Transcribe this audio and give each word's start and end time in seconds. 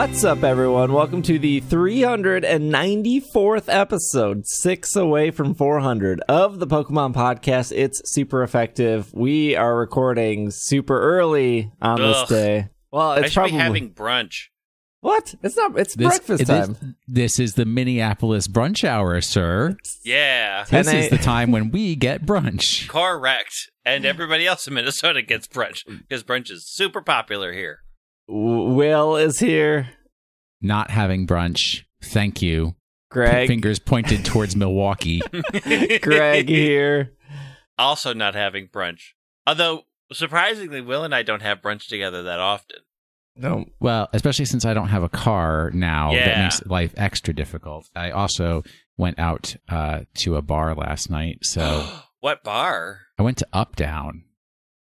What's 0.00 0.24
up, 0.24 0.42
everyone? 0.44 0.94
Welcome 0.94 1.20
to 1.24 1.38
the 1.38 1.60
394th 1.60 3.64
episode, 3.68 4.46
six 4.46 4.96
away 4.96 5.30
from 5.30 5.54
400 5.54 6.22
of 6.22 6.58
the 6.58 6.66
Pokemon 6.66 7.12
Podcast. 7.12 7.70
It's 7.76 8.00
super 8.06 8.42
effective. 8.42 9.12
We 9.12 9.56
are 9.56 9.76
recording 9.76 10.50
super 10.52 10.98
early 10.98 11.70
on 11.82 12.00
this 12.00 12.26
day. 12.30 12.68
Well, 12.90 13.10
I 13.10 13.18
it's 13.18 13.26
should 13.32 13.34
probably 13.34 13.52
be 13.52 13.58
having 13.58 13.92
brunch. 13.92 14.44
what? 15.00 15.34
It's 15.42 15.58
not. 15.58 15.78
It's 15.78 15.94
This, 15.94 16.08
breakfast 16.18 16.46
time. 16.46 16.96
this 17.06 17.38
is 17.38 17.52
the 17.52 17.66
Minneapolis 17.66 18.48
brunch 18.48 18.84
hour, 18.84 19.20
sir. 19.20 19.76
Yeah, 20.02 20.64
Ten 20.66 20.86
This 20.86 20.94
is 20.94 21.06
a- 21.08 21.10
the 21.10 21.18
time 21.22 21.52
when 21.52 21.70
we 21.70 21.94
get 21.94 22.24
brunch. 22.24 22.88
correct. 22.88 23.68
And 23.84 24.06
everybody 24.06 24.46
else 24.46 24.66
in 24.66 24.72
Minnesota 24.72 25.20
gets 25.20 25.46
brunch 25.46 25.80
because 25.86 26.24
brunch 26.24 26.50
is 26.50 26.66
super 26.66 27.02
popular 27.02 27.52
here. 27.52 27.80
W- 28.30 28.74
Will 28.74 29.16
is 29.16 29.38
here. 29.40 29.90
Not 30.62 30.90
having 30.90 31.26
brunch. 31.26 31.84
Thank 32.02 32.42
you. 32.42 32.76
Greg. 33.10 33.48
Fingers 33.48 33.80
pointed 33.80 34.24
towards 34.24 34.54
Milwaukee. 34.54 35.20
Greg 36.00 36.48
here. 36.48 37.12
also 37.76 38.12
not 38.14 38.34
having 38.34 38.68
brunch. 38.68 39.14
Although 39.46 39.82
surprisingly, 40.12 40.80
Will 40.80 41.02
and 41.02 41.14
I 41.14 41.22
don't 41.22 41.42
have 41.42 41.60
brunch 41.60 41.88
together 41.88 42.22
that 42.24 42.38
often. 42.38 42.78
No. 43.36 43.64
Well, 43.80 44.08
especially 44.12 44.44
since 44.44 44.64
I 44.64 44.74
don't 44.74 44.88
have 44.88 45.02
a 45.02 45.08
car 45.08 45.70
now, 45.72 46.12
that 46.12 46.38
makes 46.38 46.64
life 46.66 46.94
extra 46.96 47.34
difficult. 47.34 47.88
I 47.96 48.10
also 48.10 48.62
went 48.96 49.18
out 49.18 49.56
uh, 49.68 50.00
to 50.18 50.36
a 50.36 50.42
bar 50.42 50.74
last 50.74 51.10
night, 51.10 51.38
so 51.42 51.88
what 52.20 52.44
bar? 52.44 53.00
I 53.18 53.22
went 53.22 53.38
to 53.38 53.46
Up 53.52 53.74
Down 53.76 54.24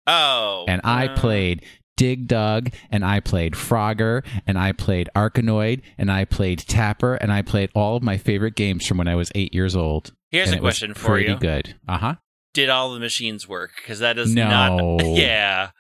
Oh, 0.10 0.66
and 0.68 0.82
I 0.84 1.08
uh, 1.08 1.16
played 1.16 1.64
Dig 2.00 2.28
Dug, 2.28 2.70
and 2.90 3.04
I 3.04 3.20
played 3.20 3.54
Frogger, 3.56 4.26
and 4.48 4.58
I 4.58 4.72
played 4.72 5.10
Arkanoid, 5.14 5.82
and 5.98 6.10
I 6.10 6.24
played 6.24 6.60
Tapper, 6.60 7.16
and 7.16 7.30
I 7.32 7.42
played 7.42 7.70
all 7.76 7.98
of 7.98 8.04
my 8.04 8.18
favorite 8.18 8.56
games 8.56 8.86
from 8.88 8.98
when 8.98 9.10
I 9.10 9.16
was 9.16 9.34
eight 9.36 9.54
years 9.54 9.76
old. 9.76 10.14
Here's 10.32 10.52
a 10.54 10.60
question 10.60 10.94
for 10.94 11.08
pretty 11.08 11.32
you: 11.32 11.38
good. 11.38 11.76
Uh 11.90 11.98
huh. 11.98 12.16
Did 12.54 12.70
all 12.70 12.94
the 12.94 13.02
machines 13.02 13.50
work? 13.50 13.72
Because 13.76 14.00
that 14.00 14.18
is 14.18 14.34
No. 14.34 14.48
not. 14.50 15.06
yeah, 15.18 15.72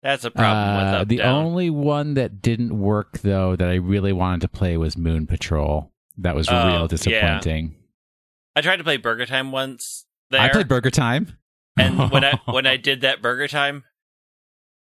that's 0.00 0.24
a 0.24 0.30
problem 0.30 0.76
with 0.84 0.94
Uh, 0.94 0.98
up 0.98 1.08
the 1.08 1.16
down. 1.16 1.44
only 1.44 1.70
one 1.70 2.14
that 2.14 2.40
didn't 2.40 2.78
work 2.78 3.18
though 3.22 3.56
that 3.56 3.68
I 3.68 3.74
really 3.74 4.12
wanted 4.12 4.42
to 4.42 4.48
play 4.48 4.76
was 4.76 4.96
Moon 4.96 5.26
Patrol. 5.26 5.90
That 6.18 6.36
was 6.36 6.48
Oh, 6.48 6.66
real 6.68 6.80
yeah. 6.82 6.86
disappointing. 6.86 7.74
I 8.54 8.60
tried 8.60 8.76
to 8.76 8.84
play 8.84 8.96
Burger 8.96 9.26
Time 9.26 9.50
once. 9.50 10.06
There, 10.30 10.40
I 10.40 10.50
played 10.50 10.68
Burger 10.68 10.90
Time, 10.92 11.36
and 11.76 12.12
when 12.12 12.22
I 12.24 12.38
when 12.50 12.64
I 12.66 12.76
did 12.76 13.00
that 13.00 13.20
Burger 13.20 13.48
Time, 13.48 13.82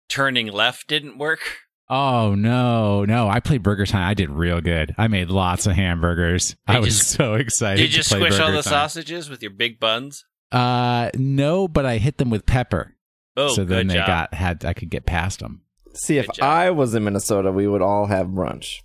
turning 0.08 0.46
left 0.48 0.88
didn't 0.88 1.18
work. 1.18 1.40
oh 1.88 2.34
no, 2.34 3.04
no, 3.04 3.28
I 3.28 3.40
played 3.40 3.62
Burger 3.62 3.86
Time. 3.86 4.08
I 4.08 4.14
did 4.14 4.30
real 4.30 4.60
good. 4.60 4.94
I 4.98 5.08
made 5.08 5.30
lots 5.30 5.66
of 5.66 5.72
hamburgers. 5.74 6.48
Did 6.50 6.56
I 6.66 6.74
you 6.74 6.80
was 6.86 7.00
s- 7.00 7.06
so 7.08 7.34
excited. 7.34 7.80
Did 7.82 7.94
you 7.96 8.02
to 8.02 8.08
play 8.08 8.18
squish 8.28 8.40
all 8.40 8.48
the 8.52 8.62
Time. 8.62 8.70
sausages 8.72 9.28
with 9.30 9.42
your 9.42 9.52
big 9.52 9.78
buns? 9.80 10.24
Uh, 10.52 11.10
no, 11.14 11.66
but 11.68 11.84
I 11.86 11.98
hit 11.98 12.18
them 12.18 12.30
with 12.30 12.46
pepper. 12.46 12.94
Oh, 13.36 13.48
so 13.54 13.64
then 13.64 13.86
good 13.86 13.90
they 13.90 13.94
job. 13.98 14.06
got 14.06 14.34
had 14.34 14.64
I 14.64 14.72
could 14.72 14.90
get 14.90 15.04
past 15.06 15.40
them. 15.40 15.62
See, 15.94 16.18
if 16.18 16.26
job. 16.26 16.42
I 16.44 16.70
was 16.70 16.94
in 16.94 17.04
Minnesota, 17.04 17.50
we 17.52 17.66
would 17.66 17.82
all 17.82 18.06
have 18.06 18.28
brunch. 18.28 18.80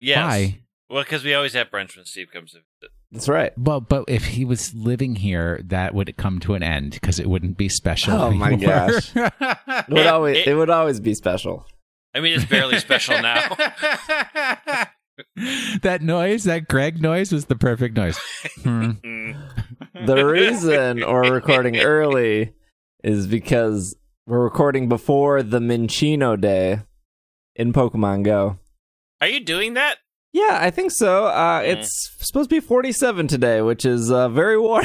yes. 0.00 0.18
Why? 0.18 0.60
Well, 0.90 1.02
because 1.02 1.22
we 1.24 1.34
always 1.34 1.52
have 1.54 1.70
brunch 1.70 1.96
when 1.96 2.04
Steve 2.06 2.28
comes 2.32 2.52
to 2.52 2.58
visit. 2.80 2.92
That's 3.10 3.28
right. 3.28 3.52
Well, 3.56 3.80
but 3.80 4.04
if 4.08 4.24
he 4.26 4.44
was 4.44 4.74
living 4.74 5.14
here, 5.16 5.60
that 5.64 5.94
would 5.94 6.14
come 6.18 6.40
to 6.40 6.54
an 6.54 6.62
end 6.62 6.92
because 6.92 7.18
it 7.18 7.26
wouldn't 7.28 7.56
be 7.56 7.68
special. 7.70 8.14
Oh, 8.14 8.30
my 8.32 8.54
gosh! 8.56 9.12
It 9.16 9.88
would 9.88 10.06
always. 10.06 10.36
it- 10.38 10.46
It 10.48 10.54
would 10.54 10.68
always 10.70 11.00
be 11.00 11.14
special. 11.14 11.66
I 12.14 12.20
mean, 12.20 12.34
it's 12.34 12.44
barely 12.44 12.78
special 12.78 13.20
now. 13.22 13.48
that 15.82 16.00
noise, 16.02 16.44
that 16.44 16.68
Greg 16.68 17.00
noise, 17.00 17.32
was 17.32 17.46
the 17.46 17.56
perfect 17.56 17.96
noise. 17.96 18.18
Hmm. 18.62 18.90
Mm. 19.04 19.36
The 20.06 20.24
reason 20.24 21.00
we're 21.00 21.32
recording 21.32 21.78
early 21.78 22.52
is 23.02 23.26
because 23.26 23.96
we're 24.26 24.44
recording 24.44 24.88
before 24.88 25.42
the 25.42 25.58
Minccino 25.58 26.40
Day 26.40 26.80
in 27.56 27.72
Pokemon 27.72 28.22
Go. 28.22 28.58
Are 29.20 29.26
you 29.26 29.40
doing 29.40 29.74
that? 29.74 29.96
Yeah, 30.32 30.58
I 30.60 30.70
think 30.70 30.90
so. 30.92 31.26
Uh, 31.26 31.60
Mm. 31.62 31.78
It's 31.78 32.10
supposed 32.20 32.50
to 32.50 32.56
be 32.56 32.60
47 32.60 33.26
today, 33.28 33.62
which 33.62 33.84
is 33.84 34.10
uh, 34.10 34.28
very 34.28 34.58
warm 34.68 34.84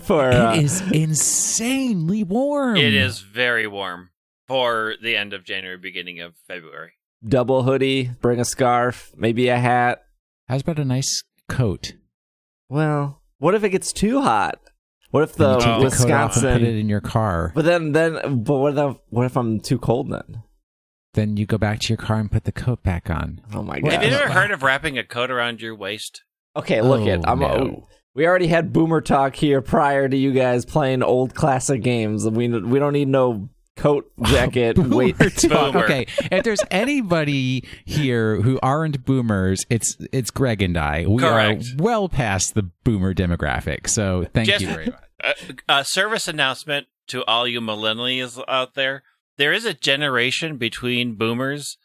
for. 0.00 0.30
Uh, 0.30 0.56
it 0.56 0.64
is 0.64 0.80
insanely 0.90 2.24
warm. 2.24 2.76
It 2.76 2.94
is 2.94 3.20
very 3.20 3.66
warm 3.66 4.10
for 4.46 4.94
the 5.02 5.16
end 5.16 5.32
of 5.32 5.44
January, 5.44 5.76
beginning 5.78 6.20
of 6.20 6.34
February. 6.48 6.92
double 7.26 7.62
hoodie, 7.62 8.10
bring 8.20 8.40
a 8.40 8.44
scarf, 8.44 9.12
maybe 9.16 9.48
a 9.48 9.58
hat. 9.58 10.02
How's 10.48 10.60
about 10.62 10.78
a 10.78 10.84
nice 10.84 11.22
coat? 11.48 11.94
Well, 12.68 13.22
what 13.38 13.54
if 13.54 13.64
it 13.64 13.70
gets 13.70 13.92
too 13.92 14.20
hot? 14.20 14.58
What 15.10 15.22
if 15.22 15.34
the 15.36 15.54
you 15.54 15.60
take 15.60 15.90
the 15.90 15.96
coat 15.96 16.10
off 16.10 16.36
and 16.36 16.42
put 16.60 16.62
it 16.62 16.76
in 16.76 16.88
your 16.88 17.00
car. 17.00 17.52
but 17.54 17.64
then, 17.64 17.92
then, 17.92 18.42
but 18.42 18.56
what 18.58 18.76
if 18.76 18.96
what 19.10 19.26
if 19.26 19.36
I'm 19.36 19.60
too 19.60 19.78
cold 19.78 20.10
then? 20.10 20.42
Then 21.14 21.36
you 21.36 21.46
go 21.46 21.58
back 21.58 21.80
to 21.80 21.88
your 21.88 21.96
car 21.96 22.18
and 22.18 22.30
put 22.30 22.44
the 22.44 22.52
coat 22.52 22.82
back 22.82 23.08
on. 23.10 23.40
Oh 23.54 23.62
my 23.62 23.80
god! 23.80 23.92
Have 23.92 24.02
you 24.04 24.10
ever 24.10 24.32
heard 24.32 24.50
of 24.50 24.62
wrapping 24.62 24.98
a 24.98 25.04
coat 25.04 25.30
around 25.30 25.60
your 25.62 25.74
waist? 25.74 26.22
Okay, 26.56 26.80
look 26.82 27.00
Oh, 27.02 27.06
it. 27.08 27.20
I'm. 27.26 27.38
no. 27.40 27.88
We 28.14 28.26
already 28.28 28.46
had 28.46 28.72
boomer 28.72 29.00
talk 29.00 29.34
here 29.34 29.60
prior 29.60 30.08
to 30.08 30.16
you 30.16 30.32
guys 30.32 30.64
playing 30.64 31.02
old 31.02 31.34
classic 31.34 31.82
games. 31.82 32.28
We 32.28 32.46
we 32.48 32.78
don't 32.78 32.92
need 32.92 33.08
no 33.08 33.48
coat 33.76 34.08
jacket. 34.24 34.78
wait, 34.78 35.18
Boomer 35.18 35.30
talk. 35.30 35.74
Okay, 35.74 36.06
if 36.30 36.44
there's 36.44 36.60
anybody 36.70 37.64
here 37.84 38.40
who 38.40 38.58
aren't 38.62 39.04
boomers, 39.04 39.64
it's 39.68 39.96
it's 40.12 40.30
Greg 40.30 40.62
and 40.62 40.76
I. 40.76 41.06
We 41.08 41.22
Correct. 41.22 41.64
are 41.64 41.82
well 41.82 42.08
past 42.08 42.54
the 42.54 42.62
boomer 42.84 43.14
demographic. 43.14 43.88
So 43.88 44.26
thank 44.32 44.48
Just- 44.48 44.60
you 44.60 44.68
very 44.68 44.86
much. 44.86 45.00
A, 45.20 45.34
a 45.80 45.84
service 45.84 46.28
announcement 46.28 46.86
to 47.08 47.24
all 47.24 47.48
you 47.48 47.60
millennials 47.60 48.42
out 48.46 48.74
there. 48.74 49.02
There 49.36 49.52
is 49.52 49.64
a 49.64 49.74
generation 49.74 50.56
between 50.56 51.14
boomers 51.16 51.76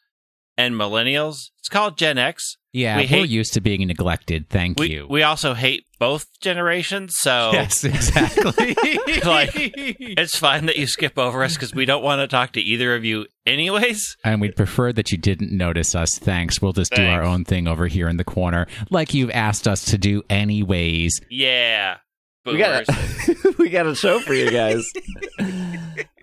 and 0.57 0.75
millennials. 0.75 1.49
It's 1.59 1.69
called 1.69 1.97
Gen 1.97 2.17
X. 2.17 2.57
Yeah, 2.71 2.97
We 2.97 3.01
we 3.01 3.05
are 3.05 3.07
hate- 3.07 3.29
used 3.29 3.53
to 3.53 3.61
being 3.61 3.87
neglected. 3.87 4.47
Thank 4.49 4.79
We, 4.79 4.91
you. 4.91 5.07
we 5.09 5.23
also 5.23 5.55
hate 5.55 5.85
both 5.97 6.27
generations, 6.39 7.15
so 7.17 7.49
yes, 7.53 7.83
exactly. 7.83 8.75
Like- 9.25 9.51
it's 9.55 10.37
fine 10.37 10.67
that 10.67 10.77
you 10.77 10.85
skip 10.85 11.17
over 11.17 11.43
us 11.43 11.55
because 11.55 11.73
we 11.73 11.85
don't 11.85 12.03
want 12.03 12.19
to 12.19 12.27
talk 12.27 12.51
to 12.53 12.61
either 12.61 12.93
of 12.95 13.03
you 13.03 13.25
anyways. 13.47 14.15
and 14.23 14.39
we'd 14.39 14.55
prefer 14.55 14.93
that 14.93 15.11
you 15.11 15.17
didn't 15.17 15.51
notice 15.51 15.95
us. 15.95 16.19
Thanks. 16.19 16.61
We'll 16.61 16.73
just 16.73 16.93
do 16.93 17.03
our 17.03 17.23
own 17.23 17.43
thing 17.43 17.67
over 17.67 17.87
here 17.87 18.07
in 18.07 18.17
the 18.17 18.23
corner, 18.23 18.67
like 18.91 19.15
you've 19.15 19.31
asked 19.31 19.67
us 19.67 19.85
to 19.85 19.97
do 19.97 20.21
anyways. 20.29 21.19
Yeah. 21.31 21.97
we 22.45 22.57
got 22.57 22.87
a, 22.87 23.53
we 23.57 23.69
got 23.69 23.87
a 23.87 23.95
show 23.95 24.19
for 24.19 24.33
you 24.35 24.51
guys. 24.51 24.85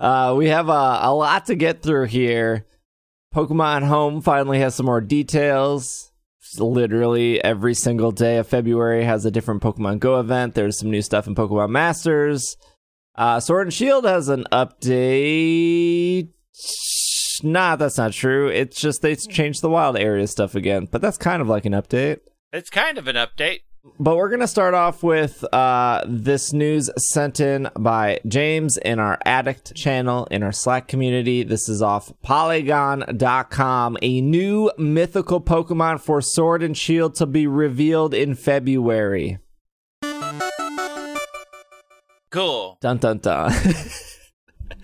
Uh, 0.01 0.35
we 0.37 0.49
have 0.49 0.69
a, 0.69 0.99
a 1.03 1.15
lot 1.15 1.47
to 1.47 1.55
get 1.55 1.83
through 1.83 2.07
here. 2.07 2.67
Pokemon 3.35 3.87
Home 3.87 4.23
finally 4.23 4.59
has 4.61 4.75
some 4.75 4.87
more 4.87 5.01
details. 5.01 6.11
Literally 6.59 7.43
every 7.43 7.75
single 7.75 8.13
day 8.13 8.37
of 8.39 8.47
February 8.47 9.05
has 9.05 9.25
a 9.25 9.31
different 9.31 9.63
Pokemon 9.63 9.99
Go 9.99 10.19
event. 10.21 10.55
There's 10.55 10.79
some 10.79 10.91
new 10.91 11.03
stuff 11.03 11.27
in 11.27 11.35
Pokemon 11.35 11.71
Masters. 11.71 12.57
Uh, 13.15 13.41
Sword 13.41 13.67
and 13.67 13.75
Shield 13.75 14.05
has 14.05 14.29
an 14.29 14.45
update. 14.53 16.29
Nah, 17.43 17.77
that's 17.77 17.99
not 17.99 18.13
true. 18.13 18.49
It's 18.49 18.81
just 18.81 19.03
they 19.03 19.17
changed 19.17 19.61
the 19.61 19.69
wild 19.69 19.99
area 19.99 20.27
stuff 20.27 20.55
again, 20.55 20.89
but 20.91 21.03
that's 21.03 21.19
kind 21.19 21.43
of 21.43 21.49
like 21.49 21.67
an 21.67 21.73
update. 21.73 22.21
it's 22.53 22.71
kind 22.71 22.97
of 22.97 23.09
an 23.09 23.17
update. 23.17 23.61
But 23.99 24.17
we're 24.17 24.29
going 24.29 24.41
to 24.41 24.49
start 24.49 24.75
off 24.75 25.03
with 25.03 25.43
uh, 25.55 26.03
this 26.07 26.53
news 26.53 26.91
sent 26.99 27.41
in 27.41 27.69
by 27.79 28.21
James 28.27 28.77
in 28.77 28.99
our 28.99 29.19
Addict 29.25 29.75
channel 29.75 30.27
in 30.31 30.43
our 30.43 30.53
Slack 30.53 30.87
community. 30.89 31.43
This 31.43 31.69
is 31.69 31.81
off 31.81 32.13
Polygon.com. 32.23 33.97
A 34.03 34.21
new 34.21 34.71
mythical 34.77 35.41
Pokemon 35.41 36.01
for 36.01 36.21
Sword 36.21 36.63
and 36.63 36.77
Shield 36.77 37.15
to 37.17 37.27
be 37.27 37.47
revealed 37.47 38.13
in 38.13 38.35
February. 38.35 39.39
Cool. 42.31 42.77
Dun 42.83 42.99
dun 42.99 43.19
dun. 43.19 43.53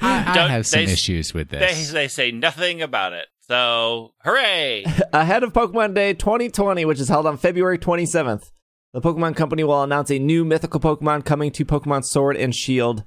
I, 0.01 0.31
I 0.31 0.35
Don't- 0.35 0.51
have 0.51 0.67
some 0.67 0.87
they- 0.87 0.93
issues 0.93 1.35
with 1.35 1.51
They, 1.51 1.59
this. 1.59 1.91
they 1.93 2.09
say 2.09 2.31
nothing 2.31 2.81
about 2.81 3.13
it. 3.13 3.27
So, 3.49 4.15
hooray! 4.25 4.85
Ahead 5.13 5.43
of 5.43 5.53
Pokemon 5.53 5.95
Day 5.95 6.15
2020, 6.15 6.85
which 6.85 7.01
is 7.01 7.09
held 7.09 7.27
on 7.27 7.37
February 7.37 7.77
27th, 7.77 8.51
the 8.93 9.01
Pokemon 9.01 9.37
Company 9.37 9.65
will 9.65 9.83
announce 9.83 10.11
a 10.11 10.19
new 10.19 10.45
mythical 10.45 10.81
Pokemon 10.81 11.25
coming 11.25 11.51
to 11.53 11.65
Pokemon 11.65 12.05
Sword 12.05 12.37
and 12.37 12.55
Shield. 12.55 13.05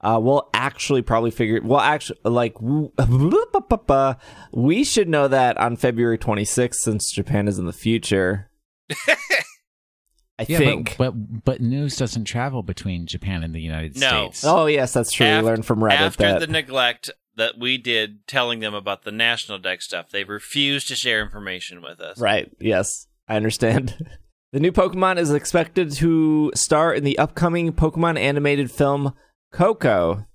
Uh, 0.00 0.18
we'll 0.22 0.48
actually 0.54 1.02
probably 1.02 1.30
figure. 1.30 1.60
Well, 1.62 1.80
actually, 1.80 2.18
like 2.24 2.56
we 4.52 4.84
should 4.84 5.08
know 5.08 5.28
that 5.28 5.56
on 5.58 5.76
February 5.76 6.18
26th, 6.18 6.74
since 6.74 7.10
Japan 7.10 7.48
is 7.48 7.58
in 7.58 7.66
the 7.66 7.72
future. 7.72 8.50
I 10.40 10.46
yeah, 10.46 10.58
think. 10.58 10.96
But, 10.96 11.10
but 11.10 11.44
but 11.44 11.60
news 11.60 11.96
doesn't 11.96 12.24
travel 12.26 12.62
between 12.62 13.06
Japan 13.06 13.42
and 13.42 13.52
the 13.52 13.60
United 13.60 13.98
No. 13.98 14.26
States. 14.26 14.44
oh 14.44 14.66
yes, 14.66 14.92
that's 14.92 15.10
true. 15.10 15.26
Af- 15.26 15.42
we 15.42 15.50
learned 15.50 15.66
from 15.66 15.80
Reddit 15.80 15.98
After 15.98 16.22
that. 16.24 16.38
the 16.40 16.46
neglect, 16.46 17.10
that 17.34 17.58
we 17.58 17.76
did 17.78 18.26
telling 18.26 18.60
them 18.60 18.74
about 18.74 19.02
the 19.02 19.10
national 19.10 19.58
dex 19.58 19.86
stuff. 19.86 20.10
They 20.10 20.24
refused 20.24 20.88
to 20.88 20.96
share 20.96 21.22
information 21.22 21.82
with 21.82 22.00
us. 22.00 22.20
Right. 22.20 22.52
Yes, 22.60 23.06
I 23.28 23.36
understand. 23.36 23.96
The 24.52 24.60
new 24.60 24.72
Pokemon 24.72 25.18
is 25.18 25.30
expected 25.30 25.92
to 25.96 26.50
star 26.54 26.94
in 26.94 27.04
the 27.04 27.18
upcoming 27.18 27.72
Pokemon 27.72 28.18
animated 28.18 28.70
film 28.70 29.14
Koko. 29.52 30.26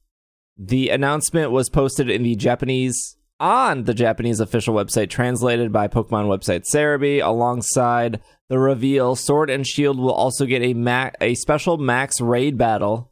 The 0.57 0.89
announcement 0.89 1.51
was 1.51 1.69
posted 1.69 2.09
in 2.09 2.21
the 2.23 2.35
Japanese 2.35 3.17
on 3.39 3.85
the 3.85 3.93
Japanese 3.95 4.39
official 4.39 4.75
website, 4.75 5.09
translated 5.09 5.71
by 5.71 5.87
Pokemon 5.87 6.27
website 6.27 6.63
Serebii. 6.71 7.25
Alongside 7.25 8.21
the 8.49 8.59
reveal, 8.59 9.15
Sword 9.15 9.49
and 9.49 9.65
Shield 9.65 9.97
will 9.99 10.13
also 10.13 10.45
get 10.45 10.61
a 10.61 10.75
ma- 10.75 11.09
a 11.19 11.33
special 11.33 11.77
Max 11.77 12.21
raid 12.21 12.55
battle. 12.57 13.11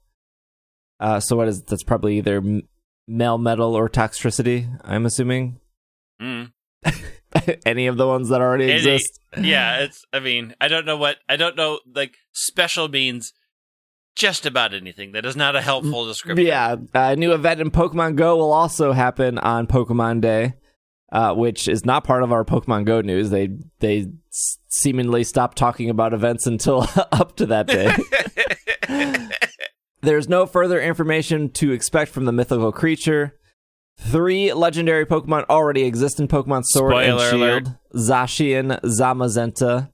Uh, 1.00 1.20
so 1.20 1.36
what 1.36 1.48
is 1.48 1.64
that's 1.64 1.84
probably 1.84 2.20
either 2.20 2.42
Melmetal 3.10 3.74
or 3.74 3.90
Toxtricity? 3.90 4.80
I'm 4.84 5.08
assuming 5.08 5.60
Mm. 6.22 6.52
any 7.66 7.88
of 7.88 7.98
the 7.98 8.08
ones 8.08 8.30
that 8.30 8.42
already 8.42 8.66
Any- 8.66 8.74
exist. 8.76 9.20
Yeah, 9.40 9.80
it's. 9.84 10.04
I 10.12 10.20
mean, 10.20 10.56
I 10.60 10.68
don't 10.68 10.86
know 10.86 10.98
what 10.98 11.18
I 11.30 11.36
don't 11.38 11.56
know. 11.56 11.80
Like 11.94 12.16
special 12.34 12.88
means 12.90 13.32
just 14.16 14.46
about 14.46 14.74
anything. 14.74 15.14
That 15.14 15.26
is 15.26 15.36
not 15.38 15.56
a 15.56 15.62
helpful 15.62 16.06
description. 16.06 16.46
Yeah, 16.46 16.76
a 16.94 17.16
new 17.16 17.32
event 17.34 17.62
in 17.62 17.72
Pokemon 17.72 18.16
Go 18.18 18.36
will 18.38 18.52
also 18.52 18.92
happen 18.92 19.38
on 19.38 19.68
Pokemon 19.68 20.20
Day, 20.22 20.54
uh, 21.14 21.34
which 21.34 21.68
is 21.70 21.86
not 21.86 22.04
part 22.04 22.24
of 22.24 22.34
our 22.34 22.44
Pokemon 22.44 22.86
Go 22.86 23.00
news. 23.02 23.30
They 23.30 23.50
they 23.80 24.08
s- 24.32 24.58
seemingly 24.68 25.24
stopped 25.24 25.58
talking 25.58 25.90
about 25.90 26.14
events 26.14 26.46
until 26.46 26.86
up 27.14 27.38
to 27.38 27.46
that 27.46 27.68
day. 27.68 27.96
There's 30.02 30.28
no 30.28 30.46
further 30.48 30.82
information 30.82 31.52
to 31.52 31.72
expect 31.72 32.12
from 32.12 32.26
the 32.26 32.32
mythical 32.32 32.72
creature. 32.72 33.38
Three 34.02 34.52
legendary 34.54 35.06
Pokemon 35.06 35.46
already 35.50 35.84
exist 35.84 36.20
in 36.20 36.28
Pokemon 36.28 36.64
Sword 36.66 36.94
and 36.96 37.20
Spoiler 37.20 37.60
Shield: 37.62 37.76
Zacian, 37.96 38.82
Zamazenta. 38.82 39.92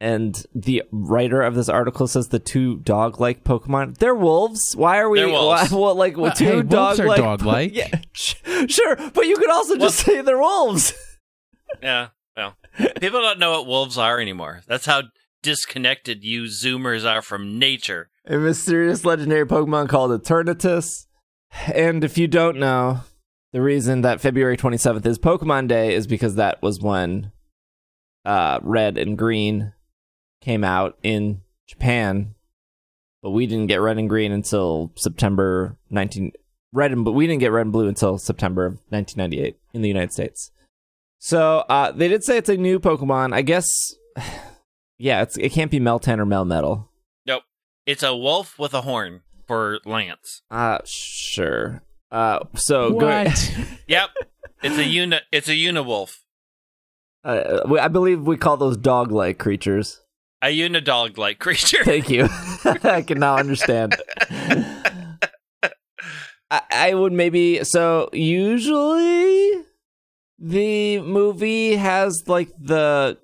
And 0.00 0.40
the 0.54 0.84
writer 0.92 1.42
of 1.42 1.56
this 1.56 1.68
article 1.68 2.06
says 2.06 2.28
the 2.28 2.38
two 2.38 2.76
dog-like 2.78 3.42
Pokemon. 3.42 3.98
They're 3.98 4.14
wolves. 4.14 4.60
Why 4.76 4.98
are 4.98 5.08
we? 5.08 5.18
They're 5.18 5.28
wolves. 5.28 5.72
Why, 5.72 5.78
well, 5.78 5.94
like 5.96 6.16
Well, 6.16 6.30
two 6.32 6.44
hey, 6.44 6.54
wolves 6.62 7.00
are 7.00 7.06
dog-like? 7.06 7.16
dog-like. 7.18 7.74
Yeah, 7.74 7.90
sh- 8.12 8.36
sure. 8.68 8.94
But 9.12 9.26
you 9.26 9.36
could 9.36 9.50
also 9.50 9.76
just 9.76 9.98
say 9.98 10.20
they're 10.22 10.38
wolves. 10.38 10.94
Yeah. 11.82 12.08
Well, 12.36 12.56
people 13.00 13.20
don't 13.20 13.38
know 13.38 13.50
what 13.50 13.66
wolves 13.66 13.98
are 13.98 14.18
anymore. 14.20 14.62
That's 14.66 14.86
how 14.86 15.02
disconnected 15.42 16.24
you 16.24 16.44
Zoomers 16.44 17.04
are 17.04 17.20
from 17.20 17.58
nature. 17.58 18.08
A 18.26 18.38
mysterious 18.38 19.04
legendary 19.04 19.44
Pokemon 19.46 19.88
called 19.90 20.10
Eternatus. 20.12 21.06
And 21.74 22.04
if 22.04 22.16
you 22.16 22.26
don't 22.26 22.56
know, 22.58 23.00
the 23.52 23.62
reason 23.62 24.02
that 24.02 24.20
February 24.20 24.56
27th 24.56 25.04
is 25.06 25.18
Pokemon 25.18 25.68
Day 25.68 25.94
is 25.94 26.06
because 26.06 26.34
that 26.34 26.60
was 26.62 26.80
when 26.80 27.32
uh, 28.24 28.60
Red 28.62 28.98
and 28.98 29.16
Green 29.16 29.72
came 30.40 30.64
out 30.64 30.98
in 31.02 31.42
Japan. 31.66 32.34
But 33.22 33.30
we 33.30 33.46
didn't 33.46 33.66
get 33.66 33.80
Red 33.80 33.98
and 33.98 34.08
Green 34.08 34.32
until 34.32 34.92
September 34.96 35.76
19 35.90 36.32
Red 36.72 36.92
and 36.92 37.04
but 37.04 37.12
we 37.12 37.26
didn't 37.26 37.40
get 37.40 37.50
Red 37.50 37.62
and 37.62 37.72
Blue 37.72 37.88
until 37.88 38.18
September 38.18 38.66
of 38.66 38.72
1998 38.90 39.58
in 39.72 39.82
the 39.82 39.88
United 39.88 40.12
States. 40.12 40.50
So, 41.18 41.64
uh, 41.68 41.90
they 41.92 42.08
did 42.08 42.22
say 42.22 42.36
it's 42.36 42.48
a 42.48 42.56
new 42.56 42.78
Pokemon. 42.78 43.34
I 43.34 43.42
guess 43.42 43.66
yeah, 44.98 45.22
it's 45.22 45.36
it 45.38 45.52
can't 45.52 45.70
be 45.70 45.80
Meltan 45.80 46.18
or 46.18 46.26
Melmetal. 46.26 46.88
Nope. 47.26 47.44
It's 47.86 48.02
a 48.02 48.14
wolf 48.14 48.58
with 48.58 48.74
a 48.74 48.82
horn 48.82 49.22
for 49.46 49.80
Lance. 49.86 50.42
Uh 50.50 50.78
sure. 50.84 51.82
Uh 52.10 52.40
so 52.54 52.90
go- 52.90 53.06
What? 53.06 53.54
Yep. 53.88 54.10
It's 54.62 54.76
a 54.78 54.84
uni. 54.84 55.18
It's 55.32 55.48
a 55.48 55.52
uniwolf. 55.54 56.18
uh, 57.24 57.60
we- 57.68 57.78
I 57.78 57.88
believe 57.88 58.22
we 58.22 58.36
call 58.36 58.56
those 58.56 58.76
dog-like 58.76 59.38
creatures. 59.38 60.00
A 60.42 60.46
unidog-like 60.56 61.38
creature. 61.38 61.84
Thank 61.84 62.10
you. 62.10 62.28
I 62.64 63.02
can 63.02 63.18
now 63.18 63.36
understand. 63.36 63.94
I, 66.50 66.60
I 66.70 66.94
would 66.94 67.12
maybe 67.12 67.62
so 67.64 68.08
usually 68.12 69.64
the 70.38 71.00
movie 71.00 71.76
has 71.76 72.24
like 72.26 72.50
the 72.58 73.18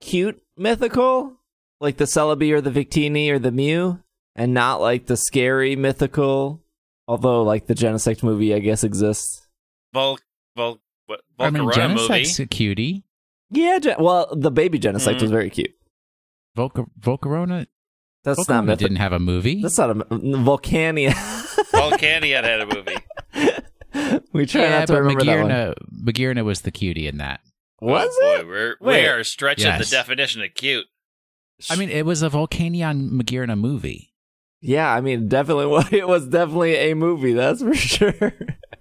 cute 0.00 0.40
mythical, 0.56 1.36
like 1.80 1.96
the 1.96 2.04
Celebi 2.04 2.52
or 2.52 2.60
the 2.60 2.70
Victini 2.70 3.30
or 3.30 3.38
the 3.38 3.50
Mew, 3.50 4.00
and 4.36 4.54
not 4.54 4.80
like 4.80 5.06
the 5.06 5.16
scary 5.16 5.74
mythical. 5.76 6.62
Although 7.10 7.42
like 7.42 7.66
the 7.66 7.74
Genesect 7.74 8.22
movie, 8.22 8.54
I 8.54 8.60
guess 8.60 8.84
exists. 8.84 9.44
Vol. 9.92 10.20
Vol. 10.56 10.78
What? 11.06 11.22
I 11.40 11.50
mean, 11.50 11.64
Volcarona 11.64 11.96
movie. 11.96 12.42
A 12.42 12.46
cutie. 12.46 13.04
Yeah, 13.50 13.80
Gen- 13.80 13.96
well, 13.98 14.28
the 14.32 14.52
baby 14.52 14.78
Genesect 14.78 15.16
Mm. 15.16 15.22
was 15.22 15.30
very 15.32 15.50
cute. 15.50 15.72
Volca- 16.56 16.86
Volcarona, 17.00 17.66
That's 18.22 18.48
not 18.48 18.62
Volcarona 18.62 18.66
mythical. 18.66 18.76
didn't 18.76 18.96
have 18.98 19.12
a 19.12 19.18
movie. 19.18 19.60
That's 19.60 19.76
not 19.76 19.90
a 19.90 19.94
Volcanion. 19.94 21.10
Volcanion 21.72 22.44
had 22.44 22.60
a 22.60 22.66
movie. 22.66 24.20
we 24.32 24.46
try 24.46 24.62
yeah, 24.62 24.78
not 24.78 24.86
to 24.86 24.92
but 24.92 25.02
remember 25.02 25.24
that 25.24 25.42
one. 25.42 25.50
Magearna, 25.50 25.74
Magearna 26.04 26.44
was 26.44 26.60
the 26.60 26.70
cutie 26.70 27.08
in 27.08 27.16
that. 27.18 27.40
Was 27.80 28.08
oh, 28.22 28.34
it? 28.36 28.42
Boy, 28.42 28.48
we're, 28.48 28.76
Wait. 28.80 29.02
we 29.02 29.08
are 29.08 29.24
stretching 29.24 29.66
Yes. 29.66 29.90
the 29.90 29.96
definition 29.96 30.42
of 30.42 30.54
cute. 30.54 30.86
I 31.68 31.74
mean, 31.74 31.88
it 31.90 32.06
was 32.06 32.22
a 32.22 32.30
Volcanion 32.30 33.10
Magearna 33.10 33.58
movie. 33.58 34.09
Yeah, 34.60 34.92
I 34.92 35.00
mean, 35.00 35.28
definitely. 35.28 35.84
It 35.98 36.06
was 36.08 36.26
definitely 36.26 36.74
a 36.76 36.94
movie. 36.94 37.32
That's 37.32 37.62
for 37.62 37.74
sure. 37.74 38.32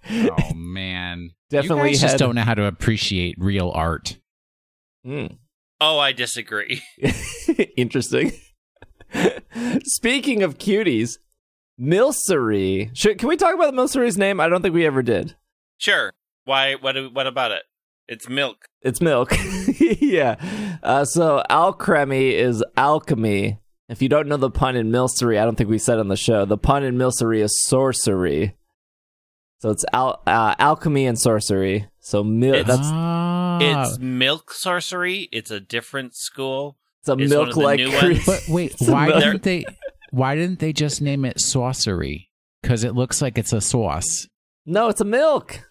Oh 0.10 0.54
man, 0.54 1.32
Definitely 1.50 1.90
you 1.90 1.96
guys 1.96 2.02
just 2.02 2.18
don't 2.18 2.36
know 2.36 2.42
how 2.42 2.56
to 2.56 2.66
appreciate 2.66 3.36
real 3.38 3.72
art. 3.74 4.18
Mm. 5.06 5.38
Oh, 5.82 5.98
I 6.00 6.12
disagree. 6.12 6.82
Interesting. 7.78 8.34
Speaking 9.84 10.44
of 10.44 10.58
cuties, 10.58 11.18
Milcery. 11.80 12.96
Should, 12.96 13.18
can 13.18 13.30
we 13.30 13.38
talk 13.38 13.56
about 13.56 13.74
Milcery's 13.74 14.18
name? 14.18 14.40
I 14.40 14.50
don't 14.50 14.62
think 14.62 14.74
we 14.76 14.86
ever 14.86 15.02
did. 15.02 15.36
Sure. 15.78 16.14
Why? 16.46 16.76
What? 16.76 16.96
What 17.14 17.28
about 17.28 17.52
it? 17.52 17.64
It's 18.08 18.28
milk. 18.28 18.66
It's 18.82 19.02
milk. 19.02 19.32
yeah. 19.80 20.36
Uh, 20.82 21.06
so 21.06 21.44
alchemy 21.50 22.34
is 22.34 22.64
alchemy. 22.76 23.60
If 23.90 24.02
you 24.02 24.10
don't 24.10 24.28
know 24.28 24.38
the 24.38 24.52
pun 24.52 24.76
in 24.76 24.92
Milcery, 24.92 25.40
I 25.40 25.46
don't 25.46 25.56
think 25.58 25.70
we 25.70 25.80
said 25.80 26.00
on 26.00 26.08
the 26.08 26.16
show. 26.16 26.46
The 26.46 26.58
pun 26.58 26.84
in 26.84 26.96
Milcery 26.98 27.42
is 27.42 27.64
sorcery. 27.66 28.56
So 29.60 29.72
it's 29.72 29.84
al- 29.92 30.22
uh, 30.28 30.56
alchemy 30.60 31.06
and 31.08 31.20
sorcery. 31.20 31.88
So 32.00 32.24
mil- 32.24 32.54
It's- 32.54 32.68
that's 32.68 32.88
Ah. 32.88 33.58
It's 33.62 34.00
milk 34.00 34.54
sorcery. 34.54 35.28
It's 35.32 35.52
a 35.52 35.60
different 35.60 36.16
school. 36.16 36.78
it's 37.02 37.10
a 37.10 37.14
it's 37.14 37.34
one 37.34 37.50
of 37.50 37.56
the 37.56 37.60
milk 37.62 37.66
like 37.66 37.80
new 37.80 37.92
cre- 37.92 38.22
But 38.26 38.44
wait, 38.48 38.76
why 38.80 39.08
milk- 39.08 39.24
didn't 39.24 39.44
they? 39.44 39.66
Why 40.12 40.36
didn't 40.36 40.60
they 40.60 40.72
just 40.74 41.02
name 41.02 41.26
it 41.26 41.40
sorcery? 41.42 42.30
Because 42.62 42.84
it 42.84 42.94
looks 42.96 43.22
like 43.22 43.38
it's 43.38 43.54
a 43.54 43.62
sauce. 43.62 44.28
No, 44.66 44.88
it's 44.90 45.02
a 45.02 45.06
milk. 45.06 45.62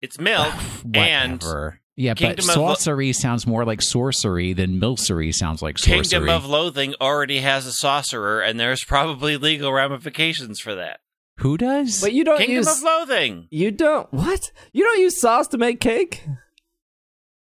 It's 0.00 0.18
milk. 0.18 0.52
and 0.94 1.42
Whatever. 1.42 1.80
Yeah, 1.96 2.14
Kingdom 2.14 2.46
but 2.46 2.56
of 2.56 2.60
Lo- 2.62 2.74
sorcery 2.74 3.12
sounds 3.12 3.46
more 3.46 3.64
like 3.64 3.82
sorcery 3.82 4.52
than 4.52 4.80
milcery 4.80 5.32
sounds 5.34 5.60
like 5.62 5.78
sorcery. 5.78 6.02
Kingdom 6.02 6.28
of 6.28 6.46
Loathing 6.46 6.94
already 7.00 7.40
has 7.40 7.66
a 7.66 7.72
sorcerer, 7.72 8.40
and 8.40 8.58
there's 8.58 8.84
probably 8.84 9.36
legal 9.36 9.72
ramifications 9.72 10.60
for 10.60 10.74
that. 10.74 11.00
Who 11.38 11.56
does? 11.56 12.00
But 12.00 12.12
you 12.12 12.24
don't 12.24 12.38
Kingdom 12.38 12.56
use 12.56 12.76
of 12.78 12.82
Loathing. 12.82 13.48
you 13.50 13.70
don't 13.70 14.12
what? 14.12 14.52
You 14.72 14.84
don't 14.84 15.00
use 15.00 15.20
sauce 15.20 15.48
to 15.48 15.58
make 15.58 15.80
cake? 15.80 16.24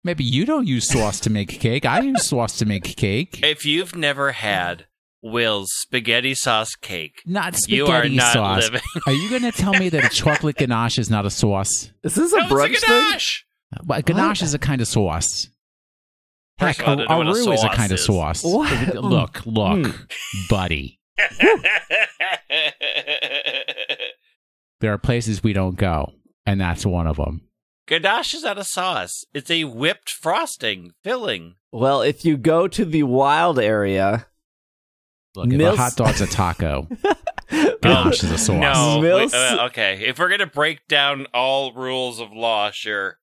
Maybe 0.04 0.22
you 0.24 0.44
don't 0.44 0.66
use 0.68 0.88
sauce 0.88 1.18
to 1.20 1.30
make 1.30 1.48
cake. 1.60 1.84
I 1.84 2.00
use 2.00 2.26
sauce 2.28 2.58
to 2.58 2.64
make 2.66 2.84
cake. 2.96 3.40
If 3.44 3.64
you've 3.64 3.96
never 3.96 4.32
had 4.32 4.86
Will's 5.22 5.70
spaghetti 5.80 6.34
sauce 6.34 6.74
cake, 6.76 7.22
Not 7.26 7.56
spaghetti 7.56 7.76
you 7.76 7.86
are 7.88 8.08
not 8.08 8.32
sauce. 8.32 8.62
living. 8.64 8.80
Are 9.06 9.12
you 9.12 9.28
going 9.28 9.42
to 9.42 9.50
tell 9.52 9.72
me 9.72 9.88
that 9.88 10.04
a 10.04 10.08
chocolate 10.08 10.56
ganache 10.56 10.98
is 10.98 11.10
not 11.10 11.26
a 11.26 11.30
sauce? 11.30 11.90
Is 12.04 12.14
this 12.14 12.32
a 12.32 12.36
That 12.36 12.50
was 12.50 12.60
brunch 12.60 12.76
a 12.76 12.80
thing? 12.80 12.88
ganache. 12.88 13.45
Well, 13.84 14.00
ganache 14.02 14.42
is 14.42 14.54
a 14.54 14.58
kind 14.58 14.80
of 14.80 14.88
sauce. 14.88 15.48
Heck, 16.58 16.80
of 16.80 16.88
all, 16.88 17.00
a, 17.00 17.04
I 17.04 17.06
don't 17.06 17.08
know 17.08 17.14
a 17.14 17.16
what 17.18 17.26
a 17.26 17.30
roux 17.44 17.52
is 17.52 17.58
a 17.60 17.66
sauce 17.66 17.76
kind 17.76 17.92
of 17.92 18.00
sauce. 18.00 18.42
What? 18.44 18.94
Look, 18.94 19.44
look, 19.46 19.78
Mm. 19.78 20.48
buddy. 20.48 21.00
There 24.80 24.92
are 24.92 24.98
places 24.98 25.42
we 25.42 25.52
don't 25.54 25.76
go, 25.76 26.12
and 26.44 26.60
that's 26.60 26.84
one 26.84 27.06
of 27.06 27.16
them. 27.16 27.42
Ganache 27.88 28.34
is 28.34 28.42
not 28.42 28.58
a 28.58 28.64
sauce. 28.64 29.24
It's 29.32 29.50
a 29.50 29.64
whipped 29.64 30.10
frosting 30.10 30.92
filling. 31.02 31.54
Well, 31.72 32.02
if 32.02 32.24
you 32.24 32.36
go 32.36 32.68
to 32.68 32.84
the 32.84 33.04
wild 33.04 33.58
area, 33.58 34.26
Look, 35.34 35.46
if 35.46 35.52
Mils- 35.52 35.74
a 35.78 35.82
hot 35.82 35.96
dog's 35.96 36.20
a 36.20 36.26
taco, 36.26 36.88
ganache 37.82 38.22
is 38.24 38.30
a 38.32 38.38
sauce. 38.38 38.56
No, 38.60 39.00
Mils- 39.00 39.32
we- 39.32 39.38
uh, 39.38 39.66
okay. 39.66 40.04
If 40.06 40.18
we're 40.18 40.28
gonna 40.28 40.46
break 40.46 40.86
down 40.88 41.26
all 41.32 41.72
rules 41.72 42.20
of 42.20 42.32
law, 42.32 42.70
sure. 42.70 43.18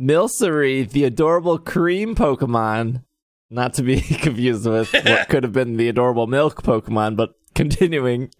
Milcery, 0.00 0.88
the 0.88 1.04
adorable 1.04 1.58
cream 1.58 2.14
Pokemon, 2.14 3.04
not 3.50 3.74
to 3.74 3.82
be 3.82 4.00
confused 4.00 4.66
with 4.66 4.92
what 4.92 5.28
could 5.28 5.42
have 5.42 5.52
been 5.52 5.76
the 5.76 5.88
adorable 5.88 6.26
milk 6.26 6.62
Pokemon, 6.62 7.16
but 7.16 7.34
continuing, 7.54 8.30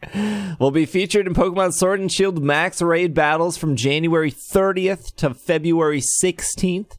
will 0.58 0.70
be 0.70 0.86
featured 0.86 1.26
in 1.26 1.34
Pokemon 1.34 1.74
Sword 1.74 2.00
and 2.00 2.10
Shield 2.10 2.42
Max 2.42 2.80
Raid 2.80 3.12
battles 3.12 3.58
from 3.58 3.76
January 3.76 4.32
30th 4.32 5.14
to 5.16 5.34
February 5.34 6.00
16th. 6.22 6.96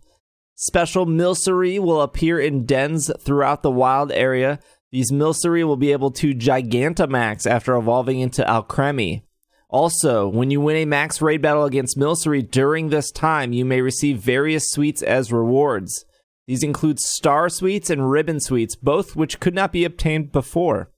Special 0.56 1.08
Milcery 1.08 1.80
will 1.80 2.02
appear 2.02 2.40
in 2.40 2.66
dens 2.66 3.10
throughout 3.20 3.64
the 3.64 3.72
wild 3.72 4.12
area. 4.12 4.60
These 4.92 5.12
Milcery 5.12 5.66
will 5.66 5.76
be 5.76 5.92
able 5.92 6.12
to 6.12 6.36
Gigantamax 6.36 7.50
after 7.50 7.76
evolving 7.76 8.20
into 8.20 8.44
Alcremie. 8.44 9.24
Also, 9.74 10.27
when 10.27 10.51
you 10.51 10.62
win 10.62 10.75
a 10.75 10.86
max 10.86 11.20
raid 11.20 11.42
battle 11.42 11.65
against 11.65 11.98
Milcery 11.98 12.48
during 12.50 12.89
this 12.89 13.10
time, 13.10 13.53
you 13.53 13.65
may 13.65 13.82
receive 13.82 14.20
various 14.20 14.72
sweets 14.72 15.01
as 15.01 15.34
rewards. 15.34 16.06
These 16.46 16.62
include 16.62 17.00
Star 17.00 17.50
Sweets 17.50 17.89
and 17.89 18.12
Ribbon 18.12 18.39
Sweets, 18.39 18.75
both 18.75 19.15
which 19.15 19.39
could 19.39 19.56
not 19.56 19.72
be 19.72 19.84
obtained 19.84 20.32
before. 20.32 20.92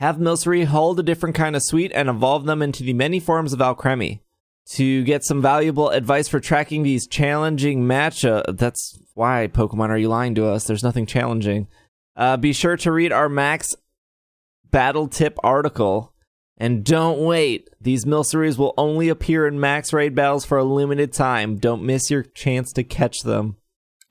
Have 0.00 0.16
Milcery 0.16 0.64
hold 0.64 0.98
a 0.98 1.02
different 1.02 1.34
kind 1.34 1.54
of 1.54 1.62
sweet 1.62 1.92
and 1.94 2.08
evolve 2.08 2.46
them 2.46 2.62
into 2.62 2.82
the 2.82 2.94
many 2.94 3.20
forms 3.20 3.52
of 3.52 3.58
Alcremie. 3.58 4.20
To 4.70 5.04
get 5.04 5.22
some 5.22 5.42
valuable 5.42 5.90
advice 5.90 6.28
for 6.28 6.40
tracking 6.40 6.84
these 6.84 7.06
challenging 7.06 7.82
matchups, 7.82 8.56
that's 8.56 8.98
why 9.12 9.50
Pokemon 9.52 9.90
are 9.90 9.98
you 9.98 10.08
lying 10.08 10.34
to 10.36 10.46
us? 10.46 10.64
There's 10.64 10.84
nothing 10.84 11.04
challenging. 11.04 11.68
Uh, 12.16 12.38
be 12.38 12.54
sure 12.54 12.78
to 12.78 12.90
read 12.90 13.12
our 13.12 13.28
Max 13.28 13.76
Battle 14.70 15.08
Tip 15.08 15.38
article. 15.44 16.14
And 16.60 16.84
don't 16.84 17.20
wait. 17.20 17.70
These 17.80 18.04
Milceries 18.04 18.58
will 18.58 18.74
only 18.76 19.08
appear 19.08 19.46
in 19.46 19.60
Max 19.60 19.92
Raid 19.92 20.14
battles 20.14 20.44
for 20.44 20.58
a 20.58 20.64
limited 20.64 21.12
time. 21.12 21.56
Don't 21.56 21.84
miss 21.84 22.10
your 22.10 22.22
chance 22.24 22.72
to 22.72 22.82
catch 22.84 23.20
them. 23.20 23.56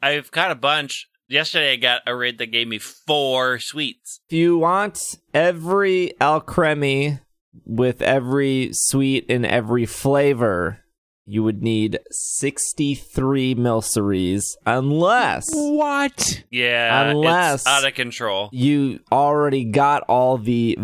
I've 0.01 0.31
got 0.31 0.51
a 0.51 0.55
bunch. 0.55 1.07
Yesterday 1.27 1.73
I 1.73 1.75
got 1.75 2.03
a 2.07 2.15
raid 2.15 2.37
that 2.37 2.53
gave 2.53 2.69
me 2.69 2.79
four 2.79 3.59
sweets. 3.59 4.21
If 4.29 4.37
you 4.37 4.59
want 4.59 4.97
every 5.33 6.13
Alcremie 6.21 7.19
with 7.65 8.01
every 8.01 8.69
sweet 8.71 9.25
in 9.25 9.43
every 9.43 9.85
flavor, 9.85 10.79
you 11.25 11.43
would 11.43 11.61
need 11.61 11.99
63 12.11 13.55
Milceries, 13.55 14.43
unless 14.65 15.43
What? 15.51 16.43
Yeah, 16.49 17.09
Unless- 17.09 17.61
it's 17.63 17.67
out 17.67 17.85
of 17.85 17.93
control. 17.93 18.49
you 18.53 18.99
already 19.11 19.65
got 19.65 20.03
all 20.03 20.37
the 20.37 20.77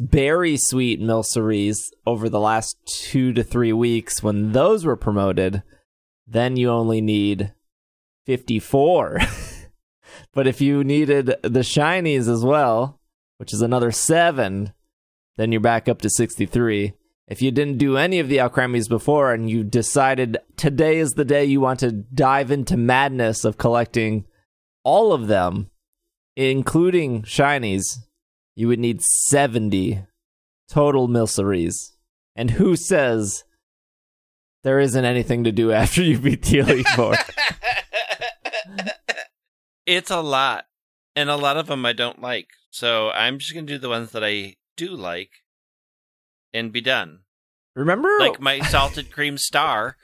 berry 0.00 0.56
sweet 0.56 1.00
Milceries 1.00 1.90
over 2.06 2.28
the 2.28 2.40
last 2.40 2.76
two 2.86 3.32
to 3.32 3.42
three 3.42 3.72
weeks 3.72 4.22
when 4.22 4.52
those 4.52 4.84
were 4.84 4.96
promoted. 4.96 5.62
Then 6.26 6.56
you 6.56 6.70
only 6.70 7.00
need 7.00 7.52
54. 8.26 9.20
but 10.32 10.46
if 10.46 10.60
you 10.60 10.82
needed 10.82 11.26
the 11.42 11.60
shinies 11.60 12.28
as 12.28 12.44
well, 12.44 13.00
which 13.38 13.52
is 13.52 13.62
another 13.62 13.92
seven, 13.92 14.72
then 15.36 15.52
you're 15.52 15.60
back 15.60 15.88
up 15.88 16.00
to 16.02 16.10
63. 16.10 16.94
If 17.28 17.42
you 17.42 17.50
didn't 17.50 17.78
do 17.78 17.96
any 17.96 18.18
of 18.20 18.28
the 18.28 18.38
Alcremies 18.38 18.88
before 18.88 19.32
and 19.32 19.50
you 19.50 19.64
decided 19.64 20.38
today 20.56 20.98
is 20.98 21.12
the 21.12 21.24
day 21.24 21.44
you 21.44 21.60
want 21.60 21.80
to 21.80 21.92
dive 21.92 22.50
into 22.50 22.76
madness 22.76 23.44
of 23.44 23.58
collecting 23.58 24.26
all 24.84 25.12
of 25.12 25.26
them, 25.26 25.70
including 26.36 27.22
shinies, 27.22 27.98
you 28.56 28.66
would 28.68 28.80
need 28.80 29.00
70 29.28 30.04
total 30.68 31.06
Milceries. 31.08 31.92
And 32.34 32.50
who 32.52 32.74
says 32.74 33.44
there 34.64 34.80
isn't 34.80 35.04
anything 35.04 35.44
to 35.44 35.52
do 35.52 35.70
after 35.72 36.02
you 36.02 36.18
beat 36.18 36.42
the 36.42 36.58
Elite 36.58 36.88
Four? 36.88 37.14
It's 39.86 40.10
a 40.10 40.20
lot, 40.20 40.66
and 41.14 41.30
a 41.30 41.36
lot 41.36 41.56
of 41.56 41.68
them 41.68 41.86
I 41.86 41.92
don't 41.92 42.20
like. 42.20 42.48
So 42.70 43.10
I'm 43.10 43.38
just 43.38 43.54
gonna 43.54 43.66
do 43.66 43.78
the 43.78 43.88
ones 43.88 44.10
that 44.10 44.24
I 44.24 44.56
do 44.76 44.88
like, 44.88 45.30
and 46.52 46.72
be 46.72 46.80
done. 46.80 47.20
Remember, 47.76 48.08
Like 48.18 48.40
my 48.40 48.58
salted 48.60 49.12
cream 49.12 49.38
star, 49.38 49.96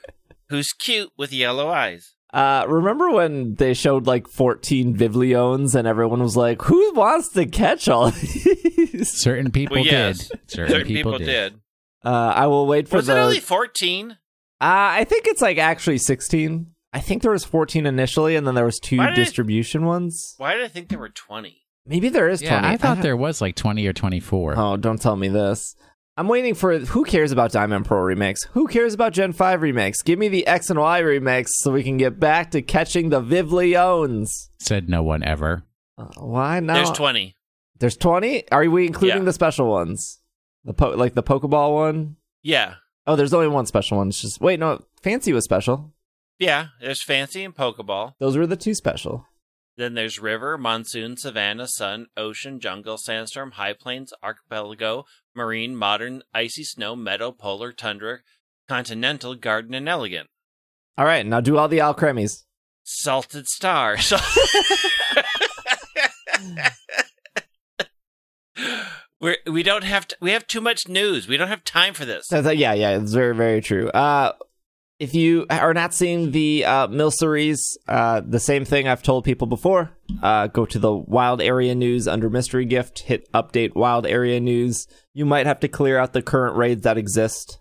who's 0.50 0.72
cute 0.72 1.10
with 1.18 1.32
yellow 1.32 1.68
eyes. 1.68 2.14
Uh, 2.32 2.64
remember 2.66 3.10
when 3.10 3.54
they 3.56 3.74
showed 3.74 4.06
like 4.06 4.26
14 4.26 4.96
Vivillons 4.96 5.74
and 5.74 5.86
everyone 5.86 6.20
was 6.22 6.36
like, 6.36 6.62
"Who 6.62 6.92
wants 6.94 7.28
to 7.30 7.44
catch 7.46 7.88
all 7.88 8.10
these?" 8.10 9.12
Certain 9.12 9.50
people 9.50 9.76
Well, 9.76 9.84
yes. 9.84 10.28
did. 10.28 10.40
Certain 10.50 10.86
people, 10.86 11.18
did. 11.18 11.54
Uh, 12.04 12.08
I 12.34 12.46
will 12.46 12.66
wait 12.66 12.88
for 12.88 12.96
Was 12.96 13.06
the. 13.06 13.16
it 13.16 13.20
only 13.20 13.40
fourteen? 13.40 14.12
uh, 14.12 14.14
I 14.60 15.04
think 15.04 15.26
it's 15.26 15.42
like 15.42 15.58
actually 15.58 15.98
16. 15.98 16.68
I 16.94 17.00
think 17.00 17.22
there 17.22 17.30
was 17.32 17.44
14 17.44 17.86
initially, 17.86 18.36
and 18.36 18.46
then 18.46 18.54
there 18.54 18.64
was 18.66 18.78
two 18.78 18.98
Why 18.98 19.08
did 19.10 19.18
it- 19.18 19.24
distribution 19.24 19.84
ones. 19.84 20.34
Why 20.38 20.54
did 20.54 20.64
I 20.64 20.68
think 20.68 20.88
there 20.88 20.98
were 20.98 21.08
twenty? 21.10 21.58
Maybe 21.86 22.08
there 22.10 22.28
is 22.28 22.40
20. 22.40 22.54
I 22.54 22.76
thought 22.76 22.94
don't- 22.96 23.02
there 23.02 23.16
was 23.16 23.40
like 23.40 23.56
20 23.56 23.86
or 23.86 23.92
24. 23.92 24.54
Oh, 24.56 24.76
don't 24.76 25.00
tell 25.02 25.16
me 25.16 25.28
this. 25.28 25.74
I'm 26.16 26.28
waiting 26.28 26.54
for 26.54 26.78
who 26.78 27.04
cares 27.04 27.32
about 27.32 27.52
Diamond 27.52 27.86
Pearl 27.86 28.02
remakes? 28.02 28.42
Who 28.52 28.66
cares 28.66 28.92
about 28.92 29.14
Gen 29.14 29.32
5 29.32 29.62
remakes? 29.62 30.02
Give 30.02 30.18
me 30.18 30.28
the 30.28 30.46
X 30.46 30.68
and 30.68 30.78
Y 30.78 30.98
remakes 30.98 31.52
so 31.60 31.72
we 31.72 31.82
can 31.82 31.96
get 31.96 32.20
back 32.20 32.50
to 32.50 32.60
catching 32.60 33.08
the 33.08 33.20
Vivillons. 33.20 34.50
Said 34.60 34.88
no 34.90 35.02
one 35.02 35.22
ever. 35.22 35.64
Uh, 35.96 36.08
why 36.18 36.60
not? 36.60 36.74
There's 36.74 36.90
twenty. 36.90 37.34
There's 37.78 37.96
20? 37.96 38.50
Are 38.52 38.64
we 38.68 38.86
including 38.86 39.18
Yeah. 39.18 39.24
the 39.24 39.32
special 39.32 39.68
ones? 39.70 40.20
The 40.64 40.74
po- 40.74 40.90
like 40.90 41.14
the 41.14 41.22
Pokeball 41.22 41.72
one? 41.74 42.16
Yeah, 42.42 42.74
Oh, 43.06 43.16
there's 43.16 43.34
only 43.34 43.48
one 43.48 43.66
special 43.66 43.98
one. 43.98 44.08
It's 44.08 44.20
just 44.22 44.40
wait, 44.40 44.60
no, 44.60 44.84
Fancy 45.02 45.32
was 45.32 45.44
special. 45.44 45.92
yeah. 46.38 46.68
There's 46.80 47.02
fancy 47.02 47.42
and 47.42 47.54
Pokeball. 47.54 48.14
Those 48.20 48.36
were 48.36 48.46
the 48.46 48.56
two 48.56 48.74
special. 48.74 49.26
Then 49.76 49.94
there's 49.94 50.20
river, 50.20 50.56
monsoon, 50.58 51.16
savanna, 51.16 51.66
sun, 51.66 52.06
ocean, 52.16 52.60
jungle, 52.60 52.98
sandstorm, 52.98 53.52
high 53.52 53.72
plains, 53.72 54.12
archipelago, 54.22 55.04
marine, 55.34 55.74
modern, 55.76 56.22
icy 56.34 56.64
snow, 56.64 56.94
meadow, 56.96 57.32
polar, 57.32 57.72
tundra, 57.72 58.20
continental, 58.68 59.34
garden, 59.34 59.74
and 59.74 59.88
elegant. 59.88 60.28
All 60.98 61.04
right, 61.04 61.24
now 61.24 61.40
do 61.40 61.56
all 61.56 61.68
the 61.68 61.78
Alcremies. 61.78 62.44
Salted 62.84 63.46
star. 63.48 63.96
We're, 69.20 69.36
we 69.46 69.62
don't 69.62 69.84
have 69.84 70.08
to, 70.08 70.16
we 70.20 70.32
have 70.32 70.46
too 70.48 70.60
much 70.60 70.88
news. 70.88 71.28
We 71.28 71.36
don't 71.36 71.46
have 71.48 71.62
time 71.62 71.94
for 71.94 72.04
this. 72.04 72.26
That's- 72.28 72.56
yeah, 72.56 72.72
yeah, 72.72 72.98
it's 72.98 73.12
very, 73.12 73.34
very 73.36 73.60
true. 73.60 73.88
Uh, 73.90 74.32
if 75.02 75.16
you 75.16 75.46
are 75.50 75.74
not 75.74 75.92
seeing 75.92 76.30
the 76.30 76.64
uh, 76.64 76.86
Milceries, 76.86 77.76
uh, 77.88 78.22
the 78.24 78.38
same 78.38 78.64
thing 78.64 78.86
I've 78.86 79.02
told 79.02 79.24
people 79.24 79.48
before. 79.48 79.90
Uh, 80.22 80.46
go 80.46 80.64
to 80.64 80.78
the 80.78 80.92
Wild 80.92 81.42
Area 81.42 81.74
News 81.74 82.06
under 82.06 82.30
Mystery 82.30 82.64
Gift, 82.64 83.00
hit 83.00 83.28
Update 83.32 83.74
Wild 83.74 84.06
Area 84.06 84.38
News. 84.38 84.86
You 85.12 85.26
might 85.26 85.46
have 85.46 85.58
to 85.58 85.68
clear 85.68 85.98
out 85.98 86.12
the 86.12 86.22
current 86.22 86.56
raids 86.56 86.82
that 86.82 86.98
exist. 86.98 87.58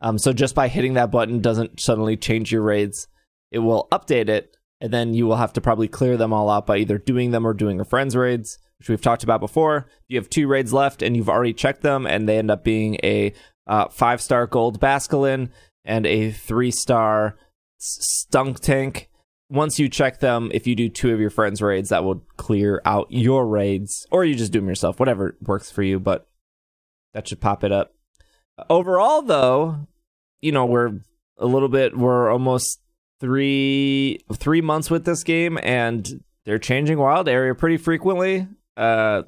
Um, 0.00 0.18
so 0.18 0.32
just 0.32 0.54
by 0.54 0.68
hitting 0.68 0.94
that 0.94 1.10
button 1.10 1.40
doesn't 1.40 1.80
suddenly 1.80 2.16
change 2.16 2.52
your 2.52 2.62
raids. 2.62 3.08
It 3.50 3.58
will 3.58 3.88
update 3.90 4.28
it, 4.28 4.56
and 4.80 4.92
then 4.92 5.14
you 5.14 5.26
will 5.26 5.36
have 5.36 5.54
to 5.54 5.60
probably 5.60 5.88
clear 5.88 6.16
them 6.16 6.32
all 6.32 6.48
out 6.48 6.68
by 6.68 6.76
either 6.76 6.96
doing 6.96 7.32
them 7.32 7.44
or 7.44 7.54
doing 7.54 7.80
a 7.80 7.84
friend's 7.84 8.14
raids, 8.14 8.56
which 8.78 8.88
we've 8.88 9.02
talked 9.02 9.24
about 9.24 9.40
before. 9.40 9.88
You 10.06 10.16
have 10.16 10.30
two 10.30 10.46
raids 10.46 10.72
left, 10.72 11.02
and 11.02 11.16
you've 11.16 11.28
already 11.28 11.54
checked 11.54 11.82
them, 11.82 12.06
and 12.06 12.28
they 12.28 12.38
end 12.38 12.52
up 12.52 12.62
being 12.62 12.98
a 13.02 13.32
uh, 13.66 13.88
five 13.88 14.20
star 14.20 14.46
gold 14.46 14.80
Basculin 14.80 15.50
and 15.84 16.06
a 16.06 16.30
three 16.30 16.70
star 16.70 17.36
Skuntank. 17.80 19.06
Once 19.50 19.78
you 19.78 19.88
check 19.88 20.20
them, 20.20 20.50
if 20.54 20.66
you 20.66 20.74
do 20.74 20.88
two 20.88 21.12
of 21.12 21.20
your 21.20 21.28
friends' 21.28 21.60
raids, 21.60 21.90
that 21.90 22.04
will 22.04 22.24
clear 22.38 22.80
out 22.86 23.06
your 23.10 23.46
raids, 23.46 24.06
or 24.10 24.24
you 24.24 24.34
just 24.34 24.52
do 24.52 24.60
them 24.60 24.68
yourself, 24.68 24.98
whatever 24.98 25.36
works 25.42 25.70
for 25.70 25.82
you. 25.82 26.00
But 26.00 26.26
that 27.12 27.28
should 27.28 27.40
pop 27.40 27.62
it 27.62 27.70
up. 27.70 27.92
Overall, 28.70 29.20
though, 29.20 29.86
you 30.40 30.52
know 30.52 30.64
we're 30.64 31.00
a 31.38 31.46
little 31.46 31.68
bit, 31.68 31.96
we're 31.96 32.30
almost 32.30 32.80
three 33.20 34.20
three 34.34 34.60
months 34.60 34.90
with 34.90 35.04
this 35.04 35.22
game, 35.22 35.58
and 35.62 36.22
they're 36.44 36.58
changing 36.58 36.98
wild 36.98 37.28
area 37.28 37.54
pretty 37.54 37.76
frequently. 37.76 38.48
Uh, 38.76 39.22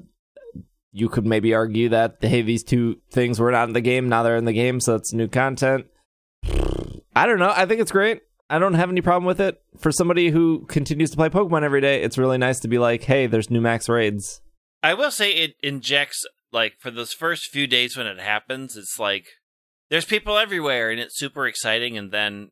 you 0.91 1.07
could 1.09 1.25
maybe 1.25 1.53
argue 1.53 1.89
that 1.89 2.17
hey, 2.21 2.41
these 2.41 2.63
two 2.63 2.99
things 3.11 3.39
were 3.39 3.51
not 3.51 3.67
in 3.67 3.73
the 3.73 3.81
game, 3.81 4.09
now 4.09 4.23
they're 4.23 4.37
in 4.37 4.45
the 4.45 4.53
game, 4.53 4.79
so 4.79 4.95
it's 4.95 5.13
new 5.13 5.27
content. 5.27 5.85
I 7.15 7.25
don't 7.25 7.39
know. 7.39 7.53
I 7.55 7.65
think 7.65 7.81
it's 7.81 7.91
great. 7.91 8.21
I 8.49 8.59
don't 8.59 8.73
have 8.75 8.89
any 8.89 9.01
problem 9.01 9.25
with 9.25 9.39
it. 9.39 9.61
For 9.77 9.91
somebody 9.91 10.29
who 10.29 10.65
continues 10.67 11.09
to 11.11 11.17
play 11.17 11.29
Pokemon 11.29 11.63
every 11.63 11.81
day, 11.81 12.03
it's 12.03 12.17
really 12.17 12.37
nice 12.37 12.59
to 12.59 12.67
be 12.67 12.77
like, 12.77 13.03
hey, 13.03 13.25
there's 13.27 13.49
new 13.49 13.61
max 13.61 13.89
raids. 13.89 14.41
I 14.83 14.93
will 14.93 15.11
say 15.11 15.31
it 15.31 15.55
injects 15.63 16.25
like 16.51 16.75
for 16.79 16.91
those 16.91 17.11
first 17.11 17.47
few 17.47 17.65
days 17.67 17.97
when 17.97 18.05
it 18.05 18.19
happens, 18.19 18.77
it's 18.77 18.99
like 18.99 19.25
there's 19.89 20.05
people 20.05 20.37
everywhere 20.37 20.91
and 20.91 20.99
it's 20.99 21.17
super 21.17 21.47
exciting 21.47 21.97
and 21.97 22.11
then 22.11 22.51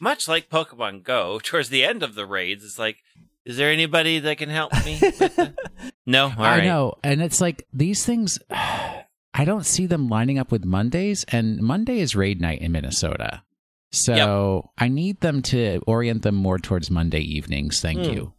much 0.00 0.28
like 0.28 0.50
Pokemon 0.50 1.02
Go, 1.02 1.38
towards 1.42 1.68
the 1.68 1.84
end 1.84 2.02
of 2.02 2.14
the 2.14 2.26
raids, 2.26 2.64
it's 2.64 2.78
like, 2.78 2.98
is 3.44 3.56
there 3.56 3.70
anybody 3.70 4.18
that 4.18 4.38
can 4.38 4.50
help 4.50 4.72
me? 4.84 5.00
no, 6.06 6.24
all 6.24 6.44
I 6.44 6.58
right. 6.58 6.64
know. 6.64 6.94
And 7.02 7.22
it's 7.22 7.40
like 7.40 7.66
these 7.72 8.04
things, 8.04 8.38
I 8.50 9.44
don't 9.44 9.64
see 9.64 9.86
them 9.86 10.08
lining 10.08 10.38
up 10.38 10.50
with 10.50 10.64
Mondays, 10.64 11.24
and 11.28 11.58
Monday 11.60 12.00
is 12.00 12.16
raid 12.16 12.40
night 12.40 12.60
in 12.60 12.72
Minnesota. 12.72 13.42
So 13.92 14.70
I 14.76 14.88
need 14.88 15.20
them 15.20 15.40
to 15.42 15.80
orient 15.86 16.22
them 16.22 16.34
more 16.34 16.58
towards 16.58 16.90
Monday 16.90 17.20
evenings. 17.20 17.80
Thank 17.80 18.06
Hmm. 18.06 18.12
you. 18.12 18.34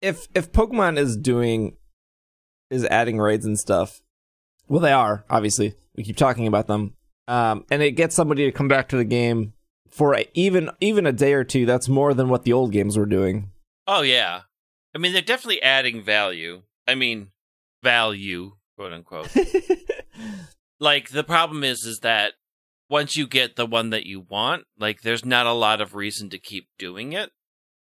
If 0.00 0.26
if 0.34 0.52
Pokemon 0.52 0.98
is 0.98 1.16
doing 1.16 1.76
is 2.70 2.84
adding 2.86 3.18
raids 3.18 3.44
and 3.44 3.58
stuff, 3.58 4.00
Well, 4.68 4.80
they 4.80 4.92
are 4.92 5.24
obviously. 5.28 5.74
We 5.96 6.04
keep 6.04 6.16
talking 6.16 6.46
about 6.46 6.68
them, 6.68 6.94
um, 7.28 7.66
and 7.70 7.82
it 7.82 7.92
gets 7.92 8.14
somebody 8.14 8.44
to 8.46 8.52
come 8.52 8.68
back 8.68 8.88
to 8.88 8.96
the 8.96 9.04
game 9.04 9.52
for 9.90 10.14
a, 10.14 10.26
even 10.34 10.70
even 10.80 11.04
a 11.06 11.12
day 11.12 11.34
or 11.34 11.44
two. 11.44 11.66
That's 11.66 11.88
more 11.88 12.14
than 12.14 12.28
what 12.30 12.44
the 12.44 12.52
old 12.54 12.72
games 12.72 12.96
were 12.96 13.04
doing. 13.06 13.50
Oh 13.86 14.02
yeah. 14.02 14.42
I 14.94 14.98
mean, 14.98 15.12
they're 15.12 15.20
definitely 15.22 15.62
adding 15.62 16.02
value. 16.02 16.62
I 16.86 16.94
mean, 16.94 17.28
value, 17.82 18.52
quote 18.76 18.92
unquote. 18.92 19.28
like 20.80 21.10
the 21.10 21.24
problem 21.24 21.64
is 21.64 21.84
is 21.84 22.00
that 22.00 22.32
once 22.92 23.16
you 23.16 23.26
get 23.26 23.56
the 23.56 23.64
one 23.66 23.88
that 23.90 24.04
you 24.06 24.20
want, 24.20 24.64
like 24.78 25.00
there's 25.00 25.24
not 25.24 25.46
a 25.46 25.52
lot 25.52 25.80
of 25.80 25.94
reason 25.94 26.28
to 26.30 26.38
keep 26.38 26.68
doing 26.78 27.12
it. 27.12 27.30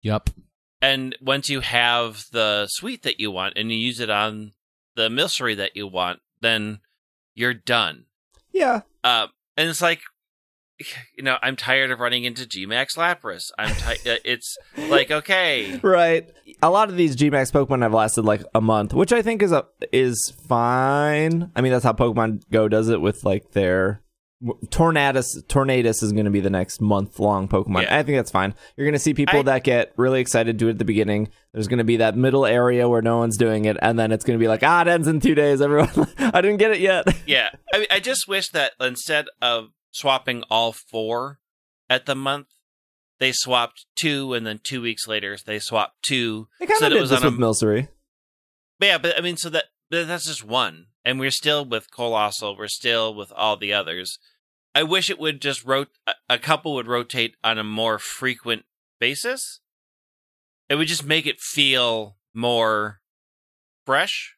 Yep. 0.02 0.30
And 0.82 1.16
once 1.20 1.48
you 1.48 1.60
have 1.60 2.26
the 2.30 2.66
suite 2.70 3.02
that 3.02 3.18
you 3.18 3.30
want 3.30 3.54
and 3.56 3.72
you 3.72 3.78
use 3.78 3.98
it 4.00 4.10
on 4.10 4.52
the 4.94 5.08
milcery 5.08 5.56
that 5.56 5.74
you 5.74 5.86
want, 5.88 6.20
then 6.40 6.80
you're 7.34 7.54
done. 7.54 8.04
yeah, 8.52 8.80
Uh, 9.02 9.26
and 9.56 9.68
it's 9.70 9.80
like, 9.82 10.00
you 11.16 11.24
know, 11.24 11.36
I'm 11.42 11.56
tired 11.56 11.90
of 11.90 11.98
running 11.98 12.22
into 12.24 12.44
Gmax 12.44 12.96
Lapras. 12.96 13.44
I'm 13.58 13.74
ti- 13.74 14.08
uh, 14.10 14.16
It's 14.24 14.56
like 14.76 15.10
okay, 15.10 15.76
right. 15.82 16.28
A 16.62 16.70
lot 16.70 16.88
of 16.90 16.96
these 16.96 17.16
Gmax 17.16 17.50
Pokemon 17.50 17.82
have 17.82 17.92
lasted 17.94 18.22
like 18.24 18.42
a 18.54 18.60
month, 18.60 18.94
which 18.94 19.12
I 19.12 19.22
think 19.22 19.42
is 19.42 19.50
a 19.52 19.66
is 19.92 20.32
fine. 20.46 21.50
I 21.56 21.60
mean, 21.62 21.72
that's 21.72 21.84
how 21.84 21.92
Pokemon 21.94 22.42
Go 22.52 22.68
does 22.68 22.88
it 22.88 23.00
with 23.00 23.24
like 23.24 23.50
their 23.52 24.02
Tornadus. 24.42 25.42
Tornadus 25.48 26.02
is 26.02 26.12
going 26.12 26.26
to 26.26 26.30
be 26.30 26.40
the 26.40 26.50
next 26.50 26.80
month 26.80 27.18
long 27.18 27.48
Pokemon. 27.48 27.82
Yeah. 27.82 27.98
I 27.98 28.02
think 28.02 28.18
that's 28.18 28.30
fine. 28.30 28.54
You're 28.76 28.86
going 28.86 28.92
to 28.92 28.98
see 28.98 29.14
people 29.14 29.40
I- 29.40 29.42
that 29.42 29.64
get 29.64 29.92
really 29.96 30.20
excited 30.20 30.56
do 30.56 30.68
it 30.68 30.72
at 30.72 30.78
the 30.78 30.84
beginning. 30.84 31.28
There's 31.52 31.66
going 31.66 31.78
to 31.78 31.84
be 31.84 31.96
that 31.96 32.16
middle 32.16 32.46
area 32.46 32.88
where 32.88 33.02
no 33.02 33.18
one's 33.18 33.36
doing 33.36 33.64
it, 33.64 33.76
and 33.82 33.98
then 33.98 34.12
it's 34.12 34.24
going 34.24 34.38
to 34.38 34.42
be 34.42 34.46
like, 34.48 34.62
ah, 34.62 34.82
it 34.82 34.88
ends 34.88 35.08
in 35.08 35.18
two 35.20 35.34
days. 35.34 35.60
Everyone, 35.60 35.90
I 36.18 36.40
didn't 36.40 36.58
get 36.58 36.70
it 36.70 36.80
yet. 36.80 37.06
yeah. 37.26 37.50
I 37.72 37.86
I 37.90 38.00
just 38.00 38.28
wish 38.28 38.48
that 38.50 38.72
instead 38.80 39.26
of 39.42 39.70
swapping 39.90 40.44
all 40.50 40.72
four 40.72 41.40
at 41.90 42.06
the 42.06 42.14
month, 42.14 42.46
they 43.18 43.32
swapped 43.32 43.86
two, 43.96 44.34
and 44.34 44.46
then 44.46 44.60
two 44.62 44.80
weeks 44.80 45.08
later 45.08 45.36
they 45.44 45.58
swapped 45.58 45.96
two. 46.06 46.46
They 46.60 46.66
kind 46.66 46.78
so 46.78 46.86
of 46.86 46.92
did 46.92 47.00
was 47.00 47.10
this 47.10 47.24
with 47.24 47.34
a 47.34 47.36
Milcery. 47.36 47.88
But 48.78 48.86
yeah, 48.86 48.98
but 48.98 49.18
I 49.18 49.20
mean, 49.20 49.36
so 49.36 49.50
that 49.50 49.64
that's 49.90 50.26
just 50.26 50.44
one, 50.44 50.86
and 51.04 51.18
we're 51.18 51.30
still 51.30 51.64
with 51.64 51.90
Coalossal. 51.90 52.56
We're 52.56 52.68
still 52.68 53.14
with 53.14 53.32
all 53.32 53.56
the 53.56 53.72
others. 53.72 54.18
I 54.74 54.82
wish 54.82 55.10
it 55.10 55.18
would 55.18 55.40
just 55.40 55.64
rot. 55.64 55.88
a- 56.06 56.12
A 56.28 56.38
couple 56.38 56.74
would 56.74 56.86
rotate 56.86 57.34
on 57.42 57.58
a 57.58 57.64
more 57.64 57.98
frequent 57.98 58.64
basis. 59.00 59.60
It 60.68 60.74
would 60.76 60.88
just 60.88 61.04
make 61.06 61.26
it 61.26 61.40
feel 61.40 62.16
more 62.34 63.00
fresh. 63.86 64.34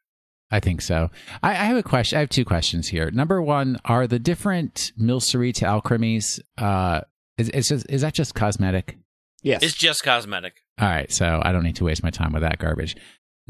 I 0.52 0.60
think 0.60 0.80
so. 0.82 1.10
I, 1.42 1.50
I 1.50 1.54
have 1.54 1.76
a 1.76 1.82
question. 1.82 2.16
I 2.16 2.20
have 2.20 2.28
two 2.28 2.44
questions 2.44 2.88
here. 2.88 3.10
Number 3.10 3.40
one, 3.42 3.78
are 3.84 4.06
the 4.06 4.18
different 4.18 4.92
Milcery 5.00 5.52
to 5.54 5.64
Alcremies, 5.64 6.40
uh, 6.58 7.02
is, 7.38 7.48
is, 7.50 7.68
just, 7.68 7.86
is 7.90 8.00
that 8.02 8.14
just 8.14 8.34
cosmetic? 8.34 8.98
Yes. 9.42 9.62
It's 9.62 9.74
just 9.74 10.02
cosmetic. 10.02 10.54
All 10.80 10.88
right, 10.88 11.10
so 11.12 11.40
I 11.44 11.52
don't 11.52 11.62
need 11.62 11.76
to 11.76 11.84
waste 11.84 12.02
my 12.02 12.10
time 12.10 12.32
with 12.32 12.42
that 12.42 12.58
garbage. 12.58 12.96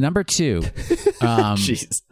Number 0.00 0.24
two, 0.24 0.58
um, 1.20 1.56
Jeez. 1.56 2.02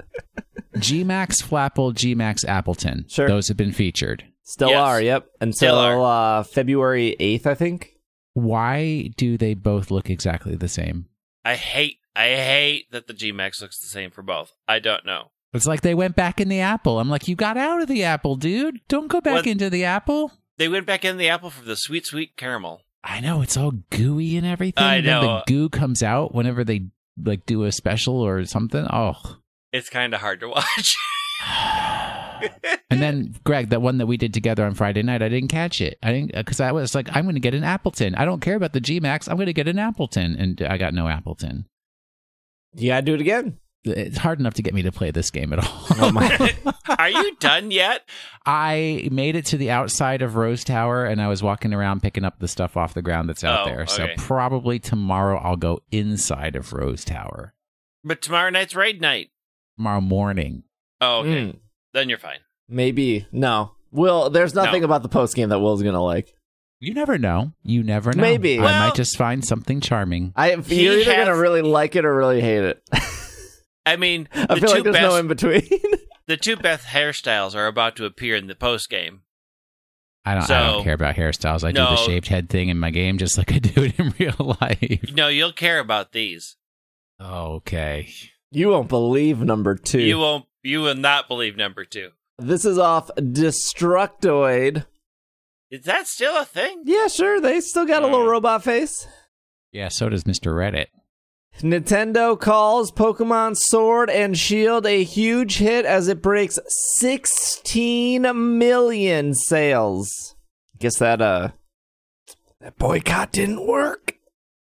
Gmax 0.77 1.43
Flapple, 1.43 1.93
Gmax 1.95 2.45
Appletun. 2.45 3.11
Sure. 3.11 3.29
Those 3.29 3.49
have 3.49 3.57
been 3.57 3.73
featured. 3.73 4.25
Still 4.43 4.71
Yes. 4.71 4.79
are, 4.79 5.01
yep. 5.01 5.27
Until 5.41 5.53
Still 5.57 5.79
are. 5.79 6.39
uh, 6.41 6.43
February 6.45 7.17
8th, 7.19 7.47
I 7.47 7.55
think. 7.55 7.95
Why 8.35 9.11
do 9.17 9.37
they 9.37 9.55
both 9.55 9.91
look 9.91 10.09
exactly 10.11 10.55
the 10.55 10.69
same? 10.69 11.07
I 11.45 11.55
hate. 11.57 11.97
I 12.15 12.29
hate 12.29 12.91
that 12.93 13.07
the 13.07 13.15
Gmax 13.15 13.61
looks 13.61 13.79
the 13.81 13.89
same 13.89 14.11
for 14.11 14.23
both. 14.23 14.53
I 14.67 14.79
don't 14.79 15.05
know. 15.05 15.31
It's 15.55 15.67
like 15.67 15.81
they 15.81 15.95
went 15.95 16.15
back 16.17 16.41
in 16.41 16.49
the 16.49 16.61
apple. 16.61 17.01
I'm 17.01 17.09
like, 17.09 17.27
you 17.27 17.35
got 17.37 17.57
out 17.57 17.81
of 17.81 17.89
the 17.89 18.05
apple, 18.05 18.37
dude. 18.37 18.81
Don't 18.89 19.09
go 19.09 19.21
back 19.21 19.35
What- 19.35 19.47
into 19.47 19.71
the 19.71 19.85
apple. 19.85 20.33
They 20.59 20.69
went 20.69 20.87
back 20.87 21.05
in 21.05 21.17
the 21.19 21.29
apple 21.29 21.51
for 21.51 21.65
the 21.65 21.77
sweet, 21.77 22.05
sweet 22.05 22.37
caramel. 22.37 22.83
I 23.05 23.21
know 23.21 23.43
it's 23.43 23.57
all 23.57 23.71
gooey 23.91 24.37
and 24.37 24.45
everything. 24.47 24.83
I 24.83 25.01
Then 25.01 25.05
know. 25.23 25.43
the 25.47 25.53
goo 25.53 25.69
comes 25.69 26.03
out 26.03 26.35
whenever 26.35 26.65
they 26.65 26.87
like 27.23 27.47
do 27.47 27.65
a 27.65 27.73
special 27.73 28.21
or 28.21 28.45
something. 28.45 28.87
Oh. 28.93 29.15
It's 29.73 29.91
kind 29.91 30.15
of 30.15 30.21
hard 30.21 30.41
to 30.41 30.49
watch. 30.49 30.97
and 32.91 33.03
then 33.03 33.35
Greg, 33.45 33.71
that 33.71 33.83
one 33.83 33.99
that 33.99 34.07
we 34.07 34.17
did 34.17 34.35
together 34.35 34.65
on 34.65 34.75
Friday 34.75 35.03
night, 35.03 35.23
I 35.23 35.29
didn't 35.29 35.49
catch 35.49 35.81
it. 35.81 35.99
I 36.03 36.13
didn't 36.13 36.35
because 36.35 36.61
I 36.61 36.73
was 36.73 36.95
like, 36.95 37.15
I'm 37.15 37.25
going 37.25 37.35
to 37.35 37.41
get 37.41 37.55
an 37.55 37.63
Appletun. 37.63 38.15
I 38.17 38.25
don't 38.25 38.41
care 38.41 38.57
about 38.57 38.73
the 38.73 38.81
G 38.81 39.01
Max. 39.01 39.29
I'm 39.29 39.37
going 39.37 39.47
to 39.47 39.53
get 39.53 39.69
an 39.69 39.77
Appletun, 39.77 40.41
and 40.41 40.61
I 40.63 40.79
got 40.79 40.95
no 40.95 41.05
Appletun. 41.05 41.65
You 42.75 42.89
gotta 42.89 43.05
do 43.05 43.15
it 43.15 43.21
again. 43.21 43.59
It's 43.91 44.19
hard 44.19 44.41
enough 44.41 44.55
to 44.55 44.63
get 44.63 44.75
me 44.75 44.83
to 44.83 44.93
play 44.93 45.11
this 45.11 45.31
game 45.31 45.53
at 45.53 45.59
all. 45.65 45.87
Oh 46.01 46.13
my. 46.13 46.55
Are 46.99 47.11
you 47.11 47.35
done 47.37 47.71
yet? 47.71 48.09
I 48.47 49.09
made 49.13 49.35
it 49.37 49.47
to 49.47 49.57
the 49.57 49.71
outside 49.71 50.23
of 50.23 50.37
Rose 50.37 50.63
Tower, 50.65 51.05
and 51.05 51.21
I 51.21 51.29
was 51.29 51.43
walking 51.43 51.75
around 51.75 52.03
picking 52.03 52.25
up 52.25 52.39
the 52.39 52.49
stuff 52.49 52.77
off 52.77 52.95
the 52.95 53.03
ground 53.03 53.29
that's 53.29 53.43
out 53.45 53.63
Oh, 53.63 53.65
there. 53.71 53.87
So 53.87 54.05
okay. 54.05 54.15
probably 54.17 54.79
tomorrow 54.79 55.39
I'll 55.39 55.57
go 55.57 55.81
inside 55.91 56.55
of 56.57 56.73
Rose 56.73 57.05
Tower. 57.05 57.53
But 58.05 58.23
tomorrow 58.23 58.51
night's 58.51 58.75
raid 58.77 59.01
night. 59.01 59.31
Tomorrow 59.77 60.01
morning. 60.01 60.63
Oh, 61.01 61.21
okay. 61.21 61.31
Mm, 61.47 61.59
Then 61.95 62.09
you're 62.09 62.19
fine. 62.19 62.39
maybe. 62.69 63.27
No. 63.33 63.73
Will, 63.91 64.31
there's 64.31 64.55
nothing 64.55 64.83
No. 64.83 64.87
about 64.87 65.03
the 65.03 65.09
post 65.09 65.35
game 65.35 65.49
that 65.51 65.59
Will's 65.61 65.83
gonna 65.83 66.03
like. 66.03 66.33
You 66.81 66.95
never 66.95 67.19
know. 67.19 67.53
You 67.65 67.83
never 67.83 68.13
know. 68.13 68.21
Maybe. 68.23 68.59
I 68.59 68.63
Well- 68.63 68.87
might 68.89 68.95
just 68.97 69.17
find 69.17 69.45
something 69.45 69.81
charming. 69.81 70.33
I 70.37 70.55
He 70.57 70.85
you're 70.85 70.99
either 71.01 71.17
gonna 71.17 71.37
really 71.37 71.63
like 71.63 71.97
it 71.97 72.05
or 72.05 72.15
really 72.15 72.41
hate 72.41 72.63
it. 72.65 72.83
I 73.89 73.97
mean, 73.97 74.29
I 74.35 74.47
the 74.55 74.57
feel 74.57 74.69
two 74.69 74.75
like 74.75 74.83
there's 74.85 74.95
best 74.97 75.03
no 75.03 75.17
in 75.17 75.29
between. 75.29 75.69
the 76.27 76.37
two 76.37 76.57
best 76.57 76.87
hairstyles 76.87 77.55
are 77.55 77.67
about 77.67 77.97
to 77.97 78.05
appear 78.05 78.37
in 78.37 78.47
the 78.47 78.55
post 78.55 78.91
game. 78.91 79.23
I 80.25 80.35
don't. 80.35 80.51
I 80.51 80.67
don't 80.73 80.85
care 80.85 80.95
about 80.95 81.15
hairstyles. 81.17 81.65
I 81.65 81.73
do 81.73 81.79
the 81.81 81.97
shaved 81.97 82.29
head 82.29 82.51
thing 82.51 82.69
in 82.69 82.79
my 82.79 82.91
game, 82.91 83.17
just 83.19 83.39
like 83.39 83.53
I 83.53 83.59
do 83.59 83.85
it 83.85 83.99
in 83.99 84.13
real 84.19 84.57
life. 84.61 85.13
No, 85.15 85.29
you'll 85.29 85.53
care 85.53 85.79
about 85.79 86.13
these. 86.13 86.57
Okay. 87.21 88.09
you 88.51 88.69
won't 88.69 88.89
believe 88.89 89.41
number 89.41 89.75
two. 89.75 90.01
You 90.01 90.19
won't. 90.19 90.45
You 90.63 90.81
will 90.83 90.95
not 90.97 91.29
believe 91.29 91.57
number 91.57 91.85
two. 91.85 92.11
this 92.39 92.65
is 92.65 92.79
off 92.79 93.11
Destructoid. 93.17 94.85
Is 95.71 95.85
that 95.85 96.07
still 96.07 96.37
a 96.37 96.45
thing? 96.45 96.83
Yeah, 96.85 97.07
sure. 97.09 97.41
They 97.41 97.61
still 97.61 97.87
got 97.87 98.03
a 98.03 98.07
little 98.07 98.27
robot 98.27 98.65
face. 98.65 99.07
Yeah. 99.73 99.89
So 99.89 100.09
does 100.09 100.25
Mr. 100.25 100.53
Reddit. 100.53 100.87
Nintendo 101.59 102.39
calls 102.39 102.93
Pokemon 102.93 103.57
Sword 103.57 104.11
and 104.11 104.39
Shield 104.39 104.87
a 104.87 105.03
huge 105.03 105.59
hit 105.59 105.85
as 105.85 106.09
it 106.09 106.23
breaks 106.23 106.59
16 107.01 108.23
million 108.59 109.35
sales. 109.35 110.37
Guess 110.79 110.99
that 110.99 111.21
uh 111.21 111.51
that 112.61 112.79
boycott 112.79 113.33
didn't 113.33 113.67
work. 113.67 114.15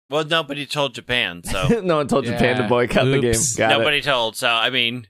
Well, 0.10 0.26
nobody 0.26 0.66
told 0.68 0.94
Japan, 0.94 1.42
so 1.44 1.68
no 1.84 1.98
one 1.98 2.08
told 2.08 2.26
Japan 2.26 2.58
to 2.58 2.64
Yeah. 2.64 2.68
boycott 2.68 3.06
the 3.06 3.20
game. 3.20 3.30
Oops. 3.32 3.56
Got 3.56 3.72
it. 3.72 3.78
nobody 3.80 4.02
told. 4.02 4.36
So 4.36 4.48
I 4.48 4.70
mean, 4.70 5.08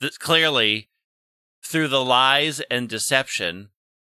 th- 0.00 0.18
clearly, 0.20 0.88
through 1.64 1.88
the 1.88 2.04
lies 2.04 2.60
and 2.70 2.88
deception, 2.88 3.70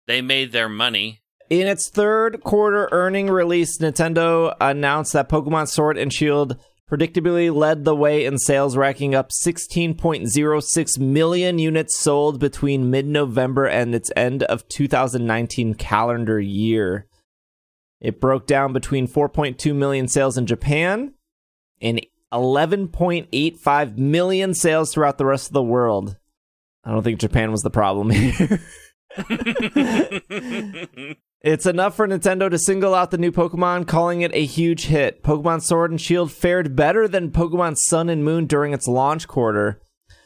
they 0.07 0.21
made 0.23 0.53
their 0.53 0.69
money. 0.69 1.23
In 1.51 1.67
its 1.67 1.89
third 1.89 2.43
quarter 2.45 2.89
earning 2.93 3.29
release, 3.31 3.79
Nintendo 3.79 4.55
announced 4.61 5.15
that 5.15 5.29
Pokemon 5.31 5.67
Sword 5.69 5.97
and 5.97 6.13
Shield 6.13 6.57
predictably 6.91 7.55
led 7.55 7.85
the 7.85 7.95
way 7.95 8.25
in 8.25 8.39
sales, 8.39 8.77
racking 8.77 9.15
up 9.15 9.31
16.06 9.31 10.99
million 10.99 11.59
units 11.59 11.99
sold 11.99 12.41
between 12.41 12.91
mid 12.91 13.07
November 13.07 13.67
and 13.67 13.95
its 13.95 14.11
end 14.17 14.43
of 14.45 14.67
2019 14.69 15.75
calendar 15.75 16.41
year. 16.41 17.07
It 18.01 18.21
broke 18.21 18.47
down 18.47 18.73
between 18.73 19.09
4.2 19.09 19.75
million 19.75 20.09
sales 20.09 20.39
in 20.39 20.47
Japan 20.47 21.15
and 21.81 22.01
11.85 22.33 23.99
million 23.99 24.55
sales 24.55 24.93
throughout 24.93 25.19
the 25.19 25.27
rest 25.27 25.49
of 25.49 25.55
the 25.55 25.63
world. 25.63 26.17
I 26.85 26.93
don't 26.93 27.03
think 27.03 27.21
Japan 27.21 27.51
was 27.51 27.63
the 27.63 27.71
problem 27.71 28.11
here. 28.11 28.61
It's 31.41 31.67
enough 31.67 31.95
for 31.95 32.09
Nintendo 32.09 32.51
to 32.51 32.59
single 32.59 32.97
out 32.97 33.13
the 33.13 33.19
new 33.19 33.31
Pokemon, 33.31 33.87
calling 33.87 34.23
it 34.23 34.35
a 34.35 34.45
huge 34.45 34.87
hit. 34.87 35.23
Pokemon 35.23 35.63
Sword 35.63 35.93
and 35.93 36.01
Shield 36.01 36.33
fared 36.33 36.75
better 36.75 37.07
than 37.07 37.31
Pokemon 37.31 37.77
Sun 37.77 38.09
and 38.09 38.25
Moon 38.25 38.47
during 38.47 38.73
its 38.73 38.89
launch 38.89 39.29
quarter. 39.29 39.81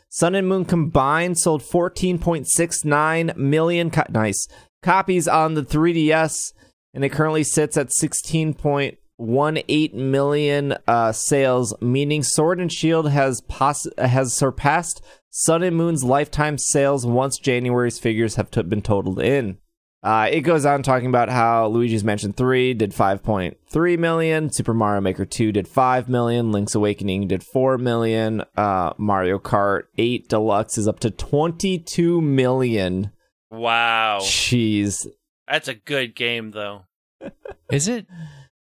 Sun 0.09 0.35
and 0.35 0.49
Moon 0.49 0.65
combined 0.65 1.39
sold 1.39 1.63
14.69 1.63 3.37
million 3.37 3.91
co- 3.91 4.05
nice 4.09 4.49
copies 4.83 5.29
on 5.29 5.53
the 5.53 5.63
3DS, 5.63 6.55
and 6.95 7.05
it 7.05 7.11
currently 7.11 7.45
sits 7.45 7.77
at 7.77 7.91
16.18 8.01 9.93
million 9.95 10.75
uh, 10.89 11.13
sales, 11.13 11.75
meaning 11.83 12.23
Sword 12.23 12.59
and 12.59 12.73
Shield 12.73 13.11
has 13.11 13.43
poss- 13.43 13.87
has 13.99 14.35
surpassed 14.35 15.03
Sun 15.29 15.63
and 15.63 15.77
Moon's 15.77 16.05
lifetime 16.05 16.57
sales 16.57 17.05
once 17.05 17.39
January's 17.39 17.99
figures 17.99 18.37
have 18.37 18.51
t- 18.51 18.63
been 18.63 18.81
totaled 18.81 19.21
in. 19.21 19.59
Uh, 20.03 20.29
it 20.33 20.41
goes 20.41 20.67
on 20.67 20.83
talking 20.83 21.09
about 21.09 21.29
how 21.29 21.69
Luigi's 21.69 22.03
Mansion 22.03 22.33
3 22.33 22.75
did 22.75 22.91
5.3 22.91 23.99
million, 23.99 24.51
Super 24.51 24.75
Mario 24.75 25.01
Maker 25.01 25.25
2 25.25 25.53
did 25.53 25.69
5 25.69 26.09
million, 26.09 26.51
Link's 26.51 26.75
Awakening 26.75 27.29
did 27.29 27.45
4 27.45 27.79
million, 27.79 28.43
uh, 28.57 28.93
Mario 28.99 29.39
Kart 29.39 29.83
8 29.97 30.29
Deluxe 30.29 30.77
is 30.77 30.89
up 30.89 30.99
to 31.01 31.11
22 31.11 32.21
million. 32.21 33.13
Wow. 33.51 34.19
Jeez. 34.23 35.07
That's 35.49 35.69
a 35.69 35.75
good 35.75 36.17
game, 36.17 36.51
though. 36.51 36.87
Is 37.71 37.87
it 37.87 38.07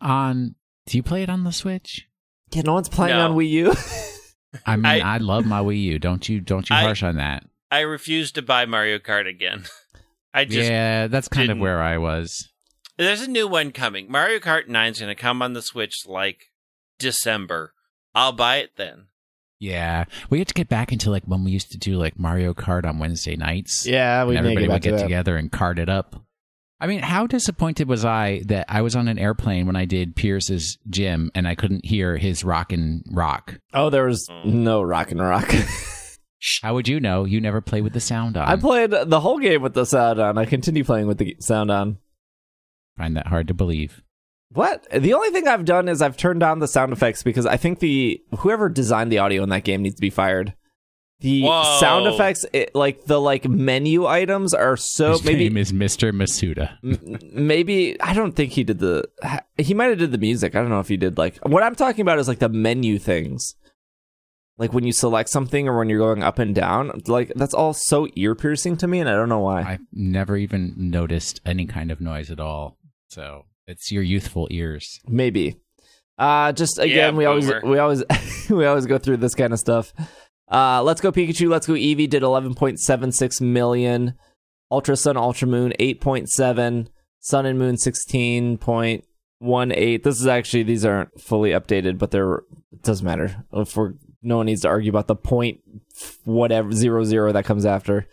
on? 0.00 0.54
Do 0.86 0.96
you 0.96 1.02
play 1.02 1.22
it 1.22 1.28
on 1.28 1.44
the 1.44 1.52
Switch? 1.52 2.06
Yeah, 2.52 2.62
no 2.62 2.72
one's 2.74 2.88
playing 2.88 3.16
No. 3.16 3.30
on 3.32 3.36
Wii 3.36 3.48
U. 3.50 3.72
I 4.66 4.76
mean, 4.76 4.86
I, 4.86 5.00
I- 5.00 5.18
love 5.18 5.44
my 5.44 5.60
Wii 5.60 5.82
U. 5.82 5.98
Don't 5.98 6.26
you? 6.28 6.40
Don't 6.40 6.70
you 6.70 6.76
I- 6.76 6.82
harsh 6.82 7.02
on 7.02 7.16
that? 7.16 7.44
I 7.70 7.80
refuse 7.80 8.32
to 8.32 8.40
buy 8.42 8.64
Mario 8.64 8.98
Kart 8.98 9.28
again. 9.28 9.64
I 10.34 10.44
just 10.44 10.70
yeah, 10.70 11.06
that's 11.08 11.28
kind 11.28 11.44
of 11.50 11.56
didn't- 11.56 11.62
where 11.62 11.82
I 11.82 11.98
was. 11.98 12.48
there's 12.96 13.22
a 13.22 13.30
new 13.30 13.48
one 13.48 13.72
coming. 13.72 14.10
Mario 14.10 14.38
Kart 14.38 14.68
9 14.68 14.92
is 14.92 15.00
going 15.00 15.14
to 15.14 15.20
come 15.20 15.40
on 15.42 15.52
the 15.54 15.62
Switch 15.62 16.04
like 16.06 16.46
December. 16.98 17.72
I'll 18.14 18.32
buy 18.32 18.56
it 18.56 18.72
then. 18.76 19.06
Yeah, 19.60 20.04
we 20.30 20.38
had 20.38 20.48
to 20.48 20.54
get 20.54 20.68
back 20.68 20.92
into 20.92 21.10
like 21.10 21.24
when 21.24 21.42
we 21.44 21.50
used 21.50 21.72
to 21.72 21.78
do 21.78 21.96
like 21.96 22.18
Mario 22.18 22.54
Kart 22.54 22.84
on 22.84 22.98
Wednesday 22.98 23.34
nights. 23.36 23.86
yeah, 23.86 24.24
we 24.24 24.36
and 24.36 24.44
may 24.46 24.52
everybody 24.52 24.66
get 24.66 24.68
back 24.68 24.74
would 24.74 24.82
get 24.82 24.96
that. 24.98 25.02
together 25.02 25.36
and 25.36 25.50
cart 25.50 25.78
it 25.80 25.88
up. 25.88 26.22
I 26.80 26.86
mean, 26.86 27.00
how 27.00 27.26
disappointed 27.26 27.88
was 27.88 28.04
I 28.04 28.42
that 28.46 28.66
I 28.68 28.82
was 28.82 28.94
on 28.94 29.08
an 29.08 29.18
airplane 29.18 29.66
when 29.66 29.74
I 29.74 29.84
did 29.84 30.14
Piers's 30.14 30.78
gym 30.88 31.32
and 31.34 31.48
I 31.48 31.56
couldn't 31.56 31.84
hear 31.84 32.16
his 32.18 32.44
rock 32.44 32.72
and 32.72 33.02
rock? 33.10 33.58
Oh, 33.74 33.90
there 33.90 34.04
was 34.06 34.28
Mm. 34.30 34.44
no 34.44 34.80
rock 34.82 35.10
and 35.10 35.20
rock. 35.20 35.52
How 36.62 36.74
would 36.74 36.86
you 36.88 37.00
know? 37.00 37.24
You 37.24 37.40
never 37.40 37.60
play 37.60 37.80
with 37.80 37.92
the 37.92 38.00
sound 38.00 38.36
on. 38.36 38.46
I 38.48 38.56
played 38.56 38.90
the 38.90 39.20
whole 39.20 39.38
game 39.38 39.62
with 39.62 39.74
the 39.74 39.84
sound 39.84 40.20
on. 40.20 40.38
I 40.38 40.44
continue 40.44 40.84
playing 40.84 41.06
with 41.06 41.18
the 41.18 41.36
sound 41.40 41.70
on. 41.70 41.98
find 42.96 43.16
that 43.16 43.26
hard 43.26 43.48
to 43.48 43.54
believe. 43.54 44.02
What? 44.50 44.86
The 44.90 45.12
only 45.14 45.30
thing 45.30 45.46
I've 45.48 45.64
done 45.64 45.88
is 45.88 46.00
I've 46.00 46.16
turned 46.16 46.40
down 46.40 46.60
the 46.60 46.68
sound 46.68 46.92
effects 46.92 47.22
because 47.22 47.44
I 47.44 47.56
think 47.56 47.80
the 47.80 48.22
whoever 48.38 48.68
designed 48.68 49.12
the 49.12 49.18
audio 49.18 49.42
in 49.42 49.48
that 49.50 49.64
game 49.64 49.82
needs 49.82 49.96
to 49.96 50.00
be 50.00 50.10
fired. 50.10 50.54
The 51.20 51.42
Whoa. 51.42 51.78
sound 51.80 52.06
effects, 52.06 52.46
it, 52.52 52.72
like 52.76 53.04
the 53.06 53.20
like 53.20 53.44
menu 53.48 54.06
items, 54.06 54.54
are 54.54 54.76
so 54.76 55.10
His 55.10 55.24
maybe 55.24 55.48
name 55.48 55.56
is 55.56 55.72
Mr. 55.72 56.12
Masuda. 56.12 56.78
m- 56.84 57.18
maybe 57.32 58.00
I 58.00 58.14
don't 58.14 58.32
think 58.36 58.52
he 58.52 58.62
did 58.62 58.78
the 58.78 59.04
he 59.58 59.74
might 59.74 59.86
have 59.86 59.98
did 59.98 60.12
the 60.12 60.18
music. 60.18 60.54
I 60.54 60.60
don't 60.60 60.70
know 60.70 60.78
if 60.78 60.86
he 60.88 60.96
did 60.96 61.18
like 61.18 61.36
what 61.44 61.64
I'm 61.64 61.74
talking 61.74 62.02
about 62.02 62.20
is 62.20 62.28
like 62.28 62.38
the 62.38 62.48
menu 62.48 63.00
things. 63.00 63.56
Like 64.58 64.72
when 64.72 64.84
you 64.84 64.92
select 64.92 65.28
something 65.30 65.68
or 65.68 65.78
when 65.78 65.88
you're 65.88 65.98
going 66.00 66.22
up 66.22 66.38
and 66.40 66.54
down, 66.54 67.00
like 67.06 67.32
that's 67.36 67.54
all 67.54 67.72
so 67.72 68.08
ear 68.16 68.34
piercing 68.34 68.76
to 68.78 68.88
me, 68.88 68.98
and 69.00 69.08
I 69.08 69.12
don't 69.12 69.28
know 69.28 69.38
why. 69.38 69.62
I've 69.62 69.80
never 69.92 70.36
even 70.36 70.74
noticed 70.76 71.40
any 71.46 71.64
kind 71.66 71.90
of 71.92 72.00
noise 72.00 72.30
at 72.30 72.40
all. 72.40 72.76
So 73.08 73.44
it's 73.66 73.90
your 73.92 74.02
youthful 74.02 74.48
ears. 74.50 74.98
Maybe. 75.06 75.60
Uh 76.18 76.50
just 76.52 76.78
again, 76.80 77.14
Yeah, 77.14 77.18
we 77.18 77.24
always 77.26 77.46
boomer. 77.46 77.60
we 77.64 77.78
always 77.78 78.02
we 78.50 78.66
always 78.66 78.86
go 78.86 78.98
through 78.98 79.18
this 79.18 79.36
kind 79.36 79.52
of 79.52 79.60
stuff. 79.60 79.92
Uh 80.50 80.82
Let's 80.82 81.00
Go 81.00 81.12
Pikachu, 81.12 81.48
Let's 81.48 81.68
Go 81.68 81.74
Eevee 81.74 82.10
did 82.10 82.24
11.76 82.24 83.40
million. 83.40 84.14
Ultra 84.70 84.96
Sun, 84.96 85.16
Ultra 85.16 85.46
Moon 85.48 85.72
8.7, 85.78 86.88
Sun 87.20 87.46
and 87.46 87.58
Moon 87.58 87.76
16.18. 87.76 90.02
This 90.02 90.20
is 90.20 90.26
actually 90.26 90.64
these 90.64 90.84
aren't 90.84 91.20
fully 91.20 91.50
updated, 91.50 91.98
but 91.98 92.10
they're 92.10 92.38
it 92.72 92.82
doesn't 92.82 93.06
matter. 93.06 93.44
If 93.52 93.76
we're 93.76 93.92
no 94.22 94.38
one 94.38 94.46
needs 94.46 94.62
to 94.62 94.68
argue 94.68 94.90
about 94.90 95.06
the 95.06 95.16
point 95.16 95.60
whatever 96.24 96.72
zero 96.72 97.04
zero 97.04 97.32
that 97.32 97.44
comes 97.44 97.66
after. 97.66 98.06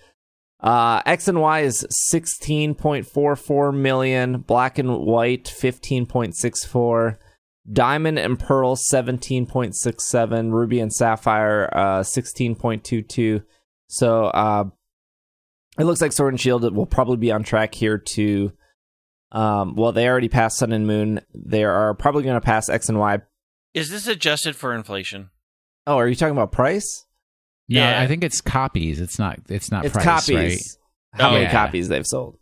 Uh, 0.60 1.02
X 1.06 1.28
and 1.28 1.40
Y 1.40 1.62
is 1.62 1.86
16.44 2.12 3.76
million. 3.76 4.40
Black 4.40 4.80
and 4.80 4.98
White 5.00 5.46
15.64. 5.46 7.18
Diamond 7.72 8.20
and 8.20 8.40
Pearl 8.40 8.76
17.67. 8.76 10.52
Ruby 10.52 10.80
and 10.80 10.94
Sapphire 10.94 11.70
uh, 11.74 12.00
16.22. 12.00 13.44
So 13.88 14.26
uh, 14.26 14.66
it 15.78 15.84
looks 15.84 16.02
like 16.02 16.14
Sword 16.14 16.34
and 16.34 16.42
Shield 16.42 16.76
will 16.76 16.86
probably 16.86 17.18
be 17.18 17.32
on 17.32 17.44
track 17.44 17.76
here 17.76 17.98
to. 17.98 18.52
Um, 19.32 19.76
well, 19.76 19.92
they 19.92 20.08
already 20.08 20.30
passed 20.30 20.58
Sun 20.58 20.72
and 20.72 20.88
Moon. 20.88 21.22
They 21.34 21.64
are 21.64 21.94
probably 21.94 22.24
going 22.24 22.40
to 22.40 22.46
pass 22.46 22.70
X 22.70 22.88
and 22.88 22.98
Y. 22.98 23.20
Is 23.74 23.90
this 23.90 24.08
adjusted 24.08 24.56
for 24.56 24.74
inflation? 24.74 25.30
Oh, 25.88 25.98
are 25.98 26.08
you 26.08 26.16
talking 26.16 26.36
about 26.36 26.52
price? 26.52 27.06
No, 27.70 27.80
Yeah. 27.82 28.02
I 28.02 28.08
think 28.08 28.24
it's 28.24 28.42
copies. 28.42 29.00
It's 29.02 29.18
not. 29.20 29.40
It's 29.50 29.72
not 29.72 29.86
it's 29.86 29.94
price, 29.94 30.06
copies. 30.06 30.36
right? 30.36 31.20
How 31.22 31.30
Oh, 31.30 31.34
many 31.34 31.44
yeah. 31.46 31.52
copies 31.52 31.88
they've 31.88 32.06
sold? 32.06 32.38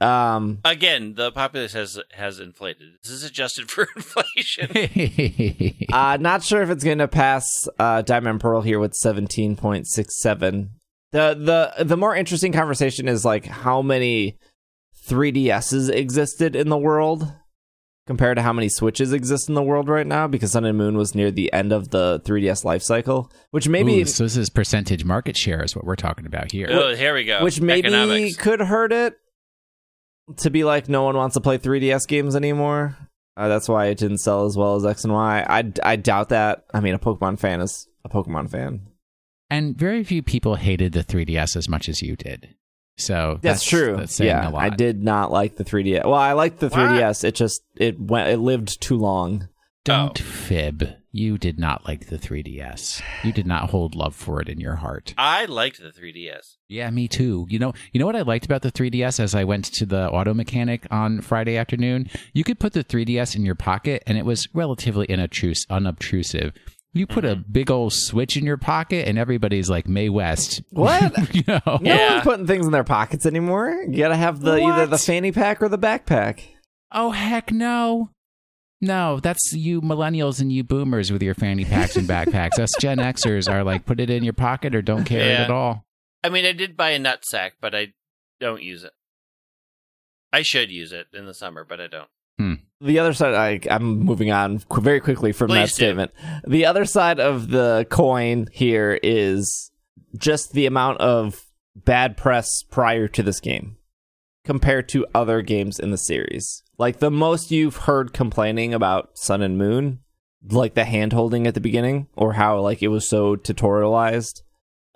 Um, 0.00 0.58
Again, 0.64 1.14
the 1.14 1.32
populace 1.32 1.72
has 1.72 1.98
has 2.12 2.38
inflated. 2.38 2.88
This 3.02 3.10
is 3.12 3.24
adjusted 3.24 3.70
for 3.70 3.88
inflation. 3.96 4.68
Uh, 5.92 6.18
not 6.20 6.42
sure 6.42 6.60
if 6.62 6.68
it's 6.68 6.84
going 6.84 6.98
to 6.98 7.08
pass 7.08 7.66
uh, 7.78 8.02
Diamond 8.02 8.40
Pearl 8.40 8.60
here 8.60 8.78
with 8.78 8.92
17.67. 9.02 10.68
The 11.12 11.72
the 11.78 11.84
the 11.84 11.96
more 11.96 12.14
interesting 12.14 12.52
conversation 12.52 13.08
is 13.08 13.24
like 13.24 13.46
how 13.46 13.80
many 13.80 14.36
3DSs 15.08 15.88
existed 15.90 16.54
in 16.56 16.68
the 16.68 16.76
world 16.76 17.32
compared 18.06 18.36
to 18.36 18.42
how 18.42 18.52
many 18.52 18.68
Switches 18.68 19.12
exist 19.12 19.48
in 19.48 19.54
the 19.54 19.62
world 19.62 19.88
right 19.88 20.06
now 20.06 20.26
because 20.26 20.52
Sun 20.52 20.64
and 20.64 20.78
Moon 20.78 20.96
was 20.96 21.14
near 21.14 21.30
the 21.30 21.52
end 21.52 21.72
of 21.72 21.90
the 21.90 22.20
3DS 22.24 22.64
life 22.64 22.82
cycle, 22.82 23.30
which 23.50 23.68
maybe 23.68 24.00
Ooh, 24.00 24.04
so 24.04 24.24
this 24.24 24.36
is 24.36 24.48
percentage 24.48 25.04
market 25.04 25.36
share 25.36 25.62
is 25.62 25.74
what 25.74 25.84
we're 25.84 25.96
talking 25.96 26.26
about 26.26 26.52
here. 26.52 26.68
oh, 26.70 26.94
here 26.94 27.14
we 27.14 27.24
go. 27.24 27.42
which 27.42 27.60
maybe 27.60 27.88
Economics. 27.88 28.36
could 28.36 28.60
hurt 28.60 28.92
it 28.92 29.14
to 30.38 30.50
be 30.50 30.64
like 30.64 30.88
no 30.88 31.02
one 31.02 31.16
wants 31.16 31.34
to 31.34 31.40
play 31.40 31.58
3DS 31.58 32.06
games 32.06 32.36
anymore. 32.36 32.96
Uh, 33.36 33.48
that's 33.48 33.68
why 33.68 33.86
it 33.86 33.98
didn't 33.98 34.18
sell 34.18 34.46
as 34.46 34.56
well 34.56 34.76
as 34.76 34.86
X 34.86 35.04
and 35.04 35.12
Y. 35.12 35.44
I, 35.46 35.72
I 35.82 35.96
doubt 35.96 36.30
that. 36.30 36.64
I 36.72 36.80
mean, 36.80 36.94
a 36.94 36.98
Pokemon 36.98 37.38
fan 37.38 37.60
is 37.60 37.86
a 38.04 38.08
Pokemon 38.08 38.50
fan. 38.50 38.86
And 39.50 39.76
very 39.76 40.02
few 40.02 40.22
people 40.22 40.56
hated 40.56 40.92
the 40.92 41.04
3DS 41.04 41.54
as 41.54 41.68
much 41.68 41.88
as 41.88 42.02
you 42.02 42.16
did. 42.16 42.54
So 42.98 43.38
That's, 43.42 43.62
true. 43.64 43.96
That's 43.96 44.14
saying 44.14 44.28
yeah, 44.28 44.48
a 44.48 44.50
lot. 44.50 44.62
I 44.62 44.70
did 44.70 45.02
not 45.02 45.30
like 45.30 45.56
the 45.56 45.64
3DS. 45.64 46.04
Well, 46.04 46.14
I 46.14 46.32
liked 46.32 46.60
the 46.60 46.68
What? 46.68 46.78
3DS. 46.78 47.24
It 47.24 47.34
just 47.34 47.62
it 47.76 48.00
went 48.00 48.28
it 48.28 48.38
lived 48.38 48.80
too 48.80 48.96
long. 48.96 49.48
Don't 49.84 50.20
Oh. 50.20 50.24
fib. 50.24 50.88
You 51.12 51.38
did 51.38 51.58
not 51.58 51.86
like 51.86 52.08
the 52.08 52.18
3DS. 52.18 53.00
You 53.24 53.32
did 53.32 53.46
not 53.46 53.70
hold 53.70 53.94
love 53.94 54.14
for 54.14 54.42
it 54.42 54.48
in 54.50 54.60
your 54.60 54.74
heart. 54.76 55.14
I 55.16 55.46
liked 55.46 55.78
the 55.80 55.90
3DS. 55.90 56.56
Yeah, 56.68 56.90
me 56.90 57.08
too. 57.08 57.46
You 57.48 57.58
know, 57.58 57.72
you 57.92 58.00
know 58.00 58.04
what 58.06 58.16
I 58.16 58.20
liked 58.22 58.44
about 58.44 58.60
the 58.62 58.72
3DS 58.72 59.18
as 59.20 59.34
I 59.34 59.44
went 59.44 59.64
to 59.74 59.86
the 59.86 60.10
auto 60.10 60.34
mechanic 60.34 60.86
on 60.90 61.20
Friday 61.22 61.56
afternoon? 61.56 62.10
You 62.34 62.44
could 62.44 62.58
put 62.58 62.72
the 62.74 62.84
3DS 62.84 63.34
in 63.36 63.46
your 63.46 63.54
pocket 63.54 64.02
and 64.06 64.18
it 64.18 64.26
was 64.26 64.48
relatively 64.54 65.06
inobtrus- 65.06 65.66
unobtrusive. 65.70 66.52
You 66.96 67.06
put 67.06 67.24
a 67.24 67.36
mm-hmm. 67.36 67.52
big 67.52 67.70
old 67.70 67.92
switch 67.92 68.36
in 68.36 68.46
your 68.46 68.56
pocket 68.56 69.06
and 69.06 69.18
everybody's 69.18 69.68
like 69.68 69.86
Mae 69.86 70.08
West. 70.08 70.62
What? 70.70 71.34
you 71.34 71.42
know? 71.46 71.60
No 71.66 71.78
Yeah. 71.82 72.12
one's 72.14 72.24
putting 72.24 72.46
things 72.46 72.66
in 72.66 72.72
their 72.72 72.84
pockets 72.84 73.26
anymore. 73.26 73.84
You 73.88 73.98
gotta 73.98 74.16
have 74.16 74.40
the 74.40 74.56
either 74.56 74.86
the 74.86 74.98
fanny 74.98 75.32
pack 75.32 75.62
or 75.62 75.68
the 75.68 75.78
backpack. 75.78 76.42
Oh 76.92 77.10
heck 77.10 77.52
no. 77.52 78.10
No, 78.80 79.20
that's 79.20 79.52
you 79.52 79.80
millennials 79.80 80.40
and 80.40 80.52
you 80.52 80.62
boomers 80.62 81.10
with 81.10 81.22
your 81.22 81.34
fanny 81.34 81.64
packs 81.64 81.96
and 81.96 82.08
backpacks. 82.08 82.58
Us 82.58 82.70
Gen 82.78 82.98
Xers 82.98 83.50
are 83.50 83.64
like 83.64 83.86
put 83.86 84.00
it 84.00 84.10
in 84.10 84.22
your 84.22 84.34
pocket 84.34 84.74
or 84.74 84.82
don't 84.82 85.04
carry 85.04 85.30
it 85.30 85.40
at 85.40 85.50
all. 85.50 85.84
I 86.22 86.28
mean, 86.28 86.44
I 86.44 86.52
did 86.52 86.76
buy 86.76 86.90
a 86.90 86.98
nut 86.98 87.24
sack, 87.24 87.54
but 87.60 87.74
I 87.74 87.94
don't 88.40 88.62
use 88.62 88.84
it. 88.84 88.92
I 90.32 90.42
should 90.42 90.70
use 90.70 90.92
it 90.92 91.06
in 91.14 91.26
the 91.26 91.34
summer, 91.34 91.64
but 91.64 91.80
I 91.80 91.86
don't. 91.86 92.08
Hmm. 92.38 92.54
The 92.80 92.98
other 92.98 93.12
side 93.12 93.34
I, 93.34 93.74
i'm 93.74 94.00
moving 94.00 94.30
on 94.30 94.60
qu- 94.60 94.80
very 94.80 95.00
quickly 95.00 95.32
from 95.32 95.50
that 95.50 95.68
do. 95.68 95.74
statement 95.74 96.12
the 96.46 96.66
other 96.66 96.84
side 96.84 97.20
of 97.20 97.48
the 97.48 97.86
coin 97.90 98.48
here 98.52 98.98
is 99.02 99.70
just 100.16 100.52
the 100.52 100.66
amount 100.66 101.00
of 101.00 101.46
bad 101.74 102.16
press 102.16 102.62
prior 102.70 103.08
to 103.08 103.22
this 103.22 103.40
game 103.40 103.76
compared 104.44 104.88
to 104.90 105.06
other 105.14 105.42
games 105.42 105.78
in 105.78 105.90
the 105.90 105.98
series 105.98 106.62
like 106.78 106.98
the 106.98 107.10
most 107.10 107.50
you've 107.50 107.76
heard 107.76 108.12
complaining 108.12 108.74
about 108.74 109.16
sun 109.18 109.42
and 109.42 109.58
moon 109.58 110.00
like 110.48 110.74
the 110.74 110.84
hand 110.84 111.12
holding 111.12 111.46
at 111.46 111.54
the 111.54 111.60
beginning 111.60 112.06
or 112.16 112.34
how 112.34 112.60
like 112.60 112.82
it 112.82 112.88
was 112.88 113.08
so 113.08 113.36
tutorialized 113.36 114.42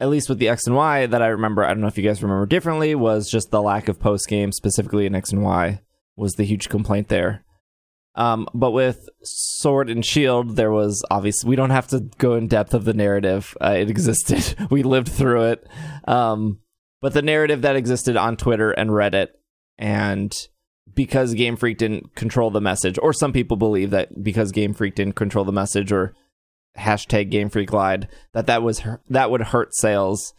at 0.01 0.09
least 0.09 0.29
with 0.29 0.39
the 0.39 0.49
X 0.49 0.67
and 0.67 0.75
Y 0.75 1.07
that 1.07 1.21
I 1.23 1.27
remember, 1.27 1.63
I 1.63 1.69
don't 1.69 1.83
know 1.83 1.87
if 1.87 1.99
you 1.99 2.03
guys 2.03 2.23
remember 2.23 2.47
differently, 2.47 2.95
was 2.95 3.31
just 3.31 3.51
the 3.51 3.61
lack 3.61 3.87
of 3.87 4.01
post 4.01 4.29
game, 4.29 4.51
specifically 4.51 5.05
in 5.05 5.15
X 5.15 5.31
and 5.31 5.43
Y, 5.43 5.83
was 6.17 6.33
the 6.35 6.45
huge 6.45 6.71
complaint 6.71 7.09
there. 7.09 7.45
Um, 8.17 8.49
but 8.53 8.73
with 8.73 9.09
Sword 9.23 9.89
and 9.89 10.05
Shield, 10.05 10.57
there 10.57 10.73
was 10.73 11.05
obviously 11.11 11.49
we 11.49 11.57
don't 11.57 11.71
have 11.71 11.87
to 11.89 12.01
go 12.19 12.35
in 12.35 12.49
depth 12.49 12.75
of 12.75 12.85
the 12.85 12.95
narrative. 12.95 13.57
Uh, 13.61 13.77
it 13.79 13.89
existed. 13.91 14.57
we 14.71 14.83
lived 14.83 15.09
through 15.09 15.45
it. 15.45 15.67
Um, 16.07 16.59
but 17.01 17.15
the 17.15 17.23
narrative 17.23 17.63
that 17.63 17.77
existed 17.77 18.17
on 18.17 18.37
Twitter 18.37 18.73
and 18.73 18.91
Reddit, 18.91 19.29
and 19.79 20.35
because 20.93 21.35
Game 21.35 21.57
Freak 21.57 21.79
didn't 21.79 22.15
control 22.15 22.51
the 22.51 22.61
message, 22.61 22.99
or 23.01 23.13
some 23.13 23.33
people 23.33 23.57
believe 23.57 23.91
that 23.91 24.23
because 24.23 24.53
Game 24.53 24.75
Freak 24.75 24.97
didn't 24.97 25.15
control 25.15 25.45
the 25.45 25.53
message, 25.53 25.93
or 25.93 26.15
hashtag 26.77 27.31
Game 27.31 27.49
Freak 27.49 27.73
lied, 27.73 28.09
that 28.35 28.47
that 28.47 28.63
was 28.63 28.83
that 29.09 29.31
would 29.31 29.41
hurt 29.41 29.75
sales. 29.75 30.35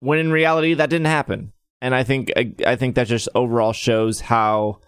When 0.00 0.18
in 0.18 0.32
reality, 0.32 0.74
that 0.74 0.90
didn't 0.90 1.06
happen. 1.06 1.52
and 1.82 1.94
I 1.94 2.02
think 2.02 2.32
I, 2.36 2.54
I 2.66 2.76
think 2.76 2.94
that 2.94 3.06
just 3.06 3.28
overall 3.34 3.72
shows 3.72 4.20
how 4.20 4.80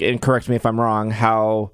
and 0.00 0.20
correct 0.20 0.48
me 0.48 0.56
if 0.56 0.66
I'm 0.66 0.80
wrong 0.80 1.10
how 1.10 1.72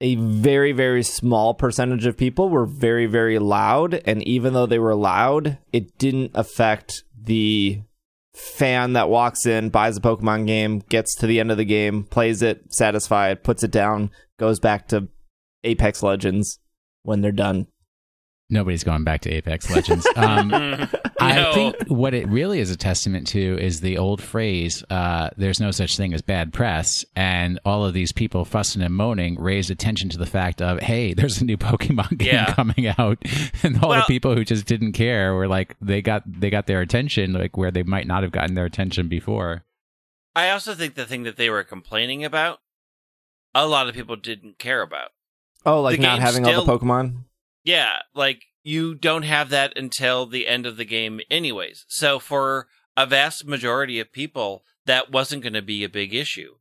a 0.00 0.14
very 0.14 0.72
very 0.72 1.02
small 1.02 1.54
percentage 1.54 2.06
of 2.06 2.16
people 2.16 2.48
were 2.48 2.66
very 2.66 3.06
very 3.06 3.38
loud 3.38 3.94
and 4.04 4.26
even 4.26 4.54
though 4.54 4.66
they 4.66 4.78
were 4.78 4.94
loud 4.94 5.58
it 5.72 5.98
didn't 5.98 6.32
affect 6.34 7.04
the 7.22 7.82
fan 8.34 8.94
that 8.94 9.10
walks 9.10 9.44
in 9.44 9.68
buys 9.68 9.96
a 9.96 10.00
pokemon 10.00 10.46
game 10.46 10.78
gets 10.88 11.14
to 11.16 11.26
the 11.26 11.40
end 11.40 11.50
of 11.50 11.58
the 11.58 11.64
game 11.64 12.04
plays 12.04 12.42
it 12.42 12.72
satisfied 12.72 13.42
puts 13.42 13.62
it 13.62 13.70
down 13.70 14.10
goes 14.38 14.58
back 14.58 14.88
to 14.88 15.08
apex 15.64 16.02
legends 16.02 16.58
when 17.02 17.20
they're 17.20 17.32
done 17.32 17.66
Nobody's 18.50 18.82
going 18.82 19.04
back 19.04 19.20
to 19.22 19.30
Apex 19.30 19.70
Legends. 19.70 20.06
Um, 20.16 20.52
I 21.20 21.52
think 21.54 21.76
what 21.86 22.14
it 22.14 22.26
really 22.28 22.58
is 22.58 22.70
a 22.70 22.76
testament 22.76 23.28
to 23.28 23.58
is 23.60 23.80
the 23.80 23.96
old 23.98 24.20
phrase, 24.20 24.82
uh, 24.90 25.30
there's 25.36 25.60
no 25.60 25.70
such 25.70 25.96
thing 25.96 26.12
as 26.14 26.20
bad 26.22 26.52
press. 26.52 27.04
And 27.14 27.60
all 27.64 27.84
of 27.84 27.94
these 27.94 28.10
people 28.12 28.44
fussing 28.44 28.82
and 28.82 28.94
moaning 28.94 29.40
raised 29.40 29.70
attention 29.70 30.08
to 30.10 30.18
the 30.18 30.26
fact 30.26 30.60
of, 30.60 30.80
hey, 30.80 31.14
there's 31.14 31.40
a 31.40 31.44
new 31.44 31.56
Pokemon 31.56 32.18
game 32.18 32.34
Yeah. 32.34 32.52
coming 32.54 32.88
out. 32.98 33.18
And 33.62 33.82
all 33.82 33.90
Well- 33.90 34.00
the 34.00 34.04
people 34.12 34.34
who 34.34 34.44
just 34.44 34.66
didn't 34.66 34.92
care 34.92 35.34
were 35.34 35.46
like, 35.48 35.76
they 35.80 36.02
got, 36.02 36.22
they 36.26 36.50
got 36.50 36.66
their 36.66 36.80
attention, 36.80 37.32
like 37.34 37.56
where 37.56 37.70
they 37.70 37.82
might 37.84 38.06
not 38.06 38.22
have 38.22 38.32
gotten 38.32 38.54
their 38.54 38.64
attention 38.64 39.06
before. 39.08 39.64
I 40.34 40.50
also 40.50 40.74
think 40.74 40.94
the 40.94 41.06
thing 41.06 41.22
that 41.24 41.36
they 41.36 41.50
were 41.50 41.62
complaining 41.64 42.24
about, 42.24 42.60
a 43.54 43.66
lot 43.66 43.88
of 43.88 43.94
people 43.94 44.16
didn't 44.16 44.58
care 44.58 44.80
about. 44.82 45.10
oh 45.66 45.82
like 45.82 45.96
The 45.98 46.02
not 46.02 46.16
game 46.18 46.22
having 46.22 46.46
all 46.46 46.64
the 46.64 46.78
pokemon 46.78 47.24
Yeah, 47.64 47.98
like 48.14 48.44
you 48.62 48.94
don't 48.94 49.22
have 49.22 49.50
that 49.50 49.76
until 49.76 50.26
the 50.26 50.48
end 50.48 50.66
of 50.66 50.76
the 50.76 50.84
game, 50.84 51.20
anyways. 51.30 51.84
So 51.88 52.18
for 52.18 52.68
a 52.96 53.06
vast 53.06 53.46
majority 53.46 54.00
of 54.00 54.12
people, 54.12 54.64
that 54.86 55.10
wasn't 55.10 55.42
going 55.42 55.54
to 55.54 55.62
be 55.62 55.84
a 55.84 55.88
big 55.88 56.14
issue. 56.14 56.56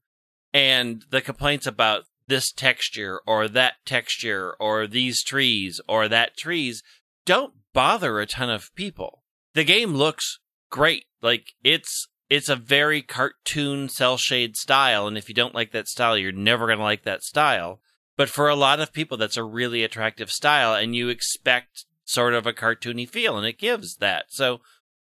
And 0.54 1.04
the 1.10 1.22
complaints 1.22 1.68
about 1.68 2.04
this 2.28 2.52
texture 2.52 3.22
or 3.26 3.48
that 3.48 3.76
texture 3.86 4.56
or 4.60 4.88
these 4.88 5.24
trees 5.24 5.82
or 5.88 6.08
that 6.08 6.38
trees 6.38 6.84
don't 7.26 7.54
bother 7.74 8.20
a 8.20 8.26
ton 8.26 8.50
of 8.50 8.74
people. 8.76 9.24
The 9.54 9.64
game 9.64 9.94
looks 9.94 10.40
great. 10.70 11.06
Like 11.22 11.54
it's 11.64 12.08
it's 12.30 12.50
a 12.50 12.56
very 12.56 13.02
cartoon 13.02 13.90
cell 13.90 14.18
shade 14.18 14.56
style 14.56 15.08
and 15.08 15.18
if 15.18 15.28
you 15.28 15.36
don't 15.36 15.56
like 15.56 15.72
that 15.72 15.88
style, 15.88 16.18
you're 16.18 16.32
never 16.32 16.68
going 16.68 16.78
to 16.78 16.84
like 16.84 17.04
that 17.04 17.24
style. 17.24 17.82
But 18.20 18.28
for 18.28 18.50
a 18.50 18.56
lot 18.56 18.82
of 18.82 18.92
people 18.92 19.16
that's 19.16 19.38
a 19.38 19.46
really 19.46 19.82
attractive 19.82 20.30
style 20.30 20.74
and 20.74 20.94
you 20.94 21.08
expect 21.08 21.86
sort 22.04 22.34
of 22.34 22.46
a 22.46 22.52
cartoony 22.52 23.08
feel 23.08 23.38
and 23.38 23.48
it 23.48 23.58
gives 23.58 23.96
that. 23.96 24.26
So 24.28 24.60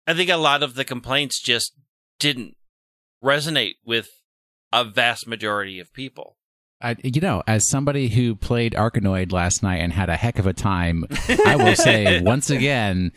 I 0.07 0.13
think 0.13 0.29
a 0.29 0.37
lot 0.37 0.63
of 0.63 0.75
the 0.75 0.85
complaints 0.85 1.41
just 1.41 1.73
didn't 2.17 2.55
resonate 3.21 3.73
with 3.83 4.07
a 4.71 4.85
vast 4.85 5.27
majority 5.27 5.81
of 5.81 5.91
people. 5.91 6.37
I, 6.79 6.95
you 7.03 7.19
know, 7.19 7.43
as 7.45 7.67
somebody 7.67 8.07
who 8.07 8.37
played 8.37 8.71
Arkanoid 8.71 9.33
last 9.33 9.63
night 9.63 9.81
and 9.81 9.91
had 9.91 10.07
a 10.07 10.15
heck 10.15 10.39
of 10.39 10.47
a 10.47 10.53
time, 10.53 11.03
I 11.45 11.57
will 11.57 11.75
say 11.75 12.21
once 12.23 12.49
again, 12.49 13.11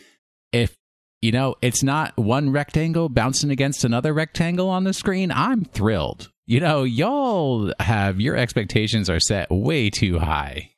if 0.51 0.75
you 1.21 1.31
know, 1.31 1.55
it's 1.61 1.81
not 1.81 2.17
one 2.17 2.51
rectangle 2.51 3.07
bouncing 3.07 3.51
against 3.51 3.85
another 3.85 4.13
rectangle 4.13 4.69
on 4.69 4.83
the 4.83 4.93
screen, 4.93 5.31
I'm 5.31 5.63
thrilled. 5.63 6.29
You 6.49 6.61
know, 6.61 6.83
y'all 6.83 7.73
have 7.79 8.21
your 8.21 8.37
expectations 8.37 9.09
are 9.09 9.19
set 9.19 9.51
way 9.51 9.89
too 9.89 10.17
high. 10.19 10.71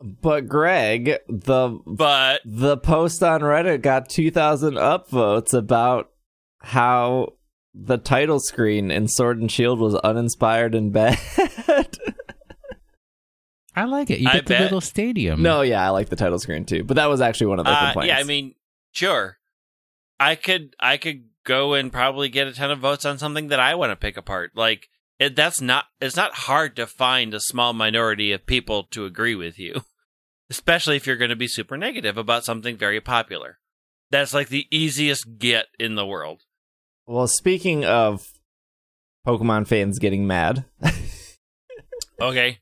but 0.00 0.48
greg 0.48 1.18
the 1.28 1.78
But 1.86 2.40
the 2.46 2.78
post 2.78 3.22
on 3.22 3.42
reddit 3.42 3.82
got 3.82 4.08
2000 4.08 4.74
upvotes 4.74 5.52
about 5.52 6.10
how 6.60 7.34
the 7.74 7.98
title 7.98 8.40
screen 8.40 8.90
in 8.90 9.08
sword 9.08 9.38
and 9.40 9.52
shield 9.52 9.78
was 9.78 9.94
uninspired 9.96 10.74
and 10.74 10.90
bad 10.92 11.18
I 13.76 13.84
like 13.84 14.10
it. 14.10 14.18
You 14.18 14.28
I 14.28 14.32
get 14.36 14.46
the 14.46 14.54
bet. 14.54 14.62
little 14.62 14.80
stadium. 14.80 15.42
no 15.42 15.60
yeah 15.62 15.84
i 15.86 15.90
like 15.90 16.08
the 16.08 16.16
title 16.16 16.38
screen 16.38 16.64
too 16.64 16.82
but 16.82 16.94
that 16.96 17.06
was 17.10 17.20
actually 17.20 17.46
one 17.48 17.58
of 17.60 17.66
the 17.66 17.70
uh, 17.70 17.84
complaints 17.86 18.08
yeah, 18.08 18.18
I 18.18 18.24
mean, 18.24 18.54
sure. 18.92 19.36
I 20.18 20.34
could 20.34 20.74
I 20.80 20.96
could 20.96 21.24
go 21.44 21.74
and 21.74 21.92
probably 21.92 22.28
get 22.28 22.46
a 22.48 22.52
ton 22.52 22.70
of 22.70 22.78
votes 22.80 23.04
on 23.04 23.18
something 23.18 23.48
that 23.48 23.60
I 23.60 23.74
want 23.74 23.90
to 23.90 23.96
pick 23.96 24.16
apart. 24.16 24.50
Like 24.54 24.88
it, 25.20 25.36
that's 25.36 25.60
not 25.60 25.84
it's 26.00 26.16
not 26.16 26.32
hard 26.34 26.74
to 26.76 26.86
find 26.88 27.32
a 27.34 27.40
small 27.40 27.72
minority 27.72 28.32
of 28.32 28.44
people 28.46 28.84
to 28.90 29.04
agree 29.04 29.36
with 29.36 29.56
you, 29.58 29.82
especially 30.50 30.96
if 30.96 31.06
you're 31.06 31.16
going 31.16 31.30
to 31.30 31.36
be 31.36 31.46
super 31.46 31.76
negative 31.76 32.16
about 32.16 32.44
something 32.44 32.76
very 32.76 33.00
popular. 33.00 33.58
That's 34.10 34.34
like 34.34 34.48
the 34.48 34.66
easiest 34.72 35.38
get 35.38 35.66
in 35.78 35.94
the 35.94 36.04
world. 36.06 36.42
well 37.06 37.28
speaking 37.28 37.84
of 37.84 38.26
pokemon 39.26 39.66
fans 39.68 39.98
getting 40.00 40.26
mad 40.26 40.64
Okay. 42.20 42.58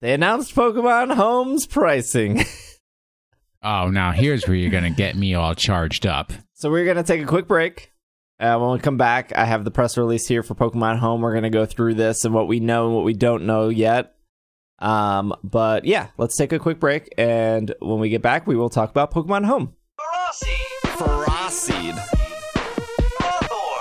they 0.00 0.12
announced 0.12 0.54
pokemon 0.54 1.14
home's 1.14 1.66
pricing 1.66 2.42
Oh, 3.62 3.88
now 3.90 4.12
here's 4.12 4.46
where 4.48 4.56
you're 4.56 4.70
gonna 4.70 4.88
get 4.90 5.16
me 5.16 5.34
all 5.34 5.54
charged 5.54 6.06
up. 6.06 6.32
So 6.54 6.70
we're 6.70 6.86
gonna 6.86 7.02
take 7.02 7.20
a 7.22 7.26
quick 7.26 7.46
break. 7.46 7.89
Uh, 8.40 8.56
when 8.58 8.70
we 8.70 8.78
come 8.78 8.96
back, 8.96 9.32
I 9.36 9.44
have 9.44 9.64
the 9.64 9.70
press 9.70 9.98
release 9.98 10.26
here 10.26 10.42
for 10.42 10.54
Pokemon 10.54 10.98
Home. 10.98 11.20
We're 11.20 11.34
gonna 11.34 11.50
go 11.50 11.66
through 11.66 11.94
this 11.94 12.24
and 12.24 12.32
what 12.32 12.48
we 12.48 12.58
know 12.58 12.86
and 12.86 12.94
what 12.96 13.04
we 13.04 13.12
don't 13.12 13.44
know 13.44 13.68
yet. 13.68 14.14
Um, 14.78 15.34
but 15.44 15.84
yeah, 15.84 16.06
let's 16.16 16.38
take 16.38 16.52
a 16.54 16.58
quick 16.58 16.80
break, 16.80 17.12
and 17.18 17.74
when 17.80 18.00
we 18.00 18.08
get 18.08 18.22
back, 18.22 18.46
we 18.46 18.56
will 18.56 18.70
talk 18.70 18.88
about 18.88 19.12
Pokemon 19.12 19.44
Home. 19.44 19.74
Ferroseed. 20.86 21.98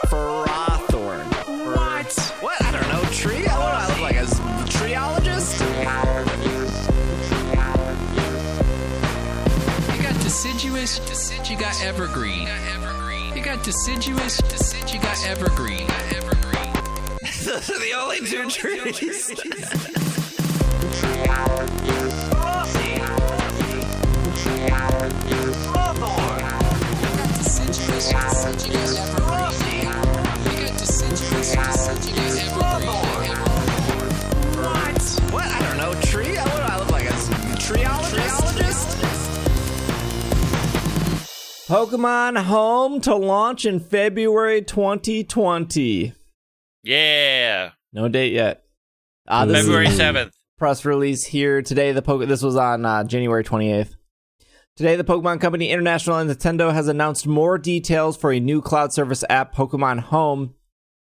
Ferrothorn. 0.08 1.26
What? 1.76 2.13
What? 2.41 2.62
I 2.62 2.72
don't 2.72 2.88
know. 2.89 3.10
Tree? 3.12 3.43
What 3.43 3.45
do 3.45 3.52
I 3.52 3.88
look 3.88 4.02
like? 4.02 4.15
A 4.17 4.26
treeologist? 4.67 5.60
You 9.95 10.04
got 10.04 10.22
deciduous, 10.22 11.50
you 11.50 11.58
got 11.58 11.82
evergreen. 11.82 12.38
You 13.49 13.55
got 13.55 13.65
deciduous, 13.65 14.38
you 14.93 14.99
got 14.99 15.25
evergreen. 15.25 15.88
Those 17.43 17.69
are 17.71 17.79
the 17.79 17.93
only 17.97 18.19
two 18.19 18.47
trees. 18.47 18.99
Deciduous, 18.99 19.31
you 21.01 21.25
got 21.25 21.49
evergreen. 28.45 29.18
Pokemon 41.69 42.36
Home 42.45 42.99
to 43.01 43.15
launch 43.15 43.63
in 43.63 43.79
February 43.79 44.63
2020. 44.63 46.13
Yeah. 46.82 47.69
No 47.93 48.10
date 48.10 48.34
yet. 48.34 48.63
Uh, 49.27 49.45
this 49.45 49.60
February 49.60 49.86
a 49.86 49.89
7th. 49.89 50.32
press 50.58 50.84
release 50.84 51.25
here 51.25 51.62
today. 51.62 51.91
The 51.91 52.01
Poke- 52.01 52.27
this 52.27 52.41
was 52.41 52.55
on 52.55 52.88
uh, 52.88 53.03
January 53.03 53.43
28th. 53.43 53.93
Today, 54.77 54.95
the 54.95 55.03
Pokemon 55.03 55.41
Company 55.41 55.69
International 55.69 56.17
and 56.17 56.27
Nintendo 56.27 56.73
has 56.73 56.88
announced 56.88 57.27
more 57.27 57.60
details 57.60 58.17
for 58.17 58.32
a 58.32 58.39
new 58.39 58.63
cloud 58.63 58.91
service 58.91 59.23
app, 59.29 59.53
Pokemon 59.53 59.99
Home. 59.99 60.55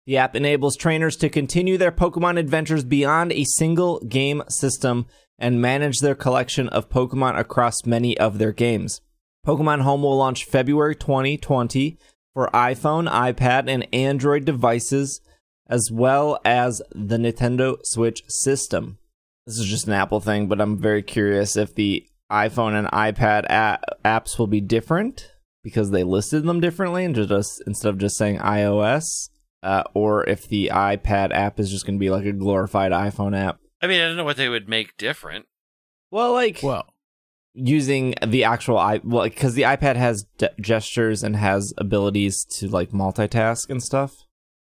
The 0.08 0.18
app 0.18 0.36
enables 0.36 0.76
trainers 0.76 1.16
to 1.18 1.30
continue 1.30 1.78
their 1.78 1.94
Pokemon 1.94 2.38
adventures 2.38 2.84
beyond 2.84 3.32
a 3.32 3.46
single 3.46 4.02
game 4.02 4.44
system 4.50 5.06
and 5.38 5.62
manage 5.62 6.00
their 6.00 6.16
collection 6.16 6.68
of 6.68 6.90
Pokemon 6.90 7.40
across 7.40 7.86
many 7.86 8.18
of 8.18 8.40
their 8.40 8.52
games. 8.52 9.00
Pokemon 9.46 9.82
Home 9.82 10.04
will 10.04 10.18
launch 10.18 10.46
February 10.46 10.96
2020 10.96 11.98
for 12.34 12.50
iPhone, 12.54 13.10
iPad, 13.10 13.70
and 13.70 13.88
Android 13.94 14.46
devices, 14.46 15.22
as 15.68 15.90
well 15.92 16.40
as 16.46 16.82
the 16.92 17.18
Nintendo 17.18 17.78
Switch 17.84 18.24
system. 18.28 18.98
This 19.46 19.58
is 19.58 19.66
just 19.66 19.88
an 19.88 19.94
Apple 19.94 20.20
thing, 20.20 20.48
but 20.48 20.62
I'm 20.62 20.78
very 20.78 21.02
curious 21.02 21.56
if 21.56 21.74
the 21.74 22.06
iPhone 22.32 22.78
and 22.78 22.88
iPad 22.90 23.46
a- 23.50 23.80
apps 24.06 24.38
will 24.38 24.48
be 24.48 24.62
different 24.62 25.32
because 25.64 25.92
they 25.92 26.04
listed 26.04 26.44
them 26.44 26.60
differently 26.60 27.04
and 27.04 27.16
just 27.16 27.62
instead 27.66 27.90
of 27.90 27.98
just 27.98 28.18
saying 28.18 28.38
iOS, 28.38 29.30
uh, 29.64 29.84
or 29.94 30.28
if 30.30 30.48
the 30.48 30.70
iPad 30.72 31.32
app 31.32 31.60
is 31.60 31.72
just 31.72 31.86
going 31.86 31.98
to 31.98 32.00
be 32.00 32.10
like 32.12 32.26
a 32.26 32.32
glorified 32.32 32.92
iPhone 32.92 33.38
app. 33.38 33.60
I 33.82 33.88
mean, 33.88 34.02
I 34.02 34.08
don't 34.08 34.18
know 34.18 34.24
what 34.24 34.38
they 34.38 34.50
would 34.50 34.70
make 34.70 34.98
different. 34.98 35.48
Well, 36.12 36.34
like 36.34 36.60
Well, 36.62 36.86
using 37.54 38.14
the 38.26 38.44
actual 38.44 38.78
i 38.78 39.00
well 39.04 39.24
because 39.24 39.54
the 39.56 39.64
iPad 39.64 39.96
has 39.96 40.26
d- 40.38 40.48
gestures 40.62 41.24
and 41.24 41.36
has 41.36 41.74
abilities 41.78 42.46
to 42.46 42.68
like 42.68 42.92
multitask 42.92 43.70
and 43.70 43.82
stuff. 43.84 44.16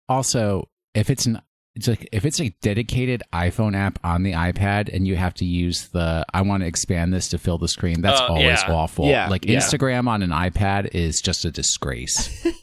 also, 0.08 0.67
if 0.95 1.10
it's 1.10 1.25
an 1.25 1.41
it's 1.75 1.88
like 1.88 2.10
if 2.12 2.25
it's 2.25 2.41
a 2.41 2.49
dedicated 2.62 3.21
iPhone 3.32 3.75
app 3.75 3.99
on 4.04 4.23
the 4.23 4.34
iPad 4.34 4.93
and 4.93 5.08
you 5.08 5.15
have 5.15 5.34
to 5.36 5.45
use 5.45 5.89
the 5.89 6.25
I 6.34 6.41
want 6.41 6.62
to 6.63 6.67
expand 6.67 7.13
this 7.13 7.30
to 7.30 7.38
fill 7.38 7.58
the 7.60 7.67
screen, 7.69 8.02
that's 8.02 8.19
Uh, 8.19 8.25
always 8.28 8.43
yeah. 8.67 8.71
awful. 8.73 9.06
Yeah, 9.06 9.30
like 9.30 9.45
yeah. 9.45 9.60
Instagram 9.60 10.08
on 10.08 10.21
an 10.23 10.32
iPad 10.32 10.89
is 10.93 11.21
just 11.21 11.45
a 11.45 11.52
disgrace. 11.52 12.45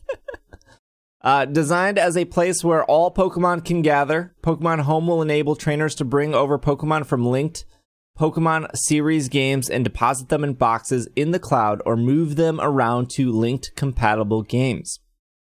Uh, 1.23 1.45
designed 1.45 1.99
as 1.99 2.17
a 2.17 2.25
place 2.25 2.63
where 2.63 2.85
all 2.85 3.13
Pokemon 3.13 3.65
can 3.65 3.83
gather, 3.83 4.33
Pokemon 4.45 4.83
Home 4.83 5.09
will 5.09 5.23
enable 5.23 5.57
trainers 5.57 5.97
to 5.97 6.05
bring 6.05 6.37
over 6.37 6.57
Pokemon 6.57 7.05
from 7.05 7.27
linked 7.27 7.65
Pokemon 8.19 8.75
series 8.75 9.29
games 9.29 9.69
and 9.69 9.85
deposit 9.85 10.31
them 10.31 10.43
in 10.43 10.55
boxes 10.55 11.07
in 11.17 11.33
the 11.33 11.39
cloud 11.39 11.83
or 11.85 11.97
move 11.97 12.37
them 12.37 12.59
around 12.63 13.11
to 13.11 13.31
linked 13.31 13.73
compatible 13.77 14.43
games. 14.43 15.01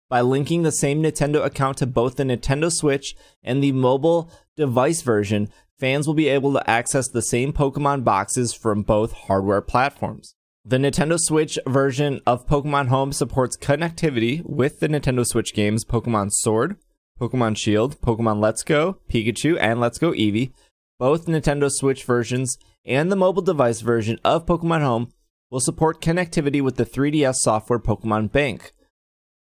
By 0.10 0.21
linking 0.21 0.63
the 0.63 0.71
same 0.71 1.01
Nintendo 1.01 1.43
account 1.45 1.77
to 1.77 1.86
both 1.86 2.17
the 2.17 2.23
Nintendo 2.23 2.71
Switch 2.71 3.15
and 3.41 3.63
the 3.63 3.71
mobile 3.71 4.30
device 4.58 5.01
version, 5.01 5.49
fans 5.80 6.08
will 6.08 6.13
be 6.13 6.27
able 6.27 6.51
to 6.53 6.69
access 6.69 7.08
the 7.08 7.21
same 7.21 7.53
Pokemon 7.53 8.03
boxes 8.03 8.53
from 8.53 8.84
both 8.84 9.13
hardware 9.13 9.62
platforms. 9.62 10.36
The 10.65 10.77
Nintendo 10.77 11.17
Switch 11.17 11.58
version 11.65 12.19
of 12.25 12.47
Pokemon 12.47 12.89
Home 12.89 13.13
supports 13.13 13.56
connectivity 13.56 14.43
with 14.45 14.82
the 14.82 14.89
Nintendo 14.89 15.25
Switch 15.25 15.53
games 15.53 15.86
Pokemon 15.86 16.32
Sword, 16.34 16.75
Pokemon 17.19 17.58
Shield, 17.58 17.99
Pokemon 18.01 18.41
Let's 18.41 18.63
Go, 18.63 18.97
Pikachu, 19.10 19.58
and 19.60 19.80
Let's 19.80 19.97
Go 19.97 20.12
Eevee. 20.12 20.51
Both 20.99 21.27
Nintendo 21.27 21.71
Switch 21.71 22.03
versions 22.03 22.57
and 22.86 23.12
the 23.12 23.15
mobile 23.15 23.41
device 23.41 23.81
version 23.81 24.19
of 24.23 24.45
Pokemon 24.45 24.81
Home 24.81 25.12
will 25.51 25.60
support 25.60 26.01
connectivity 26.01 26.62
with 26.62 26.75
the 26.77 26.86
3DS 26.86 27.36
software 27.36 27.79
Pokemon 27.79 28.31
Bank. 28.31 28.71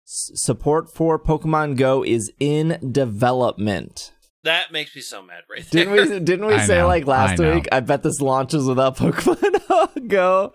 S- 0.05 0.31
support 0.35 0.93
for 0.93 1.17
Pokemon 1.17 1.77
Go 1.77 2.03
is 2.03 2.31
in 2.39 2.77
development. 2.91 4.11
That 4.43 4.71
makes 4.71 4.95
me 4.95 5.01
so 5.01 5.23
mad 5.23 5.41
right 5.49 5.65
there. 5.71 5.85
Didn't 5.85 6.11
we? 6.11 6.19
Didn't 6.19 6.45
we 6.45 6.53
I 6.53 6.65
say 6.67 6.77
know, 6.77 6.87
like 6.87 7.07
last 7.07 7.39
I 7.39 7.43
know. 7.43 7.55
week? 7.55 7.67
I 7.71 7.79
bet 7.79 8.03
this 8.03 8.21
launches 8.21 8.67
without 8.67 8.95
Pokemon 8.97 10.07
Go. 10.07 10.51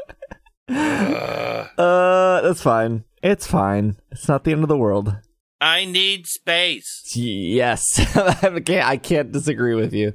Uh, 0.68 2.40
that's 2.42 2.62
fine. 2.62 3.04
It's 3.22 3.46
fine. 3.46 3.96
It's 4.12 4.28
not 4.28 4.44
the 4.44 4.52
end 4.52 4.62
of 4.62 4.68
the 4.68 4.76
world. 4.76 5.16
I 5.60 5.84
need 5.84 6.26
space. 6.26 7.02
Yes, 7.14 7.82
I 8.16 8.60
can't. 8.60 8.86
I 8.88 8.96
can't 8.96 9.32
disagree 9.32 9.74
with 9.74 9.92
you. 9.92 10.12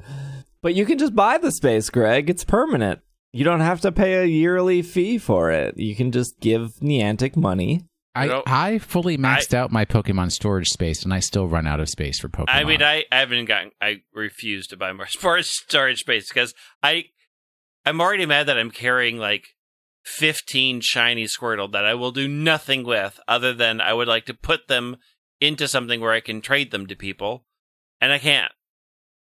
But 0.65 0.73
you 0.73 0.87
can 0.87 0.97
just 0.97 1.13
buy 1.13 1.37
the 1.37 1.51
space, 1.51 1.91
Greg. 1.91 2.27
It's 2.27 2.43
permanent. 2.43 3.01
You 3.31 3.43
don't 3.43 3.59
have 3.59 3.81
to 3.81 3.91
pay 3.91 4.15
a 4.15 4.25
yearly 4.25 4.81
fee 4.81 5.19
for 5.19 5.51
it. 5.51 5.77
You 5.77 5.95
can 5.95 6.11
just 6.11 6.39
give 6.39 6.77
Niantic 6.81 7.35
money. 7.35 7.85
I, 8.15 8.41
I 8.47 8.79
fully 8.79 9.15
maxed 9.15 9.53
out 9.53 9.71
my 9.71 9.85
Pokemon 9.85 10.31
storage 10.31 10.69
space, 10.69 11.03
and 11.03 11.13
I 11.13 11.19
still 11.19 11.47
run 11.47 11.67
out 11.67 11.79
of 11.79 11.87
space 11.87 12.19
for 12.19 12.29
Pokemon. 12.29 12.45
I 12.47 12.63
mean, 12.63 12.81
I, 12.81 13.05
I 13.11 13.19
haven't 13.19 13.45
gotten. 13.45 13.73
I 13.79 14.01
refuse 14.11 14.65
to 14.69 14.75
buy 14.75 14.91
more 14.91 15.05
storage 15.07 15.45
storage 15.45 15.99
space 15.99 16.29
because 16.29 16.55
I, 16.81 17.09
I'm 17.85 18.01
already 18.01 18.25
mad 18.25 18.47
that 18.47 18.57
I'm 18.57 18.71
carrying 18.71 19.19
like 19.19 19.49
15 20.05 20.81
shiny 20.81 21.25
Squirtle 21.25 21.71
that 21.73 21.85
I 21.85 21.93
will 21.93 22.11
do 22.11 22.27
nothing 22.27 22.85
with 22.85 23.19
other 23.27 23.53
than 23.53 23.81
I 23.81 23.93
would 23.93 24.07
like 24.07 24.25
to 24.25 24.33
put 24.33 24.67
them 24.67 24.97
into 25.39 25.67
something 25.67 26.01
where 26.01 26.13
I 26.13 26.21
can 26.21 26.41
trade 26.41 26.71
them 26.71 26.87
to 26.87 26.95
people, 26.95 27.45
and 28.01 28.11
I 28.11 28.17
can't. 28.17 28.51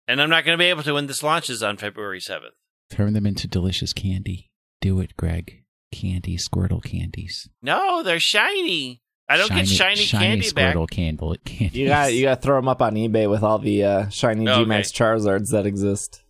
And 0.08 0.22
I'm 0.22 0.30
not 0.30 0.46
going 0.46 0.58
to 0.58 0.62
be 0.62 0.70
able 0.70 0.84
to 0.84 0.94
when 0.94 1.08
this 1.08 1.24
launches 1.24 1.64
on 1.64 1.78
February 1.78 2.20
7th. 2.20 2.52
Turn 2.90 3.14
them 3.14 3.26
into 3.26 3.48
delicious 3.48 3.94
candy. 3.94 4.52
Do 4.82 5.00
it, 5.00 5.16
Greg. 5.16 5.64
Candy, 5.92 6.38
Squirtle 6.38 6.84
candies. 6.84 7.50
No, 7.62 8.04
they're 8.04 8.20
shiny. 8.20 9.02
I 9.30 9.38
don't 9.38 9.50
get 9.50 9.68
shiny, 9.68 10.06
candy 10.06 10.52
back. 10.52 10.76
Squirtle 10.76 10.90
candle 10.90 11.36
candies. 11.46 11.76
You 11.76 11.88
got 11.88 12.14
you 12.14 12.24
got 12.24 12.36
to 12.36 12.42
throw 12.42 12.58
them 12.58 12.68
up 12.68 12.82
on 12.82 12.96
eBay 12.96 13.30
with 13.30 13.42
all 13.42 13.58
the 13.58 13.84
uh, 13.84 14.10
shiny 14.10 14.48
Okay. 14.48 14.62
G-Max 14.62 14.92
Charizards 14.92 15.52
that 15.52 15.66
exist. 15.66 16.24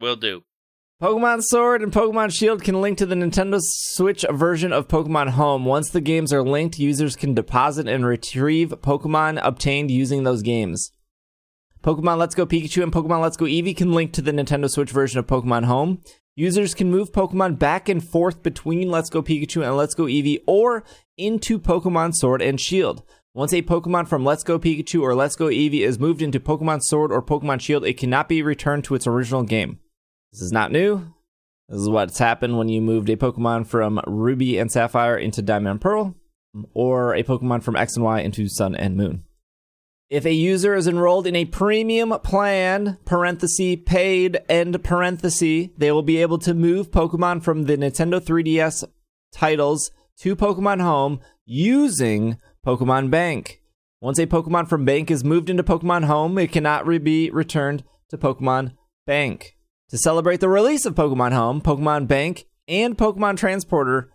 Will 0.00 0.16
do. 0.16 0.42
Pokemon 1.02 1.42
Sword 1.42 1.80
and 1.80 1.92
Pokemon 1.92 2.32
Shield 2.32 2.62
can 2.62 2.80
link 2.80 2.98
to 2.98 3.06
the 3.06 3.14
Nintendo 3.14 3.60
Switch 3.62 4.24
version 4.30 4.72
of 4.72 4.88
Pokemon 4.88 5.30
Home. 5.30 5.64
Once 5.64 5.90
the 5.90 6.00
games 6.00 6.32
are 6.32 6.42
linked, 6.42 6.78
users 6.78 7.16
can 7.16 7.34
deposit 7.34 7.86
and 7.88 8.04
retrieve 8.04 8.70
Pokemon 8.82 9.40
obtained 9.42 9.90
using 9.90 10.24
those 10.24 10.42
games. 10.42 10.92
Pokemon 11.88 12.18
Let's 12.18 12.34
Go 12.34 12.44
Pikachu 12.44 12.82
and 12.82 12.92
Pokemon 12.92 13.22
Let's 13.22 13.38
Go 13.38 13.46
Eevee 13.46 13.74
can 13.74 13.94
link 13.94 14.12
to 14.12 14.20
the 14.20 14.30
Nintendo 14.30 14.68
Switch 14.68 14.90
version 14.90 15.18
of 15.18 15.26
Pokemon 15.26 15.64
Home. 15.64 16.02
Users 16.36 16.74
can 16.74 16.90
move 16.90 17.12
Pokemon 17.12 17.58
back 17.58 17.88
and 17.88 18.06
forth 18.06 18.42
between 18.42 18.90
Let's 18.90 19.08
Go 19.08 19.22
Pikachu 19.22 19.66
and 19.66 19.74
Let's 19.74 19.94
Go 19.94 20.02
Eevee 20.02 20.42
or 20.46 20.84
into 21.16 21.58
Pokemon 21.58 22.14
Sword 22.14 22.42
and 22.42 22.60
Shield. 22.60 23.04
Once 23.32 23.54
a 23.54 23.62
Pokemon 23.62 24.06
from 24.06 24.22
Let's 24.22 24.44
Go 24.44 24.58
Pikachu 24.58 25.00
or 25.00 25.14
Let's 25.14 25.34
Go 25.34 25.46
Eevee 25.46 25.80
is 25.80 25.98
moved 25.98 26.20
into 26.20 26.38
Pokemon 26.38 26.82
Sword 26.82 27.10
or 27.10 27.22
Pokemon 27.22 27.62
Shield, 27.62 27.86
it 27.86 27.96
cannot 27.96 28.28
be 28.28 28.42
returned 28.42 28.84
to 28.84 28.94
its 28.94 29.06
original 29.06 29.42
game. 29.42 29.78
This 30.34 30.42
is 30.42 30.52
not 30.52 30.70
new. 30.70 31.14
This 31.70 31.80
is 31.80 31.88
what's 31.88 32.18
happened 32.18 32.58
when 32.58 32.68
you 32.68 32.82
moved 32.82 33.08
a 33.08 33.16
Pokemon 33.16 33.66
from 33.66 33.98
Ruby 34.06 34.58
and 34.58 34.70
Sapphire 34.70 35.16
into 35.16 35.40
Diamond 35.40 35.70
and 35.70 35.80
Pearl, 35.80 36.14
or 36.74 37.14
a 37.14 37.22
Pokemon 37.22 37.62
from 37.62 37.76
X 37.76 37.96
and 37.96 38.04
Y 38.04 38.20
into 38.20 38.46
Sun 38.46 38.74
and 38.74 38.94
Moon. 38.94 39.24
If 40.10 40.24
a 40.24 40.32
user 40.32 40.74
is 40.74 40.88
enrolled 40.88 41.26
in 41.26 41.36
a 41.36 41.44
premium 41.44 42.18
plan, 42.24 42.96
parenthesis, 43.04 43.76
paid, 43.84 44.40
end 44.48 44.82
parenthesis, 44.82 45.68
they 45.76 45.92
will 45.92 46.02
be 46.02 46.16
able 46.22 46.38
to 46.38 46.54
move 46.54 46.90
Pokemon 46.90 47.42
from 47.42 47.64
the 47.64 47.76
Nintendo 47.76 48.18
3DS 48.18 48.84
titles 49.32 49.90
to 50.20 50.34
Pokemon 50.34 50.80
Home 50.80 51.20
using 51.44 52.38
Pokemon 52.66 53.10
Bank. 53.10 53.60
Once 54.00 54.18
a 54.18 54.26
Pokemon 54.26 54.66
from 54.66 54.86
Bank 54.86 55.10
is 55.10 55.24
moved 55.24 55.50
into 55.50 55.62
Pokemon 55.62 56.04
Home, 56.04 56.38
it 56.38 56.52
cannot 56.52 56.86
re- 56.86 56.96
be 56.96 57.28
returned 57.28 57.84
to 58.08 58.16
Pokemon 58.16 58.72
Bank. 59.06 59.56
To 59.90 59.98
celebrate 59.98 60.40
the 60.40 60.48
release 60.48 60.86
of 60.86 60.94
Pokemon 60.94 61.34
Home, 61.34 61.60
Pokemon 61.60 62.08
Bank, 62.08 62.46
and 62.66 62.96
Pokemon 62.96 63.36
Transporter 63.36 64.10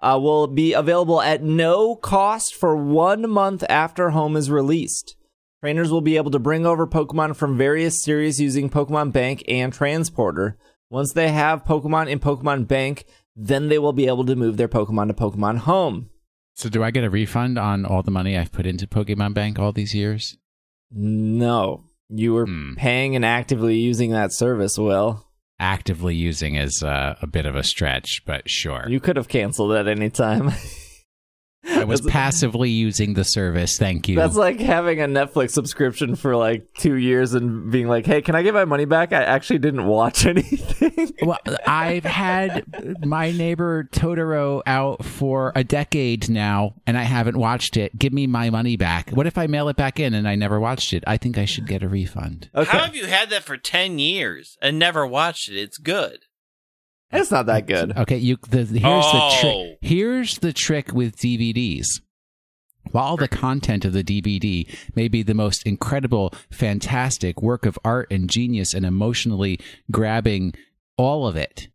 uh, 0.00 0.16
will 0.22 0.46
be 0.46 0.74
available 0.74 1.20
at 1.20 1.42
no 1.42 1.96
cost 1.96 2.54
for 2.54 2.76
one 2.76 3.28
month 3.28 3.64
after 3.68 4.10
Home 4.10 4.36
is 4.36 4.48
released. 4.48 5.16
Trainers 5.64 5.90
will 5.90 6.02
be 6.02 6.18
able 6.18 6.30
to 6.30 6.38
bring 6.38 6.66
over 6.66 6.86
Pokemon 6.86 7.34
from 7.36 7.56
various 7.56 8.02
series 8.04 8.38
using 8.38 8.68
Pokemon 8.68 9.12
Bank 9.12 9.42
and 9.48 9.72
Transporter. 9.72 10.58
Once 10.90 11.14
they 11.14 11.28
have 11.28 11.64
Pokemon 11.64 12.06
in 12.10 12.18
Pokemon 12.20 12.68
Bank, 12.68 13.06
then 13.34 13.68
they 13.70 13.78
will 13.78 13.94
be 13.94 14.06
able 14.06 14.26
to 14.26 14.36
move 14.36 14.58
their 14.58 14.68
Pokemon 14.68 15.06
to 15.08 15.14
Pokemon 15.14 15.56
Home. 15.60 16.10
So, 16.54 16.68
do 16.68 16.84
I 16.84 16.90
get 16.90 17.02
a 17.02 17.08
refund 17.08 17.58
on 17.58 17.86
all 17.86 18.02
the 18.02 18.10
money 18.10 18.36
I've 18.36 18.52
put 18.52 18.66
into 18.66 18.86
Pokemon 18.86 19.32
Bank 19.32 19.58
all 19.58 19.72
these 19.72 19.94
years? 19.94 20.36
No, 20.90 21.84
you 22.10 22.34
were 22.34 22.44
Hmm. 22.44 22.74
paying 22.74 23.16
and 23.16 23.24
actively 23.24 23.78
using 23.78 24.10
that 24.10 24.34
service, 24.34 24.76
Will. 24.76 25.24
Actively 25.58 26.14
using 26.14 26.56
is 26.56 26.82
uh, 26.82 27.14
a 27.22 27.26
bit 27.26 27.46
of 27.46 27.56
a 27.56 27.62
stretch, 27.62 28.20
but 28.26 28.42
sure. 28.50 28.84
You 28.86 29.00
could 29.00 29.16
have 29.16 29.28
canceled 29.28 29.72
at 29.72 29.88
any 29.88 30.10
time. 30.10 30.50
I 31.68 31.84
was 31.84 32.00
passively 32.00 32.70
using 32.70 33.14
the 33.14 33.24
service. 33.24 33.78
Thank 33.78 34.08
you. 34.08 34.16
That's 34.16 34.36
like 34.36 34.60
having 34.60 35.00
a 35.00 35.06
Netflix 35.06 35.50
subscription 35.50 36.14
for 36.16 36.36
like 36.36 36.72
two 36.74 36.96
years 36.96 37.34
and 37.34 37.70
being 37.70 37.88
like, 37.88 38.06
"Hey, 38.06 38.22
can 38.22 38.34
I 38.34 38.42
get 38.42 38.54
my 38.54 38.64
money 38.64 38.84
back? 38.84 39.12
I 39.12 39.22
actually 39.22 39.58
didn't 39.58 39.86
watch 39.86 40.26
anything." 40.26 41.12
well, 41.22 41.38
I've 41.66 42.04
had 42.04 42.64
my 43.04 43.30
neighbor 43.30 43.88
Totoro 43.92 44.62
out 44.66 45.04
for 45.04 45.52
a 45.54 45.64
decade 45.64 46.28
now, 46.28 46.74
and 46.86 46.98
I 46.98 47.02
haven't 47.02 47.36
watched 47.36 47.76
it. 47.76 47.98
Give 47.98 48.12
me 48.12 48.26
my 48.26 48.50
money 48.50 48.76
back. 48.76 49.10
What 49.10 49.26
if 49.26 49.38
I 49.38 49.46
mail 49.46 49.68
it 49.68 49.76
back 49.76 49.98
in 50.00 50.14
and 50.14 50.28
I 50.28 50.34
never 50.34 50.60
watched 50.60 50.92
it? 50.92 51.04
I 51.06 51.16
think 51.16 51.38
I 51.38 51.44
should 51.44 51.66
get 51.66 51.82
a 51.82 51.88
refund. 51.88 52.50
How 52.54 52.64
have 52.64 52.96
you 52.96 53.06
had 53.06 53.30
that 53.30 53.44
for 53.44 53.56
10 53.56 53.98
years 53.98 54.56
and 54.60 54.78
never 54.78 55.06
watched 55.06 55.48
it? 55.48 55.56
It's 55.56 55.78
good. 55.78 56.23
It's 57.12 57.30
not 57.30 57.46
that 57.46 57.66
good. 57.66 57.96
Okay, 57.96 58.16
you. 58.18 58.36
The, 58.48 58.58
here's 58.64 58.72
the 58.72 58.82
Oh. 58.82 59.38
trick. 59.40 59.78
Here's 59.80 60.38
the 60.38 60.52
trick 60.52 60.92
with 60.92 61.16
DVDs. 61.16 61.86
While 62.90 63.16
the 63.16 63.28
content 63.28 63.84
of 63.84 63.92
the 63.94 64.04
DVD 64.04 64.68
may 64.94 65.08
be 65.08 65.22
the 65.22 65.32
most 65.34 65.62
incredible, 65.66 66.32
fantastic 66.50 67.40
work 67.40 67.64
of 67.66 67.78
art 67.84 68.08
and 68.10 68.28
genius 68.28 68.74
and 68.74 68.84
emotionally 68.84 69.58
grabbing, 69.90 70.52
all 70.98 71.26
of 71.26 71.34
it, 71.34 71.68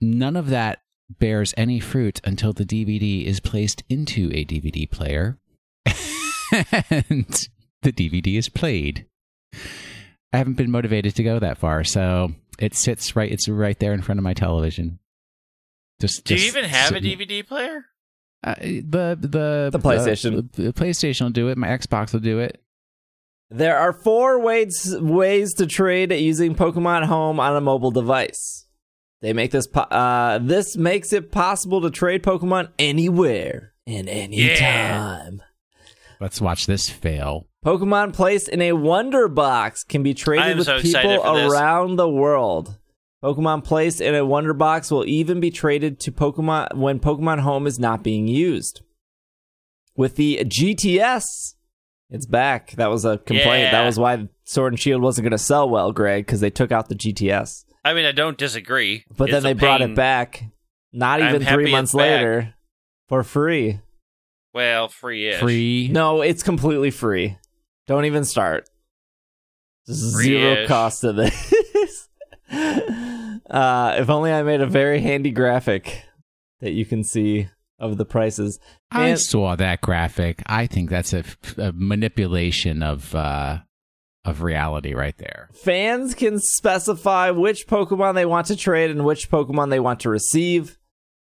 none 0.00 0.36
of 0.36 0.48
that 0.50 0.80
bears 1.18 1.54
any 1.56 1.80
fruit 1.80 2.20
until 2.24 2.52
the 2.52 2.64
DVD 2.66 3.24
is 3.24 3.40
placed 3.40 3.84
into 3.88 4.30
a 4.34 4.44
DVD 4.44 4.88
player 4.90 5.38
and 6.52 7.48
the 7.82 7.92
DVD 7.92 8.36
is 8.36 8.48
played. 8.48 9.06
I 10.32 10.38
haven't 10.38 10.56
been 10.58 10.70
motivated 10.70 11.14
to 11.16 11.22
go 11.22 11.38
that 11.38 11.58
far, 11.58 11.84
so 11.84 12.32
it 12.58 12.74
sits 12.74 13.14
right. 13.16 13.30
It's 13.30 13.48
right 13.48 13.78
there 13.78 13.92
in 13.92 14.02
front 14.02 14.18
of 14.18 14.24
my 14.24 14.34
television. 14.34 14.98
Just, 16.00 16.24
Do 16.24 16.34
you 16.34 16.46
even 16.46 16.64
have 16.64 16.92
a 16.94 17.00
DVD 17.00 17.46
player? 17.46 17.86
Uh, 18.44 18.54
the 18.60 19.16
the 19.18 19.70
The 19.72 19.78
PlayStation. 19.78 20.50
the, 20.52 20.62
the 20.64 20.72
PlayStation 20.72 21.22
will 21.22 21.30
do 21.30 21.48
it. 21.48 21.56
My 21.58 21.68
Xbox 21.68 22.12
will 22.12 22.20
do 22.20 22.38
it. 22.38 22.62
There 23.50 23.78
are 23.78 23.92
four 23.92 24.40
ways 24.40 24.94
ways 25.00 25.54
to 25.54 25.66
trade 25.66 26.12
using 26.12 26.54
Pokemon 26.54 27.04
Home 27.06 27.40
on 27.40 27.56
a 27.56 27.60
mobile 27.60 27.92
device. 27.92 28.66
They 29.22 29.32
make 29.32 29.50
this 29.52 29.66
po- 29.66 29.80
uh, 29.82 30.38
this 30.38 30.76
makes 30.76 31.12
it 31.12 31.32
possible 31.32 31.80
to 31.82 31.90
trade 31.90 32.22
Pokemon 32.22 32.70
anywhere 32.78 33.72
and 33.86 34.08
any 34.08 34.36
Yeah. 34.48 34.56
time. 34.56 35.42
Let's 36.20 36.40
watch 36.40 36.66
this 36.66 36.90
fail. 36.90 37.46
Pokemon 37.66 38.12
placed 38.12 38.48
in 38.48 38.62
a 38.62 38.74
Wonder 38.74 39.26
Box 39.26 39.82
can 39.82 40.04
be 40.04 40.14
traded 40.14 40.56
with 40.56 40.66
so 40.66 40.80
people 40.80 41.20
around 41.24 41.96
the 41.96 42.08
world. 42.08 42.78
Pokemon 43.24 43.64
placed 43.64 44.00
in 44.00 44.14
a 44.14 44.24
Wonder 44.24 44.54
Box 44.54 44.88
will 44.88 45.04
even 45.04 45.40
be 45.40 45.50
traded 45.50 45.98
to 46.00 46.12
Pokemon 46.12 46.76
when 46.76 47.00
Pokemon 47.00 47.40
Home 47.40 47.66
is 47.66 47.80
not 47.80 48.04
being 48.04 48.28
used. 48.28 48.82
With 49.96 50.14
the 50.14 50.44
GTS 50.44 51.56
It's 52.08 52.26
back. 52.26 52.70
That 52.72 52.88
was 52.88 53.04
a 53.04 53.18
complaint. 53.18 53.72
That 53.72 53.84
was 53.84 53.98
why 53.98 54.28
Sword 54.44 54.74
and 54.74 54.80
Shield 54.80 55.02
wasn't 55.02 55.24
going 55.24 55.32
to 55.32 55.38
sell 55.38 55.68
well, 55.68 55.90
Greg, 55.90 56.24
because 56.24 56.38
they 56.38 56.50
took 56.50 56.70
out 56.70 56.88
the 56.88 56.94
GTS. 56.94 57.64
I 57.84 57.94
mean, 57.94 58.04
I 58.04 58.12
don't 58.12 58.38
disagree. 58.38 59.04
But 59.10 59.26
then 59.26 59.38
It's 59.38 59.44
a 59.44 59.48
they 59.48 59.52
brought 59.54 59.82
it 59.82 59.96
back, 59.96 60.44
not 60.92 61.20
even 61.20 61.44
three 61.44 61.64
it's 61.64 61.72
months 61.72 61.92
back. 61.92 61.98
later, 61.98 62.54
for 63.08 63.24
free. 63.24 63.80
Well, 64.54 64.86
free 64.86 65.26
ish. 65.26 65.40
Free. 65.40 65.88
No, 65.90 66.20
it's 66.20 66.44
completely 66.44 66.92
free. 66.92 67.38
Don't 67.86 68.04
even 68.04 68.24
start. 68.24 68.68
Zero 69.88 70.66
cost 70.66 71.02
to 71.02 71.12
this. 71.12 72.08
uh, 72.52 73.96
if 73.98 74.10
only 74.10 74.32
I 74.32 74.42
made 74.42 74.60
a 74.60 74.66
very 74.66 75.00
handy 75.00 75.30
graphic 75.30 76.02
that 76.60 76.72
you 76.72 76.84
can 76.84 77.04
see 77.04 77.48
of 77.78 77.96
the 77.96 78.04
prices. 78.04 78.58
I 78.90 79.06
Man- 79.06 79.16
saw 79.18 79.56
that 79.56 79.80
graphic. 79.80 80.42
I 80.46 80.66
think 80.66 80.90
that's 80.90 81.12
a, 81.12 81.24
a 81.58 81.72
manipulation 81.72 82.82
of 82.82 83.14
uh, 83.14 83.58
of 84.24 84.42
reality 84.42 84.94
right 84.94 85.16
there. 85.18 85.50
Fans 85.54 86.14
can 86.14 86.40
specify 86.40 87.30
which 87.30 87.68
Pokemon 87.68 88.14
they 88.14 88.26
want 88.26 88.48
to 88.48 88.56
trade 88.56 88.90
and 88.90 89.04
which 89.04 89.30
Pokemon 89.30 89.70
they 89.70 89.80
want 89.80 90.00
to 90.00 90.10
receive. 90.10 90.78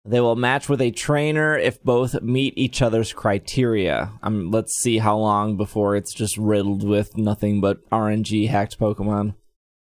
They 0.05 0.19
will 0.19 0.35
match 0.35 0.67
with 0.67 0.81
a 0.81 0.91
trainer 0.91 1.57
if 1.57 1.81
both 1.81 2.21
meet 2.21 2.53
each 2.57 2.81
other's 2.81 3.13
criteria. 3.13 4.11
Um, 4.21 4.51
let's 4.51 4.73
see 4.81 4.97
how 4.97 5.17
long 5.17 5.55
before 5.55 5.95
it's 5.95 6.13
just 6.13 6.37
riddled 6.37 6.83
with 6.87 7.15
nothing 7.17 7.61
but 7.61 7.89
RNG 7.89 8.49
hacked 8.49 8.77
Pokemon. 8.77 9.35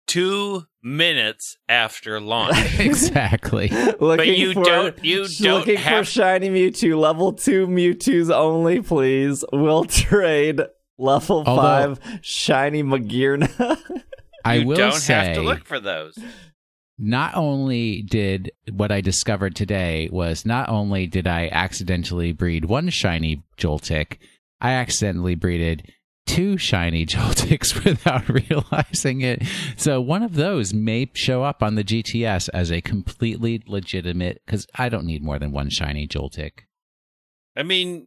Two 0.07 0.67
minutes 0.83 1.57
after 1.69 2.21
launch. 2.21 2.55
exactly. 2.79 3.69
looking 4.01 4.35
you 4.35 4.53
for, 4.53 4.63
don't- 4.65 5.05
you 5.05 5.27
don't 5.41 5.59
looking 5.61 5.77
for 5.79 5.83
have- 5.83 6.07
shiny 6.09 6.49
Mewtwo. 6.49 6.97
Level 6.97 7.33
two 7.33 7.67
Mewtwo's 7.67 8.31
only, 8.31 8.83
please. 8.83 9.45
We'll 9.53 9.85
trade 9.85 10.61
level 10.97 11.43
Although- 11.45 11.97
five 11.97 12.19
shiny 12.23 12.85
Magearna. 12.85 13.79
I 14.45 14.57
you 14.57 14.67
will 14.69 14.77
don't 14.77 14.93
say, 14.93 15.15
have 15.15 15.35
to 15.37 15.43
look 15.43 15.65
for 15.65 15.81
those. 15.81 16.17
Not 16.99 17.35
only 17.35 18.03
did 18.03 18.51
what 18.73 18.93
I 18.93 19.01
discovered 19.01 19.57
today 19.57 20.09
was 20.13 20.47
not 20.47 20.69
only 20.69 21.07
did 21.07 21.27
I 21.27 21.49
accidentally 21.51 22.33
breed 22.33 22.65
one 22.67 22.89
shiny 22.91 23.43
Joltik, 23.59 24.19
I 24.61 24.73
accidentally 24.73 25.35
breeded 25.35 25.91
two 26.27 26.57
shiny 26.57 27.05
Joltiks 27.15 27.85
without 27.85 28.29
realizing 28.49 29.21
it. 29.23 29.43
So 29.77 30.01
one 30.01 30.23
of 30.23 30.35
those 30.35 30.73
may 30.73 31.11
show 31.15 31.43
up 31.43 31.63
on 31.63 31.75
the 31.75 31.85
GTS 31.85 32.49
as 32.55 32.71
a 32.73 32.81
completely 32.81 33.63
legitimate 33.67 34.41
because 34.47 34.67
I 34.77 34.89
don't 34.89 35.05
need 35.07 35.23
more 35.23 35.39
than 35.39 35.53
one 35.53 35.71
shiny 35.71 36.07
Joltik. 36.07 36.61
I 37.57 37.63
mean, 37.63 38.07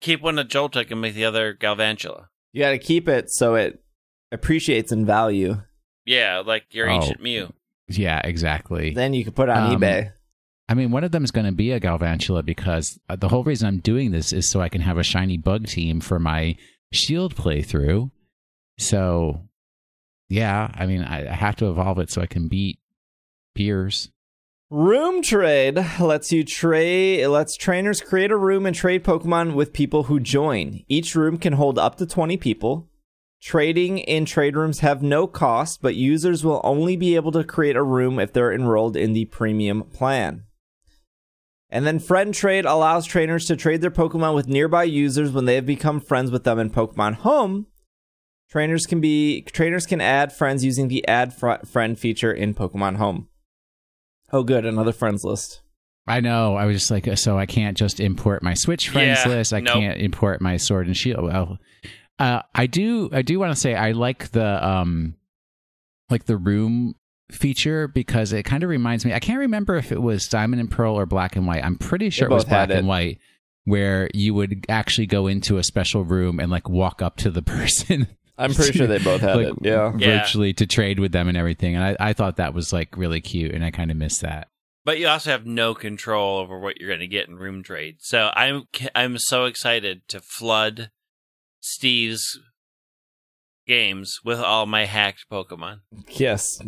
keep 0.00 0.20
one 0.22 0.38
of 0.38 0.48
Joltik 0.48 0.90
and 0.90 1.00
make 1.00 1.14
the 1.14 1.24
other 1.24 1.54
Galvantula. 1.54 2.26
you 2.52 2.62
got 2.62 2.70
to 2.70 2.78
keep 2.78 3.08
it 3.08 3.30
so 3.30 3.54
it 3.54 3.82
appreciates 4.30 4.92
in 4.92 5.04
value. 5.06 5.62
Yeah, 6.04 6.42
like 6.44 6.72
your 6.74 6.88
Oh. 6.88 6.94
ancient 6.94 7.20
Mew. 7.22 7.52
Yeah, 7.90 8.20
exactly. 8.24 8.92
Then 8.94 9.14
you 9.14 9.24
can 9.24 9.32
put 9.32 9.48
it 9.48 9.52
on 9.52 9.74
Um, 9.74 9.80
eBay. 9.80 10.12
I 10.68 10.74
mean, 10.74 10.92
one 10.92 11.02
of 11.02 11.10
them 11.10 11.24
is 11.24 11.32
going 11.32 11.46
to 11.46 11.52
be 11.52 11.72
a 11.72 11.80
Galvantula 11.80 12.44
because 12.44 12.98
uh, 13.08 13.16
the 13.16 13.28
whole 13.28 13.42
reason 13.42 13.66
I'm 13.66 13.78
doing 13.80 14.12
this 14.12 14.32
is 14.32 14.48
so 14.48 14.60
I 14.60 14.68
can 14.68 14.82
have 14.82 14.98
a 14.98 15.02
shiny 15.02 15.36
bug 15.36 15.66
team 15.66 16.00
for 16.00 16.20
my 16.20 16.56
shield 16.92 17.34
playthrough. 17.34 18.10
So, 18.78 19.40
yeah, 20.28 20.70
I 20.74 20.86
mean, 20.86 21.02
I 21.02 21.28
I 21.30 21.34
have 21.34 21.56
to 21.56 21.68
evolve 21.70 21.98
it 21.98 22.10
so 22.10 22.22
I 22.22 22.26
can 22.26 22.46
beat 22.48 22.78
Piers. 23.54 24.10
Room 24.70 25.20
trade 25.22 25.84
lets 25.98 26.30
you 26.30 26.44
trade 26.44 27.26
lets 27.26 27.56
trainers 27.56 28.00
create 28.00 28.30
a 28.30 28.36
room 28.36 28.64
and 28.66 28.76
trade 28.76 29.02
Pokemon 29.02 29.54
with 29.54 29.72
people 29.72 30.04
who 30.04 30.20
join. 30.20 30.84
Each 30.86 31.16
room 31.16 31.38
can 31.38 31.54
hold 31.54 31.76
up 31.80 31.96
to 31.96 32.06
20 32.06 32.36
people. 32.36 32.88
Trading 33.42 33.98
in 33.98 34.26
trade 34.26 34.54
rooms 34.54 34.80
have 34.80 35.02
no 35.02 35.26
cost, 35.26 35.80
but 35.80 35.94
users 35.94 36.44
will 36.44 36.60
only 36.62 36.94
be 36.96 37.14
able 37.14 37.32
to 37.32 37.42
create 37.42 37.76
a 37.76 37.82
room 37.82 38.18
if 38.18 38.32
they're 38.32 38.52
enrolled 38.52 38.96
in 38.96 39.14
the 39.14 39.24
premium 39.26 39.82
plan. 39.84 40.44
And 41.70 41.86
then 41.86 42.00
friend 42.00 42.34
trade 42.34 42.66
allows 42.66 43.06
trainers 43.06 43.46
to 43.46 43.56
trade 43.56 43.80
their 43.80 43.90
Pokemon 43.90 44.34
with 44.34 44.48
nearby 44.48 44.82
users 44.84 45.30
when 45.30 45.44
they 45.46 45.54
have 45.54 45.64
become 45.66 46.00
friends 46.00 46.30
with 46.30 46.44
them 46.44 46.58
in 46.58 46.68
Pokemon 46.68 47.14
Home. 47.16 47.66
Trainers 48.50 48.84
can 48.86 49.00
be 49.00 49.42
trainers 49.42 49.86
can 49.86 50.00
add 50.00 50.32
friends 50.32 50.64
using 50.64 50.88
the 50.88 51.06
add 51.06 51.32
fr- 51.32 51.64
friend 51.64 51.98
feature 51.98 52.32
in 52.32 52.52
Pokemon 52.54 52.96
Home. 52.96 53.28
Oh, 54.32 54.42
good, 54.42 54.66
another 54.66 54.92
friends 54.92 55.24
list. 55.24 55.62
I 56.06 56.18
know. 56.20 56.56
I 56.56 56.64
was 56.66 56.76
just 56.76 56.90
like, 56.90 57.06
uh, 57.06 57.14
so 57.14 57.38
I 57.38 57.46
can't 57.46 57.76
just 57.76 58.00
import 58.00 58.42
my 58.42 58.54
Switch 58.54 58.88
friends 58.88 59.20
Yeah, 59.24 59.28
list. 59.32 59.52
I 59.54 59.60
nope. 59.60 59.74
can't 59.74 60.00
import 60.00 60.40
my 60.40 60.56
Sword 60.56 60.88
and 60.88 60.96
Shield. 60.96 61.22
Well, 61.24 61.58
uh, 62.20 62.42
I 62.54 62.66
do. 62.66 63.08
I 63.12 63.22
do 63.22 63.38
want 63.38 63.54
to 63.54 63.58
say 63.58 63.74
I 63.74 63.92
like 63.92 64.30
the 64.30 64.66
um, 64.66 65.16
like 66.10 66.26
the 66.26 66.36
room 66.36 66.94
feature 67.30 67.88
because 67.88 68.32
it 68.32 68.42
kind 68.42 68.62
of 68.62 68.68
reminds 68.68 69.06
me. 69.06 69.14
I 69.14 69.20
can't 69.20 69.38
remember 69.38 69.76
if 69.76 69.90
it 69.90 70.02
was 70.02 70.28
Diamond 70.28 70.60
and 70.60 70.70
Pearl 70.70 70.98
or 70.98 71.06
Black 71.06 71.34
and 71.34 71.46
White. 71.46 71.64
I'm 71.64 71.76
pretty 71.76 72.10
sure 72.10 72.28
it 72.28 72.34
was 72.34 72.44
both 72.44 72.50
had 72.50 72.68
Black 72.68 72.78
and 72.78 72.86
it. 72.86 72.88
White, 72.88 73.18
where 73.64 74.10
you 74.12 74.34
would 74.34 74.66
actually 74.68 75.06
go 75.06 75.28
into 75.28 75.56
a 75.56 75.64
special 75.64 76.04
room 76.04 76.40
and 76.40 76.50
like 76.50 76.68
walk 76.68 77.00
up 77.00 77.16
to 77.18 77.30
the 77.30 77.42
person. 77.42 78.06
I'm 78.36 78.52
pretty 78.52 78.76
sure 78.76 78.86
they 78.86 78.98
both 78.98 79.22
had 79.22 79.36
like, 79.36 79.46
it. 79.46 79.54
Yeah. 79.62 79.92
Yeah. 79.96 80.18
virtually 80.18 80.52
to 80.54 80.66
trade 80.66 80.98
with 80.98 81.12
them 81.12 81.28
and 81.28 81.38
everything. 81.38 81.74
And 81.74 81.84
I, 81.84 81.96
I 82.10 82.12
thought 82.12 82.36
that 82.36 82.52
was 82.52 82.70
like 82.70 82.98
really 82.98 83.22
cute, 83.22 83.54
and 83.54 83.64
I 83.64 83.70
kind 83.70 83.90
of 83.90 83.96
missed 83.96 84.20
that. 84.20 84.48
But 84.84 84.98
you 84.98 85.08
also 85.08 85.30
have 85.30 85.46
no 85.46 85.74
control 85.74 86.38
over 86.38 86.58
what 86.58 86.78
you're 86.78 86.88
going 86.88 87.00
to 87.00 87.06
get 87.06 87.28
in 87.28 87.36
room 87.36 87.62
trade. 87.62 87.96
So 88.00 88.30
I'm 88.34 88.64
I'm 88.94 89.16
so 89.16 89.46
excited 89.46 90.02
to 90.08 90.20
flood 90.20 90.90
Steve's 91.60 92.38
games 93.66 94.20
with 94.24 94.40
all 94.40 94.66
my 94.66 94.86
hacked 94.86 95.26
Pokemon. 95.30 95.80
Yes. 96.08 96.60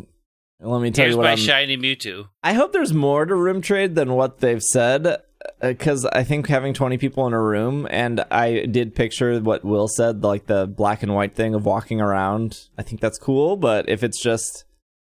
Let 0.61 0.81
me 0.81 0.91
tell 0.93 1.05
Here's 1.05 1.15
you 1.15 1.19
what 1.19 1.25
my 1.25 1.33
I'm, 1.33 1.39
shiny 1.39 1.77
Mewtwo. 1.77 2.29
I 2.43 2.53
hope 2.53 2.73
there's 2.73 2.93
more 2.93 3.27
to 3.27 3.35
room 3.35 3.61
trade 3.61 3.97
than 3.97 4.13
what 4.13 4.39
they've 4.39 4.63
said. 4.63 5.07
Uh, 5.07 5.19
because 5.61 6.05
I 6.07 6.23
think 6.23 6.47
having 6.47 6.73
20 6.73 6.99
people 6.99 7.27
in 7.27 7.33
a 7.33 7.41
room, 7.41 7.89
and 7.91 8.25
I 8.31 8.67
did 8.67 8.95
picture 8.95 9.41
what 9.41 9.65
Will 9.65 9.89
said, 9.89 10.23
like 10.23 10.47
the 10.47 10.67
black 10.69 11.03
and 11.03 11.15
white 11.15 11.35
thing 11.35 11.55
of 11.55 11.65
walking 11.65 12.01
around. 12.01 12.69
I 12.79 12.83
think 12.83 13.01
that's 13.01 13.19
cool, 13.19 13.57
but 13.57 13.89
if 13.89 14.05
it's 14.05 14.23
just. 14.23 14.65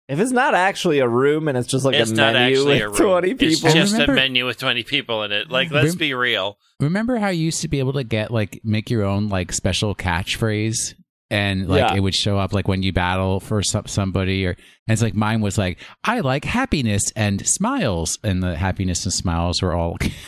If 0.08 0.20
it's 0.20 0.32
not 0.32 0.54
actually 0.54 1.00
a 1.00 1.08
room 1.08 1.48
and 1.48 1.58
it's 1.58 1.68
just 1.68 1.84
like 1.84 1.96
it's 1.96 2.12
a 2.12 2.16
not 2.16 2.34
menu 2.34 2.64
with 2.66 2.82
a 2.82 2.86
room. 2.90 2.96
20 2.96 3.34
people. 3.34 3.48
It's 3.48 3.62
just 3.62 3.94
remember- 3.94 4.14
a 4.14 4.16
menu 4.16 4.46
with 4.46 4.58
20 4.60 4.84
people 4.84 5.24
in 5.24 5.32
it. 5.32 5.50
Like, 5.50 5.72
let's 5.72 5.90
Rem- 5.90 5.98
be 5.98 6.14
real. 6.14 6.60
Remember 6.80 7.18
how 7.18 7.30
you 7.30 7.44
used 7.46 7.62
to 7.62 7.68
be 7.68 7.80
able 7.80 7.94
to 7.94 8.04
get 8.04 8.30
like 8.32 8.62
make 8.64 8.90
your 8.92 9.04
own 9.04 9.30
like 9.30 9.52
special 9.52 9.96
catchphrase 9.96 10.94
and 11.32 11.68
like 11.68 11.80
Yeah. 11.80 11.96
it 11.96 12.02
would 12.02 12.14
show 12.14 12.38
up 12.38 12.54
like 12.54 12.68
when 12.68 12.84
you 12.84 12.94
battle 12.94 13.40
for 13.40 13.64
some, 13.64 13.88
somebody 13.88 14.46
or 14.46 14.52
and 14.52 14.58
it's 14.94 15.02
like 15.02 15.16
mine 15.16 15.42
was 15.42 15.58
like 15.58 15.80
I 16.04 16.20
like 16.20 16.46
happiness 16.46 17.02
and 17.16 17.42
smiles 17.48 18.20
and 18.24 18.44
the 18.44 18.56
happiness 18.56 19.06
and 19.06 19.14
smiles 19.14 19.60
were 19.64 19.74
all 19.74 19.98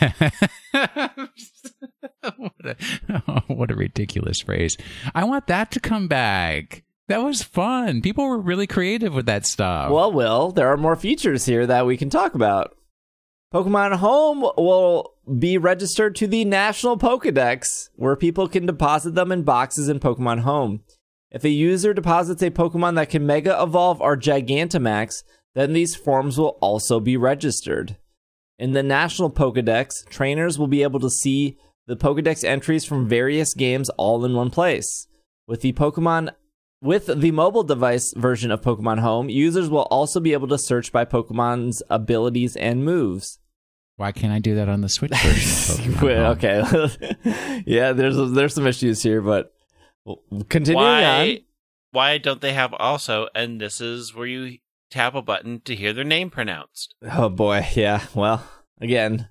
what, 0.72 2.52
a, 2.64 2.76
what 3.46 3.70
a 3.70 3.74
ridiculous 3.76 4.40
phrase. 4.40 4.76
I 5.14 5.22
want 5.24 5.46
that 5.46 5.70
to 5.72 5.80
come 5.80 6.08
back. 6.08 6.82
That 7.08 7.22
was 7.22 7.42
fun. 7.42 8.02
People 8.02 8.26
were 8.28 8.38
really 8.38 8.66
creative 8.66 9.14
with 9.14 9.26
that 9.26 9.46
stuff. 9.46 9.90
Well, 9.90 10.12
Will, 10.12 10.52
there 10.52 10.68
are 10.68 10.76
more 10.76 10.96
features 10.96 11.46
here 11.46 11.66
that 11.66 11.86
we 11.86 11.96
can 11.96 12.10
talk 12.10 12.34
about. 12.34 12.76
Pokemon 13.52 13.96
Home 13.96 14.42
will 14.58 15.14
be 15.38 15.56
registered 15.56 16.14
to 16.16 16.26
the 16.26 16.44
National 16.44 16.98
Pokedex, 16.98 17.88
where 17.96 18.14
people 18.14 18.46
can 18.46 18.66
deposit 18.66 19.14
them 19.14 19.32
in 19.32 19.42
boxes 19.42 19.88
in 19.88 20.00
Pokemon 20.00 20.40
Home. 20.40 20.82
If 21.30 21.44
a 21.44 21.48
user 21.48 21.94
deposits 21.94 22.42
a 22.42 22.50
Pokemon 22.50 22.96
that 22.96 23.08
can 23.08 23.24
Mega 23.24 23.60
Evolve 23.62 24.02
or 24.02 24.16
Gigantamax, 24.16 25.22
then 25.54 25.72
these 25.72 25.96
forms 25.96 26.36
will 26.36 26.58
also 26.60 27.00
be 27.00 27.16
registered. 27.16 27.96
In 28.58 28.72
the 28.72 28.82
National 28.82 29.30
Pokedex, 29.30 30.06
trainers 30.10 30.58
will 30.58 30.66
be 30.66 30.82
able 30.82 31.00
to 31.00 31.10
see 31.10 31.56
the 31.86 31.96
Pokedex 31.96 32.44
entries 32.44 32.84
from 32.84 33.08
various 33.08 33.54
games 33.54 33.88
all 33.90 34.26
in 34.26 34.34
one 34.34 34.50
place. 34.50 35.06
With 35.46 35.62
the 35.62 35.72
Pokemon 35.72 36.32
with 36.80 37.06
the 37.20 37.30
mobile 37.30 37.64
device 37.64 38.12
version 38.16 38.50
of 38.50 38.60
Pokemon 38.60 39.00
Home, 39.00 39.28
users 39.28 39.68
will 39.68 39.82
also 39.90 40.20
be 40.20 40.32
able 40.32 40.48
to 40.48 40.58
search 40.58 40.92
by 40.92 41.04
Pokemon's 41.04 41.82
abilities 41.90 42.56
and 42.56 42.84
moves. 42.84 43.38
Why 43.96 44.12
can't 44.12 44.32
I 44.32 44.38
do 44.38 44.54
that 44.54 44.68
on 44.68 44.80
the 44.80 44.88
Switch 44.88 45.12
version? 45.12 46.00
Wait, 46.02 46.18
okay. 46.18 46.62
yeah, 47.66 47.92
there's 47.92 48.16
there's 48.30 48.54
some 48.54 48.66
issues 48.66 49.02
here, 49.02 49.20
but 49.20 49.52
well, 50.04 50.22
continuing 50.48 50.84
Why, 50.84 51.04
on. 51.04 51.38
why 51.90 52.18
don't 52.18 52.40
they 52.40 52.52
have 52.52 52.72
also, 52.74 53.28
and 53.34 53.60
this 53.60 53.80
is 53.80 54.14
where 54.14 54.26
you 54.26 54.58
tap 54.88 55.16
a 55.16 55.22
button 55.22 55.60
to 55.64 55.74
hear 55.74 55.92
their 55.92 56.04
name 56.04 56.30
pronounced? 56.30 56.94
Oh 57.02 57.28
boy, 57.28 57.66
yeah. 57.74 58.06
Well, 58.14 58.48
again, 58.80 59.28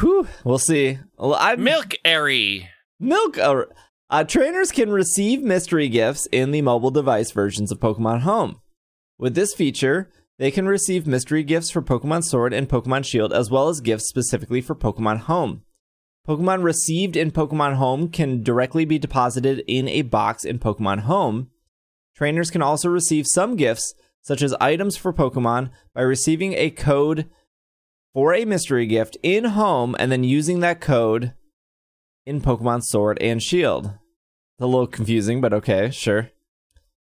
whew, 0.00 0.26
we'll 0.42 0.58
see. 0.58 0.98
Well, 1.16 1.36
I'm 1.38 1.62
Milk 1.62 1.94
Airy. 2.04 2.68
Milk. 2.98 3.38
Uh, 4.12 4.22
trainers 4.22 4.70
can 4.70 4.90
receive 4.90 5.42
mystery 5.42 5.88
gifts 5.88 6.28
in 6.30 6.50
the 6.50 6.60
mobile 6.60 6.90
device 6.90 7.30
versions 7.30 7.72
of 7.72 7.80
Pokemon 7.80 8.20
Home. 8.20 8.60
With 9.18 9.34
this 9.34 9.54
feature, 9.54 10.10
they 10.38 10.50
can 10.50 10.68
receive 10.68 11.06
mystery 11.06 11.42
gifts 11.42 11.70
for 11.70 11.80
Pokemon 11.80 12.22
Sword 12.24 12.52
and 12.52 12.68
Pokemon 12.68 13.06
Shield, 13.06 13.32
as 13.32 13.50
well 13.50 13.70
as 13.70 13.80
gifts 13.80 14.10
specifically 14.10 14.60
for 14.60 14.74
Pokemon 14.74 15.20
Home. 15.20 15.62
Pokemon 16.28 16.62
received 16.62 17.16
in 17.16 17.30
Pokemon 17.30 17.76
Home 17.76 18.10
can 18.10 18.42
directly 18.42 18.84
be 18.84 18.98
deposited 18.98 19.64
in 19.66 19.88
a 19.88 20.02
box 20.02 20.44
in 20.44 20.58
Pokemon 20.58 21.00
Home. 21.00 21.48
Trainers 22.14 22.50
can 22.50 22.60
also 22.60 22.90
receive 22.90 23.26
some 23.26 23.56
gifts, 23.56 23.94
such 24.20 24.42
as 24.42 24.52
items 24.60 24.94
for 24.94 25.14
Pokemon, 25.14 25.70
by 25.94 26.02
receiving 26.02 26.52
a 26.52 26.68
code 26.68 27.30
for 28.12 28.34
a 28.34 28.44
mystery 28.44 28.84
gift 28.84 29.16
in 29.22 29.44
Home 29.44 29.96
and 29.98 30.12
then 30.12 30.22
using 30.22 30.60
that 30.60 30.82
code 30.82 31.32
in 32.26 32.42
Pokemon 32.42 32.82
Sword 32.82 33.16
and 33.22 33.42
Shield. 33.42 33.94
A 34.62 34.66
little 34.66 34.86
confusing, 34.86 35.40
but 35.40 35.52
okay, 35.52 35.90
sure. 35.90 36.30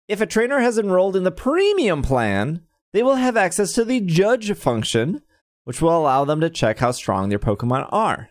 If 0.09 0.21
a 0.21 0.27
trainer 0.27 0.61
has 0.61 0.79
enrolled 0.79 1.17
in 1.17 1.25
the 1.25 1.31
premium 1.31 2.03
plan, 2.03 2.63
they 2.93 3.03
will 3.03 3.17
have 3.17 3.37
access 3.37 3.73
to 3.73 3.85
the 3.85 4.01
judge 4.01 4.55
function, 4.55 5.23
which 5.65 5.81
will 5.81 5.97
allow 5.97 6.25
them 6.25 6.41
to 6.41 6.51
check 6.51 6.79
how 6.79 6.91
strong 6.91 7.29
their 7.29 7.39
Pokemon 7.39 7.89
are. 7.91 8.31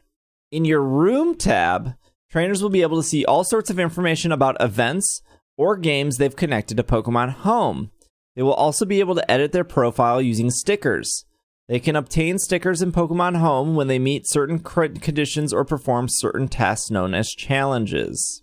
In 0.52 0.66
your 0.66 0.82
room 0.82 1.36
tab, 1.36 1.96
trainers 2.30 2.62
will 2.62 2.70
be 2.70 2.84
able 2.84 3.02
to 3.02 3.08
see 3.08 3.26
all 3.26 3.44
sorts 3.44 3.70
of 3.70 3.80
information 3.80 4.32
about 4.32 4.58
events 4.60 5.22
or 5.58 5.78
games 5.78 6.18
they've 6.18 6.36
connected 6.36 6.78
to 6.78 6.84
Pokemon 6.84 7.32
Home. 7.32 7.92
They 8.36 8.44
will 8.44 8.54
also 8.54 8.86
be 8.86 9.00
able 9.00 9.16
to 9.16 9.32
edit 9.32 9.52
their 9.52 9.64
profile 9.64 10.22
using 10.22 10.52
stickers. 10.52 11.26
They 11.68 11.80
can 11.80 11.96
obtain 11.96 12.40
stickers 12.40 12.82
in 12.82 12.92
Pokemon 12.92 13.38
Home 13.38 13.76
when 13.76 13.88
they 13.88 14.00
meet 14.00 14.30
certain 14.30 14.60
conditions 14.60 15.54
or 15.54 15.66
perform 15.66 16.08
certain 16.10 16.48
tasks 16.48 16.92
known 16.92 17.14
as 17.14 17.32
challenges. 17.32 18.43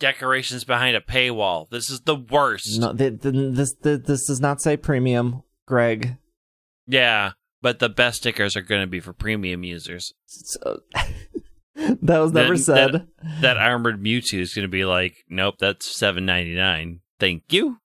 Decorations 0.00 0.64
behind 0.64 0.96
a 0.96 1.00
paywall. 1.00 1.68
This 1.70 1.88
is 1.90 2.00
the 2.00 2.16
worst. 2.16 2.80
No, 2.80 2.92
th- 2.92 3.20
th- 3.20 3.34
this 3.54 3.74
th- 3.74 4.02
this 4.04 4.26
does 4.26 4.40
not 4.40 4.60
say 4.60 4.76
premium, 4.76 5.42
Greg. 5.66 6.16
Yeah, 6.86 7.32
but 7.62 7.78
the 7.78 7.88
best 7.90 8.16
stickers 8.18 8.56
are 8.56 8.62
going 8.62 8.80
to 8.80 8.86
be 8.88 8.98
for 9.00 9.12
premium 9.12 9.62
users. 9.62 10.14
So- 10.26 10.80
that 11.76 12.18
was 12.18 12.32
never 12.32 12.54
Then- 12.54 12.58
said. 12.58 12.92
That, 12.92 13.06
that 13.42 13.56
armored 13.58 14.02
Mewtwo 14.02 14.40
is 14.40 14.54
going 14.54 14.64
to 14.64 14.68
be 14.68 14.84
like, 14.86 15.16
nope, 15.28 15.56
that's 15.60 15.94
seven 15.94 16.24
ninety 16.26 16.54
nine. 16.54 17.00
Thank 17.20 17.44
you. 17.52 17.76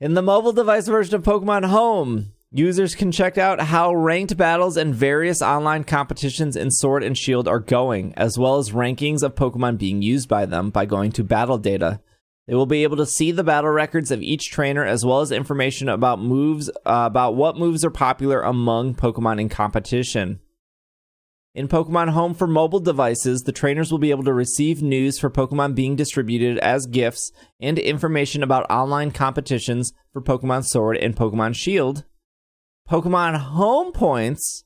In 0.00 0.14
the 0.14 0.22
mobile 0.22 0.52
device 0.52 0.88
version 0.88 1.14
of 1.14 1.22
Pokemon 1.22 1.66
Home, 1.66 2.32
users 2.50 2.94
can 2.94 3.12
check 3.12 3.38
out 3.38 3.60
how 3.60 3.94
ranked 3.94 4.36
battles 4.36 4.76
and 4.76 4.94
various 4.94 5.40
online 5.40 5.84
competitions 5.84 6.56
in 6.56 6.70
Sword 6.70 7.02
and 7.02 7.16
Shield 7.16 7.46
are 7.46 7.60
going, 7.60 8.12
as 8.16 8.38
well 8.38 8.58
as 8.58 8.70
rankings 8.70 9.22
of 9.22 9.34
Pokemon 9.34 9.78
being 9.78 10.02
used 10.02 10.28
by 10.28 10.46
them 10.46 10.70
by 10.70 10.86
going 10.86 11.12
to 11.12 11.24
battle 11.24 11.58
data. 11.58 12.00
They 12.46 12.54
will 12.56 12.66
be 12.66 12.82
able 12.82 12.96
to 12.96 13.06
see 13.06 13.30
the 13.30 13.44
battle 13.44 13.70
records 13.70 14.10
of 14.10 14.22
each 14.22 14.50
trainer 14.50 14.84
as 14.84 15.04
well 15.04 15.20
as 15.20 15.30
information 15.30 15.88
about 15.88 16.20
moves 16.20 16.68
uh, 16.68 17.04
about 17.06 17.36
what 17.36 17.56
moves 17.56 17.84
are 17.84 17.90
popular 17.90 18.40
among 18.40 18.96
Pokemon 18.96 19.40
in 19.40 19.48
competition. 19.48 20.40
In 21.54 21.68
Pokemon 21.68 22.10
Home 22.10 22.34
for 22.34 22.46
mobile 22.46 22.80
devices, 22.80 23.42
the 23.42 23.52
trainers 23.52 23.90
will 23.90 23.98
be 23.98 24.10
able 24.10 24.22
to 24.24 24.32
receive 24.32 24.82
news 24.82 25.18
for 25.18 25.30
Pokemon 25.30 25.74
being 25.74 25.96
distributed 25.96 26.58
as 26.58 26.86
gifts 26.86 27.32
and 27.60 27.78
information 27.78 28.42
about 28.42 28.70
online 28.70 29.10
competitions 29.10 29.92
for 30.12 30.22
Pokemon 30.22 30.64
Sword 30.64 30.96
and 30.96 31.16
Pokemon 31.16 31.56
Shield. 31.56 32.04
Pokemon 32.90 33.38
Home 33.38 33.92
points 33.92 34.64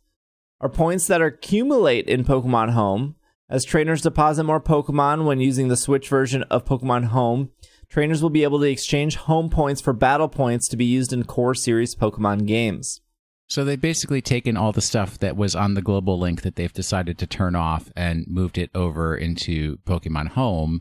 are 0.59 0.71
points 0.71 1.07
that 1.09 1.21
accumulate 1.21 2.09
in 2.09 2.25
Pokemon 2.25 2.71
Home. 2.71 3.17
As 3.51 3.67
trainers 3.67 4.01
deposit 4.01 4.45
more 4.45 4.63
Pokemon 4.63 5.27
when 5.27 5.41
using 5.41 5.69
the 5.69 5.77
Switch 5.77 6.09
version 6.09 6.43
of 6.45 6.65
Pokemon 6.65 7.09
Home, 7.09 7.51
trainers 7.91 8.23
will 8.23 8.31
be 8.31 8.43
able 8.43 8.61
to 8.61 8.71
exchange 8.71 9.17
home 9.17 9.51
points 9.51 9.83
for 9.83 9.93
battle 9.93 10.31
points 10.31 10.69
to 10.69 10.77
be 10.79 10.87
used 10.87 11.13
in 11.13 11.25
core 11.25 11.55
series 11.55 11.95
Pokemon 11.95 12.47
games. 12.47 13.03
So 13.47 13.63
they've 13.63 13.79
basically 13.79 14.23
taken 14.23 14.57
all 14.57 14.73
the 14.73 14.81
stuff 14.81 15.19
that 15.19 15.37
was 15.37 15.55
on 15.55 15.75
the 15.75 15.83
global 15.83 16.19
link 16.19 16.41
that 16.43 16.57
they've 16.57 16.73
decided 16.73 17.19
to 17.19 17.27
turn 17.27 17.55
off 17.55 17.93
and 17.95 18.25
moved 18.27 18.57
it 18.57 18.71
over 18.75 19.15
into 19.15 19.77
Pokemon 19.87 20.29
Home. 20.29 20.81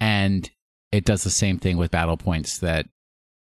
And 0.00 0.50
it 0.92 1.06
does 1.06 1.24
the 1.24 1.30
same 1.30 1.58
thing 1.58 1.78
with 1.78 1.90
battle 1.90 2.18
points 2.18 2.58
that 2.58 2.84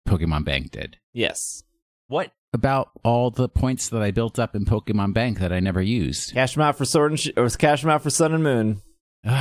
Pokemon 0.07 0.45
Bank 0.45 0.69
did. 0.69 0.97
Yes. 1.11 1.63
What 2.07 2.31
about 2.55 2.89
all 3.03 3.29
the 3.29 3.47
points 3.47 3.89
that 3.89 4.01
I 4.01 4.09
built 4.09 4.39
up 4.39 4.55
in 4.55 4.65
Pokemon 4.65 5.13
Bank 5.13 5.37
that 5.39 5.53
I 5.53 5.59
never 5.59 5.81
used? 5.81 6.33
Cash 6.33 6.55
them 6.55 6.63
out 6.63 6.75
for 6.77 6.85
Sword 6.85 7.11
and 7.11 7.19
Sh- 7.19 7.29
or 7.37 7.47
cash 7.49 7.81
them 7.81 7.91
out 7.91 8.01
for 8.01 8.09
Sun 8.09 8.33
and 8.33 8.43
Moon. 8.43 8.81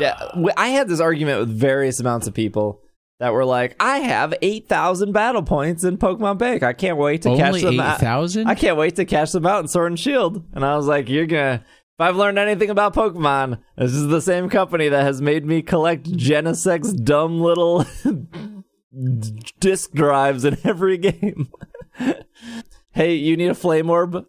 Yeah, 0.00 0.16
I 0.56 0.68
had 0.70 0.88
this 0.88 0.98
argument 0.98 1.38
with 1.38 1.48
various 1.56 2.00
amounts 2.00 2.26
of 2.26 2.34
people 2.34 2.80
that 3.20 3.32
were 3.32 3.44
like, 3.44 3.76
"I 3.78 3.98
have 4.00 4.34
eight 4.42 4.68
thousand 4.68 5.12
battle 5.12 5.44
points 5.44 5.84
in 5.84 5.98
Pokemon 5.98 6.38
Bank. 6.38 6.64
I 6.64 6.72
can't 6.72 6.98
wait 6.98 7.22
to 7.22 7.36
cash 7.36 7.62
them 7.62 7.74
eight 7.74 7.80
out. 7.80 8.00
thousand. 8.00 8.48
I 8.48 8.56
can't 8.56 8.76
wait 8.76 8.96
to 8.96 9.04
cash 9.04 9.30
them 9.30 9.46
out 9.46 9.60
in 9.62 9.68
Sword 9.68 9.92
and 9.92 10.00
Shield." 10.00 10.42
And 10.52 10.64
I 10.64 10.76
was 10.76 10.86
like, 10.88 11.08
"You're 11.08 11.26
gonna." 11.26 11.64
If 11.96 12.00
I've 12.00 12.16
learned 12.16 12.40
anything 12.40 12.70
about 12.70 12.92
Pokemon, 12.92 13.60
this 13.78 13.92
is 13.92 14.08
the 14.08 14.20
same 14.20 14.48
company 14.48 14.88
that 14.88 15.04
has 15.04 15.22
made 15.22 15.46
me 15.46 15.62
collect 15.62 16.10
Genesect's 16.10 16.92
dumb 16.92 17.40
little 17.40 17.86
disk 19.60 19.92
drives 19.92 20.44
in 20.44 20.56
every 20.64 20.98
game. 20.98 21.50
hey, 22.92 23.14
you 23.14 23.36
need 23.36 23.48
a 23.50 23.54
flame 23.54 23.90
orb? 23.90 24.24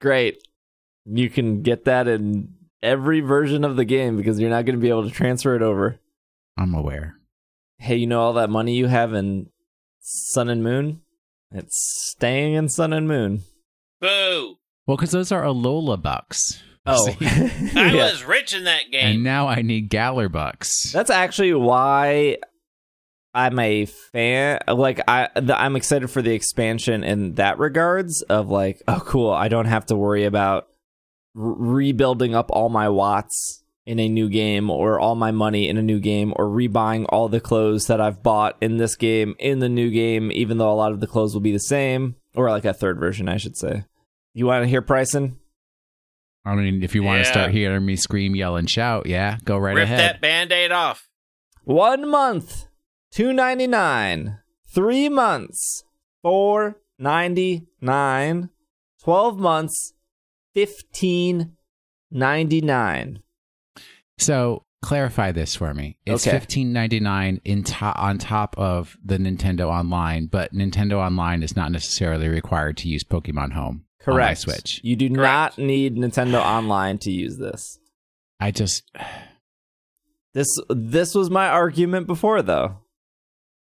Great. 0.00 0.38
You 1.06 1.28
can 1.30 1.62
get 1.62 1.84
that 1.84 2.08
in 2.08 2.54
every 2.82 3.20
version 3.20 3.64
of 3.64 3.76
the 3.76 3.84
game 3.84 4.16
because 4.16 4.38
you're 4.40 4.50
not 4.50 4.64
going 4.64 4.76
to 4.76 4.82
be 4.82 4.88
able 4.88 5.04
to 5.04 5.10
transfer 5.10 5.54
it 5.54 5.62
over. 5.62 5.98
I'm 6.58 6.74
aware. 6.74 7.16
Hey, 7.78 7.96
you 7.96 8.06
know 8.06 8.20
all 8.20 8.34
that 8.34 8.50
money 8.50 8.74
you 8.76 8.86
have 8.86 9.12
in 9.14 9.50
Sun 10.00 10.48
and 10.48 10.62
Moon? 10.62 11.00
It's 11.50 12.10
staying 12.10 12.54
in 12.54 12.68
Sun 12.68 12.92
and 12.92 13.06
Moon. 13.08 13.42
Boo! 14.00 14.56
Well, 14.86 14.96
because 14.96 15.12
those 15.12 15.32
are 15.32 15.42
Alola 15.42 16.00
bucks. 16.00 16.62
Oh, 16.86 17.08
I 17.22 17.72
Yeah. 17.94 18.10
was 18.10 18.24
rich 18.24 18.54
in 18.54 18.64
that 18.64 18.90
game. 18.92 19.06
and 19.14 19.24
now 19.24 19.48
I 19.48 19.62
need 19.62 19.88
Galar 19.88 20.28
bucks. 20.28 20.92
That's 20.92 21.08
actually 21.08 21.54
why 21.54 22.36
I'm 23.34 23.58
a 23.58 23.86
fan. 23.86 24.60
Like 24.68 25.00
I, 25.08 25.28
the, 25.34 25.60
I'm 25.60 25.76
excited 25.76 26.08
for 26.08 26.22
the 26.22 26.32
expansion 26.32 27.02
in 27.02 27.34
that 27.34 27.58
regards. 27.58 28.22
Of 28.22 28.48
like, 28.48 28.80
oh, 28.86 29.02
cool. 29.04 29.30
I 29.30 29.48
don't 29.48 29.66
have 29.66 29.86
to 29.86 29.96
worry 29.96 30.24
about 30.24 30.68
r- 31.36 31.42
rebuilding 31.42 32.34
up 32.34 32.50
all 32.50 32.68
my 32.68 32.88
watts 32.88 33.62
in 33.86 33.98
a 33.98 34.08
new 34.08 34.30
game, 34.30 34.70
or 34.70 34.98
all 34.98 35.14
my 35.14 35.30
money 35.30 35.68
in 35.68 35.76
a 35.76 35.82
new 35.82 36.00
game, 36.00 36.32
or 36.36 36.46
rebuying 36.46 37.04
all 37.10 37.28
the 37.28 37.40
clothes 37.40 37.86
that 37.88 38.00
I've 38.00 38.22
bought 38.22 38.56
in 38.62 38.78
this 38.78 38.96
game 38.96 39.34
in 39.38 39.58
the 39.58 39.68
new 39.68 39.90
game. 39.90 40.30
Even 40.32 40.56
though 40.58 40.72
a 40.72 40.74
lot 40.74 40.92
of 40.92 41.00
the 41.00 41.06
clothes 41.06 41.34
will 41.34 41.42
be 41.42 41.52
the 41.52 41.58
same, 41.58 42.16
or 42.34 42.48
like 42.50 42.64
a 42.64 42.72
third 42.72 42.98
version, 42.98 43.28
I 43.28 43.36
should 43.36 43.56
say. 43.56 43.84
You 44.32 44.46
want 44.46 44.62
to 44.62 44.68
hear 44.68 44.80
pricing? 44.82 45.38
I 46.46 46.54
mean, 46.54 46.82
if 46.82 46.94
you 46.94 47.02
want 47.02 47.24
to 47.24 47.30
start 47.30 47.52
hearing 47.52 47.86
me 47.86 47.96
scream, 47.96 48.34
yell, 48.36 48.56
and 48.56 48.68
shout, 48.68 49.06
yeah, 49.06 49.38
go 49.44 49.56
right 49.56 49.74
Rip 49.76 49.84
ahead. 49.84 49.98
that 50.00 50.20
band 50.20 50.52
aid 50.52 50.72
off. 50.72 51.08
One 51.64 52.08
month, 52.10 52.66
two 53.14 53.32
ninety 53.32 53.66
nine. 53.66 54.38
Three 54.74 55.08
months, 55.08 55.84
four 56.22 56.80
ninety 56.98 57.66
nine. 57.80 58.50
Twelve 59.02 59.38
months, 59.38 59.92
fifteen 60.54 61.52
ninety 62.10 62.60
nine. 62.60 63.20
So 64.18 64.64
clarify 64.82 65.32
this 65.32 65.54
for 65.54 65.74
me. 65.74 65.98
It's 66.06 66.26
Okay. 66.26 66.38
fifteen 66.38 66.72
ninety 66.72 67.00
nine 67.00 67.40
in 67.44 67.64
to- 67.64 67.96
on 68.00 68.18
top 68.18 68.54
of 68.58 68.96
the 69.04 69.18
Nintendo 69.18 69.66
Online, 69.68 70.26
but 70.26 70.52
Nintendo 70.52 70.94
Online 70.94 71.42
is 71.42 71.56
not 71.56 71.70
necessarily 71.72 72.28
required 72.28 72.76
to 72.78 72.88
use 72.88 73.04
Pokemon 73.04 73.52
Home 73.52 73.84
on 74.06 74.12
my 74.12 74.12
Correct. 74.12 74.40
Switch. 74.40 74.80
You 74.82 74.96
do 74.96 75.08
Correct. 75.08 75.58
not 75.58 75.58
need 75.58 75.96
Nintendo 75.96 76.40
Online 76.44 76.98
to 76.98 77.10
use 77.10 77.36
this. 77.38 77.78
I 78.40 78.50
just 78.50 78.82
This 80.32 80.48
this 80.68 81.14
was 81.14 81.30
my 81.30 81.48
argument 81.48 82.06
before 82.06 82.42
though. 82.42 82.78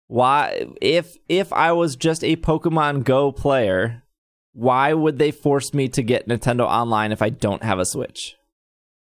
Why 0.09 0.65
if 0.81 1.17
if 1.29 1.53
I 1.53 1.71
was 1.71 1.95
just 1.95 2.23
a 2.23 2.35
Pokemon 2.35 3.03
Go 3.03 3.31
player, 3.31 4.01
why 4.53 4.91
would 4.91 5.19
they 5.19 5.29
force 5.29 5.71
me 5.71 5.87
to 5.89 6.01
get 6.01 6.27
Nintendo 6.27 6.61
Online 6.61 7.11
if 7.11 7.21
I 7.21 7.29
don't 7.29 7.63
have 7.63 7.77
a 7.77 7.85
Switch? 7.85 8.35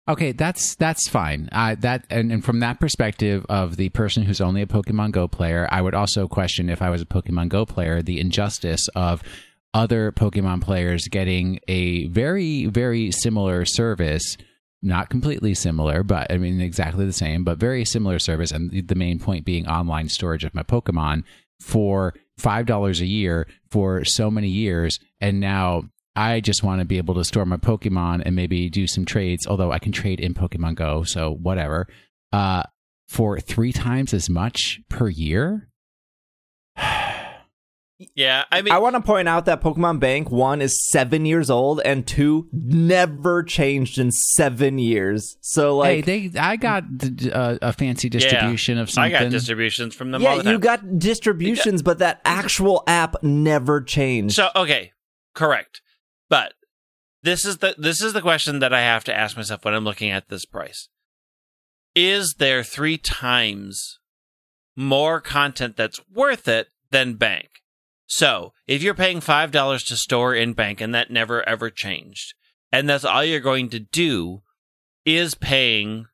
Okay, 0.10 0.32
that's 0.32 0.74
that's 0.74 1.08
fine. 1.08 1.50
Uh, 1.52 1.76
that 1.82 2.08
and, 2.10 2.32
and 2.32 2.43
from 2.43 2.62
that 2.62 2.80
perspective 2.80 3.45
of 3.48 3.78
the 3.78 3.89
person 3.89 4.24
who's 4.24 4.41
only 4.41 4.64
a 4.64 4.66
Pokemon 4.66 5.12
Go 5.12 5.28
player, 5.28 5.68
I 5.70 5.84
would 5.84 5.93
also 5.93 6.28
question 6.28 6.68
if 6.68 6.82
I 6.82 6.89
was 6.89 7.04
a 7.04 7.06
Pokemon 7.06 7.50
Go 7.50 7.64
player 7.64 8.02
the 8.02 8.20
injustice 8.20 8.88
of 8.95 9.22
other 9.76 10.12
Pokemon 10.12 10.64
players 10.64 11.08
getting 11.10 11.60
a 11.68 12.08
very 12.08 12.66
very 12.66 13.12
similar 13.12 13.66
service, 13.66 14.36
not 14.82 15.10
completely 15.10 15.54
similar, 15.54 16.04
but 16.04 16.32
I 16.32 16.38
mean 16.38 16.62
exactly 16.62 17.06
the 17.06 17.14
same, 17.14 17.44
but 17.44 17.58
very 17.58 17.84
similar 17.86 18.20
service, 18.20 18.52
and 18.52 18.72
the- 18.72 18.96
main 18.96 19.20
point 19.20 19.46
being 19.46 19.68
online 19.68 20.10
storage 20.10 20.44
of 20.44 20.54
my 20.56 20.64
Pokemon 20.64 21.24
for 21.60 22.14
five 22.38 22.66
dollars 22.66 23.02
a 23.02 23.06
year 23.06 23.48
for 23.70 24.04
so 24.06 24.30
many 24.30 24.50
years, 24.50 25.00
and 25.20 25.40
now 25.40 25.84
I 26.16 26.40
just 26.40 26.64
want 26.64 26.80
to 26.80 26.86
be 26.86 26.98
able 26.98 27.14
to 27.16 27.24
store 27.24 27.46
my 27.46 27.58
Pokemon 27.58 28.24
and 28.26 28.36
maybe 28.36 28.70
do 28.70 28.88
some 28.88 29.06
trades, 29.06 29.46
although 29.48 29.72
I 29.72 29.80
can 29.80 29.92
trade 29.92 30.20
in 30.20 30.34
Pokemon 30.34 30.76
Go, 30.76 31.04
so 31.04 31.32
whatever. 31.32 31.88
Uh, 32.32 32.64
for 33.08 33.40
three 33.40 33.72
times 33.72 34.14
as 34.14 34.30
much 34.30 34.82
per 34.90 35.10
year. 35.10 35.70
Yeah, 38.14 38.43
I 38.52 38.62
mean, 38.62 38.72
I 38.72 38.78
want 38.78 38.95
to 38.95 39.02
point 39.02 39.28
out 39.28 39.45
that 39.45 39.60
Pokemon 39.60 40.00
Bank 40.00 40.30
one 40.30 40.62
is 40.62 40.88
seven 40.91 41.26
years 41.26 41.50
old 41.50 41.82
and 41.84 42.06
two 42.06 42.48
never 42.52 43.41
changed 43.41 43.98
in 43.98 44.12
seven 44.12 44.78
years. 44.78 45.36
So 45.41 45.78
like, 45.78 46.06
hey, 46.06 46.30
they 46.30 46.39
I 46.39 46.58
got 46.58 46.95
d- 46.95 47.32
uh, 47.32 47.58
a 47.60 47.74
fancy 47.74 48.08
distribution 48.08 48.78
of 48.78 48.91
something. 48.91 49.16
I 49.16 49.24
got 49.24 49.32
distributions 49.32 49.95
from 49.95 50.12
them 50.12 50.24
all 50.24 50.38
yeah, 50.38 50.43
the 50.43 50.52
you 50.52 50.60
got 50.60 51.00
distributions, 51.00 51.82
but 51.82 51.98
that 51.98 52.22
actual 52.24 52.84
app 52.86 53.16
never 53.24 53.82
changed. 53.82 54.36
So 54.36 54.50
okay, 54.56 54.91
correct. 55.34 55.82
But 56.30 56.54
this 57.24 57.45
is 57.45 57.58
the 57.58 57.74
this 57.80 58.04
is 58.04 58.14
the 58.14 58.22
question 58.22 58.60
that 58.60 58.74
I 58.74 58.82
have 58.82 59.06
to 59.06 59.16
ask 59.16 59.36
myself 59.36 59.66
when 59.66 59.74
I'm 59.74 59.86
looking 59.86 60.12
at 60.12 60.30
this 60.30 60.45
price. 60.45 60.88
Is 61.95 62.36
there 62.38 62.64
three 62.64 63.00
times 63.00 63.98
more 64.76 65.20
content 65.20 65.78
that's 65.78 66.00
worth 66.14 66.48
it 66.48 66.68
than 66.91 67.16
bank? 67.16 67.50
So 68.08 68.53
if 68.66 68.82
you're 68.82 68.93
paying 68.93 69.22
five 69.22 69.51
dollars 69.51 69.84
to 69.86 69.95
store 69.95 70.34
in 70.34 70.53
bank 70.53 70.82
and 70.82 70.95
that 70.95 71.12
never 71.12 71.47
ever 71.47 71.70
changed, 71.70 72.34
and 72.72 72.89
that's 72.89 73.05
all 73.05 73.24
you're 73.24 73.39
going 73.39 73.70
to 73.70 73.80
do 73.80 74.41
is 75.05 75.36
paying 75.36 76.05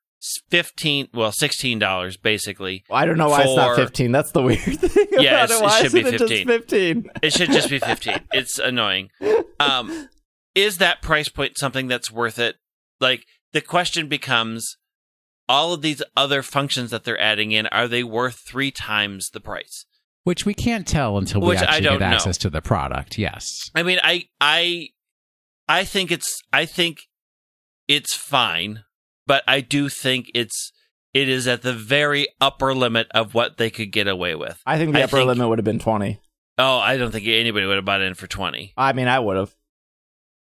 fifteen 0.49 1.07
well 1.13 1.31
sixteen 1.31 1.79
dollars 1.79 2.15
basically 2.15 2.83
I 2.89 3.05
don't 3.05 3.17
know 3.17 3.29
why 3.29 3.43
it's 3.43 3.55
not 3.55 3.75
fifteen. 3.75 4.11
That's 4.11 4.31
the 4.31 4.41
weird 4.41 4.59
thing. 4.63 5.07
Yeah, 5.11 5.43
it. 5.43 5.51
It 5.51 5.83
should 5.83 5.93
be 5.93 5.99
isn't 5.99 6.15
it 6.15 6.17
just 6.17 6.31
15. 6.31 6.47
fifteen? 6.47 7.09
It 7.21 7.33
should 7.33 7.51
just 7.51 7.69
be 7.69 7.79
15. 7.79 8.19
it's 8.33 8.57
annoying. 8.57 9.09
Um, 9.59 10.09
is 10.55 10.77
that 10.79 11.01
price 11.01 11.29
point 11.29 11.57
something 11.57 11.87
that's 11.87 12.11
worth 12.11 12.39
it? 12.39 12.55
Like, 12.99 13.25
the 13.51 13.61
question 13.61 14.07
becomes 14.07 14.77
all 15.49 15.73
of 15.73 15.81
these 15.81 16.01
other 16.15 16.41
functions 16.41 16.91
that 16.91 17.03
they're 17.03 17.19
adding 17.19 17.51
in, 17.51 17.67
are 17.67 17.87
they 17.87 18.03
worth 18.03 18.35
three 18.35 18.71
times 18.71 19.29
the 19.29 19.39
price? 19.39 19.85
Which 20.23 20.45
we 20.45 20.53
can't 20.53 20.87
tell 20.87 21.17
until 21.17 21.41
we 21.41 21.47
Which 21.49 21.59
I 21.59 21.63
actually 21.63 21.81
don't 21.81 21.99
get 21.99 22.09
know. 22.09 22.15
access 22.15 22.37
to 22.39 22.49
the 22.49 22.61
product. 22.61 23.17
Yes. 23.17 23.69
I 23.75 23.83
mean, 23.83 23.99
I, 24.03 24.25
I, 24.39 24.89
I 25.67 25.83
think 25.83 26.11
it's, 26.11 26.41
I 26.51 26.65
think 26.65 26.97
it's 27.87 28.15
fine, 28.15 28.83
but 29.27 29.43
I 29.47 29.61
do 29.61 29.89
think 29.89 30.27
it's, 30.33 30.71
it 31.13 31.29
is 31.29 31.47
at 31.47 31.61
the 31.61 31.73
very 31.73 32.27
upper 32.41 32.73
limit 32.73 33.07
of 33.11 33.33
what 33.33 33.57
they 33.57 33.69
could 33.69 33.91
get 33.91 34.07
away 34.07 34.33
with. 34.35 34.59
I 34.65 34.77
think 34.77 34.93
the 34.93 34.99
I 35.01 35.03
upper 35.03 35.17
think- 35.17 35.27
limit 35.27 35.47
would 35.49 35.59
have 35.59 35.65
been 35.65 35.79
twenty. 35.79 36.19
Oh, 36.57 36.77
I 36.77 36.97
don't 36.97 37.11
think 37.11 37.27
anybody 37.27 37.65
would 37.65 37.77
have 37.77 37.85
bought 37.85 38.01
in 38.01 38.13
for 38.13 38.27
20. 38.27 38.73
I 38.77 38.93
mean, 38.93 39.07
I 39.07 39.17
would 39.19 39.37
have. 39.37 39.55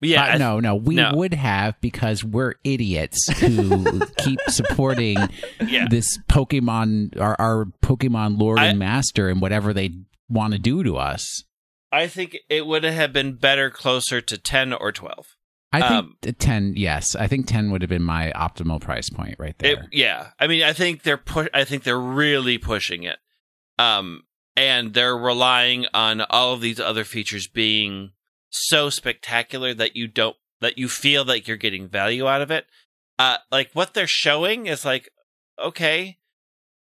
Yeah. 0.02 0.36
Uh, 0.36 0.38
no, 0.38 0.60
no, 0.60 0.76
we 0.76 0.96
no. 0.96 1.12
would 1.16 1.34
have 1.34 1.80
because 1.82 2.24
we're 2.24 2.54
idiots 2.64 3.28
who 3.40 4.06
keep 4.18 4.40
supporting 4.48 5.18
Yeah. 5.66 5.88
this 5.90 6.18
Pokemon, 6.30 7.20
our, 7.20 7.36
our 7.40 7.66
Pokemon 7.84 8.40
Lord 8.40 8.60
I- 8.60 8.68
and 8.68 8.80
Master, 8.80 9.30
and 9.30 9.42
whatever 9.42 9.74
they 9.74 9.92
want 10.30 10.54
to 10.54 10.60
do 10.60 10.84
to 10.84 10.98
us. 10.98 11.44
I 11.92 12.08
think 12.08 12.38
it 12.50 12.66
would 12.68 12.84
have 12.84 13.14
been 13.14 13.34
better 13.34 13.70
closer 13.70 14.20
to 14.22 14.38
10 14.38 14.74
or 14.74 14.92
12. 14.92 15.26
I 15.72 15.80
think 15.82 15.92
Um, 15.92 16.16
t- 16.22 16.32
ten. 16.32 16.74
Yes, 16.78 17.14
I 17.14 17.28
think 17.28 17.46
ten 17.46 17.72
would 17.72 17.82
have 17.82 17.90
been 17.90 18.02
my 18.04 18.32
optimal 18.34 18.80
price 18.80 19.10
point 19.10 19.36
right 19.38 19.54
there. 19.60 19.74
It, 19.74 19.80
yeah, 19.92 20.30
I 20.40 20.48
mean, 20.48 20.64
I 20.64 20.72
think 20.72 21.04
they're 21.04 21.18
pu- 21.18 21.50
I 21.54 21.66
think 21.66 21.84
they're 21.84 22.00
really 22.00 22.58
pushing 22.58 23.04
it, 23.04 23.18
um, 23.78 24.24
and 24.56 24.94
they're 24.94 25.16
relying 25.18 25.86
on 25.94 26.22
all 26.22 26.54
of 26.54 26.62
these 26.62 26.80
other 26.80 27.04
features 27.04 27.48
being 27.48 28.12
so 28.50 28.90
spectacular 28.90 29.74
that 29.74 29.96
you 29.96 30.08
don't 30.08 30.36
that 30.60 30.78
you 30.78 30.90
feel 30.90 31.24
like 31.24 31.48
you're 31.48 31.58
getting 31.58 31.88
value 31.88 32.28
out 32.28 32.42
of 32.42 32.52
it. 32.52 32.66
Uh, 33.20 33.38
like 33.52 33.70
what 33.74 33.94
they're 33.94 34.08
showing 34.08 34.68
is 34.68 34.86
like, 34.86 35.10
okay, 35.60 36.18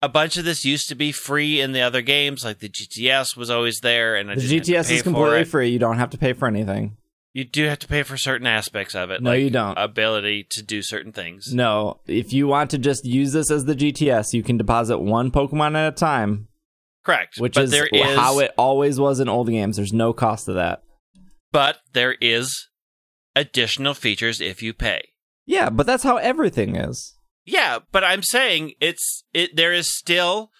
a 0.02 0.08
bunch 0.08 0.36
of 0.36 0.44
this 0.44 0.64
used 0.64 0.88
to 0.88 0.94
be 0.94 1.12
free 1.12 1.60
in 1.60 1.72
the 1.72 1.80
other 1.80 2.02
games, 2.02 2.44
like 2.44 2.58
the 2.58 2.68
GTS 2.68 3.36
was 3.36 3.50
always 3.50 3.78
there, 3.80 4.16
and 4.16 4.30
I 4.30 4.34
The 4.34 4.60
GTS 4.60 4.90
is 4.90 5.02
completely 5.02 5.44
free. 5.44 5.70
You 5.70 5.78
don't 5.78 5.98
have 5.98 6.10
to 6.10 6.18
pay 6.18 6.32
for 6.32 6.48
anything. 6.48 6.96
You 7.34 7.44
do 7.44 7.64
have 7.64 7.78
to 7.78 7.88
pay 7.88 8.02
for 8.02 8.18
certain 8.18 8.46
aspects 8.46 8.94
of 8.94 9.10
it. 9.10 9.22
No, 9.22 9.30
like 9.30 9.40
you 9.40 9.48
don't. 9.48 9.78
Ability 9.78 10.48
to 10.50 10.62
do 10.62 10.82
certain 10.82 11.12
things. 11.12 11.54
No, 11.54 12.00
if 12.06 12.32
you 12.32 12.46
want 12.46 12.70
to 12.72 12.78
just 12.78 13.06
use 13.06 13.32
this 13.32 13.50
as 13.50 13.64
the 13.64 13.74
GTS, 13.74 14.34
you 14.34 14.42
can 14.42 14.58
deposit 14.58 14.98
one 14.98 15.30
Pokemon 15.30 15.74
at 15.74 15.94
a 15.94 15.96
time, 15.96 16.48
Correct. 17.04 17.38
which 17.38 17.56
is 17.56 17.72
is 17.72 18.16
how 18.16 18.40
it 18.40 18.52
always 18.58 19.00
was 19.00 19.18
in 19.18 19.30
old 19.30 19.48
games. 19.48 19.76
There's 19.76 19.94
no 19.94 20.12
cost 20.12 20.44
to 20.46 20.54
that. 20.54 20.82
But 21.52 21.78
there 21.92 22.16
is 22.20 22.68
additional 23.36 23.94
features 23.94 24.40
if 24.40 24.62
you 24.62 24.72
pay. 24.72 25.10
Yeah, 25.46 25.70
but 25.70 25.86
that's 25.86 26.02
how 26.02 26.16
everything 26.16 26.76
is. 26.76 27.14
Yeah, 27.44 27.80
but 27.90 28.04
I'm 28.04 28.22
saying 28.22 28.74
it's 28.80 29.24
it 29.32 29.56
there 29.56 29.72
is 29.72 29.88
still 29.88 30.50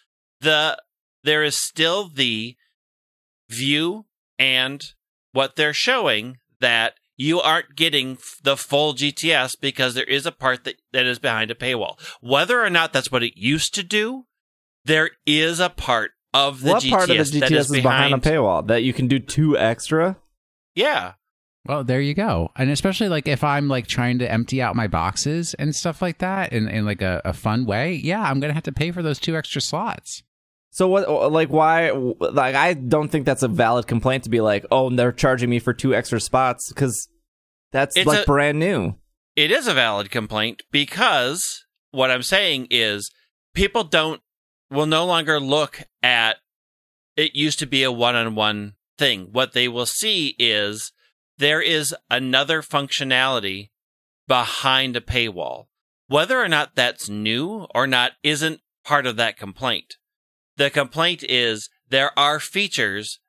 the 0.40 0.76
there 1.22 1.44
is 1.44 1.56
still 1.56 2.08
the 2.08 2.56
view 3.48 4.06
and 4.38 4.82
what 5.32 5.56
they're 5.56 5.72
showing 5.72 6.38
that 6.60 6.94
you 7.16 7.40
aren't 7.40 7.76
getting 7.76 8.18
the 8.42 8.56
full 8.56 8.94
GTS 8.94 9.52
because 9.60 9.94
there 9.94 10.04
is 10.04 10.26
a 10.26 10.32
part 10.32 10.64
that, 10.64 10.76
that 10.92 11.06
is 11.06 11.18
behind 11.18 11.50
a 11.50 11.54
paywall. 11.54 12.00
Whether 12.20 12.60
or 12.60 12.70
not 12.70 12.92
that's 12.92 13.12
what 13.12 13.22
it 13.22 13.36
used 13.36 13.74
to 13.74 13.82
do, 13.82 14.26
there 14.84 15.10
is 15.26 15.60
a 15.60 15.70
part 15.70 16.12
of 16.34 16.62
the 16.62 16.72
what 16.72 16.82
GTS, 16.82 16.90
part 16.90 17.10
of 17.10 17.30
the 17.30 17.40
that 17.40 17.50
GTS 17.50 17.56
is 17.56 17.70
is 17.70 17.82
behind 17.82 18.14
a 18.14 18.18
paywall 18.18 18.66
that 18.66 18.82
you 18.82 18.92
can 18.92 19.06
do 19.06 19.18
two 19.18 19.56
extra? 19.56 20.16
Yeah. 20.74 21.12
Well, 21.66 21.84
there 21.84 22.00
you 22.00 22.14
go. 22.14 22.50
And 22.56 22.70
especially 22.70 23.08
like 23.08 23.28
if 23.28 23.44
I'm 23.44 23.68
like 23.68 23.86
trying 23.86 24.18
to 24.18 24.30
empty 24.30 24.60
out 24.60 24.74
my 24.74 24.88
boxes 24.88 25.54
and 25.54 25.74
stuff 25.76 26.02
like 26.02 26.18
that 26.18 26.52
in, 26.52 26.66
in 26.68 26.84
like 26.84 27.02
a, 27.02 27.22
a 27.24 27.32
fun 27.32 27.66
way, 27.66 27.94
yeah, 27.94 28.22
I'm 28.22 28.40
gonna 28.40 28.52
have 28.52 28.64
to 28.64 28.72
pay 28.72 28.90
for 28.90 29.02
those 29.02 29.20
two 29.20 29.36
extra 29.36 29.60
slots. 29.60 30.22
So 30.70 30.88
what? 30.88 31.06
Uh, 31.06 31.28
like 31.28 31.50
why? 31.50 31.90
Like 31.90 32.54
I 32.56 32.74
don't 32.74 33.08
think 33.08 33.26
that's 33.26 33.42
a 33.44 33.48
valid 33.48 33.86
complaint 33.86 34.24
to 34.24 34.30
be 34.30 34.40
like, 34.40 34.66
oh, 34.72 34.90
they're 34.90 35.12
charging 35.12 35.50
me 35.50 35.58
for 35.60 35.72
two 35.72 35.94
extra 35.94 36.18
spots 36.20 36.72
because 36.72 37.08
that's 37.70 37.96
It's 37.96 38.06
like 38.06 38.22
a- 38.24 38.26
brand 38.26 38.58
new. 38.58 38.94
it 39.36 39.50
is 39.52 39.66
a 39.68 39.74
valid 39.74 40.10
complaint 40.10 40.62
because 40.72 41.64
what 41.92 42.10
I'm 42.10 42.22
saying 42.22 42.68
is 42.70 43.08
people 43.54 43.84
don't 43.84 44.20
will 44.70 44.86
no 44.86 45.04
longer 45.06 45.38
look 45.38 45.82
at 46.02 46.38
it 47.16 47.36
used 47.36 47.58
to 47.60 47.66
be 47.66 47.82
a 47.84 47.92
one-on-one 47.92 48.72
thing. 48.98 49.28
What 49.32 49.52
they 49.52 49.68
will 49.68 49.86
see 49.86 50.34
is 50.38 50.92
there 51.38 51.60
is 51.60 51.94
another 52.10 52.62
functionality 52.62 53.70
behind 54.28 54.96
a 54.96 55.00
paywall. 55.00 55.66
Whether 56.08 56.40
or 56.40 56.48
not 56.48 56.74
that's 56.74 57.08
new 57.08 57.66
or 57.74 57.86
not 57.86 58.12
isn't 58.22 58.60
part 58.84 59.06
of 59.06 59.16
that 59.16 59.36
complaint. 59.36 59.96
The 60.56 60.70
complaint 60.70 61.24
is 61.28 61.70
there 61.88 62.16
are 62.18 62.38
features 62.38 63.20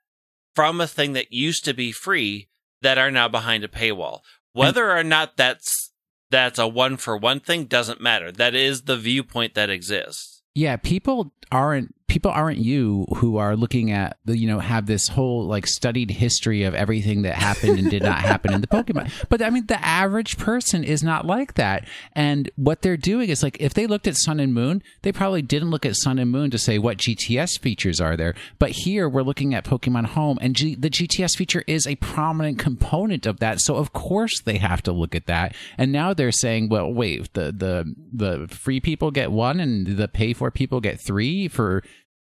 from 0.55 0.81
a 0.81 0.87
thing 0.87 1.13
that 1.13 1.31
used 1.33 1.65
to 1.65 1.73
be 1.73 1.91
free 1.91 2.49
that 2.81 2.97
are 2.97 3.11
now 3.11 3.27
behind 3.27 3.63
a 3.63 3.67
paywall. 3.67 4.19
Whether 4.51 4.91
or 4.91 5.03
not 5.03 5.37
that's 5.37 5.91
that's 6.29 6.59
a 6.59 6.67
one 6.67 6.97
for 6.97 7.15
one 7.15 7.39
thing 7.39 7.65
doesn't 7.65 8.01
matter. 8.01 8.31
That 8.31 8.55
is 8.55 8.83
the 8.83 8.97
viewpoint 8.97 9.53
that 9.55 9.69
exists. 9.69 10.41
Yeah, 10.55 10.77
people 10.77 11.33
aren't 11.51 11.95
people 12.07 12.31
aren't 12.31 12.59
you 12.59 13.05
who 13.17 13.37
are 13.37 13.55
looking 13.55 13.91
at 13.91 14.17
the 14.25 14.37
you 14.37 14.47
know 14.47 14.59
have 14.59 14.85
this 14.85 15.07
whole 15.07 15.45
like 15.45 15.65
studied 15.65 16.11
history 16.11 16.63
of 16.63 16.75
everything 16.75 17.23
that 17.23 17.35
happened 17.35 17.79
and 17.79 17.89
did 17.89 18.03
not 18.03 18.19
happen 18.19 18.53
in 18.53 18.61
the 18.61 18.67
Pokemon. 18.67 19.11
But 19.29 19.41
I 19.41 19.49
mean, 19.49 19.65
the 19.65 19.83
average 19.83 20.37
person 20.37 20.83
is 20.83 21.01
not 21.01 21.25
like 21.25 21.55
that. 21.55 21.87
And 22.13 22.49
what 22.55 22.81
they're 22.81 22.97
doing 22.97 23.29
is 23.29 23.41
like 23.41 23.57
if 23.59 23.73
they 23.73 23.87
looked 23.87 24.07
at 24.07 24.17
Sun 24.17 24.39
and 24.39 24.53
Moon, 24.53 24.83
they 25.01 25.11
probably 25.11 25.41
didn't 25.41 25.71
look 25.71 25.85
at 25.85 25.95
Sun 25.95 26.19
and 26.19 26.29
Moon 26.29 26.51
to 26.51 26.57
say 26.57 26.77
what 26.77 26.97
GTS 26.97 27.59
features 27.59 27.99
are 27.99 28.15
there. 28.15 28.35
But 28.59 28.71
here 28.71 29.09
we're 29.09 29.23
looking 29.23 29.55
at 29.55 29.65
Pokemon 29.65 30.07
Home, 30.07 30.37
and 30.41 30.55
G- 30.55 30.75
the 30.75 30.89
GTS 30.89 31.35
feature 31.35 31.63
is 31.67 31.87
a 31.87 31.95
prominent 31.95 32.59
component 32.59 33.25
of 33.25 33.39
that. 33.39 33.59
So 33.59 33.75
of 33.75 33.93
course 33.93 34.41
they 34.41 34.57
have 34.57 34.83
to 34.83 34.91
look 34.91 35.15
at 35.15 35.27
that. 35.27 35.55
And 35.77 35.91
now 35.91 36.13
they're 36.13 36.31
saying, 36.31 36.69
well, 36.69 36.91
wait, 36.93 37.33
the 37.33 37.51
the 37.51 37.93
the 38.11 38.47
free 38.49 38.79
people 38.79 39.11
get 39.11 39.31
one, 39.31 39.59
and 39.59 39.87
the 39.97 40.07
pay 40.07 40.33
for 40.33 40.51
people 40.51 40.79
get 40.81 40.99
three 40.99 41.47
for 41.47 41.81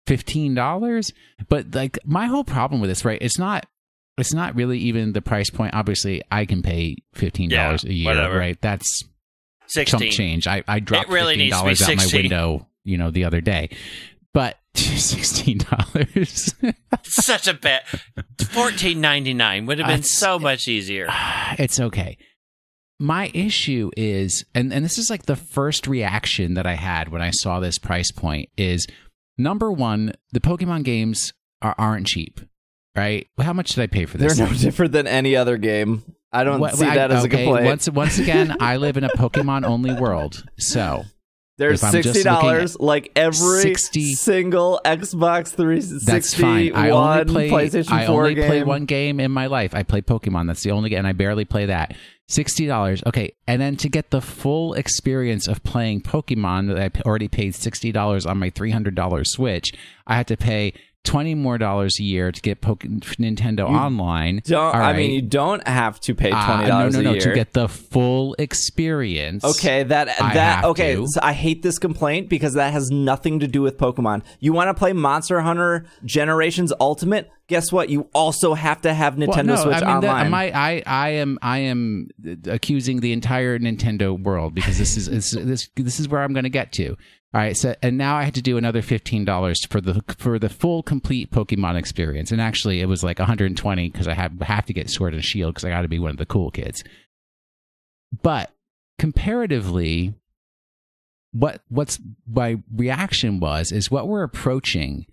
fifteen 0.07 0.53
dollars. 0.55 1.11
But 1.47 1.73
like 1.73 1.99
my 2.05 2.25
whole 2.27 2.43
problem 2.43 2.81
with 2.81 2.89
this, 2.89 3.05
right? 3.05 3.21
It's 3.21 3.39
not. 3.39 3.65
It's 4.17 4.33
not 4.33 4.53
really 4.55 4.77
even 4.79 5.13
the 5.13 5.21
price 5.21 5.49
point. 5.49 5.73
Obviously, 5.73 6.21
I 6.29 6.45
can 6.45 6.61
pay 6.61 6.97
fifteen 7.13 7.49
dollars 7.49 7.83
Yeah, 7.85 7.89
a 7.89 7.93
year, 7.93 8.05
whatever. 8.05 8.37
right? 8.37 8.59
That's 8.61 9.03
chump 9.03 9.11
Sixteen. 9.67 10.11
change. 10.11 10.47
I, 10.47 10.63
I 10.67 10.79
dropped 10.79 11.09
really 11.09 11.35
fifteen 11.35 11.45
needs 11.45 11.55
to 11.55 11.63
be 11.63 11.73
dollars 11.75 11.81
out 11.81 12.11
my 12.13 12.19
window, 12.19 12.67
you 12.83 12.97
know, 12.97 13.11
the 13.11 13.23
other 13.23 13.39
day. 13.39 13.69
But 14.33 14.57
sixteen 14.75 15.59
dollars. 15.59 16.53
Such 17.03 17.47
a 17.47 17.53
bad 17.53 17.83
fourteen 18.49 18.99
ninety 18.99 19.33
nine 19.33 19.65
would 19.67 19.79
have 19.79 19.87
been 19.87 20.03
so 20.03 20.37
much 20.37 20.67
easier. 20.67 21.07
it's 21.57 21.79
okay. 21.79 22.17
My 23.01 23.31
issue 23.33 23.91
is, 23.95 24.43
and, 24.53 24.73
and 24.73 24.83
this 24.83 24.97
is 24.97 25.09
like 25.09 25.25
the 25.25 25.37
first 25.37 25.87
reaction 25.87 26.55
that 26.55 26.67
I 26.67 26.73
had 26.75 27.07
when 27.07 27.21
I 27.21 27.29
saw 27.31 27.61
this 27.61 27.77
price 27.79 28.11
point 28.11 28.49
is 28.57 28.85
number 29.39 29.71
one, 29.71 30.13
the 30.31 30.39
Pokemon 30.39 30.83
games 30.83 31.33
are, 31.61 31.73
aren't 31.79 32.05
cheap, 32.07 32.39
right? 32.95 33.25
How 33.41 33.53
much 33.53 33.73
did 33.73 33.81
I 33.81 33.87
pay 33.87 34.05
for 34.05 34.17
this? 34.19 34.37
They're 34.37 34.47
no 34.47 34.53
different 34.53 34.91
than 34.91 35.07
any 35.07 35.35
other 35.35 35.57
game. 35.57 36.03
I 36.31 36.43
don't 36.43 36.59
What- 36.59 36.75
see 36.75 36.85
I- 36.85 36.95
that 36.95 37.11
as 37.11 37.25
okay, 37.25 37.41
a 37.41 37.45
complaint. 37.45 37.65
Once, 37.65 37.89
once 37.89 38.19
again, 38.19 38.55
I 38.59 38.77
live 38.77 38.97
in 38.97 39.03
a 39.03 39.09
Pokemon 39.17 39.65
only 39.65 39.93
world. 39.93 40.43
So 40.59 41.05
They're 41.59 41.71
If 41.71 41.81
sixty 41.81 42.23
dollars, 42.23 42.79
like 42.79 43.11
every 43.17 43.61
60 43.61 44.13
single 44.13 44.79
Xbox 44.85 45.49
360 45.49 46.05
That's 46.09 46.33
fine. 46.33 46.73
I 46.73 46.93
one 46.93 47.19
only 47.29 47.49
play. 47.49 47.49
PlayStation 47.49 47.91
I 47.91 48.07
4 48.07 48.21
only 48.21 48.35
game. 48.35 48.47
play 48.47 48.63
one 48.63 48.85
game 48.85 49.19
in 49.19 49.29
my 49.31 49.47
life. 49.47 49.75
I 49.75 49.83
play 49.83 50.01
Pokemon. 50.01 50.47
That's 50.47 50.63
the 50.63 50.71
only 50.71 50.89
game, 50.89 50.99
and 50.99 51.07
I 51.07 51.11
barely 51.11 51.43
play 51.43 51.65
that. 51.65 51.95
Sixty 52.29 52.65
dollars. 52.65 53.03
Okay, 53.05 53.33
and 53.45 53.61
then 53.61 53.75
to 53.77 53.89
get 53.89 54.09
the 54.11 54.21
full 54.21 54.73
experience 54.73 55.47
of 55.49 55.61
playing 55.63 56.01
Pokemon 56.01 56.67
that 56.73 56.79
I 56.79 57.01
already 57.01 57.27
paid 57.27 57.55
sixty 57.55 57.91
dollars 57.91 58.25
on 58.25 58.37
my 58.37 58.49
three 58.51 58.71
hundred 58.71 58.95
dollars 58.95 59.31
Switch, 59.31 59.71
I 60.07 60.15
had 60.15 60.27
to 60.27 60.37
pay 60.37 60.73
twenty 61.05 61.33
more 61.33 61.57
dollars 61.57 61.95
a 61.99 62.03
year 62.03 62.31
to 62.31 62.41
get 62.41 62.61
Poke- 62.61 62.81
Nintendo 62.83 63.67
Online. 63.67 64.41
Don't 64.45 64.75
All 64.75 64.81
I 64.81 64.93
mean 64.93 65.11
you 65.11 65.21
don't 65.21 65.65
have 65.67 65.99
to 66.01 66.13
pay 66.13 66.31
Uh, 66.31 66.45
twenty 66.45 66.67
dollars 66.67 66.93
no, 66.93 67.01
no, 67.01 67.09
a 67.09 67.13
no, 67.13 67.17
year 67.19 67.21
to 67.29 67.33
get 67.33 67.53
the 67.53 67.67
full 67.67 68.35
experience. 68.37 69.43
Okay, 69.43 69.83
that 69.83 70.07
that 70.19 70.65
okay. 70.65 70.95
So 71.05 71.19
I 71.23 71.33
hate 71.33 71.63
this 71.63 71.79
complaint 71.79 72.29
because 72.29 72.53
that 72.53 72.73
has 72.73 72.89
nothing 72.91 73.39
to 73.39 73.47
do 73.47 73.61
with 73.61 73.77
Pokemon. 73.77 74.23
You 74.39 74.53
want 74.53 74.67
to 74.69 74.73
play 74.73 74.93
Monster 74.93 75.39
Hunter 75.41 75.85
Generations 76.05 76.73
Ultimate? 76.79 77.29
Guess 77.47 77.71
what? 77.71 77.89
You 77.89 78.07
also 78.13 78.53
have 78.53 78.81
to 78.81 78.93
have 78.93 79.15
Nintendo 79.15 79.27
Well, 79.27 79.43
no, 79.43 79.55
Switch 79.55 79.75
I 79.77 79.93
mean, 79.93 80.01
that- 80.01 80.09
online. 80.27 80.29
my, 80.29 80.51
I, 80.53 80.83
I 80.85 81.09
am, 81.13 81.39
I 81.41 81.57
am 81.59 82.09
accusing 82.45 82.99
the 82.99 83.11
entire 83.11 83.57
Nintendo 83.57 84.21
world 84.21 84.53
because 84.53 84.77
this 84.77 84.95
is, 84.95 85.09
this, 85.09 85.31
this, 85.31 85.67
this 85.75 85.99
is 85.99 86.07
where 86.07 86.21
I'm 86.21 86.33
going 86.33 86.43
to 86.43 86.51
get 86.51 86.71
to. 86.73 86.95
All 87.31 87.39
right, 87.39 87.55
so 87.55 87.75
and 87.83 87.95
now 87.95 88.15
I 88.15 88.23
had 88.23 88.33
to 88.35 88.41
do 88.41 88.57
another 88.57 88.81
fifteen 88.81 89.23
dollars 89.23 89.63
for 89.67 89.79
the 89.79 90.01
for 90.17 90.39
the 90.39 90.49
full 90.49 90.81
complete 90.81 91.29
Pokemon 91.29 91.77
experience, 91.77 92.31
and 92.31 92.41
actually 92.41 92.81
it 92.81 92.87
was 92.87 93.03
like 93.03 93.19
120 93.19 93.89
because 93.89 94.07
I 94.07 94.15
have 94.15 94.39
have 94.41 94.65
to 94.65 94.73
get 94.73 94.89
Sword 94.89 95.13
and 95.13 95.23
Shield 95.23 95.53
because 95.53 95.63
I 95.63 95.69
got 95.69 95.83
to 95.83 95.87
be 95.87 95.99
one 95.99 96.09
of 96.09 96.17
the 96.17 96.25
cool 96.25 96.49
kids. 96.49 96.83
But 98.23 98.51
comparatively, 98.97 100.15
what 101.31 101.61
what's 101.69 101.99
my 102.27 102.63
reaction 102.75 103.39
was 103.39 103.71
is 103.71 103.91
what 103.91 104.07
we're 104.07 104.23
approaching 104.23 105.05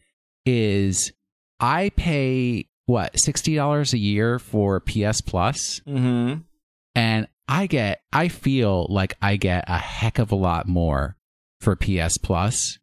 is 0.47 1.13
I 1.61 1.91
pay 1.97 2.67
what 2.87 3.21
sixty 3.21 3.57
dollars 3.57 3.93
a 3.93 3.99
year 3.99 4.39
for 4.39 4.81
PS 4.81 5.21
Plus, 5.21 5.81
mm-hmm. 5.81 6.41
and 6.95 7.29
I 7.47 7.67
get 7.67 8.01
I 8.11 8.29
feel 8.29 8.87
like 8.89 9.19
I 9.21 9.37
get 9.37 9.65
a 9.69 9.77
heck 9.77 10.19
of 10.19 10.33
a 10.33 10.37
lot 10.37 10.67
more 10.67 11.17
for 11.61 11.77
PS 11.77 12.19
Plus 12.19 12.79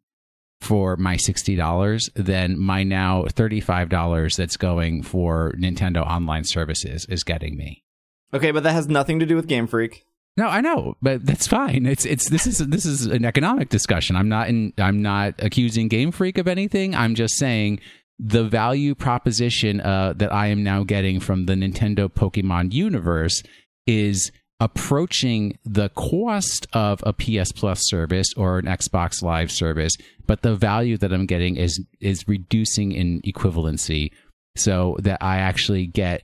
for 0.60 0.96
my 0.96 1.16
sixty 1.16 1.56
dollars 1.56 2.10
than 2.14 2.58
my 2.58 2.82
now 2.82 3.24
thirty 3.28 3.60
five 3.60 3.88
dollars 3.88 4.36
that's 4.36 4.56
going 4.56 5.02
for 5.02 5.52
Nintendo 5.58 6.06
Online 6.06 6.44
Services 6.44 7.06
is 7.06 7.22
getting 7.22 7.56
me. 7.56 7.84
Okay, 8.32 8.50
but 8.50 8.62
that 8.62 8.72
has 8.72 8.88
nothing 8.88 9.20
to 9.20 9.26
do 9.26 9.36
with 9.36 9.46
Game 9.46 9.66
Freak. 9.66 10.04
No, 10.36 10.48
I 10.48 10.60
know, 10.60 10.96
but 11.00 11.24
that's 11.24 11.46
fine. 11.46 11.86
It's 11.86 12.04
it's 12.04 12.28
this 12.28 12.46
is 12.46 12.58
this 12.58 12.84
is 12.84 13.06
an 13.06 13.24
economic 13.24 13.68
discussion. 13.68 14.16
I'm 14.16 14.28
not 14.28 14.48
in, 14.48 14.72
I'm 14.78 15.00
not 15.00 15.34
accusing 15.38 15.86
Game 15.88 16.10
Freak 16.10 16.38
of 16.38 16.48
anything. 16.48 16.94
I'm 16.94 17.14
just 17.14 17.36
saying 17.36 17.78
the 18.18 18.44
value 18.44 18.94
proposition 18.94 19.80
uh, 19.80 20.14
that 20.16 20.32
I 20.32 20.48
am 20.48 20.64
now 20.64 20.82
getting 20.82 21.20
from 21.20 21.46
the 21.46 21.54
Nintendo 21.54 22.08
Pokemon 22.08 22.72
universe 22.72 23.42
is 23.86 24.32
approaching 24.60 25.58
the 25.64 25.88
cost 25.90 26.66
of 26.72 27.02
a 27.04 27.12
PS 27.12 27.52
Plus 27.52 27.80
service 27.82 28.28
or 28.36 28.58
an 28.58 28.66
Xbox 28.66 29.22
Live 29.22 29.50
service, 29.50 29.92
but 30.26 30.42
the 30.42 30.54
value 30.54 30.96
that 30.98 31.12
I'm 31.12 31.26
getting 31.26 31.56
is 31.56 31.82
is 32.00 32.26
reducing 32.28 32.92
in 32.92 33.20
equivalency, 33.22 34.10
so 34.56 34.96
that 35.00 35.22
I 35.22 35.38
actually 35.38 35.86
get 35.86 36.22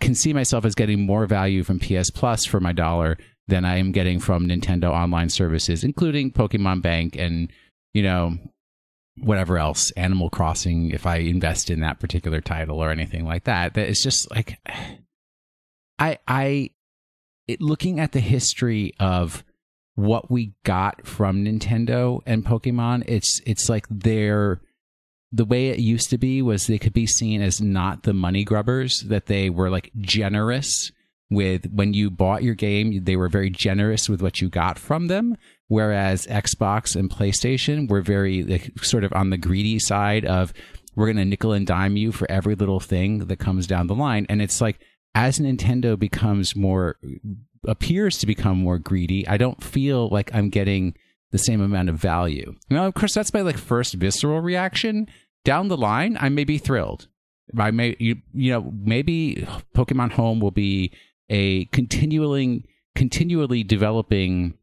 can 0.00 0.14
see 0.14 0.32
myself 0.32 0.64
as 0.64 0.74
getting 0.74 1.06
more 1.06 1.26
value 1.26 1.62
from 1.62 1.78
PS 1.78 2.10
Plus 2.10 2.44
for 2.44 2.60
my 2.60 2.72
dollar 2.72 3.16
than 3.48 3.64
I 3.64 3.76
am 3.78 3.92
getting 3.92 4.18
from 4.18 4.46
Nintendo 4.46 4.90
online 4.90 5.28
services, 5.28 5.84
including 5.84 6.32
Pokemon 6.32 6.82
Bank 6.82 7.16
and, 7.16 7.50
you 7.94 8.02
know, 8.02 8.36
whatever 9.18 9.56
else, 9.58 9.90
Animal 9.92 10.30
Crossing, 10.30 10.90
if 10.90 11.06
I 11.06 11.16
invest 11.18 11.70
in 11.70 11.80
that 11.80 12.00
particular 12.00 12.40
title 12.40 12.82
or 12.82 12.90
anything 12.90 13.24
like 13.24 13.44
that. 13.44 13.74
That 13.74 13.88
it's 13.88 14.02
just 14.02 14.30
like 14.30 14.58
I 15.98 16.18
I 16.26 16.70
it, 17.48 17.60
looking 17.60 18.00
at 18.00 18.12
the 18.12 18.20
history 18.20 18.92
of 18.98 19.44
what 19.94 20.30
we 20.30 20.52
got 20.64 21.06
from 21.06 21.44
Nintendo 21.44 22.20
and 22.26 22.44
Pokemon, 22.44 23.04
it's 23.06 23.40
it's 23.46 23.68
like 23.68 23.86
they're 23.88 24.60
the 25.32 25.44
way 25.44 25.68
it 25.68 25.78
used 25.78 26.10
to 26.10 26.18
be 26.18 26.40
was 26.40 26.66
they 26.66 26.78
could 26.78 26.92
be 26.92 27.06
seen 27.06 27.42
as 27.42 27.60
not 27.60 28.04
the 28.04 28.14
money 28.14 28.44
grubbers 28.44 29.00
that 29.08 29.26
they 29.26 29.50
were 29.50 29.70
like 29.70 29.90
generous 29.98 30.92
with 31.28 31.66
when 31.72 31.92
you 31.92 32.08
bought 32.08 32.44
your 32.44 32.54
game 32.54 33.02
they 33.02 33.16
were 33.16 33.28
very 33.28 33.50
generous 33.50 34.08
with 34.08 34.22
what 34.22 34.40
you 34.40 34.48
got 34.48 34.78
from 34.78 35.08
them 35.08 35.36
whereas 35.68 36.26
Xbox 36.26 36.94
and 36.94 37.10
PlayStation 37.10 37.88
were 37.88 38.00
very 38.00 38.44
like, 38.44 38.70
sort 38.82 39.02
of 39.02 39.12
on 39.12 39.30
the 39.30 39.36
greedy 39.36 39.78
side 39.80 40.24
of 40.24 40.52
we're 40.94 41.06
going 41.06 41.16
to 41.16 41.24
nickel 41.24 41.52
and 41.52 41.66
dime 41.66 41.96
you 41.96 42.10
for 42.10 42.30
every 42.30 42.54
little 42.54 42.80
thing 42.80 43.18
that 43.26 43.38
comes 43.38 43.66
down 43.66 43.86
the 43.86 43.94
line. 43.94 44.26
And 44.28 44.40
it's 44.40 44.60
like 44.60 44.80
as 45.16 45.38
Nintendo 45.38 45.98
becomes 45.98 46.54
more 46.54 46.96
appears 47.66 48.18
to 48.18 48.26
become 48.26 48.58
more 48.58 48.78
greedy 48.78 49.26
I 49.26 49.38
don't 49.38 49.64
feel 49.64 50.08
like 50.10 50.32
I'm 50.32 50.50
getting 50.50 50.94
the 51.32 51.38
same 51.38 51.60
amount 51.60 51.88
of 51.88 51.96
value. 51.96 52.54
Now, 52.70 52.86
of 52.86 52.94
course, 52.94 53.14
that's 53.14 53.34
my 53.34 53.40
like 53.40 53.58
first 53.58 53.94
visceral 53.94 54.40
reaction. 54.40 55.08
Down 55.44 55.68
the 55.68 55.76
line, 55.76 56.16
I 56.20 56.28
may 56.28 56.44
be 56.44 56.58
thrilled. 56.58 57.08
I 57.58 57.70
may, 57.70 57.96
you, 57.98 58.16
you 58.32 58.52
know, 58.52 58.72
maybe 58.72 59.46
Pokemon 59.74 60.12
Home 60.12 60.38
will 60.38 60.50
be 60.50 60.92
a 61.28 61.64
continuing, 61.66 62.64
continually 62.94 63.64
developing 63.64 64.54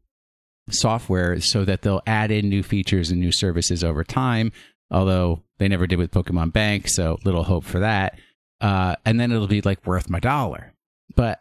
software 0.70 1.40
so 1.40 1.64
that 1.64 1.82
they'll 1.82 2.02
add 2.06 2.30
in 2.30 2.48
new 2.48 2.62
features 2.62 3.10
and 3.10 3.20
new 3.20 3.32
services 3.32 3.84
over 3.84 4.04
time. 4.04 4.52
Although 4.90 5.42
they 5.58 5.68
never 5.68 5.86
did 5.86 5.98
with 5.98 6.10
Pokemon 6.10 6.52
Bank, 6.52 6.88
so 6.88 7.18
little 7.24 7.44
hope 7.44 7.64
for 7.64 7.80
that. 7.80 8.18
Uh, 8.60 8.96
and 9.04 9.18
then 9.20 9.32
it'll 9.32 9.46
be 9.46 9.60
like 9.62 9.86
worth 9.86 10.08
my 10.08 10.20
dollar. 10.20 10.72
But 11.16 11.40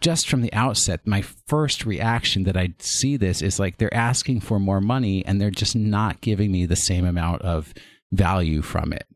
just 0.00 0.28
from 0.28 0.42
the 0.42 0.52
outset, 0.52 1.06
my 1.06 1.22
first 1.46 1.86
reaction 1.86 2.44
that 2.44 2.56
I 2.56 2.74
see 2.78 3.16
this 3.16 3.40
is 3.40 3.58
like 3.58 3.78
they're 3.78 3.92
asking 3.94 4.40
for 4.40 4.58
more 4.58 4.80
money 4.80 5.24
and 5.24 5.40
they're 5.40 5.50
just 5.50 5.76
not 5.76 6.20
giving 6.20 6.50
me 6.52 6.66
the 6.66 6.76
same 6.76 7.04
amount 7.06 7.42
of 7.42 7.72
value 8.12 8.62
from 8.62 8.92
it. 8.92 9.06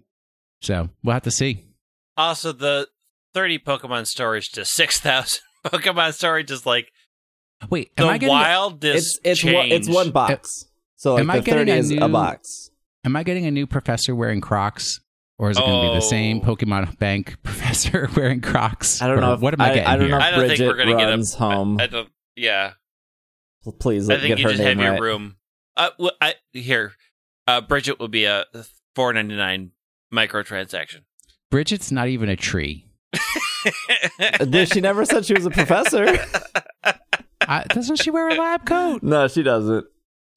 So 0.63 0.89
we'll 1.03 1.15
have 1.15 1.23
to 1.23 1.31
see. 1.31 1.65
Also, 2.17 2.53
the 2.53 2.89
30 3.35 3.59
Pokemon 3.61 4.07
storage 4.07 4.51
to 4.51 4.65
6,000 4.65 5.41
Pokemon 5.67 6.15
storage 6.15 6.51
is 6.51 6.65
like 6.67 6.91
Wait, 7.69 7.95
the 7.97 8.05
am 8.05 8.09
I 8.11 8.19
getting 8.19 8.29
wildest 8.35 9.21
It's 9.23 9.43
it's 9.43 9.45
one, 9.55 9.67
it's 9.71 9.89
one 9.89 10.11
box. 10.11 10.65
So 10.97 11.15
like 11.15 11.21
Am 11.21 11.31
I 11.31 11.37
the 11.41 11.43
thirty 11.51 11.65
getting 11.67 11.75
a 11.75 11.79
is 11.79 11.91
a 11.91 11.95
new- 12.07 12.09
box. 12.09 12.71
am 13.05 13.17
I 13.17 13.23
getting 13.23 13.45
a 13.47 13.51
new 13.51 13.67
professor 13.67 14.15
wearing 14.15 14.41
Crocs? 14.41 15.01
Or 15.41 15.49
is 15.49 15.57
it 15.57 15.61
going 15.61 15.85
to 15.87 15.89
be 15.89 15.95
the 15.95 16.03
same 16.03 16.43
Oh. 16.45 16.55
Pokemon 16.55 16.99
Bank 16.99 17.43
professor 17.43 18.11
wearing 18.17 18.43
Crocs? 18.43 19.01
I 19.01 19.07
don't 19.07 19.21
know. 19.21 19.33
If, 19.33 19.41
what 19.41 19.55
am 19.55 19.63
I, 19.63 19.71
I, 19.71 19.75
getting 19.75 19.87
I 19.89 19.97
don't 19.97 20.01
here? 20.07 20.11
know 20.11 20.17
if 20.19 20.23
I 20.23 20.31
don't 20.33 20.49
think 20.49 20.61
we're 20.61 20.77
gonna 20.77 20.97
get 20.99 21.09
a- 21.35 21.37
home. 21.39 21.81
I 21.81 21.87
don't. 21.87 22.09
Yeah, 22.37 22.73
Please 23.79 24.11
I 24.11 24.17
think 24.17 24.29
get 24.29 24.39
you 24.41 24.45
her 24.45 24.51
just 24.51 24.63
name 24.63 24.79
have 24.79 24.85
your 24.85 24.93
right. 24.93 25.01
room. 25.01 25.37
Uh, 25.79 25.91
well, 25.99 26.13
I, 26.21 26.35
here, 26.53 26.93
uh, 27.49 27.63
Bridget 27.63 27.99
will 27.99 28.09
be 28.09 28.27
a 28.27 28.45
4.99 28.97 29.71
microtransaction. 30.13 31.05
Bridget's 31.51 31.91
not 31.91 32.09
even 32.09 32.29
a 32.29 32.37
tree. 32.37 32.87
Did- 34.41 34.69
she 34.73 34.81
never 34.83 35.05
said 35.07 35.25
she 35.25 35.35
was 35.35 35.47
a 35.47 35.51
professor. 35.51 36.19
I, 37.41 37.65
doesn't 37.69 37.97
she 37.97 38.11
wear 38.11 38.29
a 38.29 38.35
lab 38.35 38.67
coat? 38.67 39.03
no, 39.03 39.27
she 39.29 39.43
doesn't. 39.43 39.87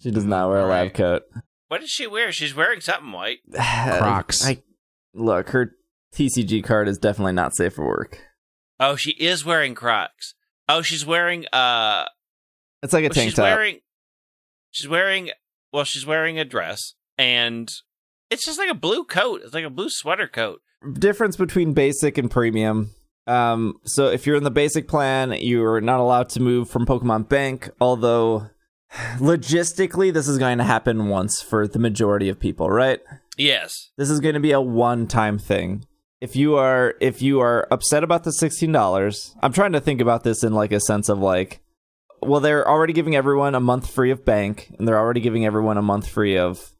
She 0.01 0.11
does 0.11 0.25
not 0.25 0.49
wear 0.49 0.59
a 0.61 0.65
lab 0.65 0.93
coat. 0.93 1.23
what 1.67 1.81
does 1.81 1.89
she 1.89 2.07
wear? 2.07 2.31
She's 2.31 2.55
wearing 2.55 2.81
something 2.81 3.11
white. 3.11 3.39
Crocs. 3.53 4.45
I 4.45 4.61
look. 5.13 5.49
Her 5.49 5.75
TCG 6.13 6.63
card 6.63 6.87
is 6.87 6.97
definitely 6.97 7.33
not 7.33 7.55
safe 7.55 7.73
for 7.73 7.85
work. 7.85 8.19
Oh, 8.79 8.95
she 8.95 9.11
is 9.11 9.45
wearing 9.45 9.75
Crocs. 9.75 10.35
Oh, 10.67 10.81
she's 10.81 11.05
wearing 11.05 11.45
uh. 11.53 12.05
It's 12.81 12.93
like 12.93 13.03
a 13.03 13.07
well, 13.07 13.13
tank 13.13 13.29
she's 13.29 13.35
top. 13.35 13.43
wearing. 13.43 13.79
She's 14.71 14.87
wearing. 14.87 15.31
Well, 15.71 15.83
she's 15.83 16.05
wearing 16.05 16.37
a 16.37 16.45
dress, 16.45 16.93
and 17.17 17.69
it's 18.29 18.45
just 18.45 18.59
like 18.59 18.69
a 18.69 18.75
blue 18.75 19.03
coat. 19.05 19.41
It's 19.43 19.53
like 19.53 19.65
a 19.65 19.69
blue 19.69 19.89
sweater 19.89 20.27
coat. 20.27 20.61
difference 20.93 21.35
between 21.35 21.73
basic 21.73 22.17
and 22.17 22.29
premium. 22.29 22.91
Um, 23.25 23.75
so 23.85 24.07
if 24.07 24.27
you're 24.27 24.35
in 24.35 24.43
the 24.43 24.51
basic 24.51 24.87
plan, 24.87 25.31
you're 25.31 25.79
not 25.81 25.99
allowed 25.99 26.29
to 26.29 26.41
move 26.41 26.69
from 26.69 26.85
Pokemon 26.85 27.29
Bank, 27.29 27.69
although 27.79 28.49
logistically 29.17 30.11
this 30.13 30.27
is 30.27 30.37
going 30.37 30.57
to 30.57 30.63
happen 30.63 31.07
once 31.07 31.41
for 31.41 31.67
the 31.67 31.79
majority 31.79 32.29
of 32.29 32.39
people, 32.39 32.69
right? 32.69 32.99
Yes. 33.37 33.91
This 33.97 34.09
is 34.09 34.19
going 34.19 34.35
to 34.35 34.39
be 34.39 34.51
a 34.51 34.61
one-time 34.61 35.37
thing. 35.39 35.85
If 36.21 36.35
you 36.35 36.55
are 36.55 36.95
if 37.01 37.21
you 37.21 37.41
are 37.41 37.67
upset 37.71 38.03
about 38.03 38.23
the 38.23 38.29
$16, 38.31 39.35
I'm 39.41 39.51
trying 39.51 39.73
to 39.73 39.81
think 39.81 39.99
about 39.99 40.23
this 40.23 40.43
in 40.43 40.53
like 40.53 40.71
a 40.71 40.79
sense 40.79 41.09
of 41.09 41.19
like 41.19 41.59
well, 42.21 42.39
they're 42.39 42.65
already 42.65 42.93
giving 42.93 43.15
everyone 43.17 43.53
a 43.53 43.59
month 43.59 43.89
free 43.89 44.09
of 44.09 44.23
bank 44.23 44.73
and 44.79 44.87
they're 44.87 44.97
already 44.97 45.19
giving 45.19 45.45
everyone 45.45 45.77
a 45.77 45.81
month 45.81 46.07
free 46.07 46.37
of 46.37 46.73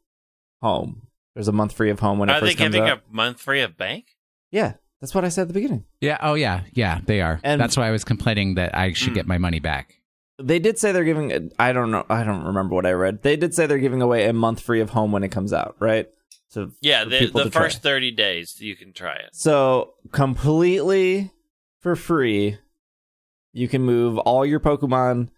home. 0.62 1.08
There's 1.34 1.48
a 1.48 1.52
month 1.52 1.72
free 1.72 1.90
of 1.90 2.00
home 2.00 2.18
when 2.18 2.30
it 2.30 2.40
first 2.40 2.40
comes 2.40 2.42
out. 2.42 2.48
Are 2.48 2.48
they 2.48 2.54
first 2.54 2.58
comes 2.58 2.74
giving 2.74 2.88
out. 2.90 2.98
a 3.12 3.14
month 3.14 3.40
free 3.42 3.60
of 3.60 3.76
bank? 3.76 4.06
Yeah, 4.50 4.74
that's 5.02 5.14
what 5.14 5.24
I 5.24 5.28
said 5.28 5.42
at 5.42 5.48
the 5.48 5.54
beginning. 5.54 5.84
Yeah. 6.00 6.16
Oh, 6.22 6.32
yeah. 6.34 6.62
Yeah, 6.72 7.00
they 7.04 7.20
are. 7.20 7.40
And- 7.42 7.60
That's 7.60 7.76
why 7.76 7.88
I 7.88 7.90
was 7.90 8.04
complaining 8.04 8.54
that 8.54 8.74
I 8.74 8.92
should 8.94 9.08
Hmm. 9.10 9.14
get 9.16 9.26
my 9.26 9.36
money 9.36 9.58
back. 9.60 10.00
They 10.42 10.58
did 10.58 10.78
say 10.78 10.92
they're 10.92 11.04
giving. 11.04 11.50
I 11.58 11.72
don't 11.72 11.90
know. 11.90 12.06
I 12.08 12.24
don't 12.24 12.44
remember 12.44 12.74
what 12.74 12.86
I 12.86 12.92
read. 12.92 13.22
They 13.22 13.36
did 13.36 13.54
say 13.54 13.66
they're 13.66 13.78
giving 13.78 14.00
away 14.00 14.26
a 14.26 14.32
month 14.32 14.60
free 14.60 14.80
of 14.80 14.90
home 14.90 15.12
when 15.12 15.22
it 15.24 15.28
comes 15.28 15.52
out, 15.52 15.76
right? 15.78 16.08
So 16.54 16.70
Yeah, 16.80 17.04
the, 17.04 17.26
the 17.26 17.44
to 17.44 17.50
try. 17.50 17.62
first 17.62 17.82
30 17.82 18.12
days 18.12 18.60
you 18.60 18.76
can 18.76 18.92
try 18.92 19.14
it. 19.14 19.30
So 19.32 19.94
completely 20.12 21.32
for 21.80 21.96
free, 21.96 22.58
you 23.52 23.66
can 23.66 23.82
move 23.82 24.18
all 24.18 24.46
your 24.46 24.60
Pokemon 24.60 25.30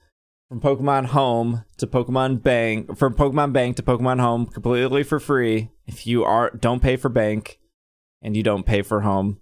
from 0.51 0.61
Pokemon 0.61 1.07
Home 1.07 1.65
to 1.79 1.87
Pokemon 1.87 2.43
Bank, 2.43 2.99
from 2.99 3.15
Pokemon 3.15 3.55
Bank 3.55 3.77
to 3.77 3.83
Pokemon 3.83 4.21
Home 4.21 4.45
completely 4.47 5.03
for 5.03 5.19
free 5.19 5.71
if 5.87 6.07
you 6.07 6.23
are 6.23 6.51
don't 6.51 6.83
pay 6.83 6.97
for 6.97 7.09
Bank 7.09 7.59
and 8.21 8.37
you 8.37 8.43
don't 8.43 8.67
pay 8.67 8.83
for 8.83 9.01
Home. 9.01 9.41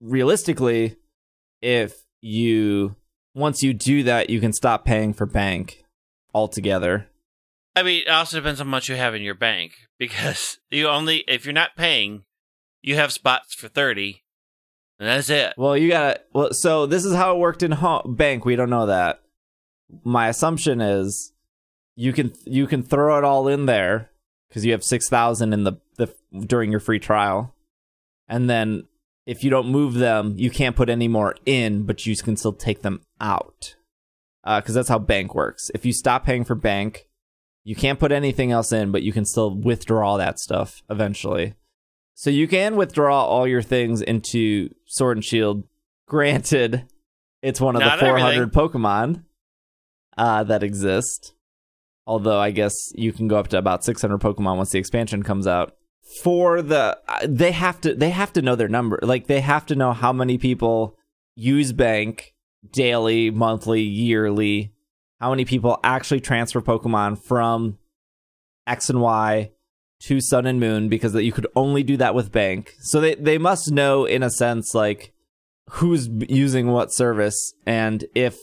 Realistically, 0.00 0.96
if 1.60 2.02
you 2.22 2.96
once 3.34 3.62
you 3.62 3.74
do 3.74 4.02
that, 4.04 4.30
you 4.30 4.40
can 4.40 4.54
stop 4.54 4.86
paying 4.86 5.12
for 5.12 5.26
Bank 5.26 5.84
altogether. 6.34 7.08
I 7.74 7.82
mean, 7.82 8.02
it 8.06 8.10
also 8.10 8.38
depends 8.38 8.60
on 8.60 8.66
how 8.66 8.70
much 8.70 8.88
you 8.88 8.96
have 8.96 9.14
in 9.14 9.22
your 9.22 9.34
bank 9.34 9.72
because 9.98 10.58
you 10.70 10.88
only, 10.88 11.24
if 11.28 11.44
you're 11.44 11.52
not 11.52 11.76
paying, 11.76 12.24
you 12.82 12.96
have 12.96 13.12
spots 13.12 13.54
for 13.54 13.68
30, 13.68 14.22
and 14.98 15.08
that's 15.08 15.30
it. 15.30 15.54
Well, 15.56 15.76
you 15.76 15.88
gotta. 15.88 16.20
Well, 16.32 16.52
so 16.52 16.86
this 16.86 17.04
is 17.04 17.14
how 17.14 17.34
it 17.34 17.38
worked 17.38 17.62
in 17.62 17.76
bank. 18.06 18.44
We 18.44 18.56
don't 18.56 18.70
know 18.70 18.86
that. 18.86 19.20
My 20.04 20.28
assumption 20.28 20.80
is 20.80 21.32
you 21.96 22.12
can 22.12 22.32
you 22.44 22.66
can 22.66 22.82
throw 22.82 23.18
it 23.18 23.24
all 23.24 23.48
in 23.48 23.66
there 23.66 24.10
because 24.48 24.64
you 24.64 24.72
have 24.72 24.84
six 24.84 25.08
thousand 25.08 25.52
in 25.52 25.64
the 25.64 25.74
the 25.96 26.14
during 26.46 26.70
your 26.70 26.80
free 26.80 26.98
trial, 26.98 27.54
and 28.28 28.48
then 28.48 28.86
if 29.26 29.44
you 29.44 29.50
don't 29.50 29.68
move 29.68 29.94
them, 29.94 30.34
you 30.36 30.50
can't 30.50 30.76
put 30.76 30.88
any 30.88 31.08
more 31.08 31.36
in, 31.46 31.84
but 31.84 32.06
you 32.06 32.16
can 32.16 32.36
still 32.36 32.52
take 32.52 32.82
them 32.82 33.02
out. 33.20 33.76
Uh, 34.44 34.60
because 34.60 34.74
that's 34.74 34.88
how 34.88 34.98
bank 34.98 35.34
works. 35.36 35.70
If 35.72 35.86
you 35.86 35.92
stop 35.92 36.24
paying 36.24 36.44
for 36.44 36.56
bank, 36.56 37.06
you 37.64 37.76
can't 37.76 37.98
put 37.98 38.12
anything 38.12 38.52
else 38.52 38.72
in, 38.72 38.90
but 38.90 39.02
you 39.02 39.12
can 39.12 39.24
still 39.24 39.54
withdraw 39.54 40.16
that 40.16 40.38
stuff 40.38 40.82
eventually. 40.90 41.54
So 42.14 42.30
you 42.30 42.46
can 42.46 42.76
withdraw 42.76 43.24
all 43.24 43.46
your 43.46 43.62
things 43.62 44.00
into 44.00 44.70
Sword 44.86 45.16
and 45.16 45.24
Shield. 45.24 45.64
Granted, 46.06 46.86
it's 47.40 47.60
one 47.60 47.76
of 47.76 47.80
Not 47.80 47.98
the 47.98 48.06
400 48.06 48.32
everything. 48.32 48.50
Pokemon 48.50 49.24
uh, 50.16 50.44
that 50.44 50.62
exist. 50.62 51.34
Although 52.06 52.38
I 52.38 52.50
guess 52.50 52.74
you 52.94 53.12
can 53.12 53.28
go 53.28 53.36
up 53.38 53.48
to 53.48 53.58
about 53.58 53.84
600 53.84 54.18
Pokemon 54.18 54.56
once 54.56 54.70
the 54.70 54.78
expansion 54.78 55.22
comes 55.22 55.46
out. 55.46 55.76
For 56.22 56.60
the 56.60 56.98
uh, 57.08 57.26
they 57.26 57.52
have 57.52 57.80
to 57.82 57.94
they 57.94 58.10
have 58.10 58.32
to 58.34 58.42
know 58.42 58.56
their 58.56 58.68
number. 58.68 58.98
Like 59.02 59.28
they 59.28 59.40
have 59.40 59.64
to 59.66 59.76
know 59.76 59.92
how 59.92 60.12
many 60.12 60.36
people 60.36 60.98
use 61.36 61.72
bank 61.72 62.34
daily, 62.70 63.30
monthly, 63.30 63.82
yearly. 63.82 64.72
How 65.22 65.30
many 65.30 65.44
people 65.44 65.78
actually 65.84 66.20
transfer 66.20 66.60
Pokemon 66.60 67.22
from 67.22 67.78
X 68.66 68.90
and 68.90 69.00
Y 69.00 69.52
to 70.00 70.20
Sun 70.20 70.46
and 70.46 70.58
Moon 70.58 70.88
because 70.88 71.12
that 71.12 71.22
you 71.22 71.30
could 71.30 71.46
only 71.54 71.84
do 71.84 71.96
that 71.96 72.14
with 72.14 72.32
Bank. 72.32 72.74
So 72.80 73.00
they 73.00 73.14
they 73.14 73.38
must 73.38 73.70
know 73.70 74.04
in 74.04 74.22
a 74.22 74.30
sense 74.30 74.74
like 74.74 75.12
who's 75.70 76.08
using 76.28 76.68
what 76.68 76.92
service 76.92 77.54
and 77.66 78.04
if 78.14 78.36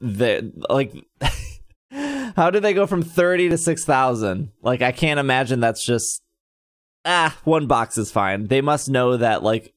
the 0.00 0.52
like 0.68 0.92
how 2.36 2.50
did 2.50 2.62
they 2.62 2.74
go 2.74 2.86
from 2.86 3.02
30 3.02 3.48
to 3.48 3.58
6000? 3.58 4.52
Like 4.60 4.82
I 4.82 4.92
can't 4.92 5.18
imagine 5.18 5.60
that's 5.60 5.84
just 5.84 6.22
ah, 7.06 7.38
one 7.44 7.66
box 7.66 7.96
is 7.96 8.12
fine. 8.12 8.48
They 8.48 8.60
must 8.60 8.90
know 8.90 9.16
that 9.16 9.42
like 9.42 9.72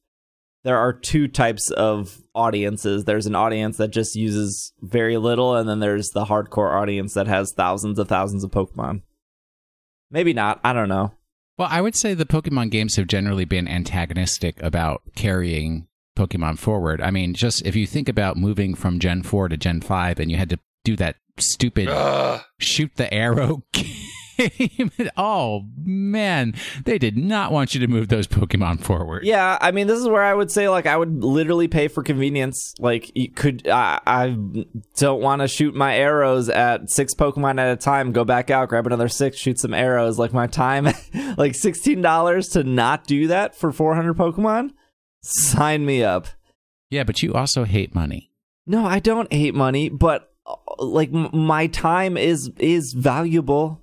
there 0.66 0.78
are 0.78 0.92
two 0.92 1.28
types 1.28 1.70
of 1.70 2.24
audiences. 2.34 3.04
There's 3.04 3.26
an 3.26 3.36
audience 3.36 3.76
that 3.76 3.92
just 3.92 4.16
uses 4.16 4.72
very 4.82 5.16
little 5.16 5.54
and 5.54 5.68
then 5.68 5.78
there's 5.78 6.10
the 6.10 6.24
hardcore 6.24 6.74
audience 6.74 7.14
that 7.14 7.28
has 7.28 7.52
thousands 7.52 8.00
of 8.00 8.08
thousands 8.08 8.42
of 8.42 8.50
Pokemon. 8.50 9.02
Maybe 10.10 10.32
not. 10.32 10.58
I 10.64 10.72
don't 10.72 10.88
know. 10.88 11.12
Well, 11.56 11.68
I 11.70 11.80
would 11.80 11.94
say 11.94 12.14
the 12.14 12.26
Pokemon 12.26 12.72
games 12.72 12.96
have 12.96 13.06
generally 13.06 13.44
been 13.44 13.68
antagonistic 13.68 14.60
about 14.60 15.02
carrying 15.14 15.86
Pokemon 16.18 16.58
forward. 16.58 17.00
I 17.00 17.12
mean, 17.12 17.32
just 17.32 17.64
if 17.64 17.76
you 17.76 17.86
think 17.86 18.08
about 18.08 18.36
moving 18.36 18.74
from 18.74 18.98
Gen 18.98 19.22
4 19.22 19.50
to 19.50 19.56
Gen 19.56 19.80
5 19.80 20.18
and 20.18 20.32
you 20.32 20.36
had 20.36 20.50
to 20.50 20.58
do 20.82 20.96
that 20.96 21.14
stupid 21.38 21.86
Ugh. 21.88 22.40
shoot 22.58 22.90
the 22.96 23.14
arrow 23.14 23.62
game. 24.36 24.90
oh, 25.16 25.64
man. 25.82 26.54
They 26.84 26.98
did 26.98 27.16
not 27.16 27.52
want 27.52 27.74
you 27.74 27.80
to 27.80 27.86
move 27.86 28.08
those 28.08 28.26
Pokemon 28.26 28.80
forward. 28.80 29.24
Yeah, 29.24 29.58
I 29.60 29.70
mean, 29.70 29.86
this 29.86 29.98
is 29.98 30.08
where 30.08 30.22
I 30.22 30.34
would 30.34 30.50
say, 30.50 30.68
like, 30.68 30.86
I 30.86 30.96
would 30.96 31.22
literally 31.22 31.68
pay 31.68 31.88
for 31.88 32.02
convenience. 32.02 32.74
Like, 32.78 33.10
you 33.14 33.30
could 33.30 33.68
I, 33.68 34.00
I 34.06 34.36
don't 34.96 35.20
want 35.20 35.42
to 35.42 35.48
shoot 35.48 35.74
my 35.74 35.96
arrows 35.96 36.48
at 36.48 36.90
six 36.90 37.14
Pokemon 37.14 37.60
at 37.60 37.72
a 37.72 37.76
time. 37.76 38.12
Go 38.12 38.24
back 38.24 38.50
out, 38.50 38.68
grab 38.68 38.86
another 38.86 39.08
six, 39.08 39.36
shoot 39.36 39.58
some 39.58 39.74
arrows. 39.74 40.18
Like 40.18 40.32
my 40.32 40.46
time, 40.46 40.88
like 41.36 41.54
sixteen 41.54 42.02
dollars 42.02 42.48
to 42.48 42.64
not 42.64 43.06
do 43.06 43.28
that 43.28 43.54
for 43.54 43.72
four 43.72 43.94
hundred 43.94 44.16
Pokemon. 44.16 44.70
Sign 45.22 45.84
me 45.84 46.02
up. 46.02 46.28
Yeah, 46.90 47.04
but 47.04 47.22
you 47.22 47.32
also 47.34 47.64
hate 47.64 47.94
money. 47.94 48.30
No, 48.66 48.84
I 48.84 48.98
don't 48.98 49.32
hate 49.32 49.54
money, 49.54 49.88
but 49.88 50.32
uh, 50.46 50.54
like 50.78 51.12
my 51.12 51.66
time 51.68 52.16
is 52.16 52.50
is 52.58 52.94
valuable, 52.96 53.82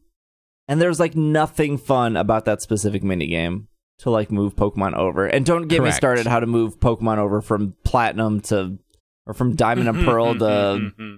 and 0.74 0.82
there's 0.82 1.00
like 1.00 1.16
nothing 1.16 1.78
fun 1.78 2.18
about 2.18 2.46
that 2.46 2.60
specific 2.60 3.04
mini 3.04 3.28
game 3.28 3.68
to 4.00 4.10
like 4.10 4.32
move 4.32 4.56
Pokemon 4.56 4.96
over. 4.96 5.28
And 5.28 5.46
don't 5.46 5.68
get 5.68 5.84
me 5.84 5.92
started 5.92 6.26
how 6.26 6.40
to 6.40 6.48
move 6.48 6.80
Pokemon 6.80 7.20
over 7.20 7.42
from 7.42 7.76
Platinum 7.84 8.42
to 8.42 8.80
or 9.28 9.36
from 9.36 9.56
Diamond 9.56 9.88
and 9.88 10.00
mm-hmm, 10.00 10.08
Pearl 10.08 10.34
mm-hmm, 10.34 10.40
to 10.40 10.46
mm-hmm. 10.46 11.16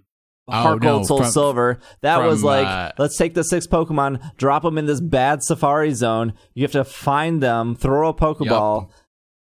Oh, 0.49 0.51
Heart 0.51 0.83
no, 0.83 0.89
Gold, 0.89 1.07
Soul 1.07 1.17
from- 1.19 1.31
Silver. 1.31 1.79
That 2.01 2.17
was 2.17 2.43
like 2.43 2.67
uh, 2.67 2.91
let's 2.97 3.15
take 3.15 3.33
the 3.33 3.45
six 3.45 3.65
Pokemon, 3.65 4.35
drop 4.35 4.63
them 4.63 4.77
in 4.77 4.87
this 4.87 4.99
bad 4.99 5.41
Safari 5.41 5.93
zone. 5.93 6.33
You 6.53 6.63
have 6.63 6.73
to 6.73 6.83
find 6.83 7.41
them, 7.41 7.77
throw 7.77 8.09
a 8.09 8.13
Pokeball, 8.13 8.89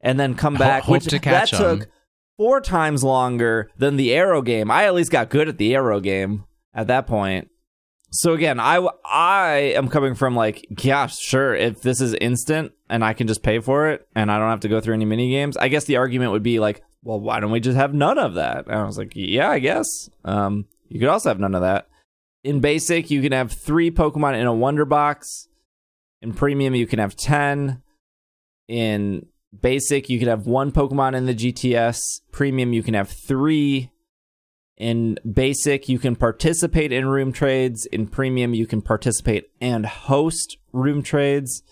and 0.00 0.20
then 0.20 0.36
come 0.36 0.54
back. 0.54 0.84
hope 0.84 0.92
which 0.92 1.06
to 1.06 1.18
catch 1.18 1.50
that 1.50 1.60
'em. 1.60 1.80
took 1.80 1.88
four 2.36 2.60
times 2.60 3.02
longer 3.02 3.68
than 3.76 3.96
the 3.96 4.14
Arrow 4.14 4.42
game. 4.42 4.70
I 4.70 4.84
at 4.84 4.94
least 4.94 5.10
got 5.10 5.28
good 5.28 5.48
at 5.48 5.58
the 5.58 5.74
Arrow 5.74 5.98
game 5.98 6.44
at 6.72 6.86
that 6.86 7.08
point. 7.08 7.50
So 8.10 8.32
again, 8.32 8.58
I 8.58 8.86
I 9.04 9.56
am 9.76 9.88
coming 9.88 10.14
from 10.14 10.34
like, 10.34 10.66
yeah, 10.82 11.06
sure. 11.06 11.54
If 11.54 11.82
this 11.82 12.00
is 12.00 12.14
instant 12.14 12.72
and 12.88 13.04
I 13.04 13.12
can 13.12 13.26
just 13.26 13.42
pay 13.42 13.60
for 13.60 13.88
it 13.88 14.08
and 14.14 14.32
I 14.32 14.38
don't 14.38 14.48
have 14.48 14.60
to 14.60 14.68
go 14.68 14.80
through 14.80 14.94
any 14.94 15.04
mini 15.04 15.30
games, 15.30 15.56
I 15.56 15.68
guess 15.68 15.84
the 15.84 15.96
argument 15.96 16.32
would 16.32 16.42
be 16.42 16.58
like, 16.58 16.82
well, 17.02 17.20
why 17.20 17.40
don't 17.40 17.50
we 17.50 17.60
just 17.60 17.76
have 17.76 17.94
none 17.94 18.18
of 18.18 18.34
that? 18.34 18.66
And 18.66 18.74
I 18.74 18.84
was 18.84 18.98
like, 18.98 19.12
yeah, 19.14 19.50
I 19.50 19.58
guess. 19.58 19.86
Um, 20.24 20.66
you 20.88 20.98
could 20.98 21.08
also 21.08 21.28
have 21.28 21.38
none 21.38 21.54
of 21.54 21.62
that. 21.62 21.88
In 22.44 22.60
basic, 22.60 23.10
you 23.10 23.20
can 23.20 23.32
have 23.32 23.52
three 23.52 23.90
Pokemon 23.90 24.40
in 24.40 24.46
a 24.46 24.54
Wonder 24.54 24.84
Box. 24.84 25.48
In 26.22 26.32
premium, 26.32 26.74
you 26.74 26.86
can 26.86 26.98
have 26.98 27.14
ten. 27.14 27.82
In 28.68 29.26
basic, 29.58 30.08
you 30.08 30.18
can 30.18 30.28
have 30.28 30.46
one 30.46 30.72
Pokemon 30.72 31.14
in 31.14 31.26
the 31.26 31.34
GTS. 31.34 32.00
Premium, 32.32 32.72
you 32.72 32.82
can 32.82 32.94
have 32.94 33.10
three. 33.10 33.90
In 34.78 35.18
basic, 35.30 35.88
you 35.88 35.98
can 35.98 36.14
participate 36.14 36.92
in 36.92 37.06
room 37.06 37.32
trades. 37.32 37.84
In 37.86 38.06
premium, 38.06 38.54
you 38.54 38.66
can 38.66 38.80
participate 38.80 39.50
and 39.60 39.84
host 39.84 40.56
room 40.72 41.02
trades. 41.02 41.64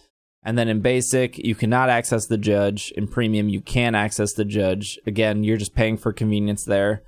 And 0.42 0.58
then 0.58 0.68
in 0.68 0.80
basic, 0.80 1.38
you 1.38 1.54
cannot 1.54 1.88
access 1.88 2.26
the 2.26 2.36
judge. 2.36 2.92
In 2.96 3.06
premium, 3.06 3.48
you 3.48 3.60
can 3.60 3.94
access 3.94 4.32
the 4.32 4.44
judge. 4.44 4.98
Again, 5.06 5.44
you're 5.44 5.56
just 5.56 5.74
paying 5.74 5.96
for 5.96 6.12
convenience 6.12 6.64
there. 6.64 7.04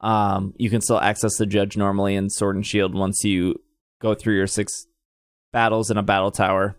Um, 0.00 0.52
you 0.56 0.68
can 0.68 0.80
still 0.80 1.00
access 1.00 1.36
the 1.36 1.46
judge 1.46 1.76
normally 1.76 2.16
in 2.16 2.28
Sword 2.28 2.56
and 2.56 2.66
Shield 2.66 2.94
once 2.94 3.24
you 3.24 3.60
go 4.00 4.14
through 4.14 4.36
your 4.36 4.46
six 4.46 4.86
battles 5.52 5.90
in 5.90 5.96
a 5.96 6.02
battle 6.02 6.30
tower. 6.30 6.76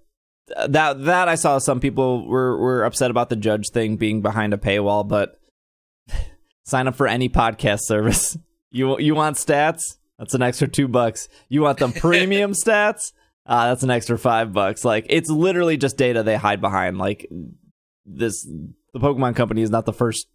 That 0.68 1.04
that 1.06 1.28
I 1.28 1.36
saw 1.36 1.58
some 1.58 1.82
people 1.82 2.26
were 2.28 2.58
were 2.58 2.84
upset 2.86 3.12
about 3.12 3.30
the 3.30 3.36
judge 3.36 3.70
thing 3.74 3.98
being 3.98 4.22
behind 4.22 4.54
a 4.54 4.58
paywall, 4.58 5.06
but 5.06 5.42
sign 6.64 6.88
up 6.88 6.96
for 6.96 7.08
any 7.08 7.28
podcast 7.28 7.82
service. 7.82 8.38
You 8.78 9.00
you 9.00 9.16
want 9.16 9.38
stats? 9.38 9.82
That's 10.20 10.34
an 10.34 10.42
extra 10.42 10.68
two 10.68 10.88
bucks. 10.88 11.28
You 11.50 11.62
want 11.62 11.80
the 11.80 11.88
premium 12.00 12.54
stats? 12.54 13.12
Uh, 13.46 13.70
that's 13.70 13.84
an 13.84 13.90
extra 13.90 14.18
five 14.18 14.52
bucks. 14.54 14.84
Like 14.84 15.06
it's 15.10 15.30
literally 15.30 15.78
just 15.78 15.98
data 15.98 16.24
they 16.24 16.36
hide 16.36 16.62
behind. 16.62 16.98
Like 16.98 17.30
this, 18.06 18.44
the 18.94 19.00
Pokemon 19.00 19.36
Company 19.36 19.62
is 19.62 19.70
not 19.70 19.86
the 19.86 19.94
first 19.94 20.28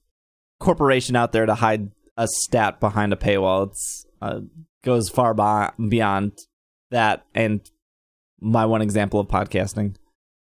corporation 0.61 1.17
out 1.17 1.33
there 1.33 1.47
to 1.47 1.55
hide 1.55 1.91
a 2.17 2.27
stat 2.27 2.81
behind 2.81 3.13
a 3.13 3.17
paywall. 3.17 3.69
It's 3.69 4.07
uh, 4.21 4.41
goes 4.83 5.09
far 5.09 5.35
by, 5.35 5.73
beyond 5.89 6.33
that. 6.91 7.25
And 7.35 7.61
my 8.41 8.67
one 8.67 8.83
example 8.83 9.21
of 9.21 9.29
podcasting. 9.29 9.97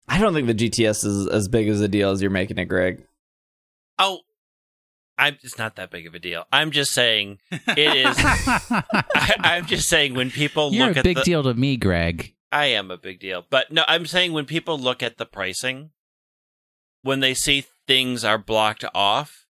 I 0.09 0.18
don't 0.18 0.34
think 0.34 0.47
the 0.47 0.55
GTS 0.55 1.05
is 1.05 1.26
as 1.28 1.49
big 1.49 1.68
as 1.68 1.80
a 1.80 1.88
deal 1.88 2.11
as 2.11 2.20
you're 2.20 2.30
making 2.30 2.59
it, 2.59 2.66
Greg. 2.66 3.03
Oh, 3.99 4.20
I'm, 5.17 5.39
it's 5.43 5.59
not 5.59 5.77
that 5.77 5.91
big 5.91 6.07
of 6.07 6.15
a 6.15 6.19
deal. 6.19 6.45
I'm 6.53 6.71
just 6.71 6.93
saying 6.93 7.39
it 7.51 7.79
is. 7.79 8.17
I, 8.19 9.35
I'm 9.41 9.67
just 9.67 9.89
saying 9.89 10.15
when 10.15 10.31
people 10.31 10.67
look, 10.67 10.75
You're 10.75 10.87
look 10.89 10.97
a 10.97 11.01
at 11.01 11.05
big 11.05 11.17
the, 11.19 11.23
deal 11.23 11.43
to 11.45 11.55
me, 11.55 11.77
Greg. 11.77 12.35
I 12.51 12.67
am 12.67 12.91
a 12.91 12.97
big 12.97 13.21
deal. 13.21 13.45
But 13.49 13.73
no, 13.73 13.85
I'm 13.87 14.07
saying 14.07 14.33
when 14.33 14.45
people 14.45 14.79
look 14.79 15.03
at 15.03 15.17
the 15.19 15.27
pricing, 15.27 15.91
when 17.03 17.21
they 17.21 17.35
see 17.35 17.67
things 17.87 18.25
are 18.25 18.39
blocked 18.39 18.85
off, 18.95 19.47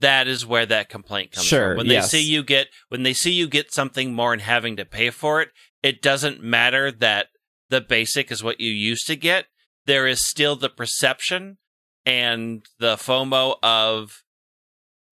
that 0.00 0.26
is 0.26 0.44
where 0.44 0.66
that 0.66 0.88
complaint 0.88 1.32
comes 1.32 1.46
Sure, 1.46 1.70
from. 1.70 1.76
When 1.78 1.88
they 1.88 1.94
yes. 1.94 2.10
see 2.10 2.22
you 2.22 2.42
get 2.42 2.68
when 2.88 3.04
they 3.04 3.12
see 3.12 3.32
you 3.32 3.46
get 3.46 3.72
something 3.72 4.12
more 4.12 4.32
and 4.32 4.42
having 4.42 4.76
to 4.76 4.84
pay 4.84 5.10
for 5.10 5.40
it, 5.40 5.50
it 5.82 6.02
doesn't 6.02 6.42
matter 6.42 6.90
that 6.90 7.28
the 7.70 7.80
basic 7.80 8.30
is 8.32 8.42
what 8.42 8.60
you 8.60 8.70
used 8.70 9.06
to 9.06 9.16
get. 9.16 9.46
There 9.86 10.06
is 10.06 10.28
still 10.28 10.56
the 10.56 10.68
perception 10.68 11.58
and 12.04 12.66
the 12.78 12.96
FOMO 12.96 13.56
of 13.62 14.22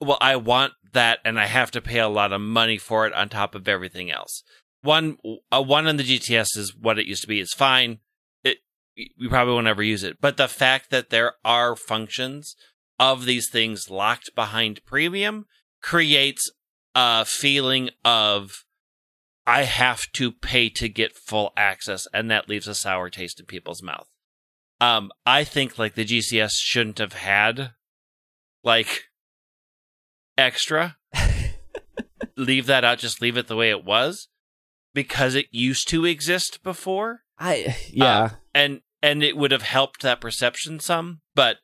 well, 0.01 0.19
I 0.21 0.37
want 0.37 0.73
that 0.93 1.21
and 1.25 1.39
I 1.39 1.47
have 1.47 1.71
to 1.73 1.81
pay 1.81 1.99
a 1.99 2.09
lot 2.09 2.33
of 2.33 2.41
money 2.41 2.79
for 2.79 3.07
it 3.07 3.13
on 3.13 3.29
top 3.29 3.55
of 3.55 3.69
everything 3.69 4.11
else. 4.11 4.43
One 4.83 5.19
a 5.53 5.61
one 5.61 5.87
on 5.87 5.97
the 5.97 6.03
GTS 6.03 6.57
is 6.57 6.75
what 6.75 6.99
it 6.99 7.07
used 7.07 7.23
to 7.23 7.29
be 7.29 7.41
It's 7.41 7.55
fine. 7.55 7.99
It 8.43 8.59
we 8.97 9.29
probably 9.29 9.55
won't 9.55 9.67
ever 9.67 9.83
use 9.83 10.03
it. 10.03 10.19
But 10.21 10.37
the 10.37 10.49
fact 10.49 10.91
that 10.91 11.11
there 11.11 11.35
are 11.45 11.77
functions 11.77 12.57
of 12.99 13.25
these 13.25 13.51
things 13.51 13.91
locked 13.91 14.35
behind 14.35 14.85
premium 14.87 15.47
creates 15.83 16.51
a 16.95 17.25
feeling 17.25 17.91
of 18.05 18.65
I 19.47 19.65
have 19.65 20.03
to 20.13 20.33
pay 20.33 20.69
to 20.71 20.89
get 20.89 21.17
full 21.17 21.53
access, 21.57 22.07
and 22.13 22.31
that 22.31 22.49
leaves 22.49 22.69
a 22.69 22.75
sour 22.75 23.11
taste 23.11 23.41
in 23.41 23.47
people's 23.47 23.83
mouth. 23.83 24.07
Um, 24.81 25.11
I 25.27 25.45
think 25.45 25.79
like 25.79 25.95
the 25.95 26.05
GTS 26.05 26.53
shouldn't 26.55 26.99
have 26.99 27.13
had 27.13 27.73
like 28.63 29.10
extra. 30.41 30.97
leave 32.37 32.67
that 32.67 32.85
out, 32.85 32.99
just 32.99 33.21
leave 33.21 33.37
it 33.37 33.47
the 33.47 33.57
way 33.57 33.71
it 33.71 33.85
was 33.85 34.29
because 34.95 35.35
it 35.35 35.47
used 35.51 35.89
to 35.89 36.05
exist 36.05 36.63
before 36.63 37.23
I 37.39 37.77
yeah. 37.91 38.19
Uh, 38.19 38.29
and 38.55 38.81
and 39.03 39.23
it 39.23 39.37
would 39.37 39.51
have 39.51 39.63
helped 39.63 40.03
that 40.03 40.21
perception 40.21 40.81
some, 40.81 41.21
but 41.35 41.59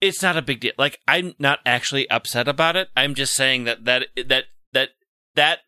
it's 0.00 0.22
not 0.22 0.36
a 0.36 0.42
big 0.42 0.60
deal. 0.60 0.72
Like 0.78 0.98
I'm 1.06 1.34
not 1.38 1.60
actually 1.66 2.08
upset 2.10 2.48
about 2.48 2.76
it. 2.76 2.88
I'm 2.96 3.14
just 3.14 3.34
saying 3.34 3.64
that 3.64 3.84
that 3.84 4.08
that 4.26 4.44
that 4.72 4.90
that 5.34 5.60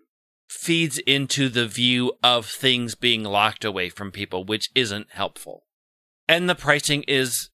feeds 0.48 0.98
into 0.98 1.48
the 1.48 1.66
view 1.66 2.12
of 2.22 2.46
things 2.46 2.94
being 2.94 3.22
locked 3.22 3.64
away 3.64 3.90
from 3.90 4.10
people, 4.10 4.44
which 4.44 4.70
isn't 4.74 5.08
helpful. 5.10 5.64
And 6.26 6.48
the 6.48 6.54
pricing 6.54 7.04
is 7.06 7.50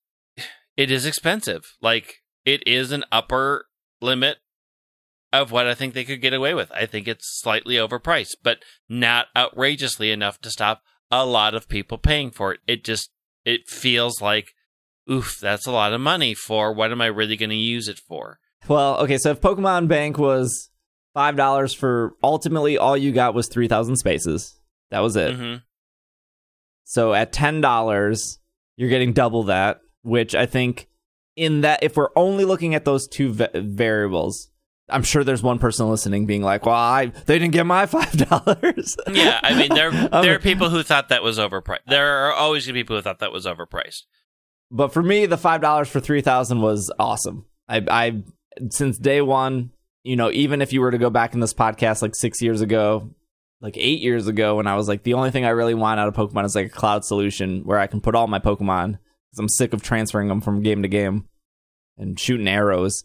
it 0.77 0.91
is 0.91 1.07
expensive. 1.07 1.63
Like 1.81 2.23
it 2.45 2.67
is 2.67 2.93
an 2.93 3.05
upper 3.11 3.67
limit 4.01 4.39
of 5.41 5.51
what 5.51 5.67
I 5.67 5.75
think 5.75 5.93
they 5.95 6.05
could 6.05 6.21
get 6.23 6.33
away 6.33 6.55
with. 6.55 6.71
I 6.73 6.87
think 6.87 7.07
it's 7.09 7.41
slightly 7.41 7.75
overpriced, 7.75 8.37
but 8.43 8.59
not 8.89 9.27
outrageously 9.37 10.11
enough 10.11 10.41
to 10.43 10.51
stop 10.51 10.83
a 11.11 11.27
lot 11.27 11.55
of 11.55 11.69
people 11.69 11.99
paying 11.99 12.31
for 12.31 12.53
it. 12.53 12.61
It 12.67 12.85
just 12.85 13.11
it 13.45 13.69
feels 13.69 14.21
like 14.23 14.55
oof, 15.11 15.39
that's 15.41 15.67
a 15.67 15.73
lot 15.73 15.93
of 15.93 16.01
money 16.01 16.33
for 16.35 16.73
what 16.73 16.91
am 16.91 17.01
I 17.01 17.07
really 17.07 17.37
going 17.37 17.51
to 17.51 17.57
use 17.57 17.89
it 17.89 17.99
for? 17.99 18.39
Well, 18.69 18.99
okay, 19.01 19.19
so 19.19 19.31
if 19.33 19.41
Pokemon 19.41 19.89
Bank 19.89 20.17
was 20.19 20.71
five 21.13 21.37
dollars 21.37 21.75
for 21.75 22.15
ultimately 22.23 22.79
all 22.79 22.97
you 22.97 23.13
got 23.13 23.35
was 23.35 23.49
three 23.49 23.69
thousand 23.69 23.97
spaces. 23.97 24.59
That 24.91 25.01
was 25.01 25.17
it. 25.17 25.35
hmm 25.35 25.57
So 26.85 27.13
at 27.15 27.33
ten 27.33 27.61
dollars, 27.61 28.39
you're 28.77 28.89
getting 28.89 29.13
double 29.13 29.45
that, 29.45 29.81
which 30.03 30.35
I 30.35 30.47
think 30.47 30.89
in 31.37 31.63
that 31.63 31.83
if 31.83 31.97
we're 31.97 32.11
only 32.17 32.45
looking 32.45 32.75
at 32.75 32.85
those 32.85 33.07
two 33.09 33.33
va- 33.33 33.51
variables, 33.55 34.49
I'm 34.89 35.03
sure 35.03 35.25
there's 35.25 35.43
one 35.43 35.59
person 35.59 35.89
listening 35.89 36.27
being 36.27 36.43
like, 36.43 36.67
"Well, 36.67 36.75
I 36.75 37.07
they 37.07 37.39
didn't 37.39 37.53
get 37.53 37.67
my 37.67 37.87
five 37.87 38.13
dollars." 38.13 38.97
Yeah, 39.11 39.41
I 39.43 39.55
mean 39.55 39.75
there 39.75 39.91
there 40.09 40.35
are 40.35 40.39
people 40.39 40.71
who 40.71 40.83
thought 40.83 41.09
that 41.09 41.23
was 41.23 41.39
overpriced. 41.39 41.87
There 41.87 42.27
are 42.27 42.33
always 42.33 42.67
gonna 42.67 42.75
be 42.75 42.81
people 42.81 42.97
who 42.97 43.03
thought 43.03 43.21
that 43.21 43.33
was 43.33 43.47
overpriced. 43.47 44.03
But 44.71 44.93
for 44.93 45.03
me, 45.03 45.27
the 45.27 45.39
five 45.39 45.61
dollars 45.61 45.89
for 45.89 46.01
three 46.01 46.21
thousand 46.21 46.61
was 46.61 46.93
awesome. 46.99 47.47
I, 47.69 47.83
I 47.91 48.23
since 48.71 48.99
day 48.99 49.21
one, 49.21 49.71
you 50.03 50.17
know, 50.17 50.31
even 50.31 50.61
if 50.63 50.73
you 50.73 50.81
were 50.81 50.91
to 50.91 50.99
go 50.99 51.11
back 51.11 51.35
in 51.35 51.41
this 51.41 51.55
podcast 51.55 52.03
like 52.03 52.15
six 52.15 52.43
years 52.43 52.61
ago, 52.61 53.11
like 53.61 53.77
eight 53.77 54.01
years 54.01 54.29
ago, 54.29 54.57
when 54.57 54.67
I 54.67 54.77
was 54.77 54.89
like, 54.89 55.03
the 55.03 55.15
only 55.15 55.31
thing 55.31 55.45
I 55.45 55.51
really 55.51 55.75
want 55.75 55.99
out 56.01 56.09
of 56.09 56.15
Pokemon 56.15 56.45
is 56.45 56.55
like 56.55 56.67
a 56.67 56.71
cloud 56.71 57.05
solution 57.05 57.63
where 57.65 57.79
I 57.79 57.87
can 57.87 58.01
put 58.01 58.15
all 58.15 58.27
my 58.27 58.39
Pokemon 58.39 58.99
because 59.31 59.39
I'm 59.39 59.49
sick 59.49 59.73
of 59.73 59.83
transferring 59.83 60.29
them 60.29 60.41
from 60.41 60.63
game 60.63 60.83
to 60.83 60.89
game 60.89 61.29
and 61.97 62.19
shooting 62.21 62.49
arrows. 62.49 63.05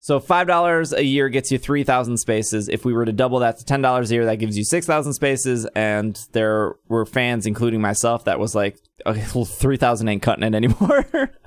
So 0.00 0.20
five 0.20 0.46
dollars 0.46 0.92
a 0.92 1.02
year 1.04 1.28
gets 1.28 1.50
you 1.50 1.58
three 1.58 1.84
thousand 1.84 2.18
spaces. 2.18 2.68
If 2.68 2.84
we 2.84 2.92
were 2.92 3.04
to 3.04 3.12
double 3.12 3.40
that 3.40 3.58
to 3.58 3.64
ten 3.64 3.82
dollars 3.82 4.10
a 4.10 4.14
year, 4.14 4.26
that 4.26 4.36
gives 4.36 4.56
you 4.56 4.64
six 4.64 4.86
thousand 4.86 5.14
spaces. 5.14 5.66
And 5.74 6.18
there 6.32 6.76
were 6.88 7.04
fans, 7.04 7.46
including 7.46 7.80
myself, 7.80 8.24
that 8.24 8.38
was 8.38 8.54
like, 8.54 8.78
okay, 9.06 9.24
well, 9.34 9.44
three 9.44 9.76
thousand 9.76 10.08
ain't 10.08 10.22
cutting 10.22 10.44
it 10.44 10.54
anymore. 10.54 11.06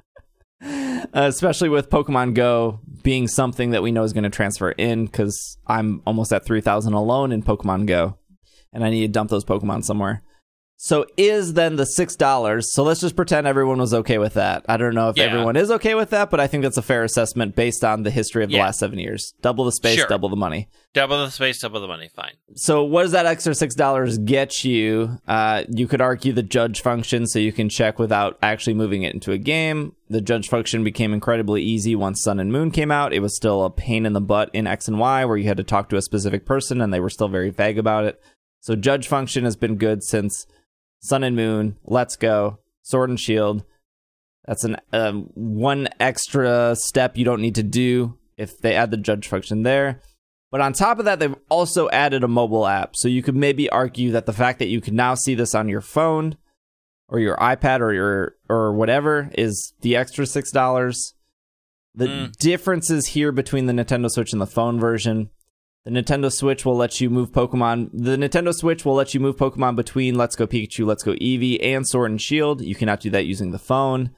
Uh, 0.64 1.24
especially 1.24 1.70
with 1.70 1.89
Pokemon 1.89 2.36
Go 2.36 2.80
being 3.02 3.28
something 3.28 3.72
that 3.72 3.82
we 3.82 3.91
know 3.91 4.04
is 4.04 4.14
going 4.14 4.26
to 4.26 4.30
transfer 4.30 4.70
in, 4.70 5.08
because 5.08 5.58
I'm 5.66 6.04
almost 6.06 6.32
at 6.32 6.45
three 6.45 6.62
thousand 6.62 6.93
alone 6.93 7.32
in 7.32 7.41
Pokemon 7.41 7.88
Go, 7.88 8.20
and 8.72 8.84
I 8.84 8.91
need 8.91 9.02
to 9.02 9.08
dump 9.08 9.32
those 9.32 9.43
Pokemon 9.43 9.84
somewhere. 9.84 10.22
So 10.84 11.05
is 11.15 11.53
then 11.53 11.75
the 11.75 11.86
six 11.86 12.15
dollars. 12.15 12.73
So 12.73 12.82
let's 12.82 13.01
just 13.01 13.15
pretend 13.15 13.45
everyone 13.45 13.77
was 13.77 13.93
okay 13.93 14.17
with 14.17 14.34
that. 14.34 14.65
I 14.67 14.77
don't 14.77 14.95
know 14.95 15.09
if 15.09 15.15
Yeah. 15.17 15.25
everyone 15.25 15.55
is 15.55 15.69
okay 15.69 15.93
with 15.93 16.09
that, 16.09 16.32
but 16.32 16.39
I 16.39 16.47
think 16.47 16.63
that's 16.63 16.75
a 16.75 16.82
fair 16.82 17.03
assessment 17.03 17.55
based 17.55 17.84
on 17.86 18.01
the 18.01 18.09
history 18.09 18.43
of 18.43 18.49
the 18.49 18.55
Yeah. 18.55 18.63
last 18.63 18.79
seven 18.79 18.97
years. 18.97 19.36
Double 19.43 19.63
the 19.63 19.71
space, 19.73 19.99
Sure. 19.99 20.07
double 20.07 20.27
the 20.27 20.36
money. 20.36 20.69
Double 20.95 21.23
the 21.23 21.29
space, 21.29 21.59
double 21.59 21.82
the 21.82 21.88
money, 21.88 22.09
fine. 22.15 22.32
So 22.55 22.84
what 22.84 23.03
does 23.03 23.11
that 23.11 23.27
extra 23.27 23.53
six 23.53 23.75
dollars 23.75 24.17
get 24.17 24.65
you? 24.65 25.19
Uh, 25.27 25.65
you 25.69 25.86
could 25.86 26.01
argue 26.01 26.34
the 26.34 26.41
judge 26.41 26.82
function, 26.82 27.27
so 27.27 27.38
you 27.38 27.51
can 27.51 27.69
check 27.69 27.99
without 27.99 28.39
actually 28.41 28.73
moving 28.73 29.03
it 29.03 29.13
into 29.13 29.32
a 29.32 29.38
game. 29.38 29.93
The 30.09 30.19
judge 30.19 30.49
function 30.49 30.84
became 30.84 31.13
incredibly 31.13 31.61
easy 31.61 31.95
once 31.95 32.23
Sun 32.23 32.39
and 32.39 32.51
Moon 32.51 32.71
came 32.71 32.89
out. 32.89 33.13
It 33.13 33.19
was 33.19 33.36
still 33.36 33.63
a 33.65 33.69
pain 33.69 34.03
in 34.07 34.13
the 34.13 34.19
butt 34.19 34.49
in 34.51 34.65
X 34.65 34.88
and 34.88 34.97
Y, 34.97 35.25
where 35.25 35.38
you 35.38 35.45
had 35.47 35.57
to 35.57 35.63
talk 35.63 35.89
to 35.89 35.95
a 35.97 36.01
specific 36.01 36.43
person, 36.43 36.82
and 36.82 36.91
they 36.91 36.99
were 36.99 37.11
still 37.11 37.27
very 37.27 37.51
vague 37.51 37.77
about 37.77 38.05
it. 38.05 38.19
So 38.61 38.75
judge 38.75 39.07
function 39.07 39.43
has 39.43 39.55
been 39.55 39.75
good 39.75 40.01
since 40.03 40.47
Sun 41.02 41.24
and 41.24 41.36
Moon. 41.36 41.78
Let's 41.84 42.16
go 42.16 42.60
Sword 42.84 43.10
and 43.10 43.20
Shield. 43.20 43.64
That's 44.45 44.64
an 44.64 44.78
um, 44.91 45.30
one 45.36 45.88
extra 45.99 46.76
step 46.76 47.18
you 47.18 47.26
don't 47.26 47.41
need 47.41 47.56
to 47.56 47.64
do 47.64 48.18
if 48.38 48.58
they 48.60 48.76
add 48.76 48.91
the 48.91 48.97
judge 48.97 49.28
function 49.28 49.64
there. 49.64 50.02
But 50.52 50.62
on 50.62 50.74
top 50.74 50.99
of 50.99 51.06
that, 51.06 51.20
they've 51.20 51.36
also 51.49 51.89
added 51.91 52.24
a 52.24 52.28
mobile 52.28 52.68
app. 52.68 52.95
So 52.95 53.08
you 53.08 53.24
could 53.24 53.36
maybe 53.36 53.70
argue 53.70 54.12
that 54.12 54.26
the 54.26 54.34
fact 54.34 54.60
that 54.60 54.68
you 54.68 54.82
can 54.82 54.95
now 54.95 55.16
see 55.16 55.36
this 55.36 55.56
on 55.56 55.70
your 55.70 55.80
phone 55.82 56.36
or 57.08 57.20
your 57.20 57.38
iPad 57.38 57.80
or 57.80 57.93
your 57.93 58.36
or 58.49 58.74
whatever 58.74 59.30
is 59.34 59.74
the 59.82 59.95
extra 59.95 60.26
six 60.26 60.52
dollars. 60.52 61.14
The 61.93 62.08
Mm. 62.08 62.38
differences 62.38 63.08
here 63.08 63.32
between 63.32 63.66
the 63.66 63.74
Nintendo 63.74 64.10
Switch 64.10 64.32
and 64.32 64.41
the 64.41 64.47
phone 64.47 64.80
version. 64.80 65.30
The 65.84 65.91
Nintendo 65.91 66.32
Switch 66.32 66.63
will 66.63 66.75
let 66.75 67.01
you 67.01 67.09
move 67.09 67.32
Pokemon. 67.32 67.89
The 67.91 68.15
Nintendo 68.15 68.53
Switch 68.53 68.86
will 68.86 68.93
let 68.93 69.15
you 69.15 69.19
move 69.19 69.36
Pokemon 69.36 69.75
between 69.75 70.13
Let's 70.13 70.36
Go 70.36 70.45
Pikachu, 70.45 70.86
Let's 70.86 71.01
Go 71.01 71.13
Eevee, 71.13 71.57
and 71.59 71.88
Sword 71.88 72.11
and 72.11 72.21
Shield. 72.21 72.61
You 72.61 72.75
cannot 72.75 72.99
do 72.99 73.09
that 73.09 73.25
using 73.25 73.49
the 73.49 73.57
phone. 73.57 74.11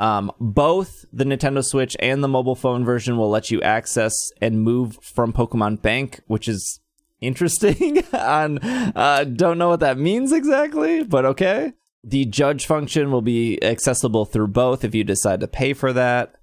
Um, 0.00 0.32
both 0.40 1.04
the 1.12 1.24
Nintendo 1.24 1.64
Switch 1.64 1.96
and 2.00 2.24
the 2.24 2.28
mobile 2.28 2.56
phone 2.56 2.84
version 2.84 3.16
will 3.16 3.30
let 3.30 3.52
you 3.52 3.62
access 3.62 4.12
and 4.42 4.62
move 4.62 4.98
from 5.00 5.32
Pokemon 5.32 5.80
Bank, 5.80 6.20
which 6.26 6.48
is 6.48 6.80
interesting. 7.20 8.04
On 8.12 8.58
uh, 8.58 9.24
don't 9.24 9.58
know 9.58 9.68
what 9.68 9.80
that 9.80 9.98
means 9.98 10.32
exactly, 10.32 11.04
but 11.04 11.24
okay. 11.24 11.72
The 12.02 12.24
judge 12.24 12.66
function 12.66 13.10
will 13.10 13.22
be 13.22 13.62
accessible 13.62 14.26
through 14.26 14.48
both 14.48 14.84
if 14.84 14.94
you 14.94 15.04
decide 15.04 15.40
to 15.40 15.48
pay 15.48 15.72
for 15.72 15.92
that. 15.92 16.34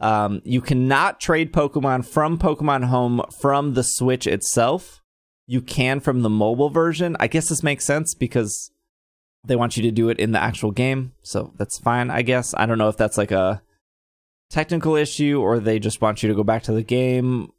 Um, 0.00 0.40
you 0.44 0.60
cannot 0.60 1.20
trade 1.20 1.52
Pokemon 1.52 2.06
from 2.06 2.38
Pokemon 2.38 2.84
Home 2.84 3.22
from 3.38 3.74
the 3.74 3.82
Switch 3.82 4.26
itself. 4.26 5.02
You 5.46 5.60
can 5.60 6.00
from 6.00 6.22
the 6.22 6.30
mobile 6.30 6.70
version. 6.70 7.16
I 7.20 7.26
guess 7.26 7.48
this 7.48 7.62
makes 7.62 7.84
sense 7.84 8.14
because 8.14 8.70
they 9.44 9.56
want 9.56 9.76
you 9.76 9.82
to 9.82 9.90
do 9.90 10.08
it 10.08 10.18
in 10.18 10.32
the 10.32 10.42
actual 10.42 10.70
game. 10.70 11.12
So 11.22 11.52
that's 11.56 11.78
fine, 11.78 12.10
I 12.10 12.22
guess. 12.22 12.54
I 12.54 12.66
don't 12.66 12.78
know 12.78 12.88
if 12.88 12.96
that's 12.96 13.18
like 13.18 13.32
a 13.32 13.62
technical 14.48 14.96
issue 14.96 15.40
or 15.40 15.58
they 15.58 15.78
just 15.78 16.00
want 16.00 16.22
you 16.22 16.28
to 16.28 16.34
go 16.34 16.44
back 16.44 16.62
to 16.64 16.72
the 16.72 16.82
game. 16.82 17.50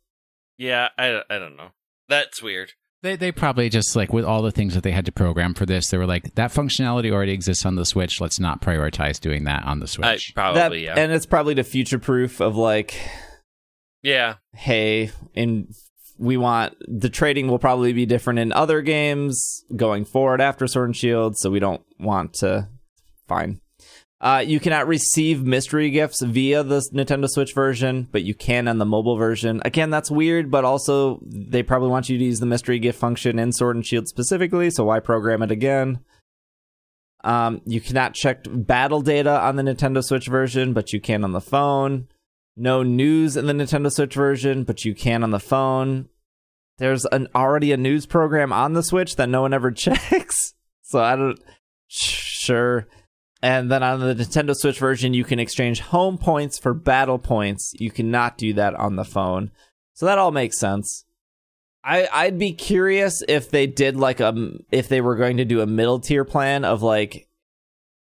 Yeah, 0.58 0.90
I, 0.98 1.22
I 1.30 1.40
don't 1.40 1.58
know. 1.58 1.70
That's 2.08 2.42
weird. 2.42 2.74
They 3.04 3.16
they 3.16 3.32
probably 3.32 3.68
just 3.70 3.96
like 3.96 4.14
with 4.14 4.26
all 4.26 4.42
the 4.44 4.52
things 4.52 4.76
that 4.76 4.84
they 4.84 4.92
had 4.92 5.06
to 5.06 5.12
program 5.12 5.54
for 5.56 5.66
this, 5.66 5.90
they 5.90 5.98
were 5.98 6.06
like 6.06 6.36
that 6.36 6.52
functionality 6.52 7.12
already 7.12 7.32
exists 7.32 7.66
on 7.66 7.76
the 7.76 7.86
Switch. 7.86 8.22
Let's 8.22 8.40
not 8.40 8.62
prioritize 8.62 9.20
doing 9.20 9.46
that 9.46 9.64
on 9.66 9.80
the 9.80 9.86
I, 9.86 9.88
Switch. 9.88 10.34
probably, 10.36 10.60
That- 10.62 10.80
yeah. 10.80 10.94
And 11.04 11.12
it's 11.12 11.26
probably 11.26 11.56
to 11.56 11.64
future 11.64 11.98
proof 12.00 12.40
of 12.40 12.56
like, 12.56 12.94
yeah. 14.04 14.36
hey, 14.54 15.12
in 15.34 15.68
we 16.20 16.38
want 16.38 16.76
the 16.88 17.10
trading 17.10 17.48
will 17.48 17.58
probably 17.58 17.94
be 17.94 18.06
different 18.06 18.38
in 18.38 18.52
other 18.54 18.82
games 18.84 19.64
going 19.76 20.06
forward 20.06 20.40
after 20.40 20.68
Sword 20.68 20.90
and 20.90 20.96
Shield, 20.96 21.36
so 21.38 21.50
we 21.50 21.60
don't 21.60 21.82
want 22.00 22.34
to. 22.36 22.68
Fine. 23.28 23.62
Uh, 24.22 24.44
you 24.46 24.60
cannot 24.60 24.88
receive 24.88 25.44
mystery 25.44 25.90
gifts 25.90 26.22
via 26.22 26.62
the 26.62 26.80
Nintendo 26.94 27.28
Switch 27.28 27.56
version, 27.56 28.08
but 28.12 28.22
you 28.22 28.36
can 28.36 28.68
on 28.68 28.78
the 28.78 28.86
mobile 28.86 29.18
version. 29.18 29.64
Again, 29.66 29.90
that's 29.90 30.12
weird, 30.12 30.52
but 30.52 30.64
also 30.64 31.20
they 31.26 31.64
probably 31.64 31.90
want 31.90 32.08
you 32.08 32.20
to 32.20 32.24
use 32.24 32.40
the 32.40 32.46
mystery 32.46 32.78
gift 32.78 33.00
function 33.00 33.40
in 33.40 33.52
Sword 33.52 33.78
and 33.78 33.86
Shield 33.86 34.08
specifically, 34.08 34.70
so 34.70 34.86
why 34.86 35.00
program 35.00 35.42
it 35.42 35.50
again? 35.50 36.02
Um, 37.24 37.62
you 37.66 37.82
cannot 37.82 38.14
check 38.14 38.46
battle 38.48 39.02
data 39.02 39.42
on 39.42 39.56
the 39.56 39.64
Nintendo 39.64 40.04
Switch 40.04 40.28
version, 40.28 40.74
but 40.74 40.94
you 40.94 41.02
can 41.02 41.24
on 41.24 41.32
the 41.32 41.42
phone. 41.42 42.08
no 42.56 42.84
news 42.84 43.36
in 43.36 43.48
the 43.48 43.54
Nintendo 43.54 43.92
Switch 43.92 44.14
version, 44.14 44.64
but 44.66 44.86
you 44.86 44.94
can 44.94 45.24
on 45.24 45.32
the 45.32 45.40
phone. 45.40 46.10
There's 46.78 47.06
an 47.06 47.28
already 47.34 47.72
a 47.72 47.78
news 47.78 48.06
program 48.06 48.54
on 48.54 48.74
the 48.74 48.84
Switch 48.84 49.16
that 49.16 49.30
no 49.30 49.42
one 49.42 49.54
ever 49.54 49.72
checks. 49.72 50.54
So 50.84 51.00
I 51.00 51.16
don't 51.16 51.40
sure. 51.88 52.88
And 53.42 53.72
then 53.72 53.82
on 53.82 54.00
the 54.00 54.14
Nintendo 54.14 54.56
Switch 54.56 54.78
version, 54.78 55.14
you 55.14 55.24
can 55.24 55.40
exchange 55.40 55.80
home 55.80 56.18
points 56.18 56.60
for 56.60 56.74
battle 56.74 57.18
points. 57.18 57.74
You 57.80 57.90
cannot 57.90 58.38
do 58.38 58.54
that 58.54 58.76
on 58.76 58.96
the 58.96 59.04
phone. 59.04 59.52
So 59.94 60.06
that 60.06 60.20
all 60.20 60.32
makes 60.32 60.60
sense. 60.60 61.06
I 61.84 62.08
I'd 62.12 62.38
be 62.38 62.54
curious 62.54 63.24
if 63.28 63.50
they 63.50 63.66
did 63.66 63.98
like 63.98 64.20
a 64.20 64.52
if 64.72 64.88
they 64.88 65.02
were 65.02 65.16
going 65.16 65.38
to 65.38 65.46
do 65.46 65.62
a 65.62 65.66
middle 65.66 66.00
tier 66.00 66.24
plan 66.24 66.64
of 66.64 66.84
like 66.84 67.28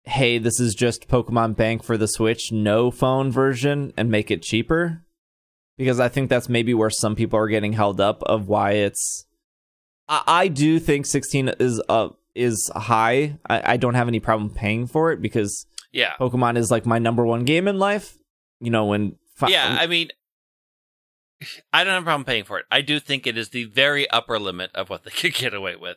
hey, 0.04 0.38
this 0.38 0.60
is 0.60 0.74
just 0.74 1.08
Pokemon 1.08 1.56
Bank 1.56 1.82
for 1.82 1.96
the 1.96 2.06
Switch, 2.06 2.52
no 2.52 2.92
phone 2.92 3.32
version 3.32 3.92
and 3.96 4.08
make 4.08 4.30
it 4.30 4.40
cheaper. 4.40 5.02
Because 5.76 5.98
I 5.98 6.08
think 6.08 6.30
that's 6.30 6.48
maybe 6.48 6.74
where 6.74 6.90
some 6.90 7.16
people 7.16 7.38
are 7.38 7.48
getting 7.48 7.72
held 7.72 8.00
up 8.00 8.22
of 8.22 8.48
why 8.48 8.72
it's 8.72 9.26
I, 10.08 10.22
I 10.26 10.48
do 10.48 10.78
think 10.78 11.04
16 11.04 11.48
is 11.60 11.82
uh 11.88 12.10
is 12.36 12.70
high. 12.74 13.38
I, 13.48 13.72
I 13.72 13.76
don't 13.76 13.94
have 13.94 14.08
any 14.08 14.20
problem 14.20 14.50
paying 14.50 14.86
for 14.86 15.12
it 15.12 15.20
because 15.20 15.66
Yeah. 15.92 16.14
Pokemon 16.20 16.56
is 16.56 16.70
like 16.70 16.86
my 16.86 16.98
number 16.98 17.24
one 17.26 17.44
game 17.44 17.66
in 17.68 17.78
life. 17.78 18.16
You 18.60 18.70
know, 18.70 18.86
when 18.86 19.16
fi- 19.36 19.48
Yeah, 19.50 19.76
I 19.80 19.86
mean, 19.86 20.08
I 21.72 21.84
don't 21.84 21.92
have 21.94 22.02
a 22.02 22.06
problem 22.06 22.24
paying 22.24 22.44
for 22.44 22.58
it. 22.58 22.64
I 22.70 22.80
do 22.80 22.98
think 22.98 23.26
it 23.26 23.36
is 23.36 23.50
the 23.50 23.64
very 23.64 24.08
upper 24.10 24.38
limit 24.38 24.70
of 24.74 24.88
what 24.90 25.04
they 25.04 25.10
could 25.20 25.34
get 25.34 25.54
away 25.54 25.76
with. 25.76 25.96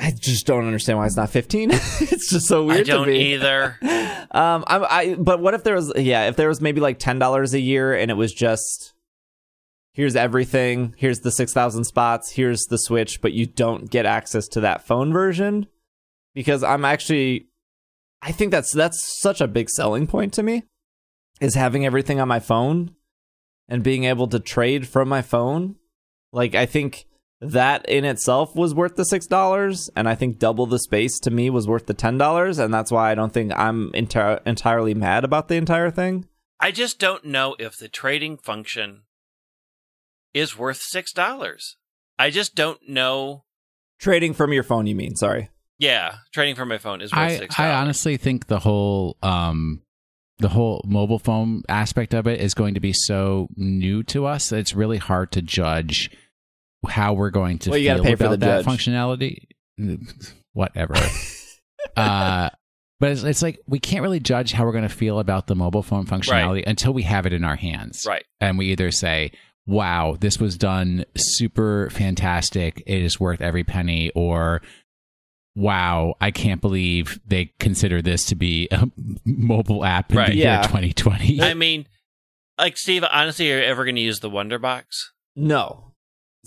I 0.00 0.12
just 0.12 0.46
don't 0.46 0.64
understand 0.66 0.98
why 0.98 1.06
it's 1.06 1.16
not 1.16 1.30
15. 1.30 1.70
it's 1.72 2.30
just 2.30 2.46
so 2.46 2.64
weird 2.64 2.80
I 2.80 2.82
don't 2.84 3.06
to 3.06 3.12
me. 3.12 3.34
either. 3.34 3.76
Um, 4.30 4.62
I, 4.66 4.76
I, 4.84 5.14
but 5.14 5.40
what 5.40 5.54
if 5.54 5.64
there 5.64 5.74
was, 5.74 5.90
yeah, 5.96 6.28
if 6.28 6.36
there 6.36 6.48
was 6.48 6.60
maybe 6.60 6.82
like 6.82 6.98
ten 6.98 7.18
dollars 7.18 7.54
a 7.54 7.60
year 7.60 7.94
and 7.94 8.10
it 8.10 8.14
was 8.14 8.30
just, 8.30 8.92
here's 9.98 10.14
everything, 10.14 10.94
here's 10.96 11.18
the 11.18 11.32
six 11.32 11.52
thousand 11.52 11.82
spots, 11.82 12.30
here's 12.30 12.62
the 12.66 12.78
Switch, 12.78 13.20
but 13.20 13.32
you 13.32 13.46
don't 13.46 13.90
get 13.90 14.06
access 14.06 14.46
to 14.46 14.60
that 14.60 14.86
phone 14.86 15.12
version, 15.12 15.66
because 16.34 16.62
I'm 16.62 16.84
actually, 16.84 17.48
I 18.22 18.30
think 18.30 18.52
that's 18.52 18.72
that's 18.72 19.20
such 19.20 19.40
a 19.40 19.48
big 19.48 19.68
selling 19.68 20.06
point 20.06 20.32
to 20.34 20.44
me, 20.44 20.62
is 21.40 21.56
having 21.56 21.84
everything 21.84 22.20
on 22.20 22.28
my 22.28 22.38
phone, 22.38 22.94
and 23.68 23.82
being 23.82 24.04
able 24.04 24.28
to 24.28 24.38
trade 24.38 24.86
from 24.86 25.08
my 25.08 25.20
phone. 25.20 25.74
Like 26.32 26.54
I 26.54 26.64
think 26.64 27.06
that 27.40 27.88
in 27.88 28.04
itself 28.04 28.54
was 28.54 28.74
worth 28.74 28.94
the 28.94 29.04
six 29.04 29.26
dollars, 29.26 29.90
and 29.96 30.08
I 30.08 30.14
think 30.14 30.38
double 30.38 30.66
the 30.66 30.78
space 30.78 31.18
to 31.20 31.32
me 31.32 31.50
was 31.50 31.66
worth 31.66 31.86
the 31.86 31.94
ten 31.94 32.18
dollars, 32.18 32.60
and 32.60 32.72
that's 32.72 32.92
why 32.92 33.10
I 33.10 33.16
don't 33.16 33.32
think 33.32 33.52
I'm 33.56 33.90
enti- 33.94 34.40
entirely 34.46 34.94
mad 34.94 35.24
about 35.24 35.48
the 35.48 35.56
entire 35.56 35.90
thing. 35.90 36.28
I 36.60 36.70
just 36.70 37.00
don't 37.00 37.24
know 37.24 37.56
if 37.58 37.76
the 37.76 37.88
trading 37.88 38.36
function 38.36 39.02
is 40.38 40.56
worth 40.56 40.78
six 40.80 41.12
dollars. 41.12 41.76
I 42.18 42.30
just 42.30 42.54
don't 42.54 42.80
know. 42.88 43.44
Trading 44.00 44.32
from 44.34 44.52
your 44.52 44.62
phone, 44.62 44.86
you 44.86 44.94
mean? 44.94 45.16
Sorry. 45.16 45.50
Yeah, 45.78 46.16
trading 46.32 46.54
from 46.56 46.68
my 46.68 46.78
phone 46.78 47.00
is 47.00 47.12
worth 47.12 47.20
I, 47.20 47.36
six 47.36 47.58
I 47.58 47.72
honestly 47.72 48.16
think 48.16 48.46
the 48.46 48.58
whole 48.58 49.16
um 49.22 49.82
the 50.38 50.48
whole 50.48 50.82
mobile 50.86 51.18
phone 51.18 51.62
aspect 51.68 52.14
of 52.14 52.26
it 52.28 52.40
is 52.40 52.54
going 52.54 52.74
to 52.74 52.80
be 52.80 52.92
so 52.92 53.48
new 53.56 54.02
to 54.04 54.24
us 54.26 54.48
that 54.50 54.58
it's 54.58 54.74
really 54.74 54.98
hard 54.98 55.32
to 55.32 55.42
judge 55.42 56.10
how 56.88 57.12
we're 57.12 57.30
going 57.30 57.58
to 57.60 57.70
Well, 57.70 57.78
feel 57.80 58.02
pay 58.04 58.12
about 58.12 58.30
the 58.30 58.36
that 58.38 58.64
judge. 58.64 58.78
functionality. 58.78 59.46
Whatever. 60.52 60.94
uh 61.96 62.50
but 63.00 63.12
it's, 63.12 63.22
it's 63.22 63.42
like 63.42 63.60
we 63.68 63.78
can't 63.78 64.02
really 64.02 64.18
judge 64.18 64.52
how 64.52 64.64
we're 64.64 64.72
going 64.72 64.82
to 64.82 64.88
feel 64.88 65.20
about 65.20 65.46
the 65.46 65.54
mobile 65.54 65.84
phone 65.84 66.04
functionality 66.06 66.64
until 66.66 66.92
we 66.92 67.02
have 67.02 67.26
it 67.26 67.32
in 67.32 67.44
our 67.44 67.54
hands. 67.54 68.04
right. 68.08 68.24
and 68.40 68.58
we 68.58 68.66
either 68.66 68.90
say, 68.90 69.30
"Wow, 69.68 70.16
this 70.18 70.40
was 70.40 70.56
done 70.56 71.04
super 71.16 71.88
fantastic. 71.90 72.82
It 72.86 73.02
is 73.02 73.20
worth 73.20 73.40
every 73.40 73.62
penny," 73.62 74.10
or 74.16 74.60
"Wow, 75.54 76.14
I 76.20 76.30
can't 76.30 76.60
believe 76.60 77.20
they 77.26 77.52
consider 77.60 78.00
this 78.02 78.24
to 78.26 78.34
be 78.34 78.66
a 78.70 78.88
mobile 79.24 79.84
app 79.84 80.10
in 80.10 80.18
Right. 80.18 80.28
the 80.30 80.36
year 80.36 80.44
Yeah. 80.46 80.62
2020." 80.62 81.42
I 81.42 81.54
mean, 81.54 81.86
like 82.58 82.76
Steve, 82.76 83.04
honestly, 83.12 83.52
are 83.52 83.58
you 83.58 83.64
ever 83.64 83.84
going 83.84 83.96
to 83.96 84.00
use 84.02 84.20
the 84.20 84.30
Wonder 84.30 84.58
Box? 84.58 85.12
No. 85.36 85.92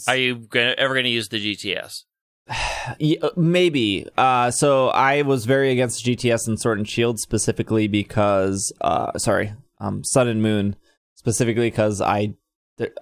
Are 0.07 0.15
you 0.15 0.36
gonna, 0.36 0.74
ever 0.78 0.93
going 0.93 1.03
to 1.03 1.09
use 1.09 1.30
the 1.30 1.38
GTS? 1.39 2.03
Yeah, 2.99 3.30
maybe. 3.38 4.07
Uh, 4.17 4.49
so 4.49 4.88
I 4.89 5.22
was 5.22 5.45
very 5.45 5.72
against 5.72 6.03
GTS 6.03 6.47
and 6.47 6.59
Sword 6.59 6.80
and 6.80 6.89
Shield 6.89 7.19
specifically 7.19 7.88
because, 7.88 8.74
uh, 8.82 9.15
sorry, 9.19 9.53
um, 9.80 10.03
Sun 10.03 10.28
and 10.28 10.41
Moon 10.41 10.76
specifically 11.15 11.69
because 11.69 12.01
I, 12.01 12.34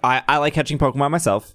I, 0.02 0.22
I 0.28 0.38
like 0.38 0.54
catching 0.54 0.78
Pokemon 0.78 1.10
myself. 1.10 1.54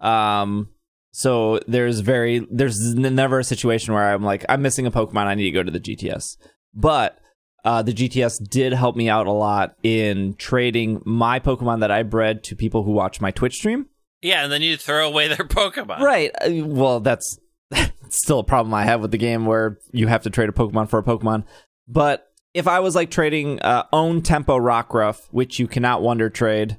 Um, 0.00 0.68
so 1.12 1.60
there's 1.66 2.00
very, 2.00 2.46
there's 2.50 2.94
never 2.94 3.38
a 3.38 3.44
situation 3.44 3.94
where 3.94 4.12
I'm 4.12 4.22
like, 4.22 4.44
I'm 4.48 4.62
missing 4.62 4.86
a 4.86 4.90
Pokemon, 4.90 5.26
I 5.26 5.34
need 5.34 5.44
to 5.44 5.50
go 5.50 5.62
to 5.62 5.70
the 5.70 5.80
GTS. 5.80 6.36
But, 6.74 7.18
uh, 7.64 7.82
the 7.82 7.92
GTS 7.92 8.48
did 8.48 8.72
help 8.72 8.96
me 8.96 9.08
out 9.08 9.26
a 9.26 9.32
lot 9.32 9.76
in 9.82 10.34
trading 10.34 11.00
my 11.04 11.38
Pokemon 11.38 11.80
that 11.80 11.90
I 11.92 12.02
bred 12.02 12.42
to 12.44 12.56
people 12.56 12.82
who 12.82 12.92
watch 12.92 13.20
my 13.20 13.30
Twitch 13.30 13.56
stream. 13.56 13.86
Yeah, 14.20 14.42
and 14.44 14.52
then 14.52 14.62
you 14.62 14.76
throw 14.76 15.06
away 15.06 15.28
their 15.28 15.36
Pokemon. 15.46 16.00
Right. 16.00 16.30
Uh, 16.40 16.64
Well, 16.66 17.00
that's 17.00 17.38
still 18.08 18.40
a 18.40 18.44
problem 18.44 18.74
I 18.74 18.84
have 18.84 19.00
with 19.00 19.10
the 19.10 19.18
game 19.18 19.46
where 19.46 19.78
you 19.92 20.08
have 20.08 20.22
to 20.22 20.30
trade 20.30 20.48
a 20.48 20.52
Pokemon 20.52 20.88
for 20.88 20.98
a 20.98 21.04
Pokemon. 21.04 21.44
But 21.86 22.26
if 22.54 22.66
I 22.66 22.80
was 22.80 22.94
like 22.94 23.10
trading 23.10 23.60
uh, 23.60 23.84
own 23.92 24.22
tempo 24.22 24.58
Rockruff, 24.58 25.28
which 25.30 25.58
you 25.58 25.66
cannot 25.66 26.02
wonder 26.02 26.30
trade, 26.30 26.78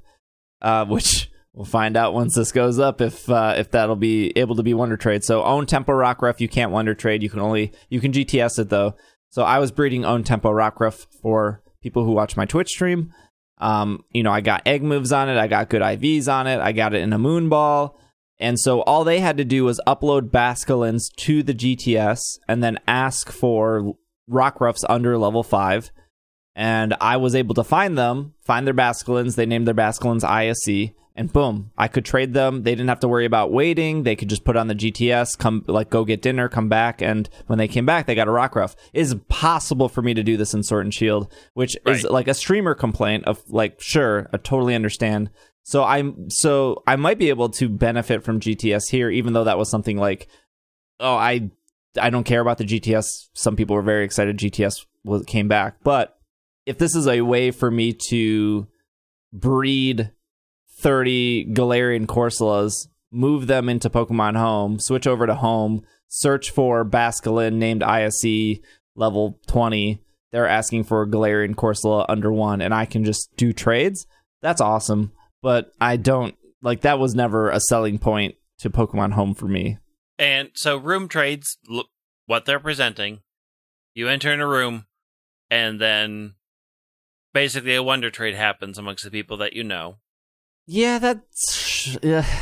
uh, 0.64 0.86
which 0.86 1.30
we'll 1.53 1.66
find 1.66 1.95
out 1.95 2.14
once 2.14 2.36
this 2.36 2.51
goes 2.51 2.80
up 2.80 3.01
if 3.01 3.30
uh, 3.30 3.55
if 3.57 3.72
that'll 3.72 3.95
be 3.95 4.36
able 4.38 4.55
to 4.55 4.64
be 4.64 4.74
wonder 4.74 4.97
trade. 4.97 5.24
So 5.24 5.43
own 5.43 5.66
tempo 5.66 5.91
Rockruff, 5.91 6.39
you 6.39 6.47
can't 6.47 6.72
wonder 6.72 6.95
trade. 6.95 7.24
You 7.24 7.30
can 7.30 7.39
only 7.39 7.72
you 7.89 7.99
can 7.99 8.11
GTS 8.11 8.59
it 8.59 8.70
though. 8.70 8.95
So 9.30 9.43
I 9.43 9.59
was 9.59 9.72
breeding 9.72 10.05
own 10.05 10.24
tempo 10.24 10.51
Rockruff 10.51 11.07
for 11.22 11.64
people 11.82 12.05
who 12.05 12.11
watch 12.11 12.38
my 12.38 12.45
Twitch 12.45 12.70
stream. 12.70 13.14
Um, 13.59 14.03
you 14.11 14.24
know, 14.24 14.32
I 14.32 14.41
got 14.41 14.64
egg 14.66 14.84
moves 14.84 15.11
on 15.11 15.30
it. 15.30 15.38
I 15.38 15.47
got 15.47 15.70
good 15.70 15.82
IVs 15.82 16.32
on 16.32 16.47
it. 16.47 16.59
I 16.59 16.72
got 16.72 16.93
it 16.93 17.01
in 17.01 17.14
a 17.14 17.20
moon 17.20 17.49
ball. 17.49 17.99
And 18.39 18.59
so 18.59 18.82
all 18.82 19.03
they 19.03 19.20
had 19.20 19.38
to 19.38 19.45
do 19.45 19.64
was 19.64 19.80
upload 19.88 20.30
Basculins 20.30 21.03
to 21.18 21.43
the 21.43 21.53
GTS 21.53 22.39
and 22.47 22.64
then 22.64 22.80
ask 22.88 23.32
for 23.32 23.95
Rockruffs 24.30 24.84
under 24.89 25.18
level 25.18 25.43
5. 25.43 25.91
And 26.56 26.93
I 27.01 27.18
was 27.18 27.36
able 27.36 27.56
to 27.56 27.64
find 27.64 27.97
them, 27.97 28.34
find 28.41 28.68
their 28.68 28.74
Basculins. 28.74 29.36
They 29.36 29.45
named 29.45 29.68
their 29.68 29.74
Basculins 29.74 30.22
ISC. 30.22 30.93
And 31.16 31.32
boom, 31.32 31.72
I 31.78 31.88
could 31.88 32.06
trade 32.06 32.34
them. 32.34 32.64
They 32.64 32.72
didn't 32.72 32.89
have 32.89 33.01
to 33.01 33.08
worry 33.08 33.26
about 33.26 33.51
waiting. 33.51 34.01
They 34.01 34.16
could 34.16 34.30
just 34.30 34.43
put 34.43 34.58
on 34.58 34.68
the 34.68 34.74
GTS, 34.74 35.38
come 35.38 35.64
like 35.68 35.91
go 35.91 36.06
get 36.06 36.24
dinner, 36.24 36.49
come 36.49 36.70
back, 36.70 37.04
and 37.04 37.30
when 37.45 37.60
they 37.60 37.68
came 37.68 37.86
back, 37.86 38.08
they 38.08 38.16
got 38.16 38.28
a 38.28 38.32
rock 38.32 38.54
Rockruff. 38.54 38.76
It 38.93 39.01
is 39.01 39.16
possible 39.30 39.89
for 39.89 40.01
me 40.01 40.16
to 40.16 40.24
do 40.24 40.38
this 40.38 40.56
in 40.56 40.64
Sword 40.64 40.88
and 40.88 40.93
Shield, 40.93 41.32
which 41.54 41.78
is 41.86 42.04
like 42.04 42.28
a 42.28 42.34
streamer 42.34 42.74
complaint 42.74 43.25
of 43.25 43.43
like, 43.47 43.80
sure, 43.80 44.28
I 44.34 44.38
totally 44.38 44.74
understand. 44.74 45.30
So 45.62 45.84
I'm 45.84 46.30
so 46.32 46.82
I 46.88 46.96
might 46.96 47.20
be 47.20 47.30
able 47.30 47.50
to 47.50 47.70
benefit 47.70 48.24
from 48.24 48.39
GTS 48.39 48.89
here, 48.89 49.12
even 49.12 49.34
though 49.34 49.43
that 49.43 49.59
was 49.59 49.70
something 49.70 49.97
like, 49.97 50.28
oh, 51.00 51.16
I 51.16 51.51
I 52.00 52.09
don't 52.09 52.24
care 52.24 52.42
about 52.42 52.58
the 52.58 52.66
GTS. 52.66 53.05
Some 53.34 53.55
people 53.55 53.75
were 53.75 53.84
very 53.84 54.04
excited 54.04 54.38
GTS 54.38 54.86
was 55.04 55.24
came 55.25 55.47
back, 55.47 55.75
but 55.84 56.17
if 56.66 56.78
this 56.78 56.96
is 56.96 57.08
a 57.08 57.22
way 57.22 57.52
for 57.52 57.70
me 57.70 57.94
to 58.10 58.68
breed 59.32 60.12
30 60.80 61.54
Galarian 61.54 62.06
Corsolas, 62.06 62.88
move 63.12 63.48
them 63.48 63.70
into 63.70 63.90
Pokemon 63.90 64.38
Home, 64.38 64.80
switch 64.80 65.08
over 65.08 65.26
to 65.28 65.36
Home, 65.36 65.84
search 66.08 66.52
for 66.52 66.86
Basculin 66.86 67.54
named 67.54 67.84
ISE 67.84 68.60
level 68.96 69.40
20. 69.48 70.02
They're 70.32 70.48
asking 70.48 70.86
for 70.86 71.06
Galarian 71.06 71.56
Corsola 71.56 72.06
under 72.10 72.32
one, 72.32 72.62
and 72.62 72.74
I 72.74 72.86
can 72.86 73.04
just 73.04 73.36
do 73.38 73.54
trades. 73.54 74.08
That's 74.42 74.62
awesome. 74.62 75.12
But 75.42 75.72
I 75.80 75.98
don't 75.98 76.36
like 76.62 76.82
that 76.82 77.00
was 77.00 77.14
never 77.14 77.50
a 77.50 77.60
selling 77.60 78.00
point 78.00 78.36
to 78.60 78.70
Pokemon 78.70 79.14
Home 79.14 79.36
for 79.36 79.48
me. 79.48 79.78
And 80.18 80.50
so 80.54 80.78
room 80.78 81.08
trades, 81.08 81.58
look 81.68 81.88
what 82.26 82.46
they're 82.46 82.60
presenting. 82.60 83.20
You 83.94 84.08
enter 84.08 84.32
in 84.32 84.40
a 84.40 84.48
room, 84.48 84.86
and 85.52 85.80
then 85.80 86.34
basically 87.34 87.76
a 87.76 87.84
wonder 87.84 88.10
trade 88.10 88.36
happens 88.36 88.78
amongst 88.78 89.04
the 89.04 89.12
people 89.12 89.38
that 89.38 89.54
you 89.54 89.64
know. 89.64 89.97
Yeah, 90.68 91.00
that's 91.00 91.97
yeah. 92.01 92.26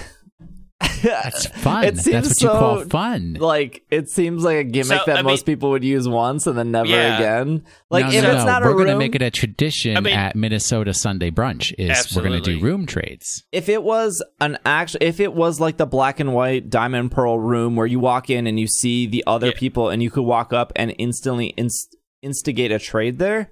That's 1.03 1.45
fun. 1.47 1.83
It 1.83 1.95
That's 1.95 2.03
seems 2.05 2.27
what 2.29 2.41
you 2.41 2.47
call 2.49 2.79
so- 2.81 2.89
fun. 2.89 3.33
Like 3.39 3.83
it 3.89 4.09
seems 4.09 4.43
like 4.43 4.57
a 4.57 4.63
gimmick 4.63 4.99
So, 4.99 5.03
that 5.07 5.17
I 5.17 5.21
most 5.23 5.47
mean- 5.47 5.55
people 5.55 5.71
would 5.71 5.83
use 5.83 6.07
once 6.07 6.45
and 6.47 6.55
then 6.57 6.71
never 6.71 6.89
Yeah. 6.89 7.15
again. 7.17 7.63
Like 7.89 8.05
no, 8.05 8.11
if 8.11 8.23
no, 8.23 8.31
it's 8.31 8.39
no. 8.39 8.45
not 8.45 8.61
we're 8.63 8.69
a 8.71 8.75
room, 8.75 8.85
gonna 8.87 8.97
make 8.99 9.15
it 9.15 9.21
a 9.23 9.31
tradition 9.31 9.97
I 9.97 9.99
mean- 10.01 10.13
at 10.15 10.35
Minnesota 10.35 10.93
Sunday 10.93 11.31
brunch. 11.31 11.73
Is 11.77 12.15
we're 12.15 12.21
gonna 12.23 12.39
do 12.41 12.59
room 12.59 12.85
trades. 12.85 13.43
if 13.51 13.67
it 13.69 13.81
was 13.83 14.23
an 14.39 14.57
actual, 14.65 14.99
if 15.01 15.19
it 15.19 15.33
was 15.33 15.59
like 15.59 15.77
the 15.77 15.87
black 15.87 16.19
and 16.19 16.33
white 16.33 16.69
diamond 16.69 17.11
pearl 17.11 17.39
room 17.39 17.75
where 17.75 17.87
you 17.87 17.99
walk 17.99 18.29
in 18.29 18.45
and 18.45 18.59
you 18.59 18.67
see 18.67 19.07
the 19.07 19.23
other 19.25 19.47
Yeah. 19.47 19.53
people 19.59 19.89
and 19.89 20.03
you 20.03 20.11
could 20.11 20.23
walk 20.23 20.51
up 20.53 20.71
and 20.75 20.93
instantly 20.99 21.53
inst- 21.57 21.95
instigate 22.21 22.71
a 22.71 22.77
trade 22.79 23.17
there, 23.17 23.51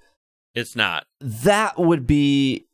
It's 0.60 0.76
not. 0.76 1.06
that 1.22 1.80
would 1.80 2.06
be 2.06 2.68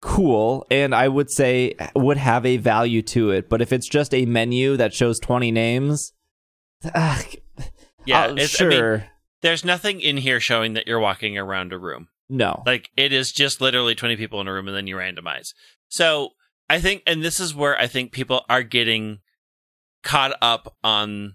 cool 0.00 0.66
and 0.70 0.94
I 0.94 1.06
would 1.06 1.30
say 1.30 1.74
would 1.94 2.16
have 2.16 2.44
a 2.44 2.56
value 2.56 3.02
to 3.02 3.30
it. 3.30 3.48
But 3.48 3.62
if 3.62 3.72
it's 3.72 3.88
just 3.88 4.12
a 4.12 4.26
menu 4.26 4.76
that 4.76 4.92
shows 4.92 5.20
20 5.20 5.52
names, 5.52 6.12
ah, 6.94 7.22
Yeah, 8.04 8.24
uh, 8.24 8.34
it's, 8.36 8.60
I 8.60 8.64
mean, 8.64 8.78
sure. 8.78 9.04
there's 9.42 9.64
nothing 9.64 10.00
in 10.00 10.16
here 10.16 10.40
showing 10.40 10.72
that 10.72 10.88
you're 10.88 10.98
walking 10.98 11.38
around 11.38 11.72
a 11.72 11.78
room. 11.78 12.08
no. 12.28 12.62
Like 12.66 12.90
it 12.96 13.12
is 13.12 13.30
just 13.30 13.60
literally 13.60 13.94
20 13.94 14.16
people 14.16 14.40
in 14.40 14.48
a 14.48 14.52
room 14.52 14.66
and 14.66 14.76
then 14.76 14.88
you 14.88 14.96
randomize. 14.96 15.48
So 15.88 16.30
I 16.68 16.80
think, 16.80 17.02
and 17.06 17.22
this 17.22 17.38
is 17.38 17.54
where 17.54 17.78
I 17.78 17.86
think 17.86 18.10
people 18.12 18.44
are 18.48 18.62
getting 18.64 19.20
caught 20.02 20.32
up 20.42 20.74
on 20.82 21.34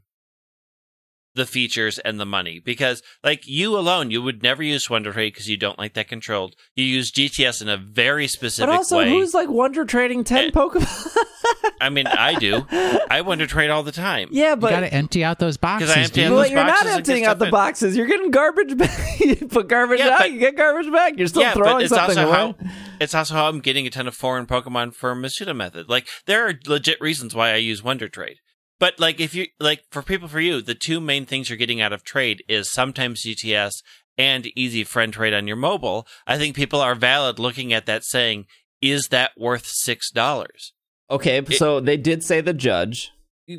the 1.38 1.46
features 1.46 1.98
and 2.00 2.20
the 2.20 2.26
money 2.26 2.60
because 2.60 3.02
like 3.24 3.48
you 3.48 3.78
alone, 3.78 4.12
you 4.12 4.22
would 4.22 4.44
never 4.44 4.62
use 4.62 4.90
Wonder 4.90 5.14
Trade 5.14 5.32
because 5.34 5.48
you 5.48 5.56
don't 5.56 5.80
like 5.80 5.94
that 5.94 6.10
controlled. 6.10 6.56
You 6.76 6.84
use 6.84 7.12
GTS 7.12 7.62
in 7.62 7.70
a 7.70 7.78
very 7.78 8.28
specific 8.28 8.68
way. 8.68 8.74
But 8.74 8.78
also, 8.78 8.98
way. 8.98 9.10
who's 9.10 9.34
like 9.34 9.48
Wonder 9.48 9.86
Trading 9.86 10.26
10 10.26 10.46
Eh, 10.46 10.50
Pokemon? 10.52 11.18
I 11.82 11.90
mean, 11.90 12.08
I 12.08 12.34
do. 12.36 12.66
I 12.72 13.22
Wonder 13.22 13.46
Trade 13.48 13.70
all 13.70 13.84
the 13.84 13.92
time. 13.92 14.30
yeah, 14.32 14.56
but 14.56 14.68
You 14.72 14.76
but. 14.76 14.82
got 14.82 14.90
to 14.90 14.94
empty 14.94 15.24
out 15.24 15.40
those 15.40 15.58
boxes. 15.58 15.90
I 15.92 16.00
empty 16.02 16.26
out 16.26 16.30
But 16.32 16.36
those 16.36 16.50
you're 16.52 16.56
not 16.64 16.68
boxes 16.70 16.82
and 16.82 16.90
get 16.90 16.98
emptying 17.12 17.26
out 17.26 17.40
the 17.40 17.46
in. 17.46 17.52
boxes. 17.52 17.96
You're 17.96 18.08
getting 18.08 18.32
garbage 18.32 18.76
back. 18.78 19.20
you 19.20 19.36
put 19.48 19.68
garbage 19.70 20.00
Yeah, 20.00 20.08
out, 20.10 20.20
but- 20.20 20.32
you 20.32 20.40
get 20.40 20.58
garbage 20.58 20.92
back. 20.92 21.18
You're 21.18 21.28
still 21.28 21.44
yeah, 21.44 21.54
but 21.54 21.64
throwing 21.64 21.86
it's 21.86 21.94
something 21.94 22.18
also 22.18 22.30
away. 22.30 22.56
how 22.68 22.72
it's 23.00 23.14
also 23.16 23.36
how 23.36 23.48
I'm 23.48 23.60
getting 23.60 23.86
a 23.86 23.90
ton 23.92 24.08
of 24.08 24.16
foreign 24.16 24.48
Pokemon 24.48 24.96
for 24.96 25.16
Masuda 25.16 25.56
method. 25.56 25.88
Like 25.88 26.08
there 26.26 26.48
are 26.48 26.54
legit 26.66 27.00
reasons 27.00 27.36
why 27.36 27.52
I 27.52 27.58
use 27.58 27.84
Wonder 27.84 28.10
Trade. 28.10 28.38
But 28.80 28.99
like 28.99 29.20
if 29.20 29.34
you 29.34 29.48
like 29.60 29.84
for 29.91 30.02
people 30.02 30.28
for 30.28 30.40
you, 30.40 30.62
the 30.62 30.76
two 30.76 30.99
main 30.99 31.26
things 31.26 31.49
you're 31.49 31.58
getting 31.58 31.82
out 31.82 31.94
of 31.94 32.04
trade 32.04 32.44
is 32.48 32.72
sometimes 32.72 33.24
GTS 33.26 33.82
and 34.18 34.48
easy 34.56 34.84
friend 34.84 35.14
trade 35.14 35.34
on 35.34 35.48
your 35.48 35.56
mobile. 35.56 36.08
I 36.26 36.38
think 36.38 36.56
people 36.56 36.82
are 36.82 36.95
valid 36.95 37.40
looking 37.40 37.74
at 37.74 37.86
that 37.86 38.04
saying, 38.04 38.45
is 38.82 39.08
that 39.10 39.32
worth 39.38 39.66
six 39.66 40.12
dollars? 40.12 40.74
Okay, 41.10 41.44
so 41.45 41.80
they 41.80 41.98
did 41.98 42.24
say 42.24 42.41
the 42.41 42.54
judge. 42.54 43.12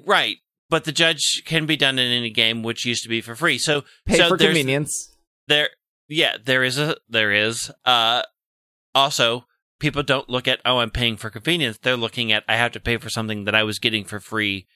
Right. 0.06 0.36
But 0.70 0.84
the 0.84 0.92
judge 0.92 1.42
can 1.46 1.64
be 1.64 1.76
done 1.76 1.98
in 1.98 2.12
any 2.12 2.30
game, 2.30 2.62
which 2.62 2.84
used 2.84 3.02
to 3.04 3.08
be 3.08 3.22
for 3.22 3.34
free. 3.34 3.56
So 3.56 3.84
Pay 4.04 4.18
so 4.18 4.28
for 4.28 4.36
convenience. 4.36 5.16
there 5.46 5.70
yeah 6.08 6.36
there 6.42 6.62
is 6.64 6.78
a 6.78 6.96
there 7.08 7.32
is 7.32 7.70
uh 7.84 8.22
also 8.94 9.44
people 9.78 10.02
don't 10.02 10.28
look 10.28 10.48
at 10.48 10.60
oh 10.64 10.78
i'm 10.78 10.90
paying 10.90 11.16
for 11.16 11.28
convenience 11.30 11.78
they're 11.82 11.96
looking 11.96 12.32
at 12.32 12.44
i 12.48 12.56
have 12.56 12.72
to 12.72 12.80
pay 12.80 12.96
for 12.96 13.10
something 13.10 13.44
that 13.44 13.54
i 13.54 13.62
was 13.62 13.78
getting 13.78 14.04
for 14.04 14.18
free 14.18 14.66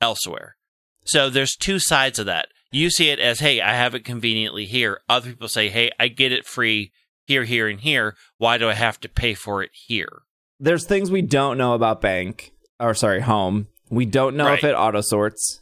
elsewhere 0.00 0.56
so 1.04 1.28
there's 1.30 1.56
two 1.56 1.78
sides 1.78 2.18
of 2.18 2.26
that 2.26 2.48
you 2.72 2.90
see 2.90 3.08
it 3.10 3.18
as 3.18 3.40
hey 3.40 3.60
i 3.60 3.74
have 3.74 3.94
it 3.94 4.04
conveniently 4.04 4.64
here 4.66 5.00
other 5.08 5.30
people 5.30 5.48
say 5.48 5.68
hey 5.68 5.90
i 5.98 6.08
get 6.08 6.32
it 6.32 6.46
free 6.46 6.92
here 7.26 7.44
here 7.44 7.68
and 7.68 7.80
here 7.80 8.14
why 8.38 8.58
do 8.58 8.68
i 8.68 8.74
have 8.74 8.98
to 9.00 9.08
pay 9.08 9.34
for 9.34 9.62
it 9.62 9.70
here 9.72 10.22
There's 10.58 10.86
things 10.86 11.10
we 11.10 11.22
don't 11.22 11.56
know 11.58 11.72
about 11.74 12.00
bank, 12.00 12.52
or 12.78 12.92
sorry, 12.94 13.20
home. 13.22 13.68
We 13.90 14.04
don't 14.06 14.36
know 14.36 14.52
if 14.52 14.62
it 14.64 14.74
auto 14.74 15.00
sorts. 15.00 15.60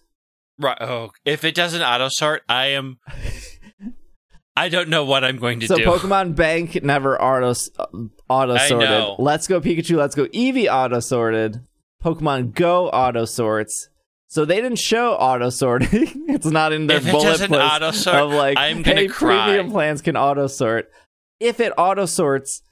right 0.59 0.77
oh 0.81 1.11
if 1.25 1.45
it 1.45 1.55
doesn't 1.55 1.83
auto 1.83 2.09
sort 2.11 2.43
i 2.49 2.67
am 2.67 2.99
i 4.57 4.69
don't 4.69 4.89
know 4.89 5.05
what 5.05 5.25
i'm 5.25 5.37
going 5.39 5.61
to 5.61 5.67
So 5.67 5.77
do 5.77 5.85
So 5.85 5.99
Pokemon 5.99 6.35
Bank 6.35 6.83
never 6.83 7.21
auto 7.21 7.55
auto 8.29 8.57
sorted. 8.57 9.19
Let's 9.19 9.47
go 9.47 9.61
Pikachu. 9.61 9.97
Let's 9.97 10.15
go 10.15 10.27
Eevee 10.27 10.73
auto 10.73 11.01
sorted. 11.01 11.61
Pokemon 12.05 12.55
Go 12.55 12.89
auto 12.89 13.25
sorts. 13.25 13.89
So 14.29 14.45
they 14.45 14.57
didn't 14.57 14.79
show 14.79 15.15
auto 15.15 15.51
sorting. 15.51 15.89
it's 16.29 16.47
not 16.47 16.73
in 16.73 16.87
their 16.87 16.99
If 16.99 17.11
bullet 17.11 17.39
points 17.39 17.53
auto-sort, 17.53 18.17
of 18.17 18.33
like, 18.33 18.59
I'm 18.59 18.83
gonna 18.83 19.01
hey, 19.01 19.09
cry." 19.09 19.47
premium 19.47 19.71
plans 19.71 20.03
can 20.03 20.17
auto 20.17 20.47
sort. 20.47 20.91
If 21.41 21.61
it 21.61 21.73
auto 21.79 22.05
sorts, 22.05 22.63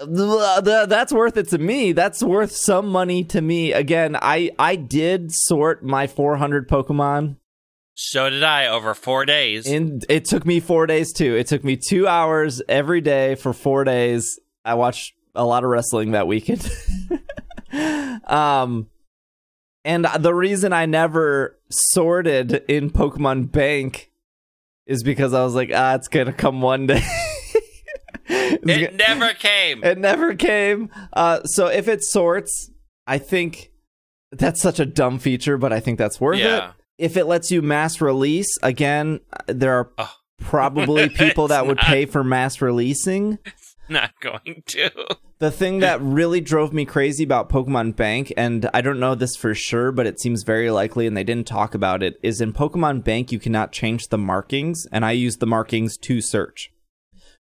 th- 0.00 0.64
th- 0.64 0.88
that's 0.88 1.12
worth 1.12 1.36
it 1.36 1.48
to 1.50 1.58
me. 1.58 1.92
That's 1.92 2.22
worth 2.22 2.52
some 2.52 2.88
money 2.88 3.24
to 3.24 3.40
me. 3.40 3.72
Again, 3.72 4.16
I 4.20 4.50
I 4.58 4.76
did 4.76 5.32
sort 5.32 5.84
my 5.84 6.06
400 6.06 6.68
Pokemon 6.68 7.36
so 7.98 8.28
did 8.28 8.42
i 8.42 8.66
over 8.66 8.92
four 8.92 9.24
days 9.24 9.66
and 9.66 10.04
it 10.10 10.26
took 10.26 10.44
me 10.44 10.60
four 10.60 10.86
days 10.86 11.14
too. 11.14 11.34
It 11.34 11.46
took 11.46 11.64
me 11.64 11.76
two 11.76 12.06
hours 12.06 12.60
every 12.68 13.00
day 13.00 13.36
for 13.36 13.54
four 13.54 13.84
days. 13.84 14.38
I 14.66 14.74
watched 14.74 15.14
a 15.34 15.44
lot 15.44 15.64
of 15.64 15.70
wrestling 15.70 16.10
that 16.10 16.26
weekend. 16.26 16.70
um, 18.24 18.88
and 19.86 20.06
the 20.18 20.34
reason 20.34 20.74
I 20.74 20.84
never 20.84 21.56
sorted 21.70 22.52
in 22.68 22.90
Pokemon 22.90 23.50
Bank 23.52 24.10
is 24.86 25.02
because 25.02 25.32
I 25.32 25.42
was 25.42 25.54
like, 25.54 25.70
ah, 25.74 25.94
it's 25.94 26.08
gonna 26.08 26.32
come 26.34 26.60
one 26.60 26.86
day. 26.86 27.02
It 28.28 28.90
go- 28.90 28.96
never 28.96 29.32
came. 29.34 29.84
it 29.84 29.98
never 29.98 30.34
came. 30.34 30.90
Uh, 31.12 31.42
so 31.44 31.66
if 31.68 31.86
it 31.88 32.02
sorts, 32.02 32.70
I 33.06 33.18
think 33.18 33.70
that's 34.32 34.60
such 34.60 34.80
a 34.80 34.86
dumb 34.86 35.18
feature, 35.20 35.56
but 35.56 35.72
I 35.72 35.78
think 35.80 35.98
that's 35.98 36.20
worth 36.20 36.38
Yeah. 36.38 36.68
it. 36.70 36.74
If 36.98 37.16
it 37.16 37.26
lets 37.26 37.50
you 37.52 37.62
mass 37.62 38.00
release, 38.00 38.48
again, 38.62 39.20
there 39.46 39.74
are 39.74 39.90
Oh. 39.98 40.12
probably 40.40 41.08
people 41.22 41.48
that 41.48 41.66
would 41.66 41.76
not. 41.76 41.86
pay 41.86 42.04
for 42.06 42.24
mass 42.24 42.60
releasing. 42.60 43.38
Not 43.88 44.12
going 44.20 44.62
to. 44.66 44.90
The 45.38 45.50
thing 45.50 45.80
that 45.80 46.00
really 46.00 46.40
drove 46.40 46.72
me 46.72 46.84
crazy 46.84 47.22
about 47.22 47.50
Pokemon 47.50 47.94
Bank, 47.94 48.32
and 48.36 48.68
I 48.72 48.80
don't 48.80 48.98
know 48.98 49.14
this 49.14 49.36
for 49.36 49.54
sure, 49.54 49.92
but 49.92 50.06
it 50.06 50.18
seems 50.18 50.42
very 50.42 50.70
likely, 50.70 51.06
and 51.06 51.16
they 51.16 51.24
didn't 51.24 51.46
talk 51.46 51.74
about 51.74 52.02
it, 52.02 52.18
is 52.22 52.40
in 52.40 52.52
Pokemon 52.52 53.04
Bank 53.04 53.30
you 53.30 53.38
cannot 53.38 53.70
change 53.70 54.08
the 54.08 54.18
markings, 54.18 54.86
and 54.90 55.04
I 55.04 55.12
use 55.12 55.36
the 55.36 55.46
markings 55.46 55.98
to 55.98 56.20
search. 56.20 56.70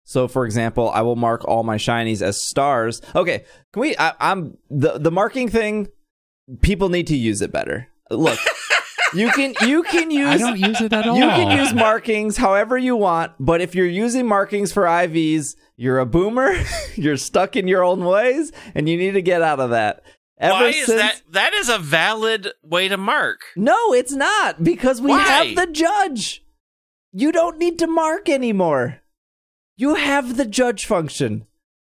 So, 0.04 0.28
for 0.28 0.44
example, 0.44 0.90
I 0.90 1.02
will 1.02 1.16
mark 1.16 1.46
all 1.46 1.62
my 1.64 1.76
shinies 1.76 2.22
as 2.22 2.46
stars. 2.46 3.02
Okay, 3.14 3.44
can 3.72 3.80
we? 3.80 3.96
I, 3.98 4.14
I'm 4.20 4.56
the 4.70 4.98
the 4.98 5.10
marking 5.10 5.48
thing. 5.48 5.88
People 6.62 6.88
need 6.88 7.06
to 7.08 7.16
use 7.16 7.42
it 7.42 7.52
better. 7.52 7.88
Look, 8.10 8.38
you 9.14 9.30
can 9.30 9.54
you 9.66 9.82
can 9.82 10.10
use 10.10 10.28
I 10.28 10.36
don't 10.36 10.58
use 10.58 10.80
it 10.80 10.92
at 10.92 11.06
all. 11.06 11.16
you 11.16 11.22
can 11.22 11.56
use 11.58 11.72
markings 11.72 12.36
however 12.36 12.76
you 12.76 12.96
want, 12.96 13.32
but 13.40 13.60
if 13.60 13.74
you're 13.74 13.86
using 13.86 14.26
markings 14.26 14.72
for 14.72 14.84
IVs, 14.84 15.56
you're 15.76 15.98
a 15.98 16.06
boomer, 16.06 16.54
you're 16.94 17.16
stuck 17.16 17.56
in 17.56 17.68
your 17.68 17.84
own 17.84 18.04
ways, 18.04 18.52
and 18.74 18.88
you 18.88 18.96
need 18.96 19.12
to 19.12 19.22
get 19.22 19.42
out 19.42 19.60
of 19.60 19.70
that. 19.70 20.02
Ever 20.40 20.54
Why 20.54 20.68
is 20.68 20.86
since 20.86 21.00
that? 21.00 21.22
That 21.30 21.52
is 21.54 21.68
a 21.68 21.78
valid 21.78 22.52
way 22.62 22.88
to 22.88 22.96
mark. 22.96 23.40
No, 23.56 23.92
it's 23.92 24.12
not 24.12 24.62
because 24.62 25.00
we 25.00 25.10
Why? 25.10 25.22
have 25.22 25.56
the 25.56 25.72
judge. 25.72 26.44
You 27.12 27.32
don't 27.32 27.58
need 27.58 27.78
to 27.80 27.88
mark 27.88 28.28
anymore. 28.28 29.00
You 29.76 29.96
have 29.96 30.36
the 30.36 30.44
judge 30.44 30.86
function. 30.86 31.47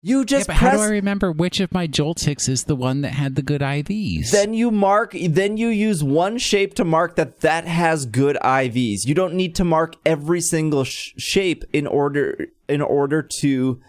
You 0.04 0.24
just 0.24 0.32
Yeah, 0.32 0.38
just 0.38 0.46
but 0.48 0.56
how 0.56 0.70
do 0.72 0.82
I 0.82 0.88
remember 0.88 1.30
which 1.30 1.60
of 1.60 1.72
my 1.72 1.86
Joltiks 1.86 2.48
is 2.48 2.64
the 2.64 2.74
one 2.74 3.02
that 3.02 3.12
had 3.12 3.36
the 3.36 3.42
good 3.42 3.60
IVs? 3.60 4.30
then 4.32 4.52
you 4.52 4.70
mark 4.72 5.14
then 5.28 5.56
you 5.56 5.68
use 5.68 6.02
one 6.02 6.38
shape 6.38 6.74
to 6.74 6.84
mark 6.84 7.14
that 7.16 7.40
that 7.40 7.66
has 7.66 8.04
good 8.06 8.36
IVs. 8.42 9.06
You 9.06 9.14
don't 9.14 9.34
need 9.34 9.54
to 9.56 9.64
mark 9.64 9.94
every 10.04 10.40
single 10.40 10.82
sh- 10.84 11.12
shape 11.16 11.64
in 11.72 11.86
order 11.86 12.46
in 12.68 12.80
order 12.80 13.22
to 13.40 13.80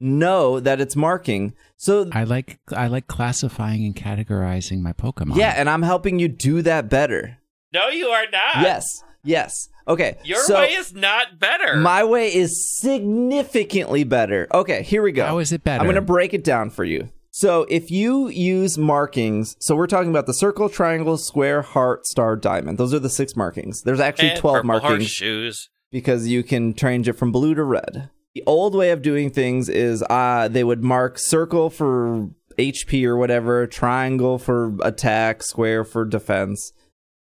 know 0.00 0.58
that 0.60 0.80
it's 0.80 0.96
marking. 0.96 1.52
So 1.76 2.08
I 2.12 2.24
like 2.24 2.58
I 2.74 2.86
like 2.86 3.06
classifying 3.06 3.84
and 3.84 3.94
categorizing 3.94 4.80
my 4.80 4.92
Pokemon. 4.94 5.36
yeah, 5.36 5.54
and 5.56 5.68
I'm 5.68 5.82
helping 5.82 6.18
you 6.18 6.28
do 6.28 6.62
that 6.62 6.88
better. 6.88 7.38
No, 7.74 7.88
you 7.88 8.06
are 8.06 8.24
not. 8.32 8.62
Yes. 8.62 9.02
Yes. 9.22 9.68
Okay. 9.88 10.18
Your 10.24 10.42
so 10.42 10.56
way 10.56 10.72
is 10.72 10.94
not 10.94 11.38
better. 11.38 11.76
my 11.76 12.04
way 12.04 12.34
is 12.34 12.76
significantly 12.78 14.04
better. 14.04 14.48
Okay, 14.52 14.82
here 14.82 15.02
we 15.02 15.12
go. 15.12 15.24
How 15.24 15.38
is 15.38 15.52
it 15.52 15.62
better? 15.64 15.80
I'm 15.80 15.86
going 15.86 15.94
to 15.94 16.00
break 16.00 16.34
it 16.34 16.44
down 16.44 16.70
for 16.70 16.84
you. 16.84 17.10
So, 17.30 17.66
if 17.68 17.90
you 17.90 18.28
use 18.28 18.78
markings, 18.78 19.56
so 19.60 19.76
we're 19.76 19.86
talking 19.86 20.08
about 20.08 20.24
the 20.24 20.32
circle, 20.32 20.70
triangle, 20.70 21.18
square, 21.18 21.60
heart, 21.60 22.06
star, 22.06 22.34
diamond. 22.34 22.78
Those 22.78 22.94
are 22.94 22.98
the 22.98 23.10
six 23.10 23.36
markings. 23.36 23.82
There's 23.82 24.00
actually 24.00 24.30
And 24.30 24.40
12 24.40 24.64
markings 24.64 25.10
Shoes. 25.10 25.68
because 25.90 26.28
you 26.28 26.42
can 26.42 26.72
change 26.72 27.08
it 27.08 27.12
from 27.12 27.32
blue 27.32 27.54
to 27.54 27.62
red. 27.62 28.08
The 28.34 28.42
old 28.46 28.74
way 28.74 28.90
of 28.90 29.02
doing 29.02 29.30
things 29.30 29.68
is 29.68 30.02
uh, 30.08 30.48
they 30.48 30.64
would 30.64 30.82
mark 30.82 31.18
circle 31.18 31.68
for 31.68 32.30
HP 32.58 33.04
or 33.04 33.18
whatever, 33.18 33.66
triangle 33.66 34.38
for 34.38 34.74
attack, 34.82 35.42
square 35.42 35.84
for 35.84 36.06
defense. 36.06 36.72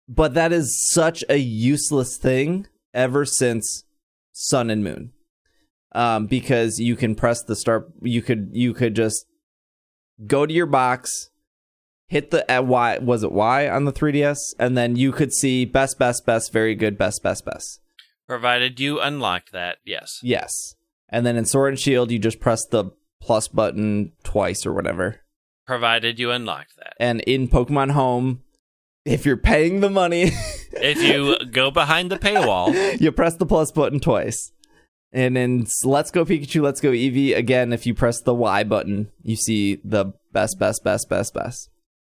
But 0.09 0.35
that 0.35 0.53
is 0.53 0.89
such 0.93 1.24
a 1.28 1.37
useless 1.37 2.16
thing 2.16 2.69
ever 2.95 3.24
since 3.24 3.85
Sun 4.33 4.70
and 4.70 4.85
Moon. 4.85 5.12
Um, 5.93 6.27
because 6.27 6.78
you 6.78 6.95
can 6.95 7.15
press 7.15 7.43
the 7.43 7.57
start 7.57 7.91
you 8.03 8.20
could 8.20 8.51
you 8.53 8.74
could 8.74 8.95
just 8.95 9.24
go 10.27 10.45
to 10.45 10.53
your 10.53 10.66
box, 10.66 11.31
hit 12.09 12.31
the 12.31 12.51
uh, 12.55 12.62
Y 12.62 12.99
was 12.99 13.23
it 13.23 13.33
Y 13.33 13.69
on 13.69 13.85
the 13.85 13.93
3DS, 13.93 14.37
and 14.59 14.77
then 14.77 14.97
you 14.97 15.12
could 15.12 15.33
see 15.33 15.65
best, 15.65 15.99
best, 15.99 16.27
best, 16.27 16.53
very 16.53 16.74
good, 16.74 16.99
best, 16.99 17.23
best, 17.23 17.45
best. 17.45 17.81
Provided 18.27 18.81
you 18.81 19.01
unlocked 19.01 19.53
that, 19.53 19.78
yes. 19.85 20.19
Yes. 20.23 20.74
And 21.09 21.24
then 21.24 21.37
in 21.37 21.47
Sword 21.47 21.74
and 21.74 21.81
Shield, 21.81 22.11
you 22.11 22.19
just 22.19 22.41
press 22.41 22.65
the 22.66 22.91
plus 23.20 23.49
button 23.49 24.12
twice 24.24 24.66
or 24.66 24.73
whatever. 24.73 25.20
Provided 25.66 26.19
you 26.19 26.31
unlocked 26.31 26.77
that. 26.77 26.95
And 26.99 27.20
in 27.23 27.49
Pokemon 27.49 27.93
Home, 27.93 28.43
if 29.07 29.24
you're 29.24 29.37
paying 29.37 29.81
the 29.81 29.91
money, 29.91 30.33
If 30.78 31.03
you 31.03 31.39
go 31.47 31.70
behind 31.70 32.11
the 32.11 32.19
paywall, 32.19 33.01
you 33.01 33.11
press 33.11 33.35
the 33.37 33.47
plus 33.47 33.73
button 33.73 33.99
twice. 33.99 34.53
And 35.11 35.39
in 35.39 35.66
Let's 35.85 36.11
Go 36.11 36.27
Pikachu, 36.27 36.61
Let's 36.61 36.83
Go 36.83 36.91
Eevee, 36.91 37.35
again, 37.35 37.73
if 37.73 37.87
you 37.87 37.95
press 37.95 38.20
the 38.20 38.35
Y 38.35 38.62
button, 38.65 39.11
you 39.23 39.37
see 39.37 39.77
the 39.83 40.12
best, 40.33 40.59
best, 40.59 40.85
best, 40.85 41.09
best, 41.09 41.33
best. 41.33 41.70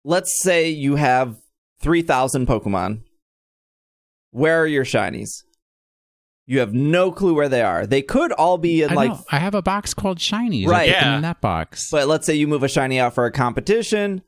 Let's 0.05 0.41
say 0.41 0.71
you 0.71 0.97
have 0.97 1.37
3,000 1.83 2.47
Pokemon. 2.47 3.03
Where 4.31 4.63
are 4.63 4.67
your 4.67 4.85
shinies? 4.85 5.43
You 6.47 6.61
have 6.61 6.73
no 6.73 7.11
clue 7.13 7.35
where 7.35 7.49
they 7.51 7.61
are. 7.63 7.87
They 7.87 8.03
could 8.03 8.33
all 8.33 8.57
be 8.57 8.83
in 8.83 8.91
I 8.93 8.95
like 8.95 9.11
know. 9.11 9.25
I 9.31 9.39
have 9.41 9.55
a 9.55 9.63
box 9.63 9.93
called 9.93 10.19
Shinies. 10.19 10.67
Right. 10.69 10.89
I 10.89 10.93
put 10.93 11.01
them 11.01 11.11
Yeah. 11.11 11.17
in 11.17 11.23
that 11.23 11.41
box. 11.43 11.91
But 11.91 12.07
let's 12.09 12.25
say 12.25 12.35
you 12.37 12.47
move 12.49 12.63
a 12.63 12.69
shiny 12.69 12.99
out 13.01 13.15
for 13.15 13.27
a 13.27 13.33
competition. 13.33 14.23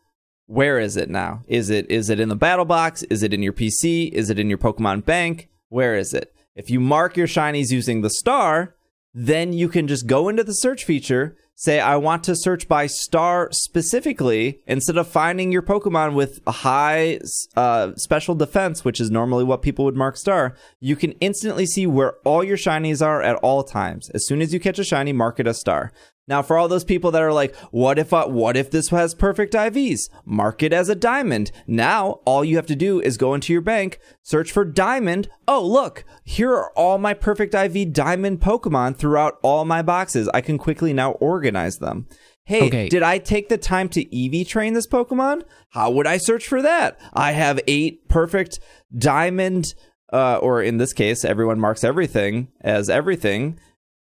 Where 0.49 0.79
is 0.79 0.97
it 0.97 1.11
now? 1.11 1.43
Is 1.47 1.69
it 1.69 1.91
is 1.91 2.09
it 2.09 2.19
in 2.19 2.31
the 2.31 2.35
battle 2.35 2.65
box? 2.65 3.03
Is 3.05 3.23
it 3.23 3.35
in 3.35 3.43
your 3.43 3.53
PC? 3.53 4.11
Is 4.11 4.31
it 4.31 4.39
in 4.39 4.49
your 4.49 4.57
Pokemon 4.57 5.05
bank? 5.05 5.51
Where 5.69 5.95
is 5.95 6.15
it? 6.15 6.35
If 6.57 6.71
you 6.71 6.81
mark 6.81 7.19
your 7.19 7.27
shinies 7.27 7.71
using 7.71 8.01
the 8.01 8.09
star, 8.09 8.75
then 9.13 9.53
you 9.53 9.69
can 9.69 9.87
just 9.87 10.07
go 10.07 10.27
into 10.31 10.43
the 10.43 10.55
search 10.55 10.87
feature, 10.87 11.37
say 11.55 11.81
I 11.81 11.97
want 11.97 12.25
to 12.25 12.35
search 12.35 12.67
by 12.67 12.87
star 12.87 13.51
specifically 13.53 14.63
instead 14.67 14.97
of 14.97 15.07
finding 15.07 15.53
your 15.53 15.61
Pokemon 15.61 16.15
with 16.15 16.41
high 16.49 17.21
uh, 17.55 17.95
special 17.97 18.35
defense, 18.35 18.87
which 18.87 19.03
is 19.03 19.11
normally 19.11 19.45
what 19.45 19.61
people 19.61 19.85
would 19.85 19.97
mark 19.97 20.17
star. 20.17 20.57
You 20.81 20.97
can 20.97 21.13
instantly 21.21 21.67
see 21.67 21.87
where 21.87 22.15
all 22.25 22.43
your 22.43 22.57
shinies 22.57 23.05
are 23.05 23.21
at 23.21 23.37
all 23.37 23.65
times. 23.65 24.09
As 24.15 24.27
soon 24.27 24.41
as 24.41 24.55
you 24.55 24.61
catch 24.61 24.79
a 24.79 24.85
shiny, 24.85 25.13
mark 25.13 25.39
it 25.39 25.47
a 25.47 25.53
star. 25.53 25.93
Now, 26.29 26.43
for 26.43 26.59
all 26.59 26.69
those 26.69 26.85
people 26.85 27.11
that 27.13 27.23
are 27.23 27.33
like, 27.33 27.55
"What 27.71 27.99
if? 27.99 28.13
Uh, 28.13 28.27
what 28.27 28.57
if 28.57 28.71
this 28.71 28.91
has 28.91 29.15
perfect 29.15 29.55
IVs? 29.55 30.11
Mark 30.25 30.63
it 30.63 30.73
as 30.73 30.89
a 30.89 30.95
diamond." 30.95 31.51
Now, 31.67 32.21
all 32.27 32.45
you 32.45 32.57
have 32.57 32.67
to 32.67 32.77
do 32.77 33.01
is 33.01 33.17
go 33.17 33.35
into 33.35 33.53
your 33.53 33.63
bank, 33.63 33.99
search 34.23 34.53
for 34.53 34.65
diamond. 34.65 35.29
Oh, 35.47 35.65
look, 35.67 36.05
here 36.25 36.53
are 36.53 36.71
all 36.77 36.99
my 36.99 37.15
perfect 37.15 37.55
IV 37.55 37.93
diamond 37.93 38.41
Pokemon 38.41 38.97
throughout 38.97 39.39
all 39.43 39.65
my 39.65 39.83
boxes. 39.83 40.29
I 40.35 40.41
can 40.43 40.59
quickly 40.59 40.93
now 40.93 41.13
organize 41.13 41.79
them. 41.79 42.07
Hey, 42.45 42.67
Okay. 42.67 42.89
did 42.89 43.03
I 43.03 43.19
take 43.19 43.49
the 43.51 43.59
time 43.59 43.89
to 43.91 44.01
EV 44.11 44.47
train 44.47 44.73
this 44.75 44.87
Pokemon? 44.87 45.43
How 45.71 45.91
would 45.91 46.07
I 46.07 46.17
search 46.17 46.47
for 46.47 46.63
that? 46.63 46.99
I 47.13 47.33
have 47.33 47.61
eight 47.67 48.09
perfect 48.09 48.59
diamond, 48.97 49.75
uh, 50.13 50.37
or 50.39 50.63
in 50.63 50.79
this 50.79 50.93
case, 50.95 51.25
everyone 51.25 51.61
marks 51.61 51.85
everything 51.85 52.49
as 52.63 52.89
everything. 52.89 53.59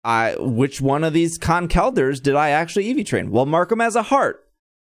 I 0.05 0.37
which 0.39 0.81
one 0.81 1.05
of 1.05 1.13
these 1.13 1.39
Conkeldurrs 1.39 2.23
did 2.23 2.35
I 2.35 2.51
actually 2.51 2.91
EV 2.91 3.05
train? 3.05 3.31
Well, 3.31 3.47
mark 3.47 3.71
them 3.71 3.81
as 3.81 3.97
a 3.97 4.03
heart. 4.05 4.45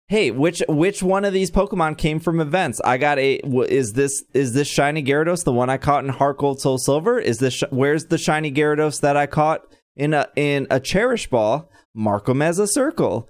Hey, 0.07 0.29
which 0.29 0.61
which 0.69 1.01
one 1.01 1.25
of 1.25 1.33
these 1.33 1.49
Pokemon 1.49 1.97
came 1.97 2.19
from 2.19 2.39
events? 2.39 2.79
I 2.85 2.97
got 2.97 3.17
a. 3.17 3.39
Is 3.67 3.93
this 3.93 4.23
is 4.33 4.53
this 4.53 4.67
shiny 4.67 5.03
Gyarados 5.03 5.43
the 5.43 5.51
one 5.51 5.69
I 5.69 5.77
caught 5.77 6.03
in 6.03 6.11
Heart 6.11 6.37
Gold 6.37 6.61
Soul 6.61 6.77
Silver? 6.77 7.19
Is 7.19 7.39
this 7.39 7.63
where's 7.71 8.05
the 8.05 8.19
shiny 8.19 8.51
Gyarados 8.51 9.01
that 9.01 9.17
I 9.17 9.25
caught 9.25 9.61
in 9.95 10.13
a 10.13 10.27
in 10.35 10.67
a 10.69 10.79
Cherish 10.79 11.27
Ball? 11.29 11.69
Mark 11.95 12.25
them 12.25 12.41
as 12.41 12.59
a 12.59 12.67
circle. 12.67 13.29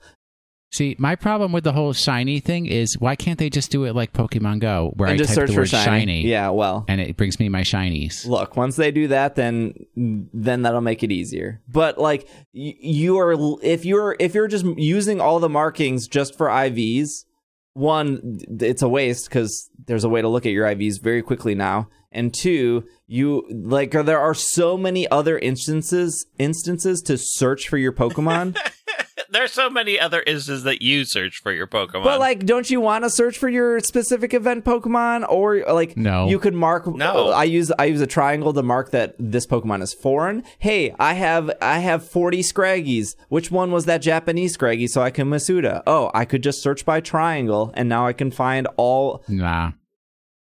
See, 0.72 0.96
my 1.00 1.16
problem 1.16 1.54
with 1.54 1.64
the 1.64 1.72
whole 1.72 1.94
shiny 1.94 2.42
thing 2.42 2.66
is 2.66 2.98
why 3.00 3.16
can't 3.16 3.40
they 3.40 3.50
just 3.50 3.72
do 3.72 3.86
it 3.86 3.96
like 3.96 4.12
Pokemon 4.12 4.60
Go, 4.60 4.92
where 4.98 5.08
and 5.08 5.14
I 5.14 5.18
just 5.18 5.30
type 5.30 5.36
search 5.36 5.48
the 5.50 5.54
for 5.54 5.62
word 5.62 5.70
shiny. 5.70 6.28
Yeah, 6.28 6.50
well, 6.50 6.84
and 6.90 7.00
it 7.00 7.16
brings 7.16 7.40
me 7.40 7.48
my 7.48 7.62
shinies? 7.62 8.26
look 8.28 8.58
once 8.58 8.76
they 8.76 8.92
do 8.92 9.08
that 9.08 9.36
then 9.36 9.74
then 9.96 10.64
that'll 10.64 10.82
make 10.82 11.02
it 11.04 11.12
easier 11.12 11.62
but 11.70 11.98
like 11.98 12.28
y- 12.54 12.76
you 12.80 13.18
are 13.20 13.36
if 13.64 13.86
you're 13.86 14.16
if 14.20 14.34
you're 14.34 14.48
just 14.48 14.66
using 14.78 15.22
all 15.22 15.40
the 15.40 15.48
markings 15.50 16.08
just 16.08 16.36
for 16.38 16.48
ivs 16.48 17.24
one 17.74 18.40
it's 18.60 18.82
a 18.82 18.90
waste 18.90 19.30
because 19.30 19.70
there's 19.86 20.04
a 20.04 20.10
way 20.10 20.22
to 20.22 20.28
look 20.28 20.46
at 20.46 20.52
your 20.52 20.66
ivs 20.68 21.02
very 21.02 21.22
quickly 21.22 21.54
now 21.56 21.88
and 22.12 22.34
two 22.34 22.84
you 23.08 23.46
like 23.52 23.92
there 23.92 24.20
are 24.20 24.34
so 24.34 24.78
many 24.78 25.08
other 25.10 25.38
instances 25.38 26.26
instances 26.40 27.02
to 27.02 27.18
search 27.18 27.68
for 27.68 27.78
your 27.78 27.92
pokemon 27.92 28.58
There's 29.36 29.52
so 29.52 29.70
many 29.70 30.00
other 30.00 30.22
instances 30.26 30.64
that 30.64 30.82
you 30.82 31.04
search 31.06 31.40
for 31.42 31.52
your 31.52 31.68
Pokemon. 31.68 32.04
But 32.06 32.20
like, 32.20 32.46
don't 32.46 32.70
you 32.70 32.80
want 32.80 33.04
to 33.04 33.10
search 33.10 33.38
for 33.38 33.50
your 33.50 33.80
specific 33.82 34.34
event 34.34 34.64
Pokemon, 34.66 35.26
or 35.30 35.64
like, 35.72 35.98
No. 35.98 36.28
you 36.28 36.40
could 36.40 36.54
mark. 36.54 36.88
No. 36.88 37.30
I 37.32 37.44
use 37.44 37.72
I 37.78 37.86
use 37.86 38.02
a 38.02 38.08
triangle 38.08 38.54
to 38.54 38.64
mark 38.64 38.92
that 38.92 39.16
this 39.20 39.46
Pokemon 39.46 39.82
is 39.82 39.94
foreign. 39.94 40.44
Hey, 40.60 40.96
I 41.00 41.14
have 41.14 41.52
I 41.62 41.80
have 41.80 42.08
forty 42.10 42.42
Scraggies. 42.42 43.16
Which 43.30 43.52
one 43.52 43.72
was 43.72 43.86
that 43.86 44.02
Japanese 44.02 44.54
Scraggy? 44.54 44.88
So 44.88 45.02
I 45.02 45.12
can 45.12 45.30
Masuda. 45.30 45.84
Oh, 45.86 46.12
I 46.14 46.26
could 46.26 46.42
just 46.44 46.62
search 46.64 46.86
by 46.86 47.02
triangle, 47.02 47.72
and 47.76 47.90
now 47.90 48.08
I 48.08 48.14
can 48.14 48.32
find 48.32 48.68
all. 48.78 49.24
Nah. 49.28 49.72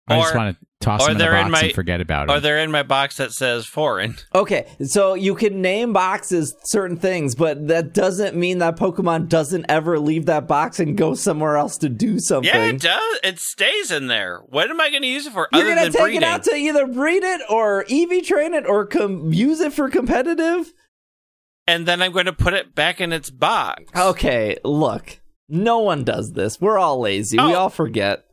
I 0.07 0.19
just 0.21 0.33
Or- 0.33 0.37
want 0.37 0.57
to 0.59 0.65
toss 0.81 1.01
or 1.01 1.07
them 1.07 1.11
in 1.13 1.17
the 1.17 1.23
they're 1.25 1.33
box 1.33 1.45
in 1.45 1.51
my- 1.51 1.61
and 1.61 1.73
forget 1.73 1.99
about 2.01 2.29
or 2.29 2.37
it. 2.37 2.39
they're 2.41 2.59
in 2.59 2.71
my 2.71 2.83
box 2.83 3.17
that 3.17 3.31
says 3.33 3.65
foreign. 3.65 4.15
Okay, 4.33 4.67
so 4.85 5.13
you 5.15 5.35
can 5.35 5.61
name 5.61 5.91
boxes 5.91 6.55
certain 6.63 6.95
things, 6.97 7.35
but 7.35 7.67
that 7.67 7.93
doesn't 7.93 8.35
mean 8.35 8.59
that 8.59 8.77
Pokemon 8.77 9.27
doesn't 9.27 9.65
ever 9.67 9.99
leave 9.99 10.27
that 10.27 10.47
box 10.47 10.79
and 10.79 10.97
go 10.97 11.13
somewhere 11.15 11.57
else 11.57 11.77
to 11.79 11.89
do 11.89 12.19
something. 12.19 12.49
Yeah, 12.53 12.67
it 12.69 12.79
does. 12.81 13.19
It 13.23 13.39
stays 13.39 13.91
in 13.91 14.07
there. 14.07 14.39
What 14.47 14.69
am 14.69 14.79
I 14.79 14.89
going 14.89 15.01
to 15.01 15.07
use 15.07 15.25
it 15.25 15.33
for 15.33 15.49
You're 15.51 15.67
gonna 15.75 15.89
take 15.91 15.99
breeding? 16.01 16.21
it 16.21 16.23
out 16.23 16.43
to 16.43 16.55
either 16.55 16.87
breed 16.87 17.23
it 17.23 17.41
or 17.49 17.83
EV 17.89 18.23
train 18.25 18.53
it 18.53 18.65
or 18.65 18.85
com- 18.85 19.33
use 19.33 19.59
it 19.59 19.73
for 19.73 19.89
competitive. 19.89 20.71
and 21.67 21.85
then 21.85 22.01
I'm 22.01 22.11
going 22.13 22.25
to 22.25 22.33
put 22.33 22.53
it 22.53 22.73
back 22.73 22.99
in 23.01 23.11
its 23.13 23.29
box. 23.29 23.83
Okay, 23.95 24.57
look, 24.63 25.19
no 25.49 25.79
one 25.79 26.03
does 26.03 26.31
this. 26.33 26.59
We're 26.61 26.79
all 26.79 26.99
lazy. 27.01 27.37
We 27.37 27.43
Oh. 27.43 27.55
all 27.55 27.69
forget. 27.69 28.23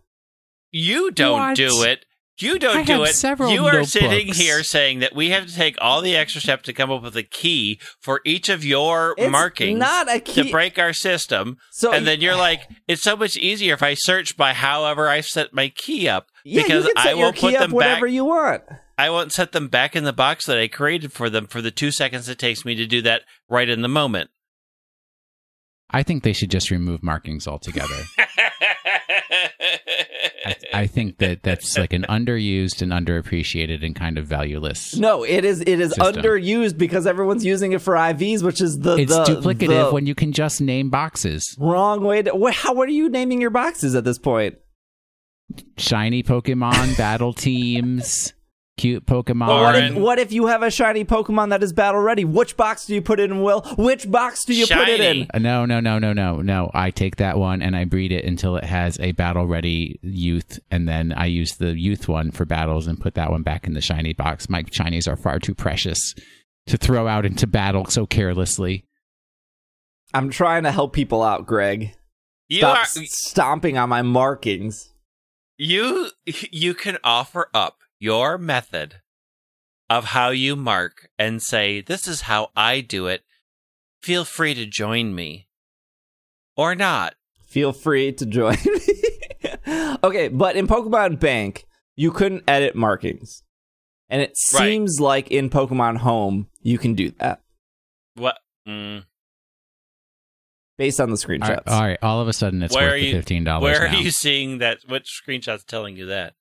You 0.72 1.10
don't 1.10 1.38
What? 1.40 1.56
do 1.56 1.82
it. 1.84 2.04
You 2.38 2.58
don't 2.58 2.76
I 2.76 2.82
do 2.84 3.02
it. 3.04 3.14
several 3.14 3.50
you 3.50 3.64
are 3.64 3.84
sitting 3.84 4.28
here 4.34 4.62
saying 4.62 4.98
that 4.98 5.14
we 5.14 5.30
have 5.30 5.46
to 5.46 5.54
take 5.54 5.76
all 5.80 6.02
the 6.02 6.14
extra 6.16 6.40
steps 6.40 6.64
to 6.64 6.74
come 6.74 6.90
up 6.90 7.02
with 7.02 7.16
a 7.16 7.22
key 7.22 7.80
for 8.00 8.20
each 8.26 8.48
of 8.50 8.62
your 8.64 9.14
It's 9.16 9.30
markings 9.30 9.78
not 9.78 10.12
a 10.14 10.20
key. 10.20 10.42
to 10.44 10.50
break 10.50 10.78
our 10.78 10.92
system. 10.92 11.56
So 11.72 11.92
and 11.92 12.06
then 12.06 12.20
you're 12.20 12.36
like, 12.36 12.60
it's 12.86 13.02
so 13.02 13.16
much 13.16 13.36
easier 13.38 13.72
if 13.74 13.82
I 13.82 13.94
search 13.94 14.36
by 14.36 14.52
however 14.52 15.08
I 15.08 15.22
set 15.22 15.54
my 15.54 15.68
key 15.70 16.08
up 16.08 16.26
yeah, 16.44 16.62
because 16.62 16.84
you 16.84 16.92
can 16.94 17.02
set 17.02 17.12
I 17.12 17.14
will 17.14 17.32
put 17.32 17.36
key 17.50 17.56
up 17.56 17.62
them 17.62 17.70
whatever 17.72 18.06
back. 18.06 18.12
you 18.12 18.24
want. 18.26 18.62
I 18.98 19.08
won't 19.10 19.32
set 19.32 19.52
them 19.52 19.68
back 19.68 19.96
in 19.96 20.04
the 20.04 20.12
box 20.12 20.44
that 20.46 20.58
I 20.58 20.68
created 20.68 21.12
for 21.12 21.30
them 21.30 21.46
for 21.46 21.62
the 21.62 21.70
two 21.70 21.90
seconds 21.90 22.28
it 22.28 22.38
takes 22.38 22.64
me 22.64 22.74
to 22.74 22.86
do 22.86 23.00
that 23.02 23.22
right 23.48 23.68
in 23.68 23.80
the 23.82 23.88
moment. 23.88 24.30
I 25.90 26.02
think 26.02 26.22
they 26.22 26.32
should 26.32 26.50
just 26.50 26.70
remove 26.70 27.02
markings 27.02 27.46
altogether. 27.46 27.94
I, 30.76 30.86
think 30.86 31.18
that 31.18 31.42
that's 31.42 31.76
like 31.76 31.92
an 31.92 32.04
underused 32.08 32.82
and 32.82 32.92
underappreciated 32.92 33.84
and 33.84 33.94
kind 33.94 34.18
of 34.18 34.26
valueless. 34.26 34.96
No, 34.96 35.24
it 35.24 35.44
is. 35.44 35.60
It 35.60 35.80
is 35.80 35.94
System. 35.94 36.22
underused 36.22 36.78
because 36.78 37.06
everyone's 37.06 37.44
using 37.44 37.72
it 37.72 37.80
for 37.80 37.94
IVs, 37.94 38.42
which 38.42 38.60
is 38.60 38.78
the 38.78 38.96
It's 38.96 39.12
the, 39.12 39.24
duplicative 39.24 39.88
the 39.88 39.94
when 39.94 40.06
you 40.06 40.14
can 40.14 40.32
just 40.32 40.60
name 40.60 40.90
boxes. 40.90 41.56
wrong 41.58 42.04
way 42.04 42.22
to. 42.22 42.50
How? 42.52 42.74
What 42.74 42.88
are 42.88 42.92
you 42.92 43.08
naming 43.08 43.40
your 43.40 43.50
boxes 43.50 43.94
at 43.94 44.04
this 44.04 44.18
point? 44.18 44.56
Shiny 45.78 46.22
Pokemon, 46.22 46.96
battle 46.98 47.32
teams, 47.32 48.32
cute 48.76 49.06
Pokemon. 49.06 49.48
Well, 49.48 49.62
what 49.62 49.74
if, 49.76 49.94
what 49.94 50.18
if 50.18 50.32
you 50.32 50.46
have 50.46 50.62
a 50.62 50.70
shiny 50.70 51.04
Pokemon 51.04 51.50
that 51.50 51.62
is 51.62 51.72
battle 51.72 52.00
ready? 52.00 52.24
Which 52.24 52.56
box 52.56 52.86
do 52.86 52.94
you 52.94 53.02
put 53.02 53.20
it 53.20 53.30
in, 53.30 53.42
Will? 53.42 53.62
Which 53.76 54.10
box 54.10 54.44
do 54.44 54.54
you 54.54 54.66
put 54.66 54.88
it 54.88 55.00
in? 55.00 55.26
Uh, 55.32 55.38
No, 55.38 55.64
no, 55.64 55.80
no, 55.80 55.98
no, 55.98 56.12
no, 56.12 56.42
no. 56.42 56.70
I 56.74 56.90
take 56.90 57.16
that 57.16 57.38
one 57.38 57.62
and 57.62 57.74
I 57.76 57.84
breed 57.84 58.12
it 58.12 58.24
until 58.24 58.56
it 58.56 58.64
has 58.64 58.98
a 59.00 59.12
battle 59.12 59.46
ready 59.46 59.98
youth, 60.02 60.58
and 60.70 60.88
then 60.88 61.12
I 61.12 61.26
use 61.26 61.56
the 61.56 61.78
youth 61.78 62.08
one 62.08 62.30
for 62.30 62.44
battles 62.44 62.86
and 62.86 63.00
put 63.00 63.14
that 63.14 63.30
one 63.30 63.42
back 63.42 63.66
in 63.66 63.74
the 63.74 63.80
shiny 63.80 64.12
box. 64.12 64.48
My 64.48 64.62
shinies 64.62 65.08
are 65.08 65.16
far 65.16 65.38
too 65.38 65.54
precious 65.54 66.14
to 66.66 66.76
throw 66.76 67.06
out 67.08 67.24
into 67.24 67.46
battle 67.46 67.86
so 67.86 68.06
carelessly. 68.06 68.84
I'm 70.12 70.30
trying 70.30 70.62
to 70.64 70.72
help 70.72 70.92
people 70.92 71.22
out, 71.22 71.46
Greg. 71.46 71.94
You 72.48 72.58
Stop 72.58 72.78
are 72.78 73.04
stomping 73.04 73.76
on 73.76 73.88
my 73.88 74.02
markings. 74.02 74.92
you 75.58 76.10
you 76.26 76.74
can 76.74 76.98
offer 77.02 77.48
up 77.54 77.75
your 77.98 78.38
method 78.38 79.00
of 79.88 80.06
how 80.06 80.30
you 80.30 80.56
mark 80.56 81.08
and 81.18 81.42
say 81.42 81.80
this 81.80 82.06
is 82.08 82.22
how 82.22 82.50
I 82.56 82.80
do 82.80 83.06
it. 83.06 83.22
Feel 84.02 84.24
free 84.24 84.54
to 84.54 84.66
join 84.66 85.14
me 85.14 85.48
or 86.56 86.74
not. 86.74 87.14
Feel 87.48 87.72
free 87.72 88.12
to 88.12 88.26
join 88.26 88.56
me. 88.64 89.96
okay, 90.04 90.28
but 90.28 90.56
in 90.56 90.66
Pokemon 90.66 91.18
Bank, 91.20 91.64
you 91.94 92.10
couldn't 92.10 92.44
edit 92.48 92.74
markings. 92.74 93.42
And 94.08 94.22
it 94.22 94.32
Right. 94.52 94.60
seems 94.60 95.00
like 95.00 95.30
in 95.30 95.50
Pokemon 95.50 95.98
Home, 95.98 96.48
you 96.62 96.78
can 96.78 96.94
do 96.94 97.10
that 97.18 97.40
What? 98.14 98.38
Mm, 98.68 99.04
based 100.78 101.00
on 101.00 101.10
the 101.10 101.16
screenshots. 101.16 101.48
right, 101.48 101.62
all 101.68 101.80
right, 101.82 101.98
all 102.02 102.20
of 102.20 102.28
a 102.28 102.32
sudden 102.32 102.62
it's 102.62 102.74
Where 102.74 102.86
worth 102.90 102.94
are 102.94 102.98
the 103.00 103.12
fifteen 103.12 103.44
dollars. 103.44 103.62
where 103.62 103.88
now. 103.88 103.96
are 103.96 104.00
you 104.02 104.10
seeing 104.10 104.58
that? 104.58 104.78
Which 104.88 105.08
screenshot's 105.26 105.64
telling 105.64 105.96
you 105.96 106.06
that? 106.06 106.34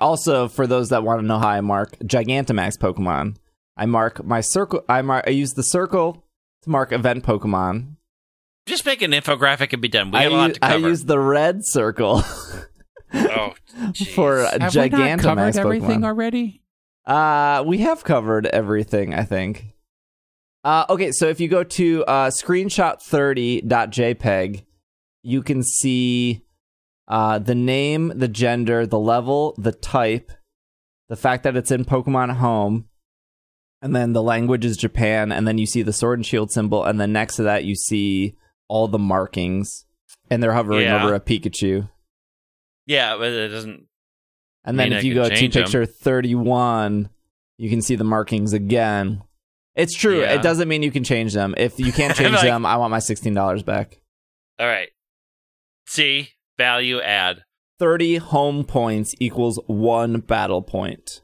Also, 0.00 0.48
for 0.48 0.66
those 0.66 0.88
that 0.90 1.02
want 1.02 1.20
to 1.20 1.26
know 1.26 1.38
how 1.38 1.48
I 1.48 1.60
mark 1.60 1.98
Gigantamax 1.98 2.78
Pokemon, 2.78 3.36
I 3.76 3.86
mark 3.86 4.24
my 4.24 4.40
circle. 4.40 4.82
I 4.88 5.02
mark. 5.02 5.24
I 5.26 5.30
use 5.30 5.54
the 5.54 5.62
circle 5.62 6.24
to 6.62 6.70
mark 6.70 6.92
event 6.92 7.24
Pokemon. 7.24 7.96
Just 8.66 8.86
make 8.86 9.02
an 9.02 9.12
infographic 9.12 9.72
and 9.72 9.80
be 9.82 9.88
done. 9.88 10.10
We 10.10 10.18
I, 10.18 10.22
have 10.24 10.32
a 10.32 10.36
lot 10.36 10.48
use, 10.50 10.58
to 10.58 10.64
I 10.64 10.68
cover. 10.72 10.88
use 10.88 11.04
the 11.04 11.18
red 11.18 11.60
circle 11.64 12.18
oh, 12.22 13.12
jeez. 13.92 14.14
for 14.14 14.42
Have 14.42 14.52
we 14.52 14.58
not 14.58 14.72
Gigantamax 14.72 15.22
covered 15.22 15.56
everything 15.56 16.00
Pokemon. 16.00 16.04
already? 16.04 16.62
Uh, 17.06 17.64
we 17.66 17.78
have 17.78 18.04
covered 18.04 18.46
everything. 18.46 19.14
I 19.14 19.24
think. 19.24 19.66
Uh, 20.64 20.84
okay, 20.90 21.12
so 21.12 21.28
if 21.28 21.40
you 21.40 21.48
go 21.48 21.64
to 21.64 22.04
uh, 22.04 22.30
screenshot30.jpg, 22.30 24.64
you 25.22 25.42
can 25.42 25.62
see 25.62 26.42
uh, 27.08 27.38
the 27.38 27.54
name, 27.54 28.12
the 28.14 28.28
gender, 28.28 28.86
the 28.86 28.98
level, 28.98 29.54
the 29.58 29.72
type, 29.72 30.30
the 31.08 31.16
fact 31.16 31.42
that 31.44 31.56
it's 31.56 31.70
in 31.70 31.84
Pokemon 31.84 32.36
Home, 32.36 32.86
and 33.82 33.94
then 33.96 34.12
the 34.12 34.22
language 34.22 34.64
is 34.64 34.76
Japan, 34.76 35.32
and 35.32 35.46
then 35.48 35.56
you 35.58 35.66
see 35.66 35.82
the 35.82 35.92
sword 35.92 36.18
and 36.18 36.26
shield 36.26 36.50
symbol, 36.50 36.84
and 36.84 37.00
then 37.00 37.12
next 37.12 37.36
to 37.36 37.42
that 37.44 37.64
you 37.64 37.74
see 37.74 38.36
all 38.68 38.88
the 38.88 38.98
markings, 38.98 39.86
and 40.30 40.42
they're 40.42 40.52
hovering 40.52 40.82
Yeah. 40.82 41.02
over 41.02 41.14
a 41.14 41.20
Pikachu. 41.20 41.88
Yeah, 42.86 43.16
but 43.16 43.32
it 43.32 43.48
doesn't. 43.48 43.86
And 44.64 44.78
then 44.78 44.92
if 44.92 44.98
I 44.98 45.06
you 45.06 45.14
go 45.14 45.28
to 45.28 45.48
picture 45.48 45.86
31, 45.86 47.08
you 47.56 47.70
can 47.70 47.80
see 47.80 47.96
the 47.96 48.04
markings 48.04 48.52
again. 48.52 49.22
It's 49.74 49.94
true. 49.94 50.20
Yeah. 50.20 50.34
It 50.34 50.42
doesn't 50.42 50.68
mean 50.68 50.82
you 50.82 50.90
can 50.90 51.04
change 51.04 51.32
them. 51.32 51.54
If 51.56 51.78
you 51.78 51.92
can't 51.92 52.14
change 52.16 52.32
Like- 52.34 52.42
them, 52.42 52.66
I 52.66 52.76
want 52.76 52.90
my 52.90 52.98
$16 52.98 53.64
back. 53.64 54.00
All 54.58 54.66
right. 54.66 54.88
See 55.86 56.30
value 56.58 57.00
add. 57.00 57.44
30 57.78 58.16
home 58.16 58.64
points 58.64 59.14
equals 59.20 59.60
one 59.66 60.20
battle 60.20 60.62
point. 60.62 61.22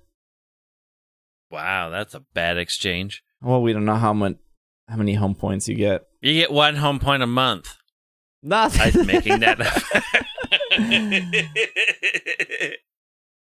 Wow, 1.50 1.90
that's 1.90 2.14
a 2.14 2.24
bad 2.32 2.58
exchange. 2.58 3.22
Well, 3.42 3.60
we 3.60 3.72
don't 3.72 3.84
know 3.84 3.96
how 3.96 4.12
much 4.12 4.36
how 4.88 4.96
many 4.96 5.14
home 5.14 5.34
points 5.34 5.68
you 5.68 5.74
get. 5.74 6.02
You 6.20 6.34
get 6.34 6.52
one 6.52 6.76
home 6.76 6.98
point 6.98 7.22
a 7.22 7.26
month. 7.26 7.76
Not 8.42 8.78
I'm 8.78 9.06
making 9.06 9.40
that 9.40 9.58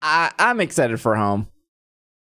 I, 0.02 0.32
I'm 0.38 0.60
excited 0.60 1.00
for 1.00 1.16
home. 1.16 1.48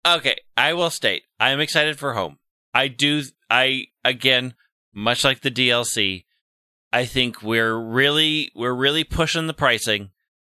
okay, 0.08 0.36
I 0.56 0.74
will 0.74 0.90
state 0.90 1.24
I 1.40 1.52
am 1.52 1.60
excited 1.60 2.00
for 2.00 2.14
home. 2.14 2.38
I 2.74 2.88
do. 2.88 3.24
I 3.50 3.86
again, 4.04 4.54
much 4.94 5.24
like 5.24 5.42
the 5.42 5.52
DLC, 5.52 6.26
I 6.92 7.06
think 7.06 7.44
we're 7.44 7.78
really 7.78 8.52
we're 8.56 8.74
really 8.74 9.04
pushing 9.04 9.48
the 9.48 9.54
pricing, 9.54 10.10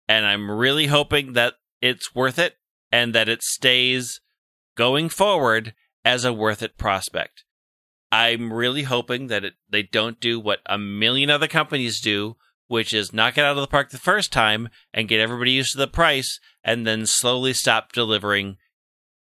and 0.08 0.26
I'm 0.26 0.50
really 0.50 0.88
hoping 0.88 1.34
that 1.34 1.56
it's 1.82 2.16
worth 2.16 2.40
it 2.40 2.58
and 2.92 3.14
that 3.14 3.30
it 3.30 3.44
stays 3.44 4.20
going 4.76 5.10
forward 5.10 5.74
as 6.04 6.26
a 6.26 6.34
worth 6.34 6.64
it 6.64 6.78
prospect. 6.78 7.44
I'm 8.12 8.54
really 8.54 8.84
hoping 8.84 9.28
that 9.28 9.44
it, 9.44 9.54
they 9.70 9.84
don't 9.84 10.20
do 10.20 10.40
what 10.40 10.60
a 10.68 10.78
million 10.78 11.30
other 11.30 11.48
companies 11.48 12.00
do, 12.00 12.36
which 12.68 12.94
is 12.94 13.14
knock 13.14 13.38
it 13.38 13.44
out 13.44 13.58
of 13.58 13.62
the 13.62 13.68
park 13.68 13.90
the 13.90 13.98
first 13.98 14.32
time 14.32 14.70
and 14.94 15.08
get 15.08 15.20
everybody 15.20 15.52
used 15.52 15.72
to 15.72 15.80
the 15.80 15.88
price 15.88 16.40
and 16.64 16.86
then 16.86 17.06
slowly 17.06 17.54
stop 17.54 17.92
delivering, 17.92 18.58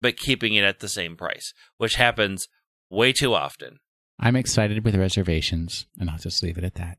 but 0.03 0.19
keeping 0.19 0.55
it 0.55 0.65
at 0.65 0.81
the 0.81 0.89
same 0.89 1.17
price, 1.17 1.55
which 1.79 1.95
happens 1.95 2.49
way 2.91 3.13
too 3.13 3.35
often. 3.35 3.79
I'm 4.23 4.37
excited 4.37 4.85
with 4.85 4.95
reservations, 4.95 5.87
and 5.99 6.09
I'll 6.09 6.19
just 6.19 6.43
leave 6.43 6.57
it 6.57 6.65
at 6.65 6.77
that. 6.77 6.99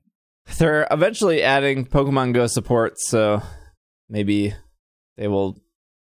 They're 0.58 0.88
eventually 0.92 1.42
adding 1.42 1.86
Pokemon 1.86 2.34
Go 2.34 2.48
support, 2.48 3.00
so 3.00 3.42
maybe 4.10 4.54
they 5.18 5.28
will 5.28 5.54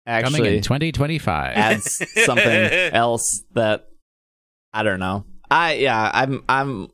Coming 0.06 0.24
actually 0.24 0.56
in 0.58 0.62
2025. 0.62 1.56
add 1.56 1.82
something 1.82 2.44
else 2.92 3.42
that 3.54 3.88
I 4.72 4.82
don't 4.82 5.00
know. 5.00 5.24
I 5.50 5.74
yeah, 5.74 6.10
I'm 6.12 6.44
I'm 6.48 6.88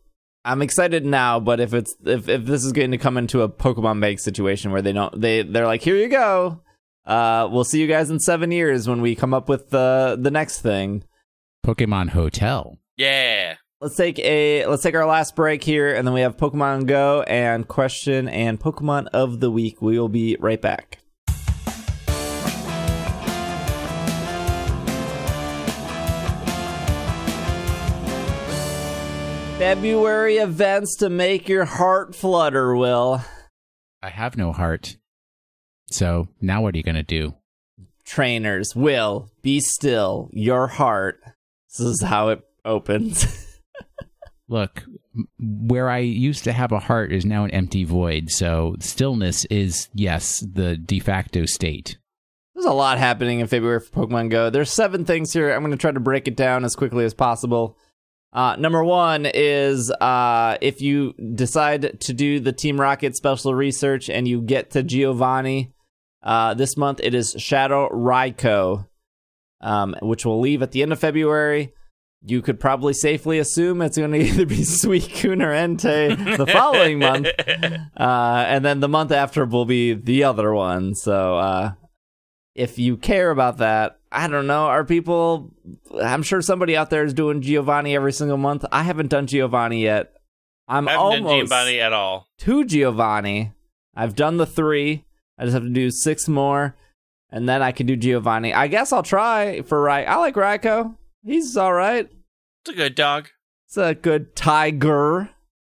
I'm 0.44 0.62
excited 0.62 1.04
now, 1.04 1.40
but 1.40 1.60
if 1.60 1.74
it's 1.74 1.94
if 2.04 2.28
if 2.28 2.44
this 2.44 2.64
is 2.64 2.72
going 2.72 2.92
to 2.92 2.98
come 2.98 3.16
into 3.18 3.42
a 3.42 3.48
Pokemon 3.48 4.00
Bank 4.00 4.20
situation 4.20 4.70
where 4.70 4.82
they 4.82 4.92
don't 4.92 5.20
they 5.20 5.42
they're 5.42 5.66
like, 5.66 5.82
here 5.82 5.96
you 5.96 6.08
go. 6.08 6.62
Uh, 7.04 7.48
we'll 7.50 7.64
see 7.64 7.80
you 7.80 7.88
guys 7.88 8.08
in 8.10 8.20
seven 8.20 8.52
years 8.52 8.88
when 8.88 9.02
we 9.02 9.16
come 9.16 9.34
up 9.34 9.48
with 9.48 9.70
the 9.70 10.16
the 10.18 10.30
next 10.30 10.60
thing. 10.60 11.02
Pokemon 11.66 12.10
Hotel. 12.10 12.78
Yeah. 12.96 13.56
Let's 13.82 13.96
take 13.96 14.20
a 14.20 14.64
let's 14.66 14.84
take 14.84 14.94
our 14.94 15.04
last 15.04 15.34
break 15.34 15.64
here, 15.64 15.92
and 15.92 16.06
then 16.06 16.14
we 16.14 16.20
have 16.20 16.36
Pokemon 16.36 16.86
Go 16.86 17.22
and 17.22 17.66
question 17.66 18.28
and 18.28 18.60
Pokemon 18.60 19.08
of 19.08 19.40
the 19.40 19.50
week. 19.50 19.82
We 19.82 19.98
will 19.98 20.08
be 20.08 20.36
right 20.38 20.62
back. 20.62 20.98
February 29.58 30.36
events 30.36 30.94
to 30.98 31.10
make 31.10 31.48
your 31.48 31.64
heart 31.64 32.14
flutter, 32.14 32.76
Will. 32.76 33.24
I 34.00 34.10
have 34.10 34.36
no 34.36 34.52
heart. 34.52 34.96
So 35.90 36.28
now 36.40 36.62
what 36.62 36.76
are 36.76 36.78
you 36.78 36.84
going 36.84 36.94
to 36.94 37.02
do? 37.02 37.34
Trainers, 38.04 38.76
Will, 38.76 39.28
be 39.42 39.58
still. 39.58 40.30
Your 40.32 40.68
heart. 40.68 41.20
This 41.76 41.80
is 41.80 42.02
how 42.02 42.28
it 42.28 42.44
opens. 42.64 43.48
Look, 44.52 44.84
where 45.40 45.88
I 45.88 46.00
used 46.00 46.44
to 46.44 46.52
have 46.52 46.72
a 46.72 46.78
heart 46.78 47.10
is 47.10 47.24
now 47.24 47.44
an 47.44 47.52
empty 47.52 47.84
void. 47.84 48.30
So 48.30 48.76
stillness 48.80 49.46
is, 49.46 49.88
yes, 49.94 50.40
the 50.40 50.76
de 50.76 51.00
facto 51.00 51.46
state. 51.46 51.96
There's 52.54 52.66
a 52.66 52.72
lot 52.72 52.98
happening 52.98 53.40
in 53.40 53.46
February 53.46 53.80
for 53.80 54.06
Pokemon 54.06 54.28
Go. 54.28 54.50
There's 54.50 54.70
seven 54.70 55.06
things 55.06 55.32
here. 55.32 55.50
I'm 55.50 55.62
going 55.62 55.70
to 55.70 55.78
try 55.78 55.90
to 55.90 56.00
break 56.00 56.28
it 56.28 56.36
down 56.36 56.66
as 56.66 56.76
quickly 56.76 57.06
as 57.06 57.14
possible. 57.14 57.78
Uh, 58.34 58.56
number 58.56 58.84
one 58.84 59.24
is 59.24 59.90
uh, 59.90 60.58
if 60.60 60.82
you 60.82 61.14
decide 61.14 61.98
to 62.00 62.12
do 62.12 62.38
the 62.38 62.52
Team 62.52 62.78
Rocket 62.78 63.16
special 63.16 63.54
research 63.54 64.10
and 64.10 64.28
you 64.28 64.42
get 64.42 64.72
to 64.72 64.82
Giovanni 64.82 65.72
uh, 66.22 66.52
this 66.52 66.76
month, 66.76 67.00
it 67.02 67.14
is 67.14 67.34
Shadow 67.38 67.88
Raikou, 67.88 68.86
um, 69.62 69.96
which 70.02 70.26
will 70.26 70.40
leave 70.40 70.60
at 70.60 70.72
the 70.72 70.82
end 70.82 70.92
of 70.92 71.00
February. 71.00 71.72
You 72.24 72.40
could 72.40 72.60
probably 72.60 72.92
safely 72.92 73.38
assume 73.38 73.82
it's 73.82 73.98
going 73.98 74.12
to 74.12 74.18
either 74.18 74.46
be 74.46 74.58
Suicune 74.58 75.42
or 75.42 75.50
Entei 75.50 76.36
the 76.36 76.46
following 76.46 76.98
month, 77.00 77.26
uh, 77.96 78.44
and 78.46 78.64
then 78.64 78.80
the 78.80 78.88
month 78.88 79.10
after 79.10 79.44
will 79.44 79.64
be 79.64 79.92
the 79.94 80.24
other 80.24 80.52
one. 80.54 80.94
So 80.94 81.38
uh, 81.38 81.72
if 82.54 82.78
you 82.78 82.96
care 82.96 83.30
about 83.30 83.58
that, 83.58 83.98
I 84.12 84.28
don't 84.28 84.46
know. 84.46 84.66
Are 84.66 84.84
people? 84.84 85.52
I'm 86.00 86.22
sure 86.22 86.42
somebody 86.42 86.76
out 86.76 86.90
there 86.90 87.04
is 87.04 87.14
doing 87.14 87.40
Giovanni 87.42 87.96
every 87.96 88.12
single 88.12 88.36
month. 88.36 88.64
I 88.70 88.82
haven't 88.84 89.08
done 89.08 89.26
Giovanni 89.26 89.82
yet. 89.82 90.12
I'm 90.68 90.86
I 90.86 90.92
haven't 90.92 91.10
done 91.10 91.26
almost 91.26 91.50
Giovanni 91.50 91.80
at 91.80 91.92
all. 91.92 92.28
to 92.38 92.64
Giovanni. 92.64 93.52
I've 93.96 94.14
done 94.14 94.36
the 94.36 94.46
three. 94.46 95.04
I 95.38 95.44
just 95.44 95.54
have 95.54 95.64
to 95.64 95.70
do 95.70 95.90
six 95.90 96.28
more, 96.28 96.76
and 97.30 97.48
then 97.48 97.62
I 97.62 97.72
can 97.72 97.86
do 97.86 97.96
Giovanni. 97.96 98.54
I 98.54 98.68
guess 98.68 98.92
I'll 98.92 99.02
try 99.02 99.62
for 99.62 99.82
Rai. 99.82 100.06
I 100.06 100.16
like 100.16 100.34
Raikou. 100.34 100.96
He's 101.24 101.56
all 101.56 101.72
right. 101.72 102.08
It's 102.64 102.74
a 102.74 102.76
good 102.76 102.94
dog. 102.94 103.28
It's 103.68 103.76
a 103.76 103.94
good 103.94 104.36
tiger, 104.36 105.30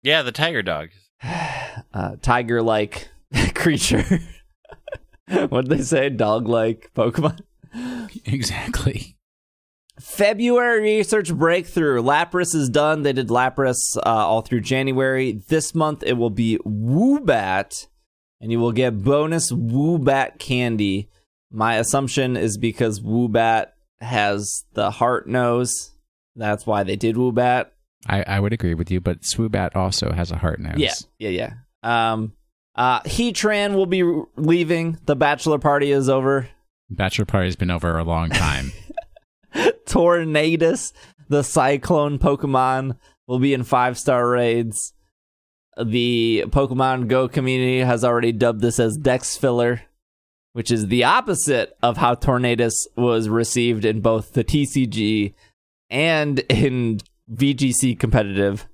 Yeah, 0.03 0.23
the 0.23 0.33
tiger 0.33 0.63
dog. 0.63 0.89
uh, 1.23 2.17
tiger-like 2.21 3.09
creature. 3.55 4.05
what 5.49 5.67
did 5.67 5.79
they 5.79 5.83
say? 5.85 6.09
Dog-like 6.11 6.91
Pokemon. 6.95 7.41
Exactly. 8.27 9.17
February 9.99 10.81
research 10.81 11.35
breakthrough. 11.35 12.01
Lapras 12.03 12.55
is 12.55 12.69
done. 12.69 13.03
They 13.03 13.13
did 13.13 13.29
Lapras 13.29 13.77
uh, 13.97 14.01
all 14.05 14.43
through 14.43 14.61
January. 14.61 15.43
This 15.49 15.75
month 15.75 16.05
it 16.05 16.13
will 16.13 16.31
be 16.31 16.59
Woobat, 16.65 17.89
and 18.41 18.53
you 18.53 18.61
will 18.61 18.71
get 18.73 19.03
bonus 19.03 19.51
Woobat 19.51 20.39
candy. 20.39 21.09
My 21.51 21.77
assumption 21.77 22.37
is 22.37 22.57
because 22.59 23.01
Woobat 23.01 23.69
has 24.01 24.65
the 24.75 24.91
heart 24.91 25.29
nose. 25.29 25.93
That's 26.37 26.67
why 26.67 26.83
they 26.83 26.97
did 26.97 27.17
Woobat. 27.17 27.67
I, 28.07 28.23
I 28.23 28.41
would 28.41 28.53
agree 28.53 28.75
with 28.75 28.91
you, 28.91 29.01
but 29.01 29.23
Swoobat 29.23 29.77
also 29.77 30.13
has 30.13 30.31
a 30.31 30.37
heart 30.37 30.61
nose. 30.61 30.75
Yeah, 30.77 30.95
yeah, 31.19 31.29
yeah. 31.83 32.13
Um, 32.13 32.33
uh, 32.75 33.01
Heatran 33.03 33.75
will 33.75 33.87
be 33.87 34.03
leaving. 34.37 34.99
The 35.07 35.17
bachelor 35.17 35.59
party 35.59 35.91
is 35.91 36.09
over. 36.09 36.49
Bachelor 36.91 37.25
Party's 37.25 37.57
been 37.57 37.71
over 37.71 37.99
a 37.99 38.05
long 38.05 38.31
time. 38.31 38.73
Tornadus, 39.87 40.93
the 41.29 41.43
cyclone 41.43 42.19
Pokemon, 42.19 42.99
will 43.27 43.39
be 43.39 43.55
in 43.55 43.65
five 43.65 43.99
star 43.99 44.29
raids. 44.29 44.93
The 45.83 46.45
Pokemon 46.49 47.09
Go 47.09 47.29
community 47.29 47.81
has 47.81 48.05
already 48.05 48.33
dubbed 48.33 48.61
this 48.61 48.79
as 48.79 48.97
Dex 48.97 49.37
Filler, 49.37 49.83
which 50.55 50.71
is 50.71 50.87
the 50.87 51.05
opposite 51.05 51.77
of 51.83 51.97
how 51.99 52.15
Tornadus 52.15 52.73
was 52.97 53.29
received 53.29 53.85
in 53.85 54.01
both 54.01 54.33
the 54.33 54.45
TCG 54.45 55.35
and 55.91 56.39
in 56.49 57.01
VGC 57.33 57.99
competitive. 57.99 58.67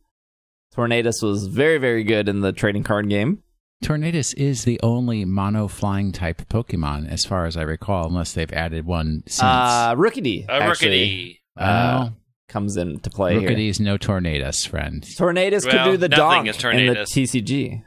Tornadus 0.77 1.23
was 1.23 1.47
very, 1.47 1.79
very 1.79 2.05
good 2.05 2.29
in 2.29 2.41
the 2.41 2.53
trading 2.53 2.85
card 2.85 3.09
game. 3.09 3.43
Tornadus 3.83 4.35
is 4.37 4.65
the 4.65 4.79
only 4.83 5.25
mono 5.25 5.69
flying 5.69 6.13
type 6.13 6.43
Pokemon, 6.51 7.09
as 7.11 7.25
far 7.25 7.47
as 7.47 7.57
I 7.57 7.63
recall, 7.63 8.07
unless 8.07 8.35
they've 8.35 8.53
added 8.53 8.85
one 8.85 9.23
since. 9.27 9.41
Uh, 9.43 9.95
Rookidee, 9.97 10.47
A 10.49 10.53
actually, 10.53 11.41
Rookidee. 11.59 11.65
uh, 11.67 12.09
oh, 12.11 12.13
comes 12.51 12.77
into 12.77 13.09
play 13.09 13.39
here. 13.41 13.49
Rookidee's 13.49 13.81
no 13.81 13.97
Tornadus, 13.97 14.69
friend. 14.69 15.03
Tornadus 15.19 15.65
Well, 15.65 15.85
could 15.87 15.91
do 15.93 15.97
the 15.97 16.09
nothing 16.11 16.45
donk 16.45 16.75
in 16.75 16.87
the 16.89 17.07
TCG. 17.07 17.83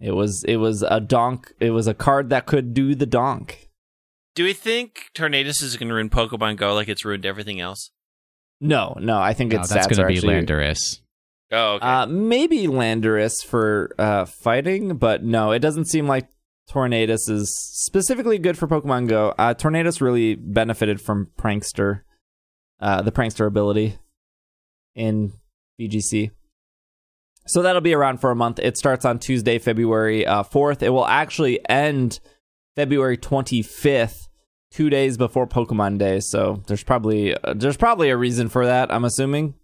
It 0.00 0.12
was 0.12 0.44
it 0.44 0.56
was 0.56 0.82
a 0.82 1.00
donk. 1.00 1.52
It 1.60 1.70
was 1.70 1.86
a 1.86 1.94
card 1.94 2.30
that 2.30 2.46
could 2.46 2.74
do 2.74 2.94
the 2.94 3.06
donk. 3.06 3.70
Do 4.34 4.44
we 4.44 4.52
think 4.52 5.10
Tornadus 5.14 5.62
is 5.62 5.76
going 5.76 5.88
to 5.88 5.94
ruin 5.94 6.10
Pokemon 6.10 6.56
Go 6.56 6.74
like 6.74 6.88
it's 6.88 7.04
ruined 7.04 7.24
everything 7.24 7.60
else? 7.60 7.90
No, 8.60 8.96
no, 9.00 9.20
I 9.20 9.32
think 9.32 9.52
No, 9.52 9.60
its 9.60 9.68
that's 9.68 9.86
going 9.86 9.98
to 9.98 10.06
be 10.06 10.16
actually 10.16 10.34
Landorus. 10.34 11.00
Oh, 11.52 11.74
okay. 11.74 11.86
Uh, 11.86 12.06
maybe 12.06 12.66
Landorus 12.66 13.44
for 13.46 13.94
uh, 13.98 14.24
fighting, 14.24 14.96
but 14.96 15.22
no, 15.22 15.52
it 15.52 15.60
doesn't 15.60 15.86
seem 15.86 16.08
like 16.08 16.28
Tornadus 16.70 17.28
is 17.28 17.54
specifically 17.84 18.38
good 18.38 18.58
for 18.58 18.66
Pokemon 18.66 19.08
Go. 19.08 19.34
Uh, 19.38 19.54
Tornadus 19.54 20.00
really 20.00 20.34
benefited 20.34 21.00
from 21.00 21.28
Prankster, 21.38 22.00
uh, 22.80 23.02
the 23.02 23.12
Prankster 23.12 23.46
ability 23.46 23.98
in 24.94 25.32
VGC. 25.80 26.30
So 27.46 27.62
that'll 27.62 27.82
be 27.82 27.94
around 27.94 28.18
for 28.18 28.30
a 28.30 28.36
month. 28.36 28.58
It 28.58 28.78
starts 28.78 29.04
on 29.04 29.18
Tuesday, 29.18 29.58
February 29.58 30.26
uh, 30.26 30.44
4th. 30.44 30.82
It 30.82 30.90
will 30.90 31.06
actually 31.06 31.60
end 31.68 32.20
February 32.74 33.18
25th, 33.18 34.28
two 34.70 34.88
days 34.88 35.16
before 35.16 35.46
Pokemon 35.46 35.98
Day. 35.98 36.20
So 36.20 36.62
there's 36.66 36.82
probably 36.82 37.36
uh, 37.36 37.54
there's 37.54 37.76
probably 37.76 38.10
a 38.10 38.16
reason 38.16 38.48
for 38.48 38.66
that. 38.66 38.92
I'm 38.92 39.04
assuming. 39.04 39.54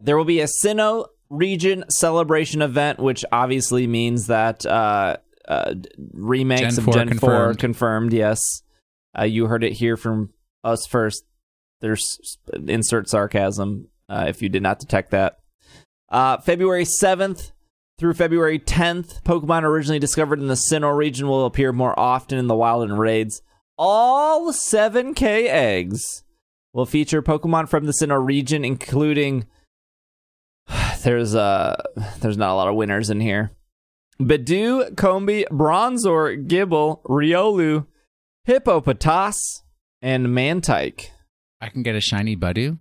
There 0.00 0.16
will 0.16 0.24
be 0.24 0.40
a 0.40 0.48
Sinnoh 0.64 1.06
region 1.30 1.84
celebration 1.90 2.62
event, 2.62 3.00
which 3.00 3.24
obviously 3.32 3.86
means 3.86 4.28
that 4.28 4.64
uh, 4.64 5.16
uh, 5.48 5.74
remakes 6.12 6.76
Gen 6.76 6.78
of 6.78 6.84
4 6.84 6.94
Gen 6.94 7.06
4 7.06 7.08
confirmed. 7.08 7.58
confirmed. 7.58 8.12
Yes. 8.12 8.40
Uh, 9.18 9.24
you 9.24 9.46
heard 9.46 9.64
it 9.64 9.72
here 9.72 9.96
from 9.96 10.30
us 10.62 10.86
first. 10.86 11.24
There's 11.80 12.36
insert 12.66 13.08
sarcasm 13.08 13.88
uh, 14.08 14.26
if 14.28 14.42
you 14.42 14.48
did 14.48 14.62
not 14.62 14.78
detect 14.78 15.10
that. 15.12 15.38
Uh, 16.08 16.38
February 16.38 16.84
7th 16.84 17.52
through 17.98 18.14
February 18.14 18.58
10th, 18.58 19.22
Pokemon 19.22 19.62
originally 19.64 19.98
discovered 19.98 20.38
in 20.40 20.46
the 20.46 20.54
Sinnoh 20.54 20.96
region 20.96 21.28
will 21.28 21.44
appear 21.44 21.72
more 21.72 21.98
often 21.98 22.38
in 22.38 22.46
the 22.46 22.54
wild 22.54 22.88
and 22.88 22.98
raids. 22.98 23.42
All 23.76 24.52
7K 24.52 25.46
eggs 25.48 26.22
will 26.72 26.86
feature 26.86 27.22
Pokemon 27.22 27.68
from 27.68 27.86
the 27.86 27.92
Sinnoh 27.92 28.24
region, 28.24 28.64
including 28.64 29.46
there's 31.02 31.34
uh 31.34 31.76
there's 32.20 32.36
not 32.36 32.52
a 32.52 32.54
lot 32.54 32.68
of 32.68 32.74
winners 32.76 33.10
in 33.10 33.20
here. 33.20 33.50
Bidoof, 34.20 34.96
Combee, 34.96 35.44
Bronzor, 35.50 36.46
Gible, 36.48 37.02
Riolu, 37.04 37.86
Hippopotas, 38.44 39.62
and 40.02 40.26
Mantyke. 40.28 41.06
I 41.60 41.68
can 41.68 41.82
get 41.84 41.94
a 41.94 42.00
shiny 42.00 42.36
Bidoof. 42.36 42.78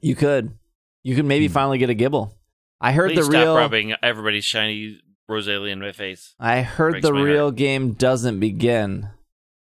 You 0.00 0.14
could. 0.14 0.58
You 1.04 1.16
could 1.16 1.24
maybe 1.24 1.46
Hmm. 1.46 1.52
finally 1.54 1.78
get 1.78 1.90
a 1.90 1.94
Gible. 1.94 2.32
I 2.80 2.92
heard 2.92 3.08
Please 3.12 3.16
the 3.26 3.32
stop 3.32 3.34
real 3.34 3.56
rubbing 3.56 3.94
everybody's 4.02 4.44
shiny 4.44 5.00
Roselia 5.30 5.70
in 5.72 5.80
my 5.80 5.92
face. 5.92 6.34
I 6.38 6.62
heard 6.62 6.92
Breaks 6.92 7.06
the 7.06 7.12
my 7.12 7.20
real 7.22 7.50
game 7.50 7.92
doesn't 7.92 8.40
begin 8.40 9.10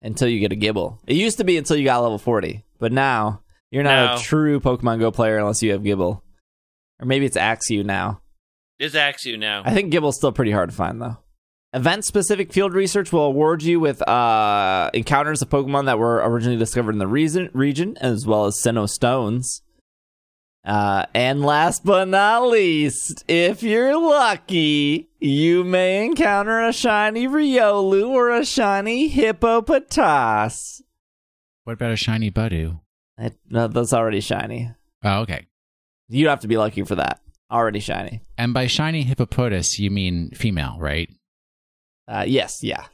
until 0.01 0.29
you 0.29 0.41
get 0.41 0.53
a 0.53 0.57
Gible. 0.57 0.99
It 1.07 1.17
used 1.17 1.39
to 1.39 1.45
be 1.45 1.57
until 1.57 1.77
you 1.77 1.85
got 1.85 2.03
level 2.03 2.19
40, 2.19 2.65
but 2.79 2.91
now 2.93 3.43
you're 3.71 3.85
not 3.85 4.15
No. 4.15 4.15
a 4.17 4.19
true 4.25 4.61
Pokemon 4.61 4.99
Go 5.01 5.11
player 5.11 5.39
unless 5.39 5.63
you 5.63 5.73
have 5.73 5.83
Gible. 5.83 6.23
Or 7.01 7.07
maybe 7.07 7.27
it's 7.27 7.37
Axew 7.37 7.85
now. 7.85 8.21
It's 8.79 8.95
Axew 8.97 9.39
now. 9.39 9.63
I 9.65 9.73
think 9.75 9.93
Gible's 9.93 10.17
still 10.17 10.33
pretty 10.33 10.51
hard 10.51 10.71
to 10.71 10.75
find 10.77 11.01
though. 11.01 11.19
Event 11.75 12.05
specific 12.05 12.53
field 12.53 12.75
research 12.75 13.13
will 13.13 13.25
award 13.25 13.63
you 13.63 13.81
with 13.81 14.03
uh, 14.07 14.91
encounters 14.93 15.41
of 15.41 15.49
Pokemon 15.49 15.87
that 15.87 15.99
were 15.99 16.17
originally 16.17 16.59
discovered 16.59 16.93
in 16.93 16.99
the 16.99 17.07
reason, 17.07 17.49
region, 17.55 17.97
as 17.99 18.27
well 18.27 18.45
as 18.45 18.61
Sinnoh 18.61 18.89
Stones. 18.89 19.63
Uh, 20.65 21.07
and 21.13 21.43
last 21.43 21.85
but 21.85 22.07
not 22.07 22.47
least, 22.47 23.25
if 23.27 23.63
you're 23.65 23.99
lucky, 23.99 25.09
you 25.19 25.65
may 25.65 26.05
encounter 26.07 26.61
a 26.61 26.73
shiny 26.73 27.27
Riolu 27.27 28.09
or 28.09 28.31
a 28.31 28.45
shiny 28.45 29.09
Hippopotas. 29.09 30.83
What 31.65 31.75
about 31.75 31.93
a 31.93 31.97
shiny 31.97 32.31
Bidoof? 32.31 32.81
It, 33.19 33.37
no, 33.51 33.69
that's 33.69 33.93
already 33.93 34.21
shiny. 34.21 34.71
Oh, 35.05 35.21
okay. 35.21 35.47
You'd 36.09 36.29
have 36.29 36.41
to 36.41 36.49
be 36.49 36.57
lucky 36.57 36.83
for 36.85 36.95
that. 36.97 37.21
Already 37.51 37.81
shiny. 37.81 38.23
And 38.39 38.55
by 38.55 38.67
shiny 38.67 39.03
hippopotas, 39.03 39.79
you 39.79 39.91
mean 39.91 40.31
female, 40.31 40.77
right? 40.79 41.11
Uh, 42.09 42.25
yes, 42.27 42.63
yeah. 42.63 42.87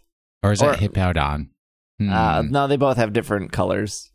Or 0.42 0.52
is 0.52 0.62
Or- 0.62 0.72
that 0.72 0.80
hippowdon? 0.80 1.48
Hmm. 1.98 2.10
Uh, 2.12 2.42
no, 2.42 2.66
they 2.66 2.76
both 2.76 2.96
have 2.96 3.12
different 3.12 3.52
colors. 3.52 4.10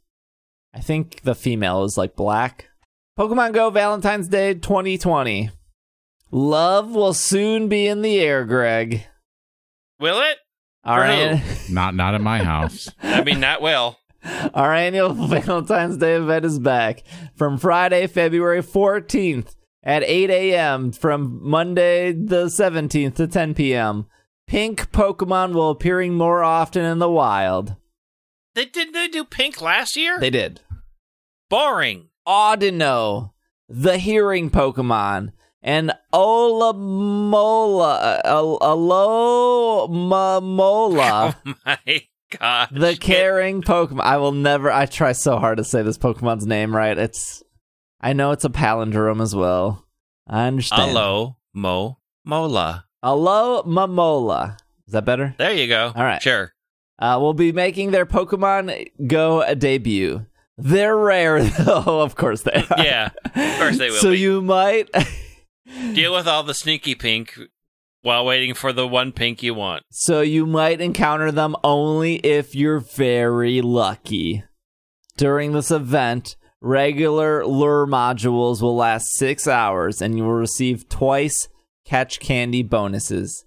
I 0.73 0.79
think 0.79 1.21
the 1.21 1.35
female 1.35 1.83
is 1.83 1.97
like 1.97 2.15
black. 2.15 2.69
Pokemon 3.17 3.53
Go 3.53 3.69
Valentine's 3.69 4.27
Day 4.27 4.55
2020. 4.55 5.51
Love 6.31 6.89
will 6.95 7.13
soon 7.13 7.67
be 7.67 7.85
in 7.85 8.01
the 8.01 8.19
air, 8.19 8.43
Greg. 8.43 9.05
Will 9.99 10.19
it? 10.19 10.37
Our, 10.83 11.01
For 11.01 11.07
who? 11.07 11.13
an- 11.13 11.41
not 11.73 11.93
not 11.95 12.15
in 12.15 12.23
my 12.23 12.39
house. 12.43 12.89
I 13.03 13.23
mean, 13.23 13.39
not 13.39 13.61
well. 13.61 13.99
our 14.53 14.73
annual 14.73 15.13
Valentine's 15.27 15.97
Day 15.97 16.15
event 16.15 16.43
is 16.45 16.57
back 16.57 17.03
from 17.35 17.57
Friday, 17.59 18.07
February 18.07 18.61
14th 18.63 19.55
at 19.83 20.01
8 20.03 20.29
a.m. 20.31 20.91
from 20.91 21.39
Monday 21.47 22.13
the 22.13 22.45
17th 22.45 23.15
to 23.15 23.27
10 23.27 23.53
p.m. 23.53 24.07
Pink 24.47 24.91
Pokemon 24.91 25.53
will 25.53 25.69
appearing 25.69 26.15
more 26.15 26.43
often 26.43 26.83
in 26.83 26.97
the 26.99 27.09
wild. 27.09 27.75
They 28.55 28.65
didn't 28.65 28.93
they 28.93 29.07
do 29.07 29.23
pink 29.23 29.61
last 29.61 29.95
year? 29.95 30.19
They 30.19 30.29
did. 30.31 30.61
Boring. 31.49 32.09
Audino, 32.27 33.31
the 33.67 33.97
hearing 33.97 34.49
Pokemon, 34.49 35.33
and 35.61 35.91
Olamola, 36.13 38.21
uh, 38.23 38.57
Alomomola, 38.61 41.35
Oh 41.45 41.53
my 41.65 42.01
god. 42.39 42.69
the 42.71 42.95
caring 42.95 43.61
Pokemon. 43.61 44.01
I 44.01 44.17
will 44.17 44.31
never. 44.31 44.71
I 44.71 44.85
try 44.85 45.11
so 45.13 45.37
hard 45.37 45.57
to 45.57 45.63
say 45.63 45.81
this 45.83 45.97
Pokemon's 45.97 46.45
name 46.45 46.75
right. 46.75 46.97
It's. 46.97 47.43
I 48.01 48.13
know 48.13 48.31
it's 48.31 48.45
a 48.45 48.49
palindrome 48.49 49.21
as 49.21 49.35
well. 49.35 49.85
I 50.27 50.47
understand. 50.47 50.91
Hello, 50.91 51.37
Mo 53.65 53.87
Mola. 53.87 54.57
Is 54.87 54.93
that 54.93 55.05
better? 55.05 55.35
There 55.37 55.53
you 55.53 55.67
go. 55.67 55.91
All 55.95 56.03
right. 56.03 56.21
Sure. 56.21 56.53
Uh, 56.99 57.17
will 57.19 57.33
be 57.33 57.51
making 57.51 57.91
their 57.91 58.05
Pokemon 58.05 58.87
Go 59.07 59.41
a 59.41 59.55
debut. 59.55 60.25
They're 60.57 60.95
rare, 60.97 61.43
though. 61.43 62.01
of 62.01 62.15
course 62.15 62.41
they 62.43 62.51
are. 62.69 62.83
Yeah. 62.83 63.09
Of 63.25 63.59
course 63.59 63.77
they 63.77 63.89
will 63.89 63.97
So 63.97 64.11
be. 64.11 64.19
you 64.19 64.41
might. 64.41 64.89
Deal 65.93 66.13
with 66.13 66.27
all 66.27 66.43
the 66.43 66.53
sneaky 66.53 66.93
pink 66.95 67.37
while 68.01 68.25
waiting 68.25 68.53
for 68.53 68.73
the 68.73 68.87
one 68.87 69.11
pink 69.11 69.41
you 69.41 69.53
want. 69.53 69.83
So 69.91 70.21
you 70.21 70.45
might 70.45 70.81
encounter 70.81 71.31
them 71.31 71.55
only 71.63 72.15
if 72.17 72.53
you're 72.53 72.79
very 72.79 73.61
lucky. 73.61 74.43
During 75.17 75.53
this 75.53 75.71
event, 75.71 76.35
regular 76.61 77.45
lure 77.45 77.87
modules 77.87 78.61
will 78.61 78.75
last 78.75 79.05
six 79.17 79.47
hours 79.47 80.01
and 80.01 80.17
you 80.17 80.23
will 80.23 80.33
receive 80.33 80.89
twice 80.89 81.47
catch 81.85 82.19
candy 82.19 82.61
bonuses. 82.63 83.45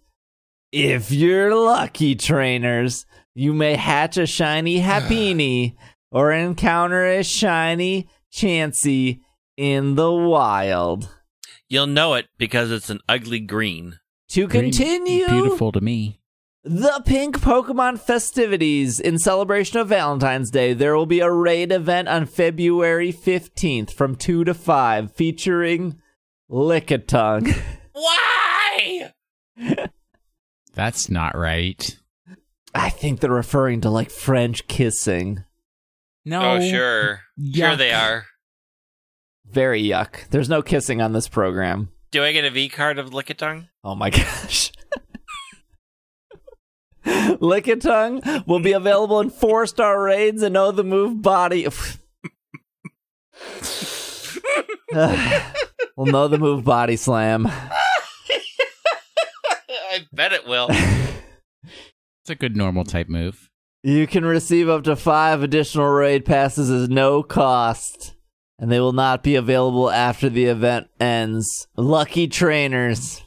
If 0.72 1.10
you're 1.12 1.54
lucky, 1.54 2.14
trainers, 2.14 3.06
you 3.34 3.52
may 3.52 3.74
hatch 3.76 4.16
a 4.16 4.26
shiny 4.26 4.80
Happiny 4.80 5.76
or 6.10 6.32
encounter 6.32 7.04
a 7.06 7.22
shiny 7.24 8.08
Chansey 8.32 9.20
in 9.56 9.94
the 9.94 10.12
wild. 10.12 11.08
You'll 11.68 11.86
know 11.86 12.14
it 12.14 12.26
because 12.38 12.70
it's 12.70 12.90
an 12.90 13.00
ugly 13.08 13.40
green. 13.40 13.98
To 14.30 14.46
Green, 14.46 14.64
continue, 14.64 15.26
beautiful 15.26 15.70
to 15.72 15.80
me. 15.80 16.20
the 16.64 17.00
Pink 17.06 17.38
Pokemon 17.40 17.98
festivities 18.00 18.98
in 19.00 19.18
celebration 19.18 19.78
of 19.78 19.88
Valentine's 19.88 20.50
Day. 20.50 20.72
There 20.74 20.96
will 20.96 21.06
be 21.06 21.20
a 21.20 21.30
raid 21.30 21.70
event 21.72 22.08
on 22.08 22.26
February 22.26 23.12
15th 23.12 23.92
from 23.92 24.16
2 24.16 24.44
to 24.44 24.52
5 24.54 25.12
featuring 25.12 26.00
Lickitung. 26.50 27.56
Why? 27.92 29.12
That's 30.74 31.08
not 31.08 31.36
right. 31.36 31.96
I 32.74 32.90
think 32.90 33.20
they're 33.20 33.30
referring 33.30 33.80
to 33.82 33.90
like 33.90 34.10
French 34.10 34.66
kissing. 34.68 35.44
No. 36.26 36.56
Oh, 36.56 36.60
sure. 36.60 37.20
Sure 37.54 37.76
they 37.76 37.92
are. 37.92 38.26
Very 39.48 39.80
yuck. 39.82 40.28
There's 40.30 40.48
no 40.48 40.60
kissing 40.60 41.00
on 41.00 41.12
this 41.12 41.28
program. 41.28 41.90
Do 42.10 42.24
I 42.24 42.32
get 42.32 42.44
a 42.44 42.50
V 42.50 42.68
card 42.68 42.98
of 42.98 43.10
Lickitung? 43.10 43.68
Oh 43.84 43.94
my 43.94 44.10
gosh. 44.16 44.72
Lickitung 47.06 48.44
will 48.46 48.58
be 48.58 48.72
available 48.72 49.20
in 49.20 49.30
four 49.30 49.66
star 49.66 50.02
raids 50.02 50.42
and 50.42 50.52
know 50.54 50.72
the 50.72 50.82
move 50.82 51.22
body. 51.22 51.68
we'll 54.92 56.06
know 56.06 56.26
the 56.26 56.38
move 56.38 56.64
body 56.64 56.96
slam. 56.96 57.46
I 59.88 60.06
bet 60.12 60.32
it 60.32 60.46
will. 60.46 60.68
It's 60.70 62.30
a 62.30 62.34
good 62.34 62.56
normal 62.56 62.82
type 62.84 63.08
move. 63.08 63.48
You 63.86 64.08
can 64.08 64.24
receive 64.24 64.68
up 64.68 64.82
to 64.82 64.96
five 64.96 65.44
additional 65.44 65.86
raid 65.86 66.24
passes 66.24 66.70
as 66.72 66.88
no 66.88 67.22
cost, 67.22 68.16
and 68.58 68.68
they 68.68 68.80
will 68.80 68.92
not 68.92 69.22
be 69.22 69.36
available 69.36 69.88
after 69.88 70.28
the 70.28 70.46
event 70.46 70.88
ends. 70.98 71.68
Lucky 71.76 72.26
trainers. 72.26 73.22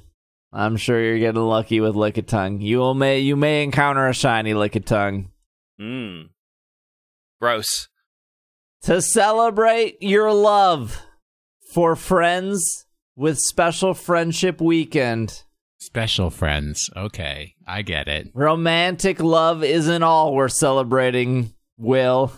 I'm 0.52 0.76
sure 0.76 1.02
you're 1.02 1.18
getting 1.18 1.40
lucky 1.40 1.80
with 1.80 1.96
Lickitung. 1.96 2.62
You 2.62 2.80
will 2.80 2.94
may 2.94 3.20
you 3.20 3.38
may 3.38 3.64
encounter 3.64 4.06
a 4.06 4.14
shiny 4.14 4.54
Lickitung. 4.54 5.30
Mmm. 5.80 6.28
Gross. 7.40 7.88
To 8.82 9.02
celebrate 9.02 10.04
your 10.04 10.34
love, 10.34 11.02
for 11.74 11.96
friends 11.96 12.86
with 13.16 13.40
special 13.40 13.94
friendship 13.94 14.60
weekend. 14.60 15.44
Special 15.82 16.30
friends. 16.30 16.90
Okay, 16.96 17.56
I 17.66 17.84
get 17.84 18.10
it. 18.10 18.30
Romantic 18.34 19.22
love 19.22 19.64
isn't 19.64 20.04
all 20.04 20.36
we're 20.36 20.50
celebrating, 20.50 21.54
Will. 21.78 22.34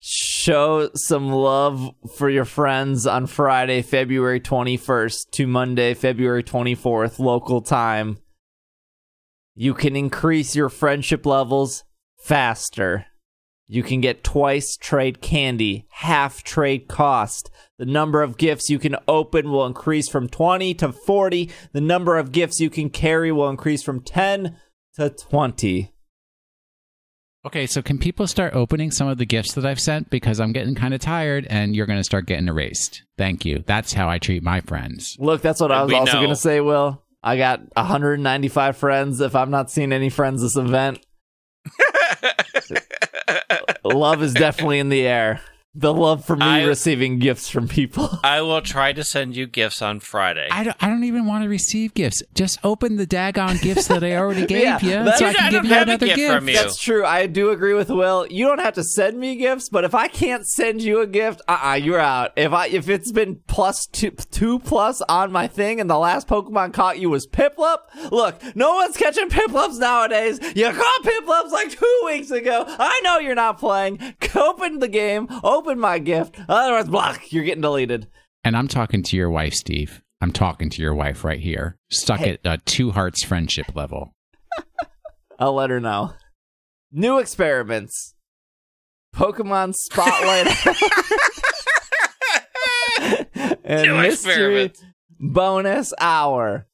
Show 0.00 0.90
some 0.94 1.30
love 1.30 1.90
for 2.16 2.30
your 2.30 2.46
friends 2.46 3.06
on 3.06 3.26
Friday, 3.26 3.82
February 3.82 4.40
21st 4.40 5.30
to 5.32 5.46
Monday, 5.46 5.92
February 5.92 6.42
24th, 6.42 7.18
local 7.18 7.60
time. 7.60 8.18
You 9.54 9.74
can 9.74 9.94
increase 9.94 10.56
your 10.56 10.68
friendship 10.68 11.26
levels 11.26 11.84
faster. 12.18 13.06
You 13.68 13.82
can 13.82 14.00
get 14.00 14.22
twice 14.22 14.76
trade 14.76 15.20
candy, 15.20 15.86
half 15.90 16.44
trade 16.44 16.86
cost. 16.86 17.50
The 17.78 17.86
number 17.86 18.22
of 18.22 18.38
gifts 18.38 18.70
you 18.70 18.78
can 18.78 18.96
open 19.08 19.50
will 19.50 19.66
increase 19.66 20.08
from 20.08 20.28
20 20.28 20.74
to 20.74 20.92
40. 20.92 21.50
The 21.72 21.80
number 21.80 22.16
of 22.16 22.30
gifts 22.30 22.60
you 22.60 22.70
can 22.70 22.90
carry 22.90 23.32
will 23.32 23.48
increase 23.48 23.82
from 23.82 24.02
10 24.02 24.56
to 24.94 25.10
20. 25.10 25.92
Okay, 27.44 27.66
so 27.66 27.82
can 27.82 27.98
people 27.98 28.26
start 28.26 28.54
opening 28.54 28.90
some 28.90 29.06
of 29.08 29.18
the 29.18 29.26
gifts 29.26 29.54
that 29.54 29.64
I've 29.66 29.78
sent 29.80 30.10
because 30.10 30.40
I'm 30.40 30.52
getting 30.52 30.74
kind 30.74 30.94
of 30.94 31.00
tired 31.00 31.46
and 31.48 31.76
you're 31.76 31.86
going 31.86 32.00
to 32.00 32.04
start 32.04 32.26
getting 32.26 32.48
erased? 32.48 33.02
Thank 33.18 33.44
you. 33.44 33.62
That's 33.66 33.92
how 33.92 34.08
I 34.08 34.18
treat 34.18 34.42
my 34.42 34.60
friends. 34.62 35.16
Look, 35.18 35.42
that's 35.42 35.60
what 35.60 35.70
I 35.70 35.82
was 35.82 35.92
also 35.92 36.14
going 36.14 36.28
to 36.28 36.36
say, 36.36 36.60
Will. 36.60 37.02
I 37.22 37.36
got 37.36 37.60
195 37.74 38.76
friends. 38.76 39.20
If 39.20 39.36
I'm 39.36 39.50
not 39.50 39.70
seeing 39.70 39.92
any 39.92 40.08
friends 40.08 40.42
this 40.42 40.56
event, 40.56 41.04
love 43.88 44.22
is 44.22 44.34
definitely 44.34 44.78
in 44.78 44.88
the 44.88 45.06
air. 45.06 45.40
The 45.78 45.92
love 45.92 46.24
for 46.24 46.36
me 46.36 46.44
I- 46.46 46.64
receiving 46.64 47.18
gifts 47.18 47.48
from 47.50 47.68
people. 47.68 48.08
I 48.24 48.40
will 48.40 48.62
try 48.62 48.92
to 48.94 49.04
send 49.04 49.36
you 49.36 49.46
gifts 49.46 49.82
on 49.82 50.00
Friday. 50.00 50.48
I 50.50 50.64
don't, 50.64 50.76
I 50.82 50.88
don't 50.88 51.04
even 51.04 51.26
want 51.26 51.44
to 51.44 51.50
receive 51.50 51.92
gifts. 51.92 52.22
Just 52.34 52.58
open 52.64 52.96
the 52.96 53.06
daggone 53.06 53.60
gifts 53.60 53.86
that 53.88 54.02
I 54.02 54.16
already 54.16 54.46
gave 54.54 54.62
Yeah, 54.62 54.78
you 54.80 54.90
that's- 55.04 55.18
so 55.18 55.26
I 55.26 55.30
I 55.30 55.32
can 55.34 55.52
don't 55.52 55.62
give 55.64 55.70
you 55.70 55.76
another 55.76 56.06
gift 56.06 56.16
gift. 56.16 56.34
from 56.34 56.48
you. 56.48 56.54
That's 56.54 56.78
true. 56.78 57.04
I 57.04 57.26
do 57.26 57.50
agree 57.50 57.74
with 57.74 57.90
Will. 57.90 58.26
You 58.30 58.46
don't 58.46 58.60
have 58.60 58.72
to 58.74 58.84
send 58.84 59.18
me 59.18 59.36
gifts, 59.36 59.68
but 59.68 59.84
if 59.84 59.94
I 59.94 60.08
can't 60.08 60.46
send 60.46 60.80
you 60.80 61.00
a 61.02 61.06
gift, 61.06 61.42
uh 61.46 61.58
uh-uh, 61.62 61.74
you're 61.74 62.00
out. 62.00 62.32
If 62.36 62.52
I 62.52 62.68
if 62.68 62.88
it's 62.88 63.12
been 63.12 63.40
plus 63.46 63.84
two 63.86 64.12
two 64.30 64.58
plus 64.60 65.02
on 65.02 65.30
my 65.30 65.46
thing 65.46 65.80
and 65.80 65.90
the 65.90 65.98
last 65.98 66.26
Pokemon 66.26 66.72
caught 66.72 66.98
you 66.98 67.10
was 67.10 67.26
Piplup, 67.26 67.78
look, 68.10 68.40
no 68.56 68.74
one's 68.76 68.96
catching 68.96 69.28
Piplups 69.28 69.78
nowadays. 69.78 70.38
You 70.54 70.72
caught 70.72 71.02
Piplups 71.02 71.50
like 71.50 71.70
two 71.70 72.02
weeks 72.06 72.30
ago. 72.30 72.64
I 72.66 73.00
know 73.04 73.18
you're 73.18 73.34
not 73.34 73.58
playing. 73.58 74.14
Open 74.34 74.78
the 74.78 74.88
game, 74.88 75.28
open 75.44 75.65
my 75.74 75.98
gift. 75.98 76.38
Otherwise, 76.48 76.88
block. 76.88 77.32
You're 77.32 77.44
getting 77.44 77.62
deleted. 77.62 78.06
And 78.44 78.56
I'm 78.56 78.68
talking 78.68 79.02
to 79.02 79.16
your 79.16 79.30
wife, 79.30 79.54
Steve. 79.54 80.02
I'm 80.20 80.32
talking 80.32 80.70
to 80.70 80.80
your 80.82 80.94
wife 80.94 81.24
right 81.24 81.40
here. 81.40 81.76
Stuck 81.90 82.20
Hey. 82.20 82.30
at 82.32 82.40
a 82.44 82.58
two 82.64 82.92
hearts 82.92 83.22
friendship 83.24 83.74
level. 83.74 84.14
I'll 85.38 85.54
let 85.54 85.70
her 85.70 85.80
know. 85.80 86.12
New 86.92 87.18
experiments. 87.18 88.14
Pokemon 89.14 89.74
Spotlight. 89.74 90.46
and 93.64 93.82
New 93.82 94.00
mystery 94.00 94.72
bonus 95.18 95.92
hour. 95.98 96.66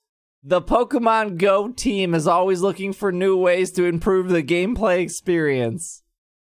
The 0.44 0.60
Pokemon 0.60 1.38
Go 1.38 1.68
team 1.70 2.14
is 2.14 2.26
always 2.26 2.60
looking 2.60 2.92
for 2.92 3.12
new 3.12 3.36
ways 3.36 3.70
to 3.72 3.84
improve 3.84 4.28
the 4.28 4.42
gameplay 4.42 4.98
experience. 5.00 6.01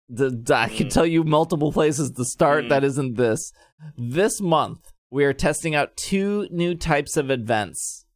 The, 0.09 0.43
I 0.55 0.68
can 0.68 0.89
tell 0.89 1.05
you 1.06 1.22
multiple 1.24 1.70
places 1.72 2.10
to 2.12 2.24
start 2.24 2.64
Mm. 2.64 2.68
that 2.70 2.85
isn't 2.85 3.16
this. 3.16 3.52
This 3.97 4.40
month, 4.40 4.80
we 5.10 5.24
are 5.24 5.32
testing 5.35 5.74
out 5.74 5.97
two 5.97 6.48
new 6.51 6.74
types 6.74 7.16
of 7.16 7.30
events. 7.30 8.06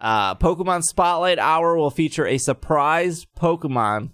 Uh, 0.00 0.34
Pokemon 0.34 0.82
Spotlight 0.82 1.38
Hour 1.38 1.76
will 1.76 1.90
feature 1.90 2.26
a 2.26 2.38
surprise 2.38 3.24
Pokemon 3.38 4.10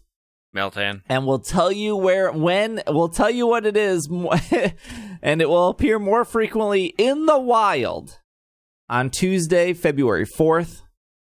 Meltan. 0.54 1.00
and 1.08 1.26
we'll 1.26 1.38
tell 1.38 1.72
you 1.72 1.96
where 1.96 2.30
when 2.30 2.82
we'll 2.88 3.08
tell 3.08 3.30
you 3.30 3.46
what 3.46 3.64
it 3.64 3.76
is 3.76 4.06
and 5.22 5.40
it 5.40 5.48
will 5.48 5.68
appear 5.68 5.98
more 5.98 6.26
frequently 6.26 6.86
in 6.98 7.24
the 7.24 7.38
wild 7.38 8.18
on 8.90 9.08
Tuesday, 9.08 9.72
February 9.72 10.26
4th 10.26 10.82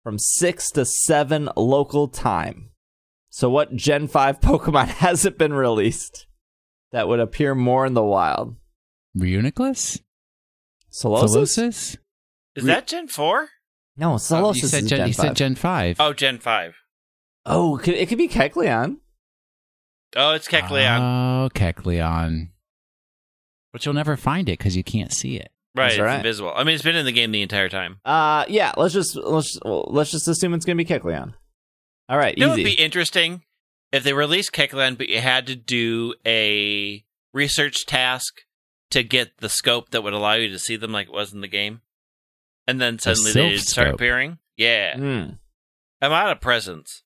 from 0.04 0.18
6 0.20 0.70
to 0.72 0.86
7 0.86 1.50
local 1.58 2.08
time. 2.08 2.70
So 3.36 3.50
what 3.50 3.76
Gen 3.76 4.08
5 4.08 4.40
Pokemon 4.40 4.88
hasn't 4.88 5.38
been 5.38 5.52
released 5.52 6.26
that 6.94 7.10
would 7.10 7.20
appear 7.20 7.54
more 7.54 7.86
in 7.86 7.94
the 7.94 8.02
wild? 8.02 8.56
Reuniclus? 9.18 10.00
Solosis? 10.90 11.36
Solosis? 11.36 11.98
Is 12.56 12.64
Re- 12.64 12.68
that 12.72 12.88
Gen 12.88 13.10
4? 13.10 13.50
No, 13.98 14.18
Oh, 14.32 14.54
you 14.54 14.62
said 14.62 14.84
is 14.84 14.90
Gen, 14.90 15.00
Gen 15.00 15.08
you 15.10 15.14
5. 15.14 15.26
said 15.26 15.36
Gen 15.36 15.56
5. 15.56 15.98
Oh, 16.00 16.14
Gen 16.14 16.40
5. 16.40 16.76
oh, 17.46 17.78
could, 17.84 17.96
it 17.96 18.08
could 18.08 18.18
be 18.18 18.30
Kecleon. 18.30 19.00
Oh, 20.16 20.32
it's 20.32 20.48
Kecleon. 20.48 21.00
Oh, 21.02 21.50
Kecleon. 21.54 22.52
But 23.74 23.86
you'll 23.86 23.96
never 23.96 24.16
find 24.16 24.48
it 24.48 24.60
because 24.60 24.78
you 24.78 24.84
can't 24.86 25.12
see 25.12 25.36
it. 25.36 25.52
right, 25.76 25.88
that's 25.88 25.96
it's 25.96 26.02
right. 26.02 26.16
invisible. 26.20 26.54
I 26.56 26.64
mean, 26.64 26.76
it's 26.76 26.86
been 26.86 26.96
in 26.96 27.06
the 27.06 27.12
game 27.12 27.34
the 27.34 27.42
entire 27.42 27.68
time. 27.68 28.00
Uh 28.06 28.46
yeah, 28.48 28.72
let's 28.78 28.94
just 28.94 29.18
let's 29.18 29.60
let's 29.66 30.12
just 30.12 30.30
assume 30.30 30.54
it's 30.54 30.64
going 30.64 30.78
to 30.78 30.86
be 30.86 30.88
Kecleon. 30.90 31.34
All 32.10 32.18
right, 32.18 32.38
You 32.38 32.44
know 32.44 32.50
what 32.50 32.58
would 32.58 32.64
be 32.64 32.74
interesting? 32.74 33.42
If 33.92 34.04
they 34.04 34.14
released 34.14 34.52
Kecleon, 34.52 34.98
but 34.98 35.10
you 35.10 35.22
had 35.22 35.48
to 35.48 35.56
do 35.56 36.14
a 36.26 37.04
research 37.34 37.86
task 37.86 38.42
to 38.92 39.04
get 39.04 39.38
the 39.40 39.50
scope 39.50 39.90
that 39.92 40.04
would 40.04 40.14
allow 40.14 40.34
you 40.34 40.50
to 40.50 40.60
see 40.60 40.76
them 40.76 40.92
like 40.92 41.08
it 41.08 41.14
was 41.14 41.34
in 41.34 41.42
the 41.42 41.48
game. 41.48 41.82
And 42.68 42.80
then 42.82 43.00
suddenly 43.00 43.32
they 43.32 43.58
start 43.58 43.88
scope. 43.88 43.96
appearing. 43.96 44.38
Yeah. 44.58 44.98
Hmm. 44.98 45.30
I'm 46.02 46.12
out 46.12 46.32
of 46.32 46.42
presents. 46.42 47.04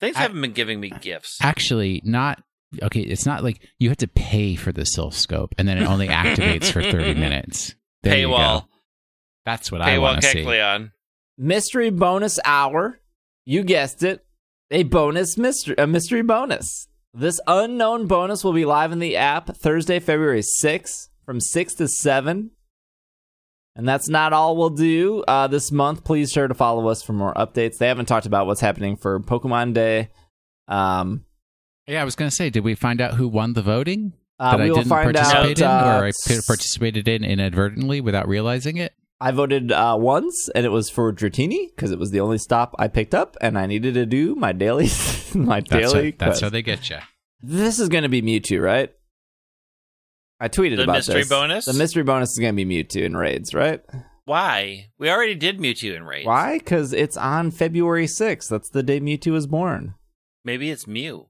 Things 0.00 0.16
I- 0.16 0.20
haven't 0.22 0.40
been 0.40 0.52
giving 0.52 0.80
me 0.80 0.90
gifts. 0.90 1.38
Actually, 1.42 2.00
not. 2.04 2.42
Okay, 2.82 3.00
it's 3.00 3.26
not 3.26 3.42
like 3.42 3.60
you 3.78 3.88
have 3.88 3.98
to 3.98 4.08
pay 4.08 4.54
for 4.54 4.70
the 4.72 4.82
Silph 4.82 5.14
Scope 5.14 5.54
and 5.58 5.66
then 5.66 5.78
it 5.78 5.86
only 5.86 6.06
activates 6.08 6.70
for 6.70 6.82
30 6.82 7.14
minutes. 7.20 7.74
There 8.02 8.16
you 8.16 8.28
Paywall. 8.28 8.60
go. 8.60 8.66
That's 9.44 9.72
what 9.72 9.80
I 9.82 9.90
Paywall 9.96 10.00
want 10.02 10.20
to 10.22 10.28
see. 10.28 10.38
Kecleon. 10.44 10.92
mystery 11.36 11.90
bonus 11.90 12.38
hour. 12.44 12.99
You 13.44 13.62
guessed 13.62 14.02
it, 14.02 14.24
a 14.70 14.82
bonus 14.84 15.36
mystery, 15.36 15.74
a 15.78 15.86
mystery 15.86 16.22
bonus. 16.22 16.88
This 17.12 17.40
unknown 17.46 18.06
bonus 18.06 18.44
will 18.44 18.52
be 18.52 18.64
live 18.64 18.92
in 18.92 19.00
the 19.00 19.16
app 19.16 19.56
Thursday, 19.56 19.98
February 19.98 20.42
6th 20.62 21.08
from 21.24 21.40
6 21.40 21.74
to 21.74 21.88
7. 21.88 22.50
And 23.76 23.88
that's 23.88 24.08
not 24.08 24.32
all 24.32 24.56
we'll 24.56 24.70
do 24.70 25.24
uh, 25.26 25.46
this 25.46 25.72
month. 25.72 26.04
Please 26.04 26.30
sure 26.30 26.46
to 26.48 26.54
follow 26.54 26.88
us 26.88 27.02
for 27.02 27.12
more 27.12 27.32
updates. 27.34 27.78
They 27.78 27.88
haven't 27.88 28.06
talked 28.06 28.26
about 28.26 28.46
what's 28.46 28.60
happening 28.60 28.96
for 28.96 29.18
Pokemon 29.20 29.74
Day. 29.74 30.10
Um, 30.68 31.24
Yeah, 31.86 32.02
I 32.02 32.04
was 32.04 32.14
going 32.14 32.28
to 32.28 32.34
say, 32.34 32.50
did 32.50 32.62
we 32.64 32.74
find 32.74 33.00
out 33.00 33.14
who 33.14 33.26
won 33.28 33.54
the 33.54 33.62
voting 33.62 34.12
uh, 34.38 34.52
that 34.56 34.60
I 34.60 34.68
will 34.68 34.76
didn't 34.76 34.88
find 34.88 35.14
participate 35.14 35.62
out. 35.62 35.82
in, 35.84 35.88
uh, 35.88 35.98
or 36.00 36.04
I 36.06 36.10
p- 36.10 36.40
participated 36.46 37.08
in 37.08 37.24
inadvertently 37.24 38.00
without 38.00 38.28
realizing 38.28 38.76
it? 38.76 38.92
I 39.20 39.32
voted 39.32 39.70
uh, 39.70 39.96
once, 39.98 40.48
and 40.54 40.64
it 40.64 40.70
was 40.70 40.88
for 40.88 41.12
Dratini 41.12 41.68
because 41.74 41.90
it 41.90 41.98
was 41.98 42.10
the 42.10 42.20
only 42.20 42.38
stop 42.38 42.74
I 42.78 42.88
picked 42.88 43.14
up, 43.14 43.36
and 43.40 43.58
I 43.58 43.66
needed 43.66 43.94
to 43.94 44.06
do 44.06 44.34
my 44.34 44.52
daily, 44.52 44.88
my 45.34 45.60
That's, 45.60 45.68
daily. 45.70 46.10
how, 46.12 46.16
that's 46.18 46.22
quest. 46.30 46.40
how 46.42 46.48
they 46.48 46.62
get 46.62 46.88
you. 46.88 46.98
This 47.42 47.78
is 47.78 47.88
going 47.88 48.02
to 48.04 48.08
be 48.08 48.22
Mewtwo, 48.22 48.62
right? 48.62 48.90
I 50.40 50.48
tweeted 50.48 50.74
about 50.74 50.76
The 50.76 50.82
about 50.84 50.94
mystery 50.94 51.20
this. 51.20 51.28
bonus? 51.28 51.64
The 51.66 51.74
mystery 51.74 52.02
bonus 52.02 52.30
is 52.32 52.38
going 52.38 52.56
to 52.56 52.64
be 52.64 52.82
Mewtwo 52.84 53.02
in 53.04 53.16
raids, 53.16 53.52
right? 53.54 53.82
Why? 54.24 54.90
We 54.98 55.10
already 55.10 55.34
did 55.34 55.58
Mewtwo 55.58 55.94
in 55.96 56.04
raids. 56.04 56.26
Why? 56.26 56.58
Because 56.58 56.92
it's 56.94 57.16
on 57.18 57.50
February 57.50 58.06
6th. 58.06 58.48
That's 58.48 58.70
the 58.70 58.82
day 58.82 59.00
Mewtwo 59.00 59.32
was 59.32 59.46
born. 59.46 59.94
Maybe 60.44 60.70
it's 60.70 60.86
Mew. 60.86 61.26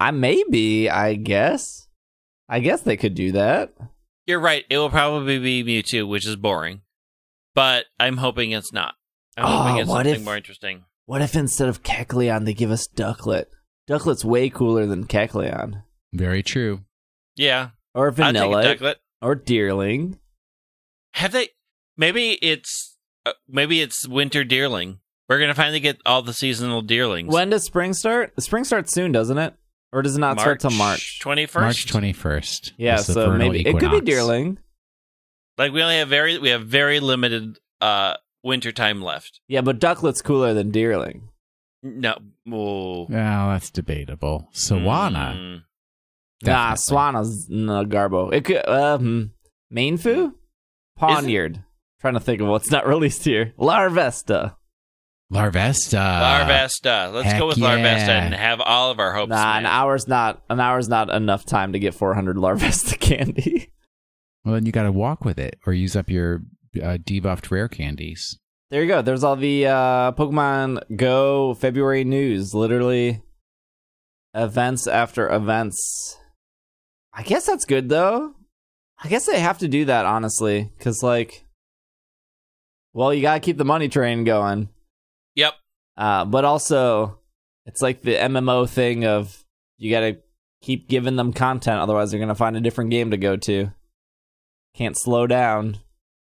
I 0.00 0.10
maybe, 0.10 0.90
I 0.90 1.14
guess. 1.14 1.86
I 2.48 2.58
guess 2.58 2.82
they 2.82 2.96
could 2.96 3.14
do 3.14 3.30
that. 3.32 3.72
You're 4.28 4.38
right. 4.40 4.64
It 4.70 4.76
will 4.78 4.90
probably 4.90 5.38
be 5.40 5.64
Mewtwo, 5.64 6.06
which 6.06 6.26
is 6.26 6.36
boring. 6.36 6.82
But 7.54 7.86
I'm 7.98 8.18
hoping 8.18 8.52
it's 8.52 8.72
not. 8.72 8.94
I'm 9.36 9.44
Oh, 9.46 9.48
hoping 9.48 9.76
it's 9.80 9.88
what 9.88 9.96
something 10.04 10.14
if- 10.20 10.24
more 10.24 10.36
interesting. 10.36 10.84
What 11.06 11.22
if 11.22 11.34
instead 11.34 11.68
of 11.70 11.82
Kecleon, 11.82 12.44
they 12.44 12.52
give 12.52 12.70
us 12.70 12.86
Ducklett? 12.86 13.46
Ducklett's 13.88 14.24
way 14.26 14.50
cooler 14.50 14.84
than 14.84 15.06
Kecleon. 15.06 15.82
Very 16.12 16.42
true. 16.42 16.84
Yeah. 17.36 17.70
Or 17.94 18.08
I'll 18.08 18.12
take 18.12 18.18
a 18.18 18.24
Vanilla. 18.26 18.62
Ducklett. 18.64 18.94
Or 19.22 19.34
Deerling. 19.34 20.18
Have 21.14 21.32
they? 21.32 21.48
Maybe 21.96 22.32
it's 22.42 22.96
uh, 23.24 23.32
maybe 23.48 23.80
it's 23.80 24.06
winter 24.06 24.44
deerling. 24.44 24.98
We're 25.28 25.40
gonna 25.40 25.54
finally 25.54 25.80
get 25.80 25.98
all 26.06 26.22
the 26.22 26.32
seasonal 26.34 26.82
deerlings. 26.82 27.26
When 27.32 27.50
does 27.50 27.64
spring 27.64 27.94
start? 27.94 28.32
Spring 28.40 28.64
starts 28.64 28.92
soon, 28.92 29.10
doesn't 29.10 29.38
it? 29.38 29.54
Or 29.92 30.02
does 30.02 30.16
it 30.16 30.20
not 30.20 30.38
start 30.38 30.60
till 30.60 30.70
March? 30.70 31.20
21st? 31.22 31.60
March 31.60 31.86
21st. 31.86 32.72
Yeah, 32.76 32.96
is 32.96 33.06
so 33.06 33.14
vernal 33.14 33.38
maybe 33.38 33.60
it 33.60 33.78
could 33.78 33.90
be 33.90 33.96
equinox. 33.98 34.10
Deerling. 34.10 34.56
Like 35.56 35.72
we 35.72 35.82
only 35.82 35.96
have 35.96 36.08
very 36.08 36.38
we 36.38 36.50
have 36.50 36.66
very 36.66 37.00
limited 37.00 37.58
uh 37.80 38.14
winter 38.42 38.70
time 38.72 39.02
left. 39.02 39.40
Yeah, 39.48 39.62
but 39.62 39.78
Ducklett's 39.78 40.22
cooler 40.22 40.54
than 40.54 40.70
Deerling. 40.72 41.22
No, 41.82 42.18
oh. 42.50 43.06
Well, 43.08 43.48
that's 43.50 43.70
debatable. 43.70 44.48
Swanna. 44.52 45.34
Mm. 45.34 45.62
Nah, 46.42 46.74
definitely. 46.74 46.76
Swanna's 46.76 47.46
no 47.48 47.84
Garbo. 47.84 48.32
It 48.32 48.44
could. 48.44 48.56
Uh, 48.68 48.98
hmm. 48.98 49.22
Mienfoo? 49.72 50.34
Pawniard. 50.98 51.64
Trying 52.00 52.14
to 52.14 52.20
think 52.20 52.40
of 52.40 52.48
what's 52.48 52.70
not 52.70 52.86
released 52.86 53.24
here. 53.24 53.54
Larvesta. 53.58 54.56
Larvesta. 55.32 55.98
Larvesta. 55.98 57.12
Let's 57.12 57.26
heck 57.28 57.38
go 57.38 57.48
with 57.48 57.58
yeah. 57.58 57.76
Larvesta 57.76 58.08
and 58.08 58.34
have 58.34 58.60
all 58.60 58.90
of 58.90 58.98
our 58.98 59.12
hopes. 59.12 59.30
Nah, 59.30 59.58
an 59.58 59.66
hour's 59.66 60.08
not 60.08 60.42
an 60.48 60.58
hour's 60.58 60.88
not 60.88 61.10
enough 61.10 61.44
time 61.44 61.72
to 61.72 61.78
get 61.78 61.94
400 61.94 62.36
Larvesta 62.38 62.98
candy. 62.98 63.70
Well, 64.44 64.54
then 64.54 64.64
you 64.64 64.72
got 64.72 64.84
to 64.84 64.92
walk 64.92 65.24
with 65.24 65.38
it 65.38 65.58
or 65.66 65.72
use 65.74 65.94
up 65.94 66.08
your 66.08 66.42
uh, 66.76 66.96
debuffed 66.96 67.50
rare 67.50 67.68
candies. 67.68 68.38
There 68.70 68.82
you 68.82 68.88
go. 68.88 69.02
There's 69.02 69.24
all 69.24 69.36
the 69.36 69.66
uh, 69.66 70.12
Pokemon 70.12 70.96
Go 70.96 71.54
February 71.54 72.04
news. 72.04 72.54
Literally, 72.54 73.22
events 74.34 74.86
after 74.86 75.28
events. 75.28 76.16
I 77.12 77.22
guess 77.22 77.46
that's 77.46 77.64
good 77.64 77.88
though. 77.88 78.34
I 79.02 79.08
guess 79.08 79.26
they 79.26 79.40
have 79.40 79.58
to 79.58 79.68
do 79.68 79.84
that 79.86 80.06
honestly, 80.06 80.72
because 80.78 81.02
like, 81.02 81.44
well, 82.94 83.12
you 83.12 83.22
gotta 83.22 83.40
keep 83.40 83.58
the 83.58 83.64
money 83.64 83.88
train 83.88 84.24
going. 84.24 84.70
Yep. 85.38 85.54
Uh, 85.96 86.24
but 86.24 86.44
also, 86.44 87.18
it's 87.64 87.80
like 87.80 88.02
the 88.02 88.14
MMO 88.16 88.68
thing 88.68 89.04
of 89.04 89.44
you 89.76 89.90
gotta 89.90 90.18
keep 90.62 90.88
giving 90.88 91.14
them 91.16 91.32
content, 91.32 91.80
otherwise 91.80 92.10
they're 92.10 92.20
gonna 92.20 92.34
find 92.34 92.56
a 92.56 92.60
different 92.60 92.90
game 92.90 93.12
to 93.12 93.16
go 93.16 93.36
to. 93.36 93.72
Can't 94.74 94.98
slow 94.98 95.26
down, 95.28 95.78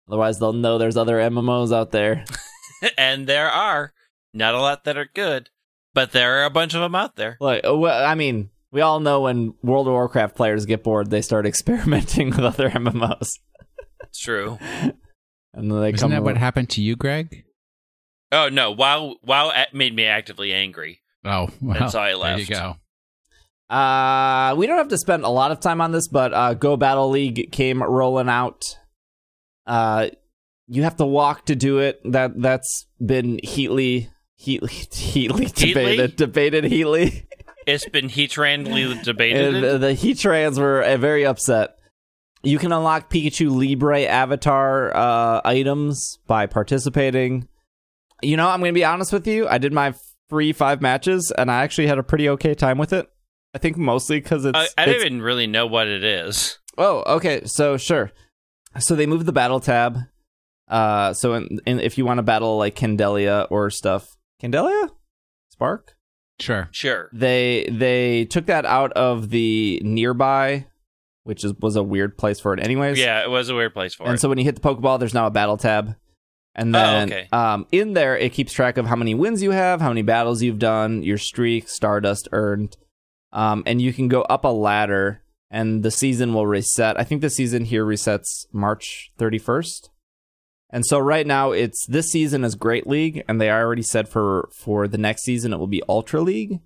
otherwise 0.08 0.40
they'll 0.40 0.54
know 0.54 0.78
there's 0.78 0.98
other 0.98 1.18
MMOs 1.18 1.72
out 1.74 1.92
there. 1.92 2.26
and 2.98 3.28
there 3.28 3.48
are 3.50 3.94
not 4.34 4.54
a 4.56 4.60
lot 4.60 4.84
that 4.86 4.98
are 4.98 5.10
good, 5.14 5.50
but 5.94 6.12
there 6.12 6.42
are 6.42 6.46
a 6.46 6.50
bunch 6.50 6.74
of 6.74 6.82
them 6.82 6.96
out 6.96 7.16
there. 7.16 7.38
Like, 7.40 7.66
uh, 7.66 7.78
well, 7.78 8.06
I 8.06 8.16
mean, 8.16 8.50
we 8.72 8.82
all 8.82 9.00
know 9.00 9.22
when 9.22 9.54
World 9.64 9.88
of 9.88 9.94
Warcraft 9.94 10.36
players 10.36 10.66
get 10.66 10.84
bored, 10.84 11.10
they 11.10 11.22
start 11.22 11.46
experimenting 11.48 12.32
with 12.32 12.40
other 12.40 12.70
MMOs, 12.70 13.28
It's 14.04 14.20
true. 14.20 14.58
and 14.62 15.72
then 15.72 15.80
they 15.82 15.90
Isn't 15.90 16.00
come. 16.00 16.12
that 16.12 16.24
what 16.24 16.38
happened 16.38 16.70
to 16.72 16.82
you, 16.82 16.96
Greg? 16.96 17.44
Oh 18.32 18.50
no! 18.50 18.72
WoW 18.72 19.16
WoW 19.24 19.52
a- 19.56 19.76
made 19.76 19.96
me 19.96 20.06
actively 20.06 20.54
angry. 20.54 21.00
Oh, 21.24 21.50
well, 21.62 21.80
That's 21.80 21.94
why 21.94 22.12
I 22.12 22.14
There 22.14 22.40
you 22.40 22.46
left. 22.46 22.50
go. 22.50 22.76
Uh, 23.76 24.54
we 24.58 24.68
don't 24.68 24.78
have 24.78 24.90
to 24.90 24.98
spend 24.98 25.24
a 25.24 25.30
lot 25.30 25.52
of 25.52 25.60
time 25.60 25.82
on 25.82 25.92
this, 25.92 26.08
but 26.08 26.34
uh, 26.34 26.54
Go 26.54 26.78
Battle 26.78 27.10
League 27.10 27.52
came 27.52 27.82
rolling 27.82 28.30
out. 28.30 28.62
Uh, 29.66 30.10
you 30.68 30.84
have 30.84 30.98
to 30.98 31.06
walk 31.06 31.46
to 31.48 31.56
do 31.56 31.80
it. 31.80 32.00
That 32.06 32.40
that's 32.40 32.86
been 33.04 33.40
heatly, 33.44 34.10
heatly, 34.36 34.72
heatly 34.94 35.46
debated, 35.48 36.16
debated 36.16 36.66
heatly. 36.66 37.28
It's 37.66 37.90
been 37.90 38.10
heat-randomly 38.10 38.84
And 38.92 39.04
debated. 39.04 39.64
the, 39.64 39.78
the 39.80 39.94
Heatrans 39.96 40.60
were 40.60 40.84
uh, 40.84 40.98
very 40.98 41.26
upset. 41.26 41.72
You 42.44 42.60
can 42.60 42.72
unlock 42.72 43.10
Pikachu 43.10 43.50
Libre 43.50 44.02
avatar 44.04 44.96
uh, 44.96 45.42
items 45.44 46.20
by 46.28 46.46
participating. 46.46 47.48
You 48.26 48.38
know, 48.38 48.50
I'm 48.50 48.60
going 48.60 48.70
to 48.74 48.78
be 48.78 48.84
honest 48.86 49.14
with 49.14 49.28
you. 49.28 49.48
I 49.48 49.58
did 49.58 49.74
my 49.74 49.94
free 50.30 50.54
five 50.54 50.82
matches, 50.82 51.32
and 51.38 51.52
I 51.52 51.64
actually 51.64 51.88
had 51.88 51.98
a 51.98 52.04
pretty 52.04 52.30
okay 52.30 52.54
time 52.56 52.78
with 52.78 52.94
it. 52.94 53.08
I 53.54 53.58
think 53.58 53.78
mostly 53.78 54.20
because 54.20 54.46
it's. 54.46 54.58
I, 54.58 54.68
I 54.78 54.86
don't 54.86 54.96
even 54.96 55.22
really 55.22 55.48
know 55.48 55.66
what 55.66 55.88
it 55.88 56.04
is. 56.04 56.60
Oh, 56.78 57.04
okay. 57.16 57.42
So 57.46 57.78
sure. 57.78 58.12
So 58.80 58.96
they 58.96 59.06
moved 59.06 59.26
the 59.26 59.32
battle 59.32 59.60
tab. 59.62 59.98
Uh, 60.68 61.14
so 61.14 61.36
in, 61.36 61.60
in, 61.66 61.80
if 61.80 61.98
you 61.98 62.06
want 62.06 62.18
to 62.18 62.24
battle 62.24 62.58
like 62.58 62.76
Candela 62.76 63.48
or 63.50 63.70
stuff, 63.70 64.18
Candela, 64.42 64.90
Spark, 65.52 65.96
Sure. 66.40 66.68
Sure. 66.72 67.10
they 67.14 67.70
they 67.72 68.26
took 68.26 68.48
that 68.48 68.66
out 68.66 68.92
of 68.94 69.30
the 69.30 69.80
nearby, 69.86 70.66
which 71.24 71.46
is 71.46 71.54
was 71.60 71.76
a 71.78 71.84
weird 71.84 72.18
place 72.18 72.40
for 72.42 72.54
it, 72.54 72.60
anyways. 72.60 73.00
Yeah, 73.00 73.24
it 73.24 73.30
was 73.30 73.50
a 73.50 73.56
weird 73.56 73.74
place 73.74 73.94
for 73.94 74.04
And 74.04 74.10
it. 74.10 74.12
And 74.14 74.20
so 74.20 74.28
when 74.28 74.38
you 74.38 74.44
hit 74.44 74.56
the 74.56 74.62
Pokeball, 74.62 75.00
there's 75.00 75.14
now 75.14 75.28
a 75.28 75.32
battle 75.32 75.56
tab. 75.58 75.96
And 76.56 76.74
Oh, 76.76 76.80
then 76.80 77.12
okay. 77.12 77.28
um, 77.34 77.68
in 77.72 77.94
there, 77.94 78.18
it 78.18 78.32
keeps 78.34 78.54
track 78.54 78.78
of 78.78 78.86
how 78.86 78.96
many 78.96 79.14
wins 79.14 79.44
you 79.44 79.52
have, 79.52 79.82
how 79.82 79.90
many 79.90 80.04
battles 80.04 80.42
you've 80.42 80.60
done, 80.60 81.04
your 81.04 81.18
streak, 81.18 81.68
Stardust 81.68 82.30
earned. 82.32 82.78
Um, 83.34 83.64
and 83.66 83.82
you 83.82 83.92
can 83.92 84.08
go 84.08 84.22
up 84.22 84.46
a 84.46 84.48
ladder, 84.50 85.22
and 85.52 85.84
the 85.84 85.92
season 85.92 86.34
will 86.34 86.48
reset. 86.48 86.98
I 86.98 87.04
think 87.04 87.20
the 87.22 87.30
season 87.30 87.66
here 87.66 87.84
resets 87.86 88.46
March 88.54 89.12
31st. 89.20 89.90
And 90.70 90.86
so 90.86 90.98
right 90.98 91.28
now, 91.28 91.52
it's 91.52 91.86
this 91.88 92.10
season 92.10 92.44
is 92.46 92.56
Great 92.56 92.88
League, 92.88 93.24
and 93.28 93.40
they 93.42 93.50
already 93.52 93.84
said 93.84 94.08
for 94.08 94.50
for 94.58 94.88
the 94.88 94.98
next 94.98 95.24
season 95.24 95.54
it 95.54 95.58
will 95.58 95.68
be 95.68 95.84
Ultra 95.90 96.22
League. 96.22 96.60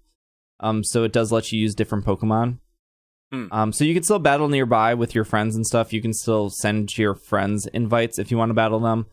Um, 0.60 0.84
so 0.84 1.04
it 1.04 1.12
does 1.12 1.32
let 1.32 1.52
you 1.52 1.60
use 1.60 1.74
different 1.76 2.06
Pokemon. 2.06 2.60
Hmm. 3.32 3.48
Um, 3.52 3.74
so 3.74 3.84
you 3.84 3.94
can 3.94 4.04
still 4.04 4.20
battle 4.20 4.48
nearby 4.50 4.94
with 4.94 5.14
your 5.16 5.26
friends 5.26 5.56
and 5.56 5.66
stuff. 5.66 5.94
You 5.94 6.02
can 6.02 6.14
still 6.14 6.50
send 6.50 6.98
your 6.98 7.16
friends 7.16 7.66
invites 7.68 8.18
if 8.20 8.30
you 8.32 8.38
want 8.38 8.50
to 8.50 8.56
battle 8.56 8.80
them. 8.80 9.06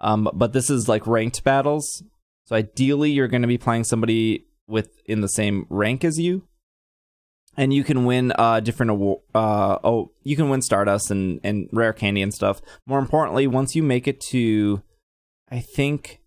Um, 0.00 0.28
but 0.34 0.52
this 0.52 0.70
is 0.70 0.88
like 0.88 1.06
ranked 1.06 1.44
battles. 1.44 2.02
So 2.46 2.56
ideally, 2.56 3.10
you're 3.10 3.28
going 3.28 3.42
to 3.42 3.48
be 3.48 3.58
playing 3.58 3.84
somebody 3.84 4.46
with 4.66 4.90
in 5.06 5.20
the 5.20 5.28
same 5.28 5.66
rank 5.70 6.04
as 6.04 6.18
you, 6.18 6.46
and 7.56 7.72
you 7.72 7.84
can 7.84 8.04
win 8.04 8.32
uh 8.36 8.60
different 8.60 8.90
award. 8.90 9.20
Uh, 9.34 9.78
oh, 9.84 10.12
you 10.22 10.36
can 10.36 10.48
win 10.48 10.62
Stardust 10.62 11.10
and 11.10 11.40
and 11.42 11.68
rare 11.72 11.92
candy 11.92 12.22
and 12.22 12.34
stuff. 12.34 12.60
More 12.86 12.98
importantly, 12.98 13.46
once 13.46 13.74
you 13.74 13.82
make 13.82 14.06
it 14.06 14.20
to, 14.30 14.82
I 15.50 15.60
think. 15.60 16.20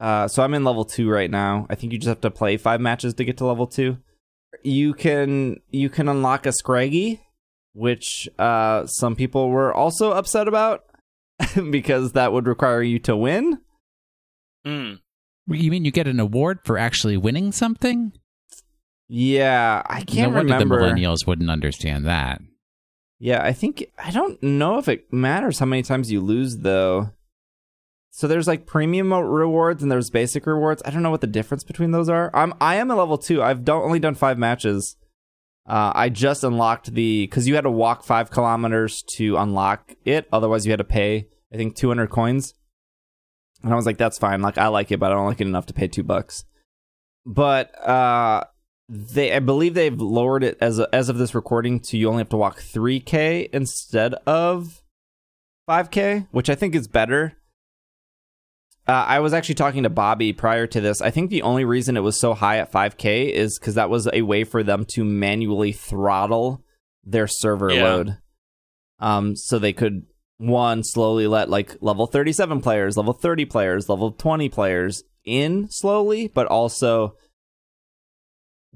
Uh, 0.00 0.28
so 0.28 0.42
I'm 0.42 0.54
in 0.54 0.64
level 0.64 0.84
two 0.84 1.08
right 1.08 1.30
now. 1.30 1.66
I 1.70 1.76
think 1.76 1.92
you 1.92 1.98
just 1.98 2.08
have 2.08 2.20
to 2.22 2.30
play 2.30 2.56
five 2.56 2.80
matches 2.80 3.14
to 3.14 3.24
get 3.24 3.38
to 3.38 3.46
level 3.46 3.66
two 3.66 3.98
you 4.62 4.94
can 4.94 5.60
you 5.70 5.88
can 5.88 6.08
unlock 6.08 6.46
a 6.46 6.52
Scraggy, 6.52 7.20
which 7.72 8.28
uh, 8.38 8.86
some 8.86 9.16
people 9.16 9.50
were 9.50 9.72
also 9.72 10.12
upset 10.12 10.48
about 10.48 10.84
because 11.70 12.12
that 12.12 12.32
would 12.32 12.46
require 12.46 12.82
you 12.82 12.98
to 13.00 13.16
win. 13.16 13.60
Hmm. 14.64 14.94
You 15.46 15.70
mean 15.70 15.84
you 15.84 15.90
get 15.90 16.08
an 16.08 16.20
award 16.20 16.60
for 16.64 16.78
actually 16.78 17.16
winning 17.16 17.52
something? 17.52 18.12
Yeah, 19.08 19.82
I 19.84 20.00
can't 20.00 20.32
no 20.32 20.38
wonder 20.38 20.54
remember. 20.54 20.80
the 20.80 20.86
millennials 20.86 21.26
wouldn't 21.26 21.50
understand 21.50 22.06
that. 22.06 22.40
Yeah, 23.18 23.42
I 23.42 23.52
think 23.52 23.86
I 23.98 24.10
don't 24.10 24.42
know 24.42 24.78
if 24.78 24.88
it 24.88 25.12
matters 25.12 25.58
how 25.58 25.66
many 25.66 25.82
times 25.82 26.10
you 26.10 26.20
lose 26.20 26.58
though. 26.58 27.10
So 28.10 28.28
there's 28.28 28.46
like 28.46 28.66
premium 28.66 29.12
rewards 29.12 29.82
and 29.82 29.90
there's 29.90 30.08
basic 30.08 30.46
rewards. 30.46 30.82
I 30.86 30.90
don't 30.90 31.02
know 31.02 31.10
what 31.10 31.20
the 31.20 31.26
difference 31.26 31.64
between 31.64 31.90
those 31.90 32.08
are. 32.08 32.30
I'm 32.32 32.54
I 32.60 32.76
am 32.76 32.90
a 32.90 32.94
level 32.94 33.18
two. 33.18 33.42
I've 33.42 33.64
don't, 33.64 33.82
only 33.82 33.98
done 33.98 34.14
five 34.14 34.38
matches. 34.38 34.96
Uh, 35.66 35.92
I 35.94 36.08
just 36.10 36.44
unlocked 36.44 36.92
the 36.92 37.26
because 37.26 37.48
you 37.48 37.54
had 37.54 37.64
to 37.64 37.70
walk 37.70 38.04
five 38.04 38.30
kilometers 38.30 39.02
to 39.16 39.36
unlock 39.36 39.94
it. 40.04 40.28
Otherwise, 40.32 40.66
you 40.66 40.72
had 40.72 40.78
to 40.78 40.84
pay 40.84 41.28
I 41.54 41.56
think 41.56 41.76
200 41.76 42.10
coins. 42.10 42.54
And 43.62 43.72
I 43.72 43.76
was 43.76 43.86
like, 43.86 43.96
that's 43.96 44.18
fine. 44.18 44.42
Like 44.42 44.58
I 44.58 44.66
like 44.66 44.90
it, 44.90 44.98
but 44.98 45.12
I 45.12 45.14
don't 45.14 45.26
like 45.26 45.40
it 45.40 45.46
enough 45.46 45.66
to 45.66 45.74
pay 45.74 45.86
two 45.86 46.02
bucks. 46.02 46.44
But 47.24 47.78
uh, 47.80 48.44
they 48.88 49.32
I 49.32 49.38
believe 49.38 49.74
they've 49.74 49.98
lowered 49.98 50.44
it 50.44 50.58
as 50.60 50.80
as 50.80 51.08
of 51.08 51.16
this 51.16 51.34
recording 51.34 51.80
to 51.80 51.96
you 51.96 52.08
only 52.08 52.20
have 52.20 52.28
to 52.30 52.36
walk 52.36 52.60
3k 52.60 53.48
instead 53.52 54.14
of 54.26 54.82
5k, 55.70 56.26
which 56.32 56.50
I 56.50 56.54
think 56.54 56.74
is 56.74 56.88
better. 56.88 57.38
Uh, 58.86 58.92
I 58.92 59.20
was 59.20 59.32
actually 59.32 59.54
talking 59.54 59.84
to 59.84 59.90
Bobby 59.90 60.32
prior 60.32 60.66
to 60.66 60.80
this. 60.80 61.00
I 61.00 61.10
think 61.10 61.30
the 61.30 61.42
only 61.42 61.64
reason 61.64 61.96
it 61.96 62.00
was 62.00 62.20
so 62.20 62.34
high 62.34 62.58
at 62.58 62.70
5k 62.70 63.30
is 63.30 63.58
because 63.58 63.76
that 63.76 63.88
was 63.88 64.08
a 64.12 64.22
way 64.22 64.44
for 64.44 64.62
them 64.62 64.84
to 64.90 65.04
manually 65.04 65.72
throttle 65.72 66.62
their 67.02 67.26
server 67.26 67.72
Yeah. 67.72 67.82
load. 67.84 68.18
Um, 68.98 69.36
so 69.36 69.58
they 69.58 69.72
could 69.72 70.04
one 70.36 70.82
slowly 70.84 71.26
let 71.26 71.48
like 71.48 71.76
level 71.80 72.06
37 72.06 72.60
players, 72.60 72.96
level 72.96 73.14
30 73.14 73.46
players, 73.46 73.88
level 73.88 74.12
20 74.12 74.48
players 74.50 75.02
in 75.24 75.68
slowly, 75.70 76.28
but 76.28 76.46
also 76.46 77.16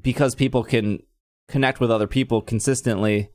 because 0.00 0.34
people 0.34 0.64
can 0.64 1.02
connect 1.48 1.80
with 1.80 1.90
other 1.90 2.06
people 2.06 2.40
consistently 2.40 3.30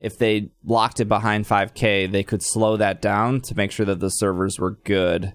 if 0.00 0.16
they 0.16 0.50
locked 0.64 1.00
it 1.00 1.06
behind 1.08 1.44
5k 1.46 2.10
they 2.12 2.22
could 2.22 2.42
slow 2.42 2.76
that 2.76 3.00
down 3.02 3.40
to 3.40 3.54
make 3.56 3.72
sure 3.72 3.86
that 3.86 3.98
the 4.00 4.10
servers 4.10 4.58
were 4.60 4.78
good 4.84 5.34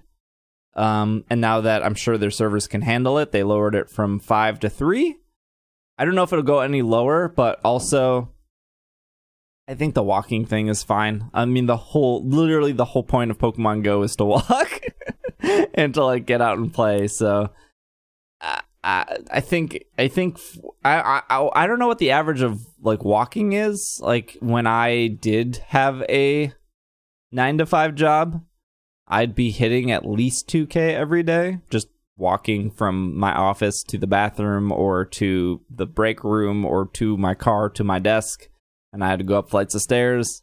um, 0.76 1.24
and 1.30 1.40
now 1.40 1.60
that 1.60 1.84
i'm 1.84 1.94
sure 1.94 2.18
their 2.18 2.30
servers 2.30 2.66
can 2.66 2.82
handle 2.82 3.18
it 3.18 3.32
they 3.32 3.42
lowered 3.42 3.74
it 3.74 3.88
from 3.88 4.18
5 4.18 4.60
to 4.60 4.70
3 4.70 5.16
i 5.98 6.04
don't 6.04 6.14
know 6.14 6.22
if 6.22 6.32
it'll 6.32 6.42
go 6.42 6.60
any 6.60 6.82
lower 6.82 7.28
but 7.28 7.60
also 7.64 8.30
i 9.68 9.74
think 9.74 9.94
the 9.94 10.02
walking 10.02 10.44
thing 10.44 10.68
is 10.68 10.82
fine 10.82 11.30
i 11.32 11.44
mean 11.44 11.66
the 11.66 11.76
whole 11.76 12.24
literally 12.26 12.72
the 12.72 12.84
whole 12.84 13.04
point 13.04 13.30
of 13.30 13.38
pokemon 13.38 13.82
go 13.82 14.02
is 14.02 14.16
to 14.16 14.24
walk 14.26 14.80
and 15.74 15.94
to 15.94 16.04
like 16.04 16.26
get 16.26 16.40
out 16.40 16.58
and 16.58 16.72
play 16.72 17.06
so 17.06 17.50
I, 18.40 18.60
I 18.84 19.16
I 19.30 19.40
think 19.40 19.84
I 19.98 20.08
think 20.08 20.38
I, 20.84 21.22
I 21.28 21.50
I 21.54 21.66
don't 21.66 21.78
know 21.78 21.86
what 21.86 21.98
the 21.98 22.10
average 22.10 22.42
of 22.42 22.64
like 22.82 23.02
walking 23.02 23.54
is. 23.54 23.98
Like 24.02 24.36
when 24.40 24.66
I 24.66 25.08
did 25.08 25.56
have 25.68 26.02
a 26.02 26.52
nine 27.32 27.58
to 27.58 27.66
five 27.66 27.94
job, 27.94 28.44
I'd 29.06 29.34
be 29.34 29.50
hitting 29.50 29.90
at 29.90 30.06
least 30.06 30.48
two 30.48 30.66
k 30.66 30.94
every 30.94 31.22
day, 31.22 31.58
just 31.70 31.88
walking 32.16 32.70
from 32.70 33.16
my 33.16 33.32
office 33.32 33.82
to 33.82 33.98
the 33.98 34.06
bathroom 34.06 34.70
or 34.72 35.04
to 35.04 35.60
the 35.68 35.86
break 35.86 36.22
room 36.22 36.64
or 36.64 36.86
to 36.94 37.16
my 37.16 37.34
car 37.34 37.68
to 37.70 37.84
my 37.84 37.98
desk, 37.98 38.48
and 38.92 39.04
I 39.04 39.08
had 39.08 39.18
to 39.18 39.24
go 39.24 39.38
up 39.38 39.50
flights 39.50 39.74
of 39.74 39.82
stairs. 39.82 40.42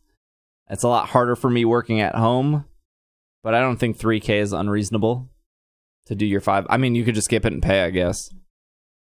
It's 0.70 0.84
a 0.84 0.88
lot 0.88 1.10
harder 1.10 1.36
for 1.36 1.50
me 1.50 1.66
working 1.66 2.00
at 2.00 2.16
home, 2.16 2.66
but 3.44 3.54
I 3.54 3.60
don't 3.60 3.78
think 3.78 3.98
3K 3.98 4.42
is 4.42 4.54
unreasonable 4.54 5.30
to 6.06 6.16
do 6.16 6.26
your 6.26 6.42
five. 6.42 6.66
I 6.70 6.78
mean, 6.78 6.96
you 6.96 7.04
could 7.04 7.16
just 7.16 7.26
skip 7.26 7.46
it 7.46 7.54
and 7.54 7.64
pay, 7.64 7.84
I 7.84 7.90
guess. 7.90 8.30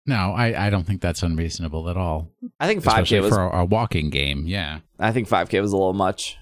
No, 0.08 0.34
I, 0.34 0.68
I 0.68 0.70
don't 0.70 0.86
think 0.86 1.02
that's 1.02 1.24
unreasonable 1.24 1.90
at 1.90 1.98
all. 1.98 2.30
I 2.60 2.68
think 2.68 2.84
5K 2.84 2.88
Especially 2.88 3.20
was. 3.22 3.30
for 3.30 3.42
a, 3.42 3.60
a 3.60 3.66
walking 3.66 4.10
game. 4.10 4.46
Yeah, 4.46 4.80
I 5.00 5.12
think 5.12 5.28
5K 5.28 5.62
was 5.62 5.72
a 5.72 5.78
little 5.78 5.94
much. 5.94 6.38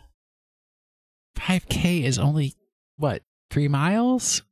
5K 1.38 2.04
is 2.04 2.20
only 2.20 2.56
what 3.04 3.22
three 3.52 3.68
miles? 3.68 4.44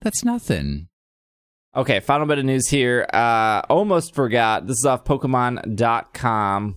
That's 0.00 0.24
nothing. 0.24 0.88
Okay, 1.76 2.00
final 2.00 2.26
bit 2.26 2.38
of 2.38 2.46
news 2.46 2.68
here. 2.68 3.06
Uh, 3.12 3.60
almost 3.68 4.14
forgot. 4.14 4.66
This 4.66 4.78
is 4.78 4.86
off 4.86 5.04
Pokemon.com. 5.04 6.76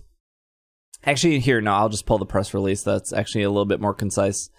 Actually, 1.06 1.40
here, 1.40 1.62
no, 1.62 1.72
I'll 1.72 1.90
just 1.90 2.06
pull 2.06 2.18
the 2.18 2.26
press 2.26 2.54
release. 2.54 2.84
That's 2.84 3.14
actually 3.14 3.44
a 3.44 3.50
little 3.50 3.66
bit 3.66 3.80
more 3.80 3.94
concise. 3.94 4.50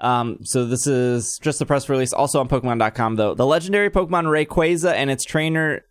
Um, 0.00 0.38
so 0.42 0.64
this 0.64 0.86
is 0.86 1.38
just 1.42 1.58
the 1.58 1.66
press 1.66 1.88
release, 1.88 2.14
also 2.14 2.40
on 2.40 2.48
Pokemon.com, 2.48 3.16
though. 3.16 3.34
The 3.34 3.46
legendary 3.46 3.90
Pokemon 3.90 4.24
Rayquaza 4.24 4.92
and 4.92 5.10
its 5.10 5.24
trainer 5.24 5.82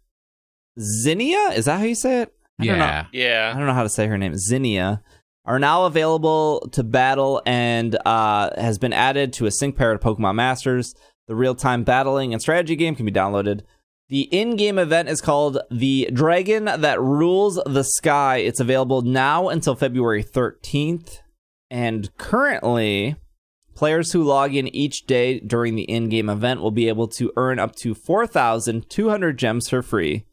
Zinnia, 0.79 1.49
is 1.49 1.65
that 1.65 1.77
how 1.77 1.85
you 1.85 1.95
say 1.95 2.23
it? 2.23 2.33
I 2.59 2.65
don't 2.65 2.79
know. 2.79 3.03
yeah, 3.13 3.51
I 3.53 3.57
don't 3.57 3.67
know 3.67 3.73
how 3.73 3.83
to 3.83 3.89
say 3.89 4.07
her 4.07 4.17
name. 4.17 4.35
Zinnia 4.37 5.03
are 5.45 5.59
now 5.59 5.85
available 5.85 6.67
to 6.71 6.83
battle 6.83 7.41
and 7.45 7.97
uh, 8.05 8.49
has 8.59 8.77
been 8.77 8.93
added 8.93 9.33
to 9.33 9.45
a 9.45 9.51
sync 9.51 9.75
pair 9.75 9.93
to 9.93 9.99
Pokemon 9.99 10.35
Masters. 10.35 10.95
The 11.27 11.35
real-time 11.35 11.83
battling 11.83 12.33
and 12.33 12.41
strategy 12.41 12.75
game 12.75 12.95
can 12.95 13.05
be 13.05 13.11
downloaded. 13.11 13.61
The 14.09 14.23
in-game 14.23 14.77
event 14.77 15.09
is 15.09 15.21
called 15.21 15.59
The 15.71 16.09
Dragon 16.13 16.65
That 16.65 17.01
Rules 17.01 17.59
the 17.65 17.83
Sky. 17.83 18.37
It's 18.37 18.59
available 18.59 19.01
now 19.01 19.49
until 19.49 19.75
February 19.75 20.23
13th. 20.23 21.19
And 21.71 22.15
currently, 22.17 23.15
players 23.73 24.11
who 24.11 24.23
log 24.23 24.53
in 24.53 24.67
each 24.67 25.05
day 25.05 25.39
during 25.39 25.75
the 25.75 25.83
in-game 25.83 26.29
event 26.29 26.61
will 26.61 26.71
be 26.71 26.89
able 26.89 27.07
to 27.07 27.31
earn 27.35 27.59
up 27.59 27.75
to 27.77 27.95
4,200 27.95 29.37
gems 29.37 29.69
for 29.69 29.81
free, 29.81 30.25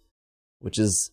which 0.58 0.78
is 0.78 1.12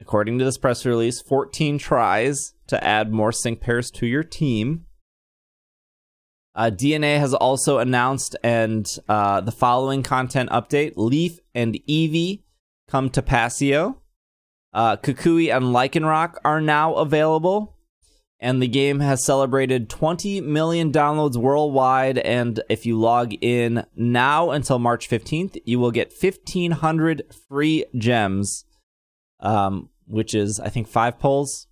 according 0.00 0.38
to 0.38 0.44
this 0.44 0.58
press 0.58 0.84
release, 0.84 1.20
14 1.20 1.78
tries 1.78 2.54
to 2.72 2.84
add 2.84 3.12
more 3.12 3.32
sync 3.32 3.60
pairs 3.60 3.90
to 3.92 4.06
your 4.06 4.22
team. 4.22 4.84
Uh, 6.54 6.70
DeNA 6.70 7.18
has 7.18 7.32
also 7.32 7.78
announced 7.78 8.36
and 8.42 8.86
uh, 9.08 9.40
the 9.40 9.52
following 9.52 10.02
content 10.02 10.50
update: 10.50 10.92
Leaf 10.96 11.38
and 11.54 11.78
Eevee 11.88 12.42
come 12.88 13.08
to 13.10 13.22
Pasio. 13.22 13.96
Uh, 14.74 14.96
Kukui 14.96 15.54
and 15.54 15.66
Lycanroc 15.66 16.36
are 16.44 16.60
now 16.60 16.94
available, 16.94 17.78
and 18.40 18.60
the 18.60 18.68
game 18.68 19.00
has 19.00 19.24
celebrated 19.24 19.88
20 19.88 20.40
million 20.42 20.92
downloads 20.92 21.36
worldwide. 21.36 22.18
And 22.18 22.60
if 22.68 22.84
you 22.84 22.98
log 22.98 23.32
in 23.40 23.86
now 23.94 24.50
until 24.50 24.78
March 24.78 25.08
15th, 25.08 25.58
you 25.64 25.78
will 25.78 25.90
get 25.90 26.12
1,500 26.18 27.22
free 27.48 27.86
gems 27.96 28.64
um, 29.42 29.90
which 30.06 30.34
is 30.34 30.60
I 30.60 30.70
think 30.70 30.88
five 30.88 31.18
polls. 31.18 31.66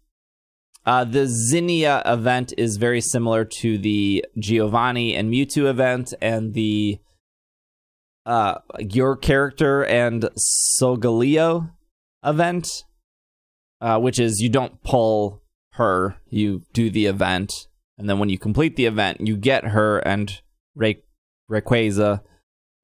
Uh, 0.86 1.04
the 1.04 1.26
Zinnia 1.26 2.02
event 2.06 2.54
is 2.56 2.76
very 2.78 3.00
similar 3.00 3.44
to 3.44 3.76
the 3.78 4.24
Giovanni 4.38 5.14
and 5.14 5.30
Mewtwo 5.32 5.66
event, 5.68 6.14
and 6.20 6.54
the 6.54 6.98
uh, 8.26 8.58
your 8.78 9.16
character 9.16 9.84
and 9.84 10.28
Solgaleo 10.80 11.70
event, 12.24 12.84
uh, 13.80 13.98
which 13.98 14.18
is 14.18 14.40
you 14.40 14.48
don't 14.48 14.82
pull 14.82 15.42
her, 15.72 16.16
you 16.28 16.62
do 16.72 16.90
the 16.90 17.06
event, 17.06 17.52
and 17.98 18.08
then 18.08 18.18
when 18.18 18.28
you 18.28 18.38
complete 18.38 18.76
the 18.76 18.86
event, 18.86 19.20
you 19.26 19.36
get 19.36 19.64
her 19.68 19.98
and 19.98 20.40
Ray- 20.74 21.02
Rayquaza, 21.50 22.22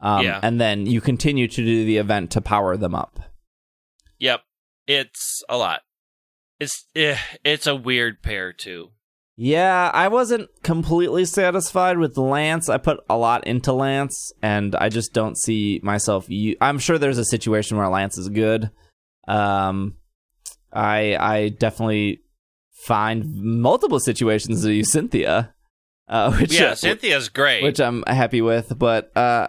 um, 0.01 0.24
Yeah. 0.24 0.40
and 0.43 0.60
then 0.60 0.86
you 0.86 1.01
continue 1.01 1.48
to 1.48 1.64
do 1.64 1.85
the 1.85 1.97
event 1.98 2.31
to 2.32 2.40
power 2.40 2.77
them 2.77 2.94
up. 2.94 3.20
Yep. 4.18 4.43
It's 4.86 5.43
a 5.48 5.56
lot. 5.56 5.82
It's 6.59 6.87
eh, 6.95 7.19
it's 7.45 7.66
a 7.66 7.74
weird 7.77 8.23
pair 8.23 8.53
too. 8.53 8.91
Yeah, 9.39 9.91
I 9.93 10.09
wasn't 10.09 10.49
completely 10.62 11.27
satisfied 11.27 11.99
with 11.99 12.16
Lance. 12.16 12.70
I 12.70 12.78
put 12.78 13.01
a 13.11 13.19
lot 13.19 13.47
into 13.47 13.74
Lance, 13.74 14.33
and 14.41 14.74
I 14.74 14.89
just 14.89 15.12
don't 15.12 15.37
see 15.37 15.78
myself. 15.83 16.24
u- 16.31 16.57
I'm 16.61 16.78
sure 16.78 16.97
there's 16.97 17.19
a 17.19 17.24
situation 17.24 17.77
where 17.77 17.89
Lance 17.89 18.16
is 18.16 18.31
good. 18.31 18.70
Um, 19.28 19.97
I 20.73 21.16
I 21.20 21.49
definitely 21.51 22.23
find 22.87 23.24
multiple 23.37 24.01
situations 24.01 24.62
to 24.62 24.73
use 24.73 24.91
Cynthia, 24.91 25.53
uh, 26.09 26.33
which 26.41 26.59
yeah, 26.59 26.69
uh, 26.69 26.74
Cynthia's 26.74 27.28
great. 27.28 27.62
which 27.62 27.81
I'm 27.81 28.05
happy 28.07 28.41
with. 28.41 28.78
But 28.78 29.15
uh, 29.15 29.49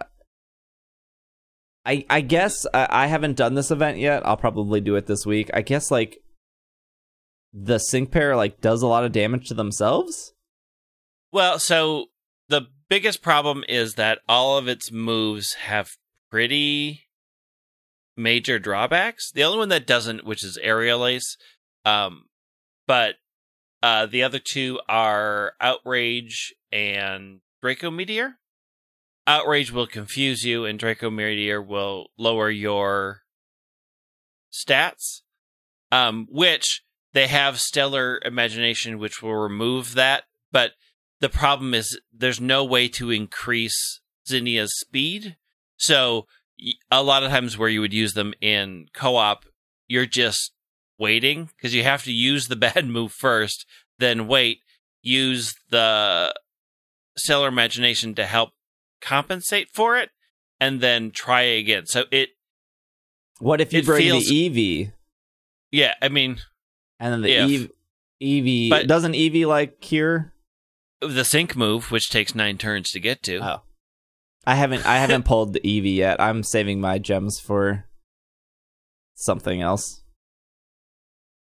I 1.86 2.04
I 2.10 2.20
guess 2.20 2.66
I, 2.74 2.86
I 2.90 3.06
haven't 3.06 3.36
done 3.38 3.54
this 3.54 3.70
event 3.70 3.96
yet. 3.98 4.26
I'll 4.26 4.36
probably 4.36 4.82
do 4.82 4.96
it 4.96 5.06
this 5.06 5.24
week. 5.24 5.48
I 5.54 5.62
guess 5.62 5.90
like 5.90 6.18
the 7.52 7.78
sync 7.78 8.10
pair 8.10 8.36
like 8.36 8.60
does 8.60 8.82
a 8.82 8.86
lot 8.86 9.04
of 9.04 9.12
damage 9.12 9.48
to 9.48 9.54
themselves. 9.54 10.32
Well, 11.32 11.58
so 11.58 12.06
the 12.48 12.68
biggest 12.88 13.22
problem 13.22 13.64
is 13.68 13.94
that 13.94 14.20
all 14.28 14.58
of 14.58 14.68
its 14.68 14.90
moves 14.90 15.54
have 15.54 15.90
pretty 16.30 17.08
major 18.16 18.58
drawbacks. 18.58 19.30
The 19.30 19.44
only 19.44 19.58
one 19.58 19.68
that 19.68 19.86
doesn't, 19.86 20.24
which 20.24 20.44
is 20.44 20.58
Aerial 20.62 21.06
Ace, 21.06 21.36
um, 21.84 22.24
but 22.86 23.16
uh, 23.82 24.06
the 24.06 24.22
other 24.22 24.38
two 24.38 24.80
are 24.88 25.52
Outrage 25.60 26.54
and 26.72 27.40
Draco 27.62 27.90
Meteor. 27.90 28.34
Outrage 29.26 29.70
will 29.70 29.86
confuse 29.86 30.42
you, 30.42 30.64
and 30.64 30.78
Draco 30.78 31.10
Meteor 31.10 31.60
will 31.62 32.08
lower 32.18 32.50
your 32.50 33.22
stats. 34.52 35.20
Um, 35.90 36.26
which 36.30 36.82
they 37.18 37.26
have 37.26 37.60
Stellar 37.60 38.20
Imagination, 38.24 39.00
which 39.00 39.20
will 39.24 39.34
remove 39.34 39.94
that, 39.94 40.22
but 40.52 40.74
the 41.18 41.28
problem 41.28 41.74
is 41.74 41.98
there's 42.12 42.40
no 42.40 42.64
way 42.64 42.86
to 42.90 43.10
increase 43.10 43.98
Zinnia's 44.28 44.78
speed. 44.78 45.36
So 45.76 46.28
a 46.92 47.02
lot 47.02 47.24
of 47.24 47.30
times 47.30 47.58
where 47.58 47.68
you 47.68 47.80
would 47.80 47.92
use 47.92 48.12
them 48.12 48.34
in 48.40 48.86
co-op, 48.94 49.46
you're 49.88 50.06
just 50.06 50.52
waiting 50.96 51.50
because 51.56 51.74
you 51.74 51.82
have 51.82 52.04
to 52.04 52.12
use 52.12 52.46
the 52.46 52.54
bad 52.66 52.86
move 52.86 53.10
first, 53.10 53.66
then 53.98 54.28
wait, 54.28 54.60
use 55.02 55.56
the 55.70 56.32
stellar 57.16 57.48
imagination 57.48 58.14
to 58.14 58.26
help 58.26 58.50
compensate 59.00 59.70
for 59.74 59.98
it, 59.98 60.10
and 60.60 60.80
then 60.80 61.10
try 61.10 61.40
again. 61.42 61.86
So 61.86 62.04
it, 62.12 62.28
What 63.40 63.60
if 63.60 63.72
you 63.72 63.82
bring 63.82 64.02
feels- 64.02 64.28
the 64.28 64.50
Eevee 64.50 64.92
yeah, 65.72 65.94
I 66.00 66.08
mean 66.08 66.38
and 66.98 67.12
then 67.12 67.22
the 67.22 67.32
If. 67.32 67.48
Eve, 67.50 67.70
Eevee 68.22 68.70
But- 68.70 68.86
doesn't 68.86 69.12
Eevee 69.12 69.46
like 69.46 69.80
cure? 69.80 70.32
the 71.00 71.24
sync 71.24 71.54
move, 71.54 71.92
which 71.92 72.10
takes 72.10 72.34
nine 72.34 72.58
turns 72.58 72.90
to 72.90 72.98
get 73.00 73.22
to. 73.22 73.38
Oh. 73.40 73.62
I 74.44 74.54
haven't 74.56 74.84
I 74.86 74.96
haven't 74.98 75.24
pulled 75.26 75.52
the 75.52 75.60
Eevee 75.60 75.94
yet. 75.94 76.20
I'm 76.20 76.42
saving 76.42 76.80
my 76.80 76.98
gems 76.98 77.38
for 77.38 77.84
something 79.14 79.60
else. 79.62 80.02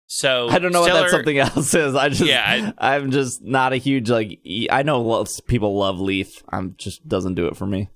So 0.06 0.48
I 0.48 0.58
don't 0.58 0.72
know 0.72 0.80
what 0.80 0.92
that 0.92 1.10
something 1.10 1.38
else 1.38 1.74
is. 1.74 1.94
I 1.94 2.08
just 2.08 2.22
Yeah, 2.24 2.72
I, 2.78 2.96
am 2.96 3.10
just 3.10 3.42
not 3.42 3.72
a 3.72 3.76
huge 3.76 4.10
like 4.10 4.40
e- 4.42 4.68
I 4.70 4.82
know 4.82 5.00
lots 5.02 5.40
people 5.40 5.76
love 5.76 6.00
Leaf. 6.00 6.42
I'm 6.48 6.74
just 6.78 7.06
doesn't 7.06 7.34
do 7.34 7.46
it 7.46 7.56
for 7.56 7.66
me. 7.66 7.90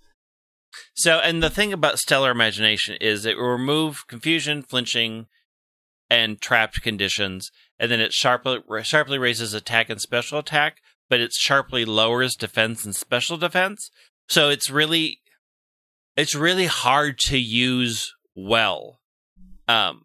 So, 0.95 1.19
and 1.19 1.43
the 1.43 1.51
thing 1.51 1.73
about 1.73 1.99
Stellar 1.99 2.31
Imagination 2.31 2.97
is 3.01 3.25
it 3.27 3.37
will 3.37 3.45
remove 3.49 4.07
confusion, 4.09 4.63
flinching, 4.63 5.27
and 6.13 6.43
trapped 6.43 6.83
conditions, 6.83 7.51
and 7.79 7.91
then 7.91 7.99
it 7.99 8.13
sharply 8.13 8.59
sharply 8.83 9.17
raises 9.17 9.55
attack 9.55 9.89
and 9.89 9.99
special 9.99 10.39
attack, 10.39 10.83
but 11.09 11.21
it 11.21 11.33
sharply 11.33 11.87
lowers 11.87 12.37
defense 12.37 12.85
and 12.85 12.95
special 12.95 13.39
defense. 13.39 13.91
So 14.29 14.51
it's 14.51 14.69
really, 14.69 15.21
it's 16.15 16.35
really 16.35 16.67
hard 16.67 17.19
to 17.21 17.39
use 17.39 18.15
well. 18.35 19.01
Um, 19.67 20.05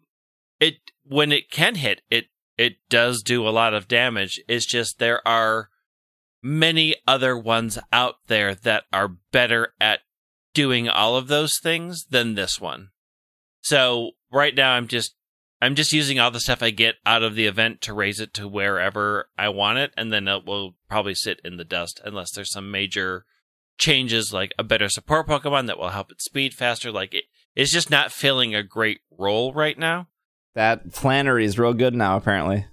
it 0.58 0.76
when 1.04 1.30
it 1.30 1.50
can 1.50 1.74
hit, 1.74 2.00
it 2.08 2.28
it 2.56 2.76
does 2.88 3.22
do 3.22 3.46
a 3.46 3.50
lot 3.50 3.74
of 3.74 3.86
damage. 3.86 4.40
It's 4.48 4.64
just 4.64 4.98
there 4.98 5.20
are 5.28 5.68
many 6.42 6.94
other 7.06 7.36
ones 7.36 7.78
out 7.92 8.14
there 8.28 8.54
that 8.54 8.84
are 8.94 9.16
better 9.30 9.74
at 9.78 10.00
doing 10.54 10.88
all 10.88 11.16
of 11.16 11.28
those 11.28 11.58
things 11.62 12.06
than 12.06 12.34
this 12.34 12.58
one. 12.58 12.88
So 13.60 14.12
right 14.32 14.54
now 14.54 14.72
I'm 14.72 14.88
just 14.88 15.14
I'm 15.60 15.74
just 15.74 15.92
using 15.92 16.20
all 16.20 16.30
the 16.30 16.40
stuff 16.40 16.62
I 16.62 16.70
get 16.70 16.96
out 17.04 17.22
of 17.22 17.34
the 17.34 17.46
event 17.46 17.80
to 17.82 17.92
raise 17.92 18.20
it 18.20 18.32
to 18.34 18.46
wherever 18.46 19.28
I 19.36 19.48
want 19.48 19.78
it, 19.78 19.92
and 19.96 20.12
then 20.12 20.28
it 20.28 20.46
will 20.46 20.76
probably 20.88 21.14
sit 21.14 21.40
in 21.44 21.56
the 21.56 21.64
dust 21.64 22.00
unless 22.04 22.32
there's 22.32 22.52
some 22.52 22.70
major 22.70 23.24
changes 23.76 24.32
like 24.32 24.52
a 24.58 24.64
better 24.64 24.88
support 24.88 25.26
Pokemon 25.26 25.66
that 25.66 25.78
will 25.78 25.90
help 25.90 26.10
it 26.12 26.20
speed 26.22 26.54
faster. 26.54 26.92
Like 26.92 27.14
it, 27.14 27.24
it's 27.56 27.72
just 27.72 27.90
not 27.90 28.12
filling 28.12 28.54
a 28.54 28.62
great 28.62 29.00
role 29.10 29.52
right 29.52 29.78
now. 29.78 30.08
That 30.54 30.92
Flannery 30.92 31.44
is 31.44 31.58
real 31.58 31.74
good 31.74 31.94
now 31.94 32.16
apparently. 32.16 32.66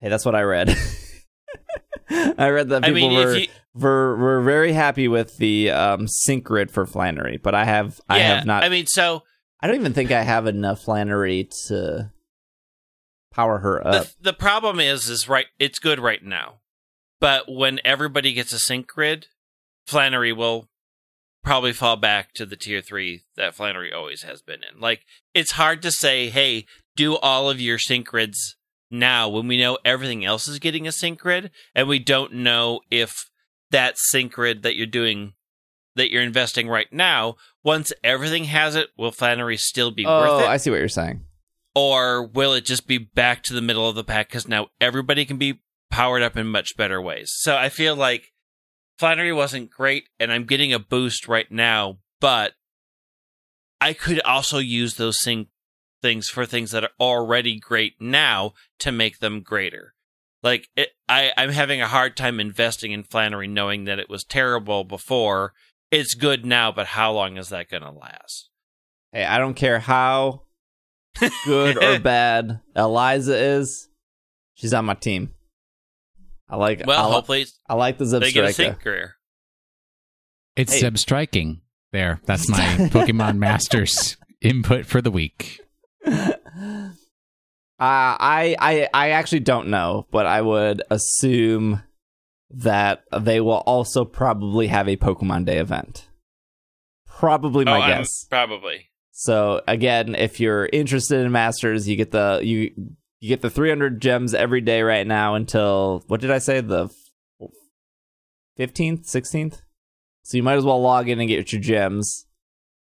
Hey, 0.00 0.08
that's 0.08 0.24
what 0.24 0.34
I 0.34 0.42
read. 0.42 0.76
I 2.10 2.48
read 2.48 2.70
that 2.70 2.84
I 2.84 2.88
people 2.88 3.10
mean, 3.10 3.14
were, 3.14 3.36
you, 3.36 3.48
were 3.74 4.16
were 4.16 4.42
very 4.42 4.72
happy 4.72 5.06
with 5.06 5.36
the 5.36 5.70
um, 5.70 6.08
sync 6.08 6.44
grid 6.44 6.70
for 6.70 6.86
Flannery, 6.86 7.36
but 7.36 7.54
I 7.54 7.64
have 7.64 8.00
I 8.08 8.18
have 8.18 8.46
not. 8.46 8.64
I 8.64 8.68
mean, 8.68 8.86
so 8.86 9.22
I 9.62 9.66
don't 9.66 9.76
even 9.76 9.92
think 9.92 10.10
I 10.10 10.22
have 10.22 10.46
enough 10.46 10.82
Flannery 10.82 11.48
to 11.66 12.10
power 13.32 13.58
her 13.58 13.86
up. 13.86 14.06
the 14.06 14.14
the 14.30 14.32
problem 14.32 14.80
is, 14.80 15.08
is 15.08 15.28
right. 15.28 15.46
It's 15.58 15.78
good 15.78 16.00
right 16.00 16.24
now, 16.24 16.60
but 17.20 17.44
when 17.50 17.78
everybody 17.84 18.32
gets 18.32 18.52
a 18.52 18.58
sync 18.58 18.86
grid, 18.86 19.26
Flannery 19.86 20.32
will 20.32 20.68
probably 21.42 21.72
fall 21.72 21.96
back 21.96 22.32
to 22.34 22.44
the 22.44 22.56
tier 22.56 22.80
three 22.80 23.22
that 23.36 23.54
Flannery 23.54 23.92
always 23.92 24.22
has 24.22 24.42
been 24.42 24.60
in. 24.62 24.80
Like, 24.80 25.04
it's 25.34 25.52
hard 25.52 25.80
to 25.82 25.90
say, 25.90 26.28
hey, 26.28 26.66
do 26.96 27.16
all 27.16 27.48
of 27.48 27.60
your 27.60 27.78
sync 27.78 28.08
grids 28.08 28.56
now 28.90 29.28
when 29.28 29.48
we 29.48 29.58
know 29.58 29.78
everything 29.84 30.24
else 30.24 30.48
is 30.48 30.58
getting 30.58 30.86
a 30.86 30.92
sync 30.92 31.20
grid, 31.20 31.50
and 31.74 31.88
we 31.88 31.98
don't 31.98 32.34
know 32.34 32.80
if 32.90 33.30
that 33.70 33.94
sync 33.96 34.32
grid 34.32 34.62
that 34.62 34.76
you're 34.76 34.86
doing 34.86 35.34
that 35.96 36.10
you're 36.10 36.22
investing 36.22 36.68
right 36.68 36.92
now, 36.92 37.36
once 37.64 37.92
everything 38.04 38.44
has 38.44 38.76
it, 38.76 38.88
will 38.96 39.10
Flannery 39.10 39.56
still 39.56 39.90
be 39.90 40.06
oh, 40.06 40.20
worth 40.20 40.42
it? 40.42 40.46
Oh, 40.46 40.48
I 40.48 40.56
see 40.56 40.70
what 40.70 40.78
you're 40.78 40.88
saying. 40.88 41.24
or 41.74 42.24
will 42.26 42.52
it 42.52 42.64
just 42.64 42.86
be 42.86 42.98
back 42.98 43.42
to 43.44 43.54
the 43.54 43.62
middle 43.62 43.88
of 43.88 43.94
the 43.94 44.04
pack 44.04 44.28
because 44.28 44.48
now 44.48 44.68
everybody 44.80 45.24
can 45.24 45.36
be 45.36 45.60
powered 45.90 46.22
up 46.22 46.36
in 46.36 46.46
much 46.46 46.76
better 46.76 47.00
ways? 47.00 47.30
So 47.34 47.56
I 47.56 47.68
feel 47.68 47.94
like 47.96 48.32
Flannery 48.98 49.32
wasn't 49.32 49.70
great, 49.70 50.08
and 50.18 50.32
I'm 50.32 50.44
getting 50.44 50.72
a 50.72 50.78
boost 50.78 51.26
right 51.26 51.50
now, 51.50 51.98
but 52.20 52.52
I 53.80 53.92
could 53.94 54.20
also 54.22 54.58
use 54.58 54.94
those 54.94 55.16
thing- 55.24 55.48
things 56.02 56.28
for 56.28 56.44
things 56.44 56.70
that 56.72 56.84
are 56.84 56.90
already 57.00 57.58
great 57.58 57.94
now 58.00 58.52
to 58.80 58.92
make 58.92 59.18
them 59.18 59.40
greater. 59.40 59.94
Like 60.42 60.68
it, 60.76 60.90
I, 61.08 61.32
I'm 61.36 61.50
having 61.50 61.80
a 61.82 61.88
hard 61.88 62.16
time 62.16 62.40
investing 62.40 62.92
in 62.92 63.04
Flannery, 63.04 63.48
knowing 63.48 63.84
that 63.84 63.98
it 63.98 64.08
was 64.08 64.24
terrible 64.24 64.84
before. 64.84 65.52
It's 65.90 66.14
good 66.14 66.46
now, 66.46 66.70
but 66.72 66.86
how 66.86 67.12
long 67.12 67.36
is 67.36 67.48
that 67.48 67.68
going 67.68 67.82
to 67.82 67.90
last? 67.90 68.48
Hey, 69.12 69.24
I 69.24 69.38
don't 69.38 69.54
care 69.54 69.80
how 69.80 70.42
good 71.44 71.82
or 71.82 71.98
bad 71.98 72.60
Elesa 72.76 73.58
is. 73.58 73.88
She's 74.54 74.72
on 74.72 74.84
my 74.84 74.94
team. 74.94 75.30
I 76.48 76.56
like. 76.56 76.82
Well, 76.86 77.02
I, 77.02 77.06
li- 77.06 77.12
hopefully 77.12 77.46
I 77.68 77.74
like 77.74 77.98
the 77.98 78.06
Zeb 78.06 78.22
they 78.22 78.32
get 78.32 78.44
a 78.44 78.52
sync 78.52 78.80
career. 78.80 79.16
It's 80.56 80.72
Hey. 80.72 80.80
Zeb 80.80 80.98
striking. 80.98 81.62
There. 81.92 82.20
That's 82.24 82.48
my 82.48 82.58
Pokemon 82.92 83.38
Masters 83.38 84.16
input 84.40 84.86
for 84.86 85.00
the 85.00 85.10
week. 85.10 85.60
Uh, 87.80 88.12
I 88.20 88.56
I 88.58 88.88
I 88.92 89.10
actually 89.12 89.40
don't 89.40 89.68
know, 89.68 90.06
but 90.10 90.26
I 90.26 90.42
would 90.42 90.82
assume 90.90 91.82
that 92.50 93.04
they 93.16 93.40
will 93.40 93.62
also 93.66 94.04
probably 94.04 94.66
have 94.68 94.88
a 94.88 94.96
Pokemon 94.96 95.44
Day 95.46 95.58
event. 95.58 96.08
Probably 97.06 97.64
my 97.64 97.78
Oh, 97.78 97.80
I'm- 97.80 97.98
guess. 98.00 98.24
probably. 98.24 98.86
So 99.12 99.60
again, 99.68 100.14
if 100.14 100.40
you're 100.40 100.68
interested 100.72 101.20
in 101.24 101.30
Masters, 101.32 101.86
you 101.88 101.96
get 101.96 102.10
the 102.10 102.40
you 102.42 102.72
you 103.20 103.28
get 103.28 103.42
the 103.42 103.50
300 103.50 104.00
gems 104.00 104.32
every 104.32 104.62
day 104.62 104.80
right 104.82 105.06
now 105.06 105.34
until 105.34 106.02
what 106.06 106.20
did 106.22 106.30
I 106.30 106.38
say 106.38 106.60
the 106.62 106.88
15th, 108.58 109.04
16th? 109.06 109.60
So 110.22 110.36
you 110.36 110.42
might 110.42 110.56
as 110.56 110.64
well 110.64 110.80
log 110.80 111.08
in 111.08 111.20
and 111.20 111.28
get 111.28 111.52
your 111.52 111.60
gems. 111.60 112.26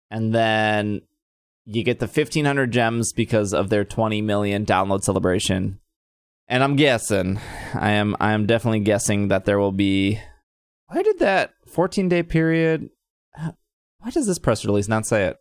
And 0.09 0.33
then 0.33 1.01
you 1.65 1.83
get 1.83 1.99
the 1.99 2.07
1500 2.07 2.71
gems 2.71 3.13
because 3.13 3.53
of 3.53 3.69
their 3.69 3.83
20 3.83 4.21
million 4.21 4.65
download 4.65 5.03
celebration. 5.03 5.79
And 6.47 6.63
I'm 6.63 6.75
guessing, 6.75 7.39
I 7.73 7.91
am 7.91 8.15
I 8.19 8.33
am 8.33 8.45
definitely 8.45 8.81
guessing 8.81 9.29
that 9.29 9.45
there 9.45 9.59
will 9.59 9.71
be 9.71 10.19
Why 10.87 11.01
did 11.01 11.19
that 11.19 11.53
14 11.67 12.09
day 12.09 12.23
period 12.23 12.89
why 14.05 14.11
does 14.11 14.27
this 14.27 14.37
press 14.37 14.63
release 14.63 14.87
not 14.87 15.07
say 15.07 15.25
it? 15.25 15.37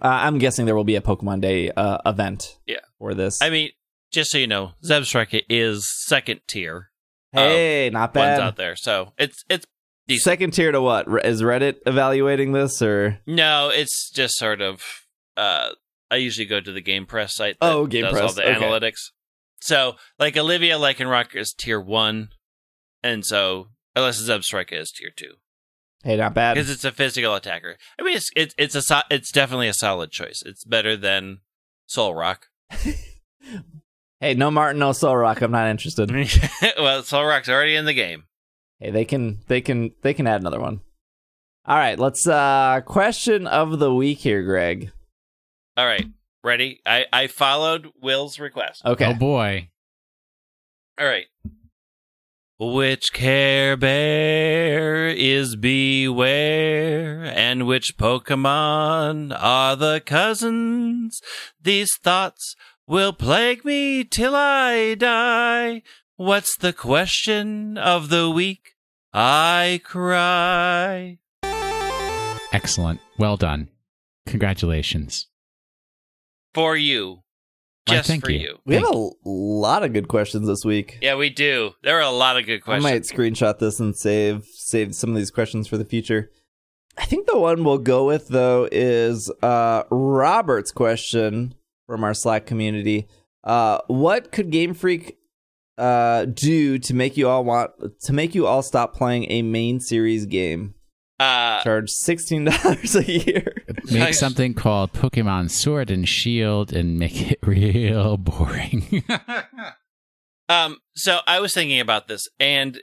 Uh, 0.00 0.08
I'm 0.08 0.38
guessing 0.38 0.64
there 0.64 0.74
will 0.74 0.84
be 0.84 0.96
a 0.96 1.02
Pokemon 1.02 1.42
Day 1.42 1.70
uh, 1.70 1.98
event. 2.06 2.58
Yeah. 2.66 2.80
For 2.98 3.12
this. 3.12 3.40
I 3.42 3.50
mean, 3.50 3.70
just 4.10 4.30
so 4.30 4.38
you 4.38 4.46
know, 4.46 4.72
Zebstrika 4.82 5.42
is 5.50 5.86
second 6.06 6.40
tier 6.48 6.88
hey, 7.32 7.90
not 7.92 8.14
ones 8.14 8.24
bad. 8.24 8.40
out 8.40 8.56
there, 8.56 8.76
so 8.76 9.12
it's 9.18 9.44
it's 9.50 9.66
decent. 10.08 10.24
Second 10.24 10.50
tier 10.52 10.72
to 10.72 10.80
what? 10.80 11.06
Is 11.26 11.42
Reddit 11.42 11.76
evaluating 11.84 12.52
this 12.52 12.80
or? 12.80 13.18
no, 13.26 13.70
it's 13.72 14.10
just 14.10 14.36
sort 14.38 14.62
of. 14.62 14.80
Uh, 15.36 15.70
I 16.10 16.16
usually 16.16 16.46
go 16.46 16.60
to 16.60 16.72
the 16.72 16.80
GamePress 16.82 17.30
site. 17.32 17.56
That 17.60 17.72
Oh, 17.72 17.86
Game 17.86 18.04
does 18.04 18.12
Press, 18.14 18.22
all 18.30 18.32
the 18.34 18.48
okay. 18.50 18.60
analytics. 18.64 19.10
So, 19.60 19.96
like 20.18 20.36
Olivia 20.36 20.76
Lycanroc 20.78 21.34
is 21.34 21.52
tier 21.52 21.80
one, 21.80 22.28
and 23.02 23.24
so 23.24 23.68
unless 23.94 24.20
Zebstrika 24.22 24.74
is 24.80 24.90
tier 24.92 25.10
two 25.14 25.34
Hey, 26.04 26.16
not 26.16 26.34
bad. 26.34 26.54
because 26.54 26.70
it's 26.70 26.84
a 26.84 26.92
physical 26.92 27.34
attacker. 27.34 27.76
I 27.98 28.02
mean, 28.02 28.16
it's 28.16 28.30
it's 28.36 28.54
it's 28.58 28.74
a 28.74 28.82
so- 28.82 29.00
it's 29.10 29.32
definitely 29.32 29.68
a 29.68 29.74
solid 29.74 30.10
choice. 30.12 30.42
It's 30.46 30.64
better 30.64 30.96
than 30.96 31.38
Solrock. 31.88 32.42
Hey, 34.18 34.32
no 34.32 34.50
Martin, 34.50 34.78
no 34.80 34.90
Solrock. 34.90 35.42
I'm 35.42 35.50
not 35.50 35.68
interested. 35.68 36.10
well, 36.78 37.02
Solrock's 37.02 37.50
already 37.50 37.76
in 37.76 37.84
the 37.84 37.92
game. 37.92 38.24
hey, 38.80 38.90
they 38.90 39.04
can, 39.04 39.40
they 39.46 39.60
can, 39.60 39.92
they 40.02 40.14
can 40.14 40.26
add 40.26 40.40
another 40.40 40.58
one. 40.58 40.80
All 41.66 41.76
right, 41.76 41.98
let's. 41.98 42.26
uh 42.26 42.80
Question 42.86 43.46
of 43.46 43.78
the 43.78 43.94
week 43.94 44.18
here, 44.20 44.42
Greg. 44.42 44.90
All 45.76 45.84
right, 45.84 46.06
ready? 46.46 46.80
I 46.86 47.04
I 47.12 47.26
followed 47.26 47.92
Will's 48.00 48.38
request. 48.38 48.82
Okay. 48.86 49.04
Oh 49.04 49.10
Okay. 49.10 49.18
boy. 49.18 49.68
All 50.98 51.06
right. 51.06 51.26
Which 52.58 53.12
Care 53.12 53.76
Bear 53.76 55.08
is 55.08 55.56
Beware, 55.56 57.22
and 57.24 57.66
which 57.66 57.98
Pokemon 57.98 59.36
are 59.38 59.76
the 59.76 60.00
cousins? 60.00 61.20
These 61.60 61.90
thoughts 62.02 62.56
will 62.86 63.12
plague 63.12 63.62
me 63.62 64.04
till 64.04 64.34
I 64.34 64.94
die. 64.94 65.82
What's 66.16 66.56
the 66.56 66.72
question 66.72 67.76
of 67.76 68.08
the 68.08 68.30
week? 68.30 68.76
I 69.12 69.82
cry. 69.84 71.18
Excellent. 72.52 73.00
Well 73.18 73.36
done. 73.36 73.68
Congratulations. 74.26 75.26
For 76.56 76.76
you. 76.76 77.22
Why, 77.86 77.96
Just 77.96 78.08
thank 78.08 78.24
for 78.24 78.32
you. 78.32 78.38
you. 78.40 78.58
we 78.64 78.74
have 78.74 78.84
a 78.84 79.10
lot 79.24 79.84
of 79.84 79.92
good 79.92 80.08
questions 80.08 80.48
this 80.48 80.64
week. 80.64 80.98
Yeah, 81.00 81.14
we 81.14 81.30
do. 81.30 81.74
There 81.84 81.96
are 81.98 82.02
a 82.02 82.10
lot 82.10 82.36
of 82.36 82.44
good 82.46 82.64
questions. 82.64 82.84
I 82.84 82.90
might 82.90 83.02
screenshot 83.02 83.58
this 83.60 83.78
and 83.78 83.94
save 83.94 84.44
save 84.46 84.94
some 84.94 85.10
of 85.10 85.16
these 85.16 85.30
questions 85.30 85.68
for 85.68 85.76
the 85.76 85.84
future. 85.84 86.30
I 86.98 87.04
think 87.04 87.26
the 87.26 87.38
one 87.38 87.62
we'll 87.62 87.78
go 87.78 88.06
with 88.06 88.28
though 88.28 88.68
is 88.72 89.30
uh, 89.42 89.84
Robert's 89.90 90.72
question 90.72 91.54
from 91.86 92.02
our 92.02 92.14
Slack 92.14 92.46
community. 92.46 93.06
Uh, 93.44 93.78
what 93.86 94.32
could 94.32 94.50
Game 94.50 94.72
Freak 94.74 95.18
uh, 95.78 96.24
do 96.24 96.78
to 96.78 96.94
make 96.94 97.16
you 97.18 97.28
all 97.28 97.44
want 97.44 97.70
to 98.00 98.12
make 98.12 98.34
you 98.34 98.46
all 98.46 98.62
stop 98.62 98.96
playing 98.96 99.30
a 99.30 99.42
main 99.42 99.78
series 99.78 100.24
game? 100.26 100.74
Uh, 101.18 101.62
Charge 101.62 101.88
sixteen 101.90 102.44
dollars 102.44 102.94
a 102.94 103.04
year. 103.04 103.54
Make 103.84 103.92
Nice. 104.00 104.20
something 104.20 104.52
called 104.54 104.92
Pokemon 104.92 105.50
Sword 105.50 105.90
and 105.90 106.06
Shield 106.08 106.72
and 106.72 106.98
make 106.98 107.32
it 107.32 107.38
real 107.46 108.16
boring. 108.16 109.02
Um, 110.48 110.76
so 110.94 111.18
I 111.26 111.40
was 111.40 111.52
thinking 111.54 111.80
about 111.80 112.06
this, 112.06 112.28
and 112.38 112.80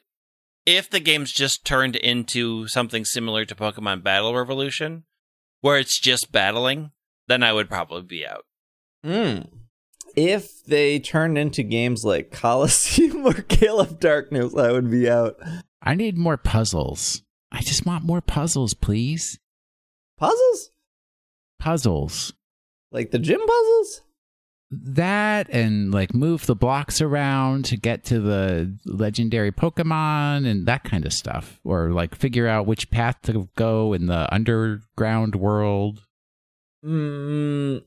if 0.66 0.90
the 0.90 1.00
game's 1.00 1.32
just 1.32 1.64
turned 1.64 1.96
into 1.96 2.68
something 2.68 3.06
similar 3.06 3.46
to 3.46 3.56
Pokemon 3.56 4.04
Battle 4.04 4.36
Revolution, 4.36 5.06
where 5.62 5.78
it's 5.78 5.98
just 6.00 6.32
battling, 6.34 6.92
then 7.28 7.42
I 7.42 7.54
would 7.54 7.70
probably 7.70 8.02
be 8.02 8.28
out. 8.28 8.44
Mm. 9.06 9.48
If 10.16 10.64
they 10.68 11.00
turned 11.00 11.38
into 11.38 11.64
games 11.64 12.04
like 12.04 12.32
Colosseum 12.32 13.26
or 13.26 13.34
Gale 13.34 13.80
of 13.80 13.98
Darkness, 14.00 14.54
I 14.56 14.72
would 14.74 14.92
be 14.92 15.10
out. 15.10 15.38
I 15.82 15.96
need 15.96 16.18
more 16.18 16.36
puzzles. 16.38 17.23
I 17.54 17.62
just 17.62 17.86
want 17.86 18.04
more 18.04 18.20
puzzles, 18.22 18.74
please. 18.74 19.40
Puzzles 20.18 20.72
Puzzles. 21.60 22.34
like 22.92 23.12
the 23.12 23.20
gym 23.20 23.40
puzzles. 23.40 24.02
That 24.72 25.50
and 25.52 25.94
like 25.94 26.14
move 26.16 26.46
the 26.48 26.56
blocks 26.56 27.00
around 27.00 27.66
to 27.66 27.78
get 27.78 28.04
to 28.06 28.20
the 28.20 28.76
legendary 28.86 29.52
Pokemon 29.52 30.48
and 30.48 30.66
that 30.66 30.84
kind 30.84 31.06
of 31.06 31.14
stuff. 31.14 31.60
Or 31.64 31.92
like 31.92 32.16
figure 32.16 32.48
out 32.48 32.66
which 32.66 32.90
path 32.90 33.22
to 33.24 33.48
go 33.56 33.94
in 33.94 34.08
the 34.08 34.34
underground 34.34 35.36
world. 35.36 36.02
Mm, 36.84 37.84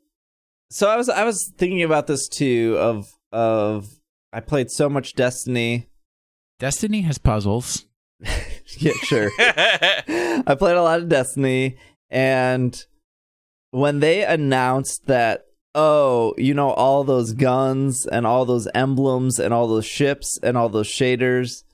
so 0.71 0.89
I 0.89 0.97
was 0.97 1.09
I 1.09 1.25
was 1.25 1.53
thinking 1.59 1.83
about 1.83 2.07
this 2.07 2.29
too. 2.29 2.77
Of 2.79 3.13
of 3.33 3.89
I 4.33 4.41
played 4.41 4.71
so 4.71 4.89
much 4.89 5.15
Destiny. 5.15 5.89
Destiny 6.61 7.03
has 7.03 7.19
puzzles. 7.19 7.85
yeah, 8.81 8.93
sure. 9.03 9.31
I 9.39 10.57
played 10.59 10.77
a 10.77 10.83
lot 10.83 11.01
of 11.01 11.09
Destiny, 11.09 11.77
and 12.11 12.85
when 13.71 14.01
they 14.01 14.25
announced 14.25 15.07
that 15.07 15.47
oh, 15.77 16.35
you 16.39 16.55
know, 16.55 16.71
all 16.71 17.05
those 17.05 17.35
guns 17.35 18.07
and 18.07 18.27
all 18.27 18.47
those 18.47 18.67
emblems 18.75 19.39
and 19.39 19.53
all 19.53 19.69
those 19.69 19.85
ships 19.85 20.39
and 20.43 20.57
all 20.57 20.71
those 20.71 20.89
shaders, 20.89 21.65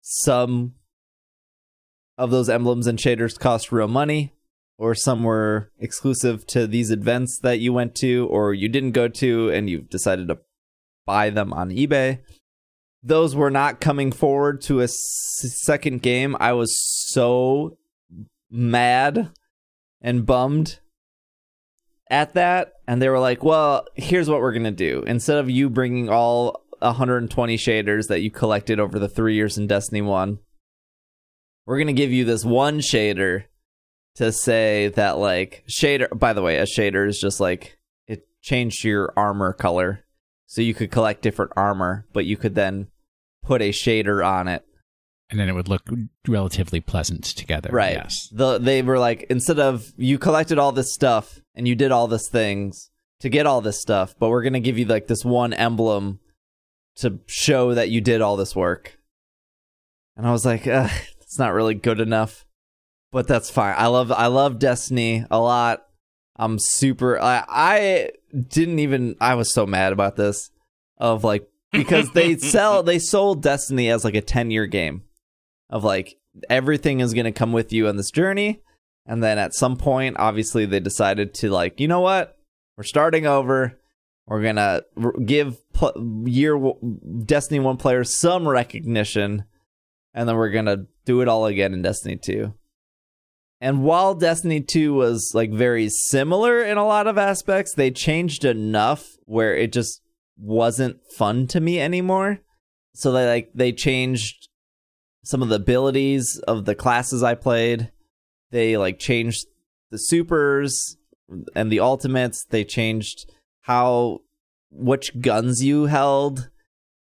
some 0.00 0.72
of 2.16 2.30
those 2.30 2.48
emblems 2.48 2.86
and 2.86 2.98
shaders 2.98 3.38
cost 3.38 3.70
real 3.70 3.88
money, 3.88 4.32
or 4.78 4.94
some 4.94 5.22
were 5.22 5.70
exclusive 5.78 6.46
to 6.46 6.66
these 6.66 6.90
events 6.90 7.38
that 7.42 7.60
you 7.60 7.74
went 7.74 7.94
to 7.94 8.26
or 8.30 8.54
you 8.54 8.70
didn't 8.70 8.92
go 8.92 9.06
to 9.06 9.50
and 9.50 9.68
you've 9.68 9.90
decided 9.90 10.28
to 10.28 10.38
buy 11.04 11.28
them 11.28 11.52
on 11.52 11.68
eBay. 11.68 12.20
Those 13.06 13.36
were 13.36 13.50
not 13.50 13.80
coming 13.80 14.10
forward 14.10 14.60
to 14.62 14.80
a 14.80 14.84
s- 14.84 14.96
second 15.64 16.02
game. 16.02 16.36
I 16.40 16.52
was 16.54 16.76
so 17.12 17.78
mad 18.50 19.30
and 20.00 20.26
bummed 20.26 20.80
at 22.10 22.34
that 22.34 22.74
and 22.86 23.02
they 23.02 23.08
were 23.08 23.18
like 23.18 23.42
well 23.42 23.84
here's 23.96 24.28
what 24.28 24.40
we're 24.40 24.52
gonna 24.52 24.70
do 24.70 25.02
instead 25.08 25.38
of 25.38 25.50
you 25.50 25.68
bringing 25.68 26.08
all 26.08 26.62
120 26.78 27.56
shaders 27.56 28.06
that 28.06 28.20
you 28.20 28.30
collected 28.30 28.78
over 28.78 29.00
the 29.00 29.08
three 29.08 29.34
years 29.34 29.58
in 29.58 29.66
destiny 29.66 30.00
1 30.00 30.38
we're 31.66 31.78
gonna 31.78 31.92
give 31.92 32.12
you 32.12 32.24
this 32.24 32.44
one 32.44 32.78
shader 32.78 33.44
to 34.14 34.30
say 34.30 34.88
that 34.88 35.18
like 35.18 35.64
shader 35.68 36.16
by 36.16 36.32
the 36.32 36.42
way 36.42 36.58
a 36.58 36.64
shader 36.64 37.08
is 37.08 37.18
just 37.18 37.40
like 37.40 37.76
it 38.06 38.28
changed 38.40 38.84
your 38.84 39.12
armor 39.16 39.52
color 39.52 40.04
so 40.46 40.62
you 40.62 40.72
could 40.74 40.92
collect 40.92 41.22
different 41.22 41.50
armor 41.56 42.06
but 42.12 42.24
you 42.24 42.36
could 42.36 42.54
then 42.54 42.86
put 43.46 43.62
a 43.62 43.70
shader 43.70 44.26
on 44.26 44.48
it 44.48 44.64
And 45.30 45.38
then 45.38 45.48
it 45.48 45.52
would 45.54 45.68
look 45.68 45.88
relatively 46.28 46.80
pleasant 46.80 47.24
together. 47.24 47.70
Right. 47.72 47.94
Yes. 47.94 48.28
The 48.32 48.58
they 48.58 48.82
were 48.82 48.98
like 48.98 49.26
instead 49.30 49.58
of 49.58 49.92
you 49.96 50.18
collected 50.18 50.58
all 50.58 50.72
this 50.72 50.92
stuff 50.92 51.40
and 51.54 51.66
you 51.66 51.74
did 51.74 51.92
all 51.92 52.08
these 52.08 52.28
things 52.28 52.90
to 53.20 53.28
get 53.28 53.46
all 53.46 53.60
this 53.60 53.80
stuff, 53.80 54.14
but 54.18 54.28
we're 54.30 54.42
gonna 54.42 54.60
give 54.60 54.78
you 54.78 54.84
like 54.84 55.06
this 55.06 55.24
one 55.24 55.52
emblem 55.52 56.18
to 56.96 57.20
show 57.26 57.74
that 57.74 57.88
you 57.88 58.00
did 58.00 58.20
all 58.20 58.36
this 58.36 58.54
work. 58.54 58.98
And 60.16 60.26
I 60.26 60.32
was 60.32 60.44
like, 60.44 60.66
it's 60.66 61.38
not 61.38 61.54
really 61.54 61.74
good 61.74 62.00
enough, 62.00 62.44
but 63.12 63.26
that's 63.26 63.50
fine. 63.50 63.74
I 63.78 63.86
love 63.86 64.10
I 64.12 64.26
love 64.26 64.58
Destiny 64.58 65.24
a 65.30 65.38
lot. 65.40 65.86
I'm 66.36 66.58
super. 66.58 67.20
I 67.20 67.44
I 67.48 68.10
didn't 68.48 68.78
even. 68.80 69.16
I 69.20 69.34
was 69.34 69.52
so 69.54 69.66
mad 69.66 69.92
about 69.92 70.16
this 70.16 70.50
of 70.98 71.24
like 71.24 71.48
because 71.76 72.10
they 72.12 72.36
sell 72.38 72.82
they 72.82 72.98
sold 72.98 73.42
Destiny 73.42 73.90
as 73.90 74.04
like 74.04 74.14
a 74.14 74.20
10 74.20 74.50
year 74.50 74.66
game 74.66 75.02
of 75.70 75.84
like 75.84 76.16
everything 76.50 77.00
is 77.00 77.14
going 77.14 77.24
to 77.24 77.32
come 77.32 77.52
with 77.52 77.72
you 77.72 77.88
on 77.88 77.96
this 77.96 78.10
journey. 78.10 78.62
And 79.06 79.22
then 79.22 79.38
at 79.38 79.54
some 79.54 79.76
point 79.76 80.16
obviously 80.18 80.66
they 80.66 80.80
decided 80.80 81.34
to 81.34 81.50
like 81.50 81.80
you 81.80 81.88
know 81.88 82.00
what? 82.00 82.36
We're 82.76 82.84
starting 82.84 83.26
over. 83.26 83.78
We're 84.26 84.42
going 84.42 84.56
to 84.56 84.84
r- 85.02 85.12
give 85.24 85.56
pl- 85.72 86.24
year 86.26 86.54
w- 86.54 86.98
destiny 87.24 87.60
1 87.60 87.76
players 87.76 88.18
some 88.18 88.46
recognition. 88.46 89.44
And 90.12 90.28
then 90.28 90.36
we're 90.36 90.50
going 90.50 90.66
to 90.66 90.86
do 91.04 91.20
it 91.20 91.28
all 91.28 91.46
again 91.46 91.72
in 91.72 91.82
destiny 91.82 92.16
2 92.16 92.52
and 93.60 93.82
while 93.82 94.14
destiny 94.14 94.60
2 94.60 94.94
was 94.94 95.32
like 95.34 95.50
very 95.50 95.88
similar 95.88 96.62
in 96.62 96.76
a 96.76 96.86
lot 96.86 97.06
of 97.06 97.18
aspects 97.18 97.74
they 97.74 97.90
changed 97.90 98.44
enough 98.44 99.16
where 99.24 99.54
it 99.56 99.72
just 99.72 100.00
wasn't 100.38 100.98
fun 101.16 101.46
to 101.46 101.60
me 101.60 101.80
anymore 101.80 102.40
so 102.96 103.12
they 103.12 103.26
like 103.26 103.50
they 103.54 103.72
changed 103.72 104.48
some 105.22 105.42
of 105.42 105.50
the 105.50 105.56
abilities 105.56 106.38
of 106.48 106.64
the 106.64 106.74
classes 106.74 107.22
I 107.22 107.34
played. 107.34 107.92
They 108.52 108.78
like 108.78 108.98
changed 108.98 109.46
the 109.90 109.98
supers 109.98 110.96
and 111.54 111.70
the 111.70 111.80
ultimates. 111.80 112.44
They 112.44 112.64
changed 112.64 113.30
how 113.62 114.20
which 114.70 115.20
guns 115.20 115.62
you 115.62 115.86
held. 115.86 116.48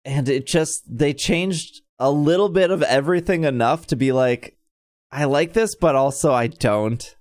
And 0.04 0.28
it 0.28 0.48
just 0.48 0.84
they 0.88 1.14
changed 1.14 1.82
a 2.00 2.10
little 2.10 2.50
bit 2.50 2.72
of 2.72 2.82
everything 2.82 3.44
enough 3.44 3.86
to 3.88 3.96
be 3.96 4.12
like 4.12 4.58
I 5.12 5.26
like 5.26 5.54
this 5.54 5.76
but 5.76 5.96
also 5.96 6.34
I 6.34 6.48
don't. 6.48 7.16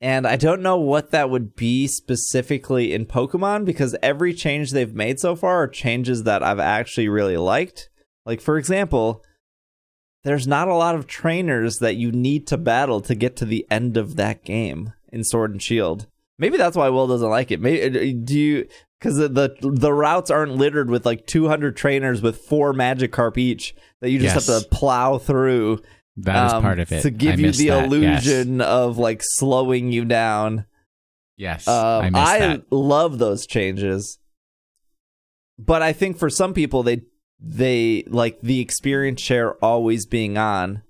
And 0.00 0.26
I 0.26 0.36
don't 0.36 0.62
know 0.62 0.76
what 0.76 1.10
that 1.10 1.28
would 1.28 1.56
be 1.56 1.86
specifically 1.88 2.92
in 2.94 3.04
Pokemon 3.06 3.64
because 3.64 3.96
every 4.02 4.32
change 4.32 4.70
they've 4.70 4.94
made 4.94 5.18
so 5.18 5.34
far 5.34 5.62
are 5.64 5.68
changes 5.68 6.22
that 6.22 6.42
I've 6.42 6.60
actually 6.60 7.08
really 7.08 7.36
liked. 7.36 7.88
Like 8.24 8.40
for 8.40 8.58
example, 8.58 9.24
there's 10.24 10.46
not 10.46 10.68
a 10.68 10.74
lot 10.74 10.94
of 10.94 11.06
trainers 11.06 11.78
that 11.78 11.96
you 11.96 12.12
need 12.12 12.46
to 12.48 12.56
battle 12.58 13.00
to 13.02 13.14
get 13.14 13.36
to 13.36 13.44
the 13.44 13.66
end 13.70 13.96
of 13.96 14.16
that 14.16 14.44
game 14.44 14.92
in 15.12 15.24
Sword 15.24 15.50
and 15.52 15.62
Shield. 15.62 16.06
Maybe 16.38 16.56
that's 16.56 16.76
why 16.76 16.88
Will 16.90 17.08
doesn't 17.08 17.28
like 17.28 17.50
it. 17.50 17.60
Maybe 17.60 17.82
uh, 17.82 18.14
do 18.24 18.38
you 18.38 18.68
because 19.00 19.16
the, 19.16 19.28
the 19.28 19.56
the 19.62 19.92
routes 19.92 20.30
aren't 20.30 20.56
littered 20.56 20.90
with 20.90 21.06
like 21.06 21.26
200 21.26 21.76
trainers 21.76 22.20
with 22.22 22.38
four 22.38 22.72
Magikarp 22.72 23.36
each 23.36 23.74
that 24.00 24.10
you 24.10 24.18
just 24.20 24.34
Yes. 24.34 24.46
have 24.48 24.62
to 24.62 24.68
plow 24.68 25.18
through 25.18 25.80
That 26.22 26.46
is 26.46 26.52
um, 26.54 26.62
part 26.62 26.80
of 26.80 26.90
it. 26.90 27.02
to 27.02 27.10
give 27.10 27.34
I 27.38 27.42
you 27.42 27.52
the 27.52 27.68
that, 27.68 27.84
illusion 27.84 28.60
of 28.60 28.98
like 28.98 29.20
slowing 29.22 29.92
you 29.92 30.04
down. 30.04 30.66
Yes. 31.36 31.64
yes 31.66 31.68
I 31.68 32.06
Um, 32.08 32.16
I, 32.16 32.38
that. 32.40 32.72
love 32.72 33.18
those 33.18 33.46
changes, 33.46 34.18
but 35.58 35.80
I 35.82 35.92
think 35.92 36.18
for 36.18 36.28
some 36.28 36.52
people 36.54 36.82
they 36.82 37.02
they 37.40 38.02
like 38.08 38.40
the 38.40 38.60
experience 38.60 39.20
share 39.20 39.52
always 39.64 40.06
being 40.06 40.36
on. 40.36 40.82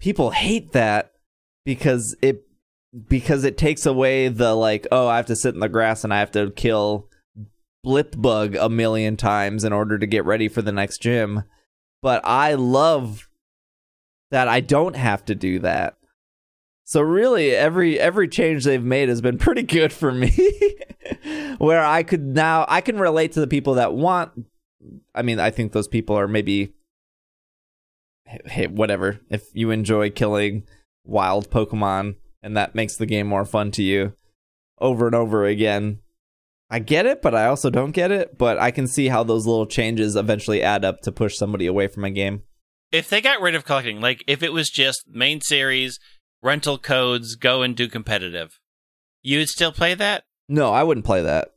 People 0.00 0.30
hate 0.30 0.72
that 0.72 1.12
because 1.64 2.14
it 2.20 2.42
because 3.08 3.44
it 3.44 3.56
takes 3.56 3.86
away 3.86 4.28
the 4.28 4.54
like 4.54 4.86
oh 4.92 5.08
I 5.08 5.16
have 5.16 5.26
to 5.26 5.36
sit 5.36 5.54
in 5.54 5.60
the 5.60 5.68
grass 5.70 6.04
and 6.04 6.12
I 6.12 6.18
have 6.18 6.32
to 6.32 6.50
kill 6.50 7.08
Blipbug 7.86 8.58
a 8.60 8.68
million 8.68 9.16
times 9.16 9.64
in 9.64 9.72
order 9.72 9.98
to 9.98 10.06
get 10.06 10.26
ready 10.26 10.48
for 10.48 10.60
the 10.60 10.72
next 10.72 10.98
gym. 11.00 11.44
But 12.02 12.20
I 12.24 12.54
love 12.54 13.28
that 14.30 14.48
I 14.48 14.60
don't 14.60 14.96
have 14.96 15.24
to 15.26 15.34
do 15.34 15.58
that. 15.60 15.96
So 16.84 17.00
really 17.00 17.50
every 17.50 17.98
every 17.98 18.28
change 18.28 18.64
they've 18.64 18.82
made 18.82 19.08
has 19.08 19.20
been 19.20 19.38
pretty 19.46 19.62
good 19.62 19.92
for 19.92 20.12
me. 20.12 20.32
Where 21.58 21.84
I 21.84 22.02
could 22.02 22.22
now 22.22 22.64
I 22.68 22.80
can 22.80 22.98
relate 22.98 23.32
to 23.32 23.40
the 23.40 23.46
people 23.46 23.74
that 23.74 23.94
want 23.94 24.46
I 25.14 25.22
mean, 25.22 25.40
I 25.40 25.50
think 25.50 25.72
those 25.72 25.88
people 25.88 26.16
are 26.16 26.28
maybe 26.28 26.74
hey, 28.24 28.66
whatever. 28.66 29.20
If 29.30 29.48
you 29.52 29.70
enjoy 29.70 30.10
killing 30.10 30.64
wild 31.04 31.50
Pokemon 31.50 32.16
and 32.42 32.56
that 32.56 32.74
makes 32.74 32.96
the 32.96 33.06
game 33.06 33.26
more 33.26 33.44
fun 33.44 33.70
to 33.72 33.82
you 33.82 34.14
over 34.78 35.06
and 35.06 35.14
over 35.14 35.44
again, 35.44 36.00
I 36.68 36.80
get 36.80 37.06
it, 37.06 37.22
but 37.22 37.34
I 37.34 37.46
also 37.46 37.70
don't 37.70 37.92
get 37.92 38.10
it. 38.10 38.38
But 38.38 38.58
I 38.58 38.70
can 38.70 38.86
see 38.86 39.08
how 39.08 39.22
those 39.22 39.46
little 39.46 39.66
changes 39.66 40.16
eventually 40.16 40.62
add 40.62 40.84
up 40.84 41.00
to 41.02 41.12
push 41.12 41.36
somebody 41.36 41.66
away 41.66 41.86
from 41.88 42.04
a 42.04 42.10
game. 42.10 42.42
If 42.92 43.08
they 43.08 43.20
got 43.20 43.40
rid 43.40 43.54
of 43.54 43.64
collecting, 43.64 44.00
like 44.00 44.22
if 44.26 44.42
it 44.42 44.52
was 44.52 44.70
just 44.70 45.04
main 45.08 45.40
series, 45.40 45.98
rental 46.42 46.78
codes, 46.78 47.34
go 47.34 47.62
and 47.62 47.76
do 47.76 47.88
competitive, 47.88 48.58
you 49.22 49.38
would 49.38 49.48
still 49.48 49.72
play 49.72 49.94
that? 49.94 50.24
No, 50.48 50.72
I 50.72 50.82
wouldn't 50.82 51.06
play 51.06 51.22
that. 51.22 51.54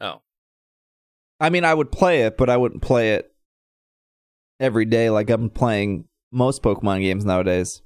Oh. 0.00 0.22
I 1.40 1.50
mean, 1.50 1.64
I 1.64 1.74
would 1.74 1.92
play 1.92 2.22
it, 2.22 2.36
but 2.36 2.50
I 2.50 2.56
wouldn't 2.56 2.82
play 2.82 3.14
it 3.14 3.32
every 4.58 4.84
day 4.84 5.10
like 5.10 5.30
I'm 5.30 5.50
playing 5.50 6.06
most 6.30 6.62
Pokemon 6.62 7.00
games 7.00 7.24
nowadays. 7.24 7.82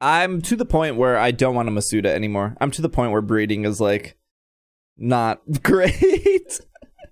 I'm 0.00 0.42
to 0.42 0.56
the 0.56 0.64
point 0.64 0.96
where 0.96 1.16
I 1.16 1.30
don't 1.30 1.54
want 1.54 1.68
a 1.68 1.72
Masuda 1.72 2.06
anymore. 2.06 2.56
I'm 2.60 2.72
to 2.72 2.82
the 2.82 2.88
point 2.88 3.12
where 3.12 3.22
breeding 3.22 3.64
is 3.64 3.80
like 3.80 4.16
not 4.96 5.40
great. 5.62 6.60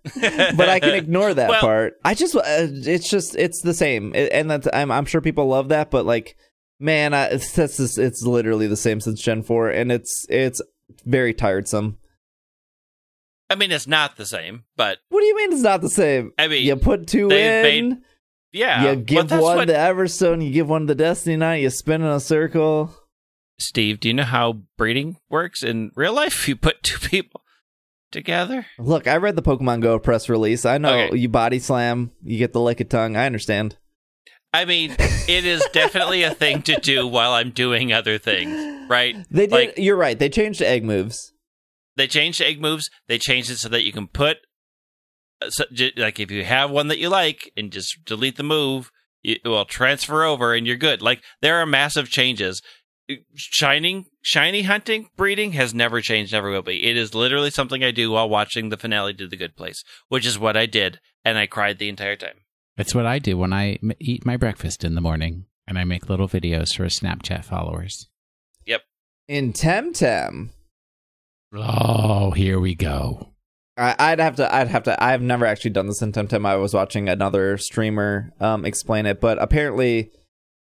but 0.56 0.68
I 0.68 0.80
can 0.80 0.94
ignore 0.94 1.32
that 1.34 1.50
Well- 1.50 1.60
part. 1.60 1.94
I 2.04 2.14
just 2.14 2.34
uh, 2.34 2.40
it's 2.46 3.08
just 3.10 3.36
it's 3.36 3.60
the 3.62 3.74
same. 3.74 4.14
It- 4.14 4.32
and 4.32 4.50
that's 4.50 4.68
I'm 4.72 4.90
I'm 4.90 5.04
sure 5.04 5.20
people 5.20 5.46
love 5.48 5.68
that, 5.68 5.90
but 5.90 6.06
like 6.06 6.36
man, 6.78 7.12
I, 7.12 7.26
it's 7.26 7.52
that's 7.52 7.76
just, 7.76 7.98
it's 7.98 8.22
literally 8.22 8.66
the 8.66 8.76
same 8.76 9.00
since 9.00 9.20
Gen 9.20 9.42
4 9.42 9.68
and 9.70 9.92
it's 9.92 10.24
it's 10.30 10.62
very 11.04 11.34
tiresome. 11.34 11.98
I 13.50 13.56
mean, 13.56 13.72
it's 13.72 13.86
not 13.86 14.16
the 14.16 14.26
same, 14.26 14.64
but 14.76 14.98
What 15.08 15.20
do 15.20 15.26
you 15.26 15.36
mean 15.36 15.52
it's 15.52 15.62
not 15.62 15.80
the 15.82 15.90
same? 15.90 16.32
I 16.38 16.48
mean, 16.48 16.64
you 16.64 16.76
put 16.76 17.06
two 17.06 17.30
in. 17.30 17.62
made- 17.62 17.98
yeah. 18.52 18.90
you 18.90 18.96
give 18.96 19.30
one 19.30 19.40
what- 19.42 19.66
the 19.68 19.74
Everstone, 19.74 20.44
you 20.44 20.52
give 20.52 20.68
one 20.68 20.86
the 20.86 20.94
Destiny 20.94 21.36
Knot, 21.36 21.60
you 21.60 21.68
spin 21.70 22.00
in 22.02 22.08
a 22.08 22.20
circle. 22.20 22.94
Steve, 23.58 24.00
do 24.00 24.08
you 24.08 24.14
know 24.14 24.22
how 24.24 24.62
breeding 24.78 25.18
works 25.28 25.62
in 25.62 25.90
real 25.94 26.14
life? 26.14 26.48
You 26.48 26.56
put 26.56 26.82
two 26.82 26.98
people 26.98 27.42
together. 28.10 28.66
Look, 28.78 29.06
I 29.06 29.16
read 29.16 29.36
the 29.36 29.42
Pokemon 29.42 29.80
Go 29.80 29.98
press 29.98 30.28
release. 30.28 30.64
I 30.64 30.78
know 30.78 30.98
Okay. 31.06 31.16
you 31.18 31.28
body 31.28 31.58
slam, 31.58 32.10
you 32.22 32.38
get 32.38 32.52
the 32.52 32.60
lick 32.60 32.80
of 32.80 32.88
tongue. 32.88 33.16
I 33.16 33.26
understand. 33.26 33.76
I 34.52 34.64
mean, 34.64 34.96
it 34.98 35.44
is 35.44 35.64
definitely 35.72 36.22
a 36.24 36.34
thing 36.34 36.62
to 36.62 36.74
do 36.80 37.06
while 37.06 37.32
I'm 37.32 37.50
doing 37.50 37.92
other 37.92 38.18
things, 38.18 38.88
right? 38.90 39.14
They 39.30 39.46
did. 39.46 39.52
Like- 39.52 39.74
you're 39.78 39.96
right. 39.96 40.18
They 40.18 40.28
changed 40.28 40.60
egg 40.60 40.84
moves. 40.84 41.32
They 41.96 42.06
changed 42.08 42.40
egg 42.40 42.60
moves. 42.60 42.90
They 43.08 43.18
changed 43.18 43.50
it 43.50 43.58
so 43.58 43.68
that 43.68 43.82
you 43.84 43.92
can 43.92 44.08
put, 44.08 44.38
uh, 45.42 45.50
so, 45.50 45.64
like, 45.96 46.18
if 46.18 46.30
you 46.30 46.44
have 46.44 46.70
one 46.70 46.88
that 46.88 46.98
you 46.98 47.08
like 47.08 47.52
and 47.56 47.70
just 47.70 48.04
delete 48.04 48.36
the 48.36 48.42
move, 48.42 48.90
it 49.22 49.40
will 49.44 49.64
transfer 49.66 50.24
over 50.24 50.54
and 50.54 50.66
you're 50.66 50.76
good. 50.76 51.00
Like, 51.02 51.22
there 51.42 51.58
are 51.60 51.66
massive 51.66 52.08
changes. 52.08 52.62
Shining 53.34 54.06
shiny 54.22 54.62
hunting 54.62 55.08
breeding 55.16 55.52
has 55.52 55.72
never 55.74 56.00
changed 56.00 56.32
never 56.32 56.50
will 56.50 56.62
be 56.62 56.84
it 56.88 56.96
is 56.96 57.14
literally 57.14 57.50
something 57.50 57.82
i 57.84 57.90
do 57.90 58.10
while 58.10 58.28
watching 58.28 58.68
the 58.68 58.76
finale 58.76 59.14
to 59.14 59.26
the 59.28 59.36
good 59.36 59.56
place 59.56 59.82
which 60.08 60.26
is 60.26 60.38
what 60.38 60.56
i 60.56 60.66
did 60.66 61.00
and 61.24 61.38
i 61.38 61.46
cried 61.46 61.78
the 61.78 61.88
entire 61.88 62.16
time 62.16 62.36
It's 62.76 62.94
what 62.94 63.06
I 63.06 63.18
do 63.18 63.36
when 63.36 63.52
I 63.52 63.78
m- 63.82 63.92
eat 64.00 64.24
my 64.24 64.36
breakfast 64.38 64.84
in 64.84 64.94
the 64.94 65.00
morning 65.02 65.44
and 65.66 65.78
I 65.78 65.84
make 65.84 66.08
little 66.08 66.28
videos 66.28 66.74
for 66.76 66.86
Snapchat 66.86 67.44
followers. 67.44 68.08
Yep 68.66 68.82
in 69.28 69.52
Temtem, 69.52 70.50
Oh, 71.52 72.30
here 72.30 72.60
we 72.60 72.74
go. 72.74 73.32
I, 73.76 73.94
I'd 73.98 74.20
have 74.20 74.36
to. 74.36 74.54
I'd 74.54 74.68
have 74.68 74.84
to. 74.84 75.02
I've 75.02 75.22
never 75.22 75.46
actually 75.46 75.70
done 75.72 75.86
this 75.88 76.02
in 76.02 76.12
Temtem. 76.12 76.46
I 76.46 76.56
was 76.56 76.74
watching 76.74 77.08
another 77.08 77.58
streamer 77.58 78.32
um, 78.40 78.64
explain 78.64 79.06
it, 79.06 79.20
but 79.20 79.40
apparently, 79.42 80.10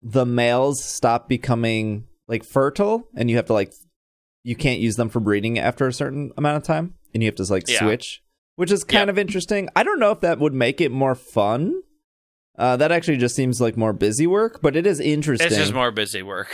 the 0.01 0.25
males 0.25 0.83
stop 0.83 1.27
becoming 1.29 2.05
like 2.31 2.43
fertile, 2.43 3.07
and 3.15 3.29
you 3.29 3.35
have 3.35 3.45
to 3.45 3.53
like, 3.53 3.71
you 4.43 4.55
can't 4.55 4.79
use 4.79 4.95
them 4.95 5.09
for 5.09 5.19
breeding 5.19 5.59
after 5.59 5.85
a 5.87 5.93
certain 5.93 6.31
amount 6.37 6.57
of 6.57 6.63
time, 6.63 6.95
and 7.13 7.21
you 7.21 7.27
have 7.27 7.35
to 7.35 7.43
like 7.43 7.67
Yeah. 7.69 7.79
switch, 7.79 8.23
which 8.55 8.71
is 8.71 8.83
kind 8.83 9.07
Yeah. 9.07 9.11
of 9.11 9.19
interesting. 9.19 9.69
I 9.75 9.83
don't 9.83 9.99
know 9.99 10.11
if 10.11 10.21
that 10.21 10.39
would 10.39 10.53
make 10.53 10.81
it 10.81 10.91
more 10.91 11.13
fun. 11.13 11.83
Uh, 12.57 12.75
that 12.77 12.91
actually 12.91 13.17
just 13.17 13.35
seems 13.35 13.61
like 13.61 13.77
more 13.77 13.93
busy 13.93 14.25
work, 14.27 14.61
but 14.61 14.75
it 14.75 14.87
is 14.87 14.99
interesting. 14.99 15.47
it's 15.47 15.55
just 15.57 15.73
more 15.73 15.91
busy 15.91 16.21
work 16.23 16.49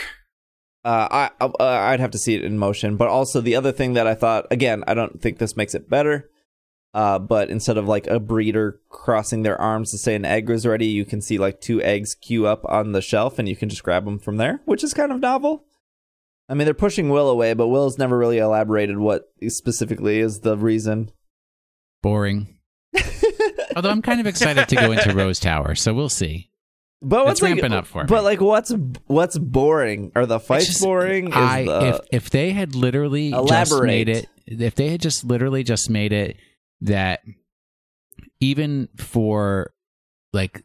Uh, 0.84 1.08
I 1.10 1.44
uh, 1.44 1.50
I'd 1.58 2.00
have 2.00 2.12
to 2.12 2.18
see 2.18 2.34
it 2.36 2.44
in 2.44 2.56
motion, 2.56 2.96
but 2.96 3.08
also 3.08 3.40
the 3.40 3.56
other 3.56 3.72
thing 3.72 3.94
that 3.94 4.06
I 4.06 4.14
thought 4.14 4.46
again, 4.50 4.84
I 4.86 4.94
don't 4.94 5.20
think 5.20 5.38
this 5.38 5.56
makes 5.56 5.74
it 5.74 5.90
better. 5.90 6.30
Uh, 6.94 7.18
but 7.18 7.50
instead 7.50 7.76
of 7.76 7.86
like 7.86 8.06
a 8.06 8.18
breeder 8.18 8.80
crossing 8.88 9.42
their 9.42 9.60
arms 9.60 9.90
to 9.90 9.98
say 9.98 10.14
an 10.14 10.24
egg 10.24 10.48
was 10.48 10.64
ready, 10.66 10.86
you 10.86 11.04
can 11.04 11.20
see 11.20 11.36
like 11.36 11.60
two 11.60 11.82
eggs 11.82 12.14
queue 12.14 12.46
up 12.46 12.62
on 12.64 12.92
the 12.92 13.02
shelf, 13.02 13.38
and 13.38 13.48
you 13.48 13.56
can 13.56 13.68
just 13.68 13.82
grab 13.82 14.04
them 14.04 14.18
from 14.18 14.36
there, 14.38 14.62
which 14.64 14.82
is 14.82 14.94
kind 14.94 15.12
of 15.12 15.20
novel. 15.20 15.64
I 16.48 16.54
mean, 16.54 16.64
they're 16.64 16.74
pushing 16.74 17.10
Will 17.10 17.28
away, 17.28 17.52
but 17.54 17.68
Will's 17.68 17.98
never 17.98 18.16
really 18.16 18.38
elaborated 18.38 18.98
what 18.98 19.24
specifically 19.48 20.20
is 20.20 20.40
the 20.40 20.56
reason. 20.56 21.10
Boring. 22.02 22.58
Although 23.76 23.90
I'm 23.90 24.02
kind 24.02 24.20
of 24.20 24.26
excited 24.26 24.68
to 24.68 24.76
go 24.76 24.92
into 24.92 25.14
Rose 25.14 25.38
Tower, 25.40 25.74
so 25.74 25.92
we'll 25.92 26.08
see. 26.08 26.50
But 27.00 27.26
what's 27.26 27.40
It's 27.40 27.42
ramping 27.42 27.70
like, 27.70 27.80
up 27.80 27.86
for 27.86 28.02
me. 28.02 28.06
But 28.08 28.24
like, 28.24 28.40
what's 28.40 28.72
what's 29.06 29.38
boring? 29.38 30.10
Are 30.16 30.26
the 30.26 30.40
fights 30.40 30.66
just- 30.66 30.82
boring? 30.82 31.28
Is 31.28 31.34
I 31.34 31.64
the- 31.64 31.86
if 31.88 32.24
if 32.24 32.30
they 32.30 32.50
had 32.50 32.74
literally 32.74 33.30
just 33.30 33.82
made 33.82 34.08
it, 34.08 34.26
if 34.46 34.74
they 34.74 34.88
had 34.88 35.00
just 35.00 35.24
literally 35.24 35.62
just 35.62 35.90
made 35.90 36.12
it 36.12 36.36
that 36.80 37.20
even 38.40 38.88
for 38.96 39.72
like 40.32 40.64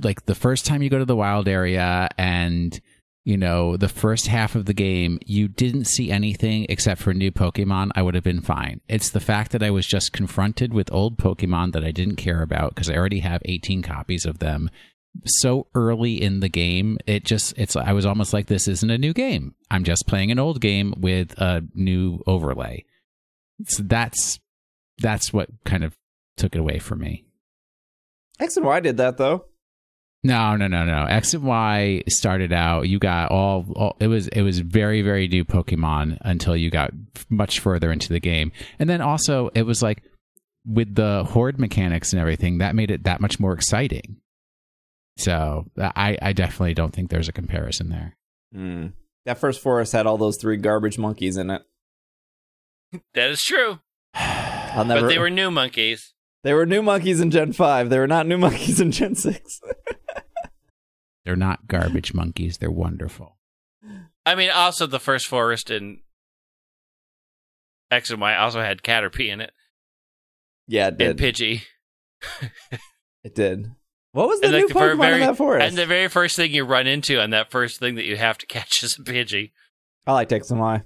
like 0.00 0.24
the 0.26 0.34
first 0.34 0.66
time 0.66 0.82
you 0.82 0.90
go 0.90 0.98
to 0.98 1.04
the 1.04 1.16
wild 1.16 1.48
area 1.48 2.08
and 2.16 2.80
you 3.24 3.36
know 3.36 3.76
the 3.76 3.88
first 3.88 4.26
half 4.26 4.54
of 4.54 4.66
the 4.66 4.74
game 4.74 5.18
you 5.24 5.46
didn't 5.48 5.84
see 5.84 6.10
anything 6.10 6.66
except 6.68 7.00
for 7.00 7.14
new 7.14 7.30
pokemon 7.30 7.90
i 7.94 8.02
would 8.02 8.14
have 8.14 8.24
been 8.24 8.40
fine. 8.40 8.80
It's 8.88 9.10
the 9.10 9.20
fact 9.20 9.52
that 9.52 9.62
i 9.62 9.70
was 9.70 9.86
just 9.86 10.12
confronted 10.12 10.74
with 10.74 10.92
old 10.92 11.18
pokemon 11.18 11.72
that 11.72 11.84
i 11.84 11.90
didn't 11.90 12.16
care 12.16 12.42
about 12.42 12.74
because 12.74 12.90
i 12.90 12.94
already 12.94 13.20
have 13.20 13.40
18 13.44 13.82
copies 13.82 14.24
of 14.26 14.38
them 14.38 14.70
so 15.26 15.66
early 15.74 16.20
in 16.20 16.40
the 16.40 16.48
game 16.48 16.98
it 17.06 17.24
just 17.24 17.52
it's 17.58 17.76
i 17.76 17.92
was 17.92 18.06
almost 18.06 18.32
like 18.32 18.46
this 18.46 18.66
isn't 18.66 18.90
a 18.90 18.98
new 18.98 19.12
game. 19.12 19.54
I'm 19.70 19.84
just 19.84 20.06
playing 20.06 20.30
an 20.30 20.38
old 20.38 20.60
game 20.60 20.94
with 20.98 21.38
a 21.38 21.62
new 21.74 22.22
overlay. 22.26 22.84
So 23.66 23.82
that's 23.82 24.38
that's 24.98 25.32
what 25.32 25.48
kind 25.64 25.84
of 25.84 25.94
took 26.36 26.54
it 26.54 26.58
away 26.58 26.78
from 26.78 27.00
me. 27.00 27.24
X 28.38 28.56
and 28.56 28.66
Y 28.66 28.80
did 28.80 28.96
that 28.98 29.16
though. 29.18 29.46
No 30.24 30.54
no 30.56 30.68
no 30.68 30.84
no 30.84 31.04
x 31.06 31.34
and 31.34 31.42
y 31.42 32.02
started 32.08 32.52
out 32.52 32.88
you 32.88 32.98
got 32.98 33.30
all, 33.30 33.66
all 33.74 33.96
it 33.98 34.06
was 34.06 34.28
it 34.28 34.42
was 34.42 34.60
very 34.60 35.02
very 35.02 35.26
new 35.26 35.44
pokemon 35.44 36.16
until 36.20 36.56
you 36.56 36.70
got 36.70 36.92
much 37.28 37.58
further 37.58 37.90
into 37.90 38.12
the 38.12 38.20
game 38.20 38.52
and 38.78 38.88
then 38.88 39.00
also 39.00 39.50
it 39.54 39.62
was 39.62 39.82
like 39.82 40.02
with 40.64 40.94
the 40.94 41.24
horde 41.24 41.58
mechanics 41.58 42.12
and 42.12 42.20
everything 42.20 42.58
that 42.58 42.74
made 42.74 42.90
it 42.90 43.02
that 43.04 43.20
much 43.20 43.40
more 43.40 43.52
exciting 43.52 44.16
so 45.16 45.66
i 45.78 46.16
i 46.22 46.32
definitely 46.32 46.74
don't 46.74 46.92
think 46.94 47.10
there's 47.10 47.28
a 47.28 47.32
comparison 47.32 47.88
there 47.90 48.16
Hmm. 48.54 48.88
That 49.24 49.38
first 49.38 49.62
forest 49.62 49.92
had 49.92 50.06
all 50.06 50.18
those 50.18 50.36
three 50.36 50.58
garbage 50.58 50.98
monkeys 50.98 51.38
in 51.38 51.48
it. 51.48 51.62
that 53.14 53.30
is 53.30 53.40
true 53.40 53.78
I'll 54.14 54.84
never. 54.84 55.02
but 55.02 55.08
they 55.08 55.18
were 55.18 55.30
new 55.30 55.50
monkeys 55.50 56.12
they 56.44 56.52
were 56.52 56.66
new 56.66 56.82
monkeys 56.82 57.20
in 57.20 57.30
Gen 57.30 57.52
Five. 57.52 57.88
They 57.88 58.00
were 58.00 58.08
not 58.08 58.26
new 58.26 58.36
monkeys 58.36 58.80
in 58.80 58.90
Gen 58.90 59.14
Six. 59.14 59.60
They're 61.24 61.36
not 61.36 61.66
garbage 61.68 62.12
monkeys. 62.14 62.58
They're 62.58 62.70
wonderful. 62.70 63.36
i 64.24 64.34
mean 64.34 64.50
also 64.50 64.86
the 64.86 65.00
first 65.00 65.26
forest 65.26 65.70
in 65.70 65.98
x 67.90 68.10
and 68.10 68.20
y 68.20 68.36
also 68.36 68.60
had 68.60 68.82
caterpie 68.82 69.28
in 69.28 69.40
it 69.40 69.52
yeah, 70.68 70.86
it 70.88 71.00
and 71.02 71.18
did. 71.18 71.18
pidgey 71.18 71.62
It 73.24 73.34
did. 73.36 73.70
What 74.12 74.28
was 74.28 74.40
the 74.40 74.46
And, 74.46 74.56
new 74.56 74.64
like, 74.66 74.68
the 74.74 74.78
Pokemon 74.80 74.98
very- 74.98 75.14
in 75.14 75.20
that 75.26 75.36
forest? 75.36 75.66
and 75.68 75.76
the 75.78 75.86
very 75.86 76.08
first 76.08 76.36
thing 76.36 76.52
you 76.52 76.64
run 76.64 76.86
into 76.86 77.20
on 77.20 77.30
that 77.30 77.50
first 77.50 77.78
thing 77.80 77.94
that 77.96 78.04
you 78.04 78.16
have 78.16 78.38
to 78.38 78.46
catch 78.46 78.82
is 78.82 78.96
a 78.98 79.02
pidgey 79.02 79.50
I 80.06 80.12
like 80.14 80.32
X 80.32 80.50
and 80.50 80.58
Y. 80.60 80.82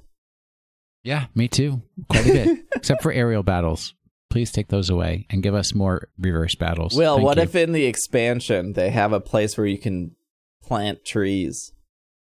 Yeah, 1.04 1.26
me 1.34 1.46
too. 1.48 1.80
Quite 2.10 2.26
a 2.26 2.32
bit. 2.32 2.58
Except 2.74 3.02
for 3.02 3.12
aerial 3.12 3.42
battles. 3.42 3.94
Please 4.28 4.50
take 4.50 4.68
those 4.68 4.90
away 4.90 5.26
and 5.30 5.42
give 5.42 5.54
us 5.54 5.74
more 5.74 6.08
reverse 6.18 6.54
battles. 6.56 6.94
Well, 6.96 7.16
Thank 7.16 7.24
what 7.26 7.36
you. 7.38 7.42
if 7.44 7.54
in 7.54 7.72
the 7.72 7.84
expansion 7.86 8.72
they 8.72 8.90
have 8.90 9.12
a 9.14 9.20
place 9.20 9.56
where 9.56 9.66
you 9.66 9.78
can 9.78 10.15
plant 10.66 11.04
trees? 11.04 11.72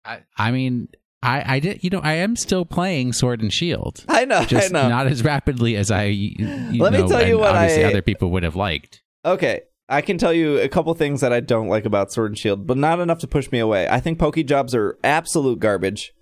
I, 0.05 0.21
I 0.37 0.51
mean, 0.53 0.89
I, 1.23 1.57
I 1.57 1.61
did. 1.61 1.83
You 1.83 1.91
know, 1.91 2.01
I 2.01 2.15
am 2.15 2.37
still 2.37 2.65
playing 2.65 3.13
Sword 3.13 3.41
and 3.43 3.53
Shield, 3.53 4.05
I 4.09 4.25
know. 4.25 4.45
just 4.45 4.73
I 4.75 4.83
know. 4.83 4.89
not 4.89 5.07
as 5.07 5.25
rapidly 5.25 5.77
as 5.77 5.91
I. 5.91 6.05
You 6.05 6.83
Let 6.83 6.93
me 6.93 7.07
tell 7.09 7.27
you 7.27 7.33
and 7.35 7.41
what 7.41 7.55
obviously 7.57 7.85
I- 7.85 7.89
other 7.89 8.03
people 8.03 8.31
would 8.31 8.43
have 8.45 8.57
liked. 8.57 9.03
Okay, 9.25 9.63
I 9.89 10.01
can 10.01 10.17
tell 10.17 10.33
you 10.33 10.59
a 10.59 10.69
couple 10.69 10.95
things 10.95 11.21
that 11.23 11.33
I 11.33 11.41
don't 11.41 11.69
like 11.69 11.85
about 11.85 12.13
Sword 12.13 12.31
and 12.31 12.39
Shield, 12.39 12.67
but 12.67 12.77
not 12.77 13.01
enough 13.01 13.19
to 13.21 13.27
push 13.27 13.51
me 13.51 13.59
away. 13.59 13.89
I 13.89 13.99
think 14.01 14.19
Pokejobs 14.19 14.75
are 14.75 14.97
absolute 15.03 15.59
garbage. 15.59 16.13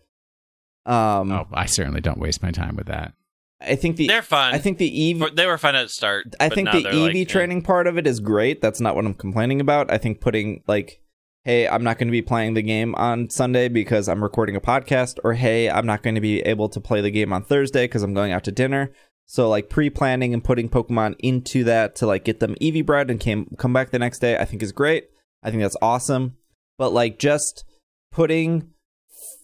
Um, 0.86 1.30
Oh, 1.32 1.46
I 1.52 1.66
certainly 1.66 2.00
don't 2.00 2.18
waste 2.18 2.42
my 2.42 2.50
time 2.52 2.76
with 2.76 2.86
that. 2.86 3.12
I 3.60 3.74
think 3.74 3.96
the 3.96 4.06
they're 4.06 4.20
fun 4.20 4.52
I 4.54 4.58
think 4.58 4.76
the 4.76 4.90
Eevee 4.90 5.34
they 5.34 5.46
were 5.46 5.56
fun 5.56 5.74
at 5.74 5.84
the 5.84 5.88
start 5.88 6.36
I 6.38 6.50
think 6.50 6.70
the 6.70 6.82
they're 6.82 6.92
EV 6.92 6.98
like, 6.98 7.16
eh. 7.16 7.24
training 7.24 7.62
part 7.62 7.86
of 7.86 7.96
it 7.96 8.06
is 8.06 8.20
great. 8.20 8.60
That's 8.60 8.80
not 8.82 8.94
what 8.94 9.06
I'm 9.06 9.14
complaining 9.14 9.62
about. 9.62 9.90
I 9.90 9.96
think 9.96 10.20
putting 10.20 10.62
like, 10.66 11.00
hey, 11.46 11.68
I'm 11.68 11.84
not 11.84 11.96
going 11.96 12.08
to 12.08 12.12
be 12.12 12.22
playing 12.22 12.54
the 12.54 12.62
game 12.62 12.92
on 12.96 13.30
Sunday 13.30 13.68
because 13.68 14.08
I'm 14.08 14.20
recording 14.20 14.56
a 14.56 14.60
podcast, 14.60 15.20
or 15.22 15.34
hey, 15.34 15.70
I'm 15.70 15.86
not 15.86 16.02
going 16.02 16.16
to 16.16 16.20
be 16.20 16.40
able 16.40 16.68
to 16.70 16.80
play 16.80 17.00
the 17.00 17.10
game 17.12 17.32
on 17.32 17.44
Thursday 17.44 17.84
because 17.84 18.02
I'm 18.02 18.14
going 18.14 18.32
out 18.32 18.42
to 18.44 18.52
dinner. 18.52 18.90
So 19.26 19.48
like 19.48 19.70
pre-planning 19.70 20.34
and 20.34 20.42
putting 20.42 20.68
Pokemon 20.68 21.14
into 21.20 21.62
that 21.62 21.94
to 21.96 22.06
like 22.06 22.24
get 22.24 22.40
them 22.40 22.56
EV 22.60 22.84
bred 22.84 23.12
and 23.12 23.20
came 23.20 23.46
come 23.58 23.72
back 23.72 23.90
the 23.90 23.98
next 24.00 24.18
day, 24.18 24.36
I 24.36 24.44
think 24.44 24.60
is 24.60 24.72
great. 24.72 25.04
I 25.40 25.50
think 25.50 25.62
that's 25.62 25.76
awesome. 25.80 26.36
But 26.78 26.92
like 26.92 27.20
just 27.20 27.64
putting 28.10 28.70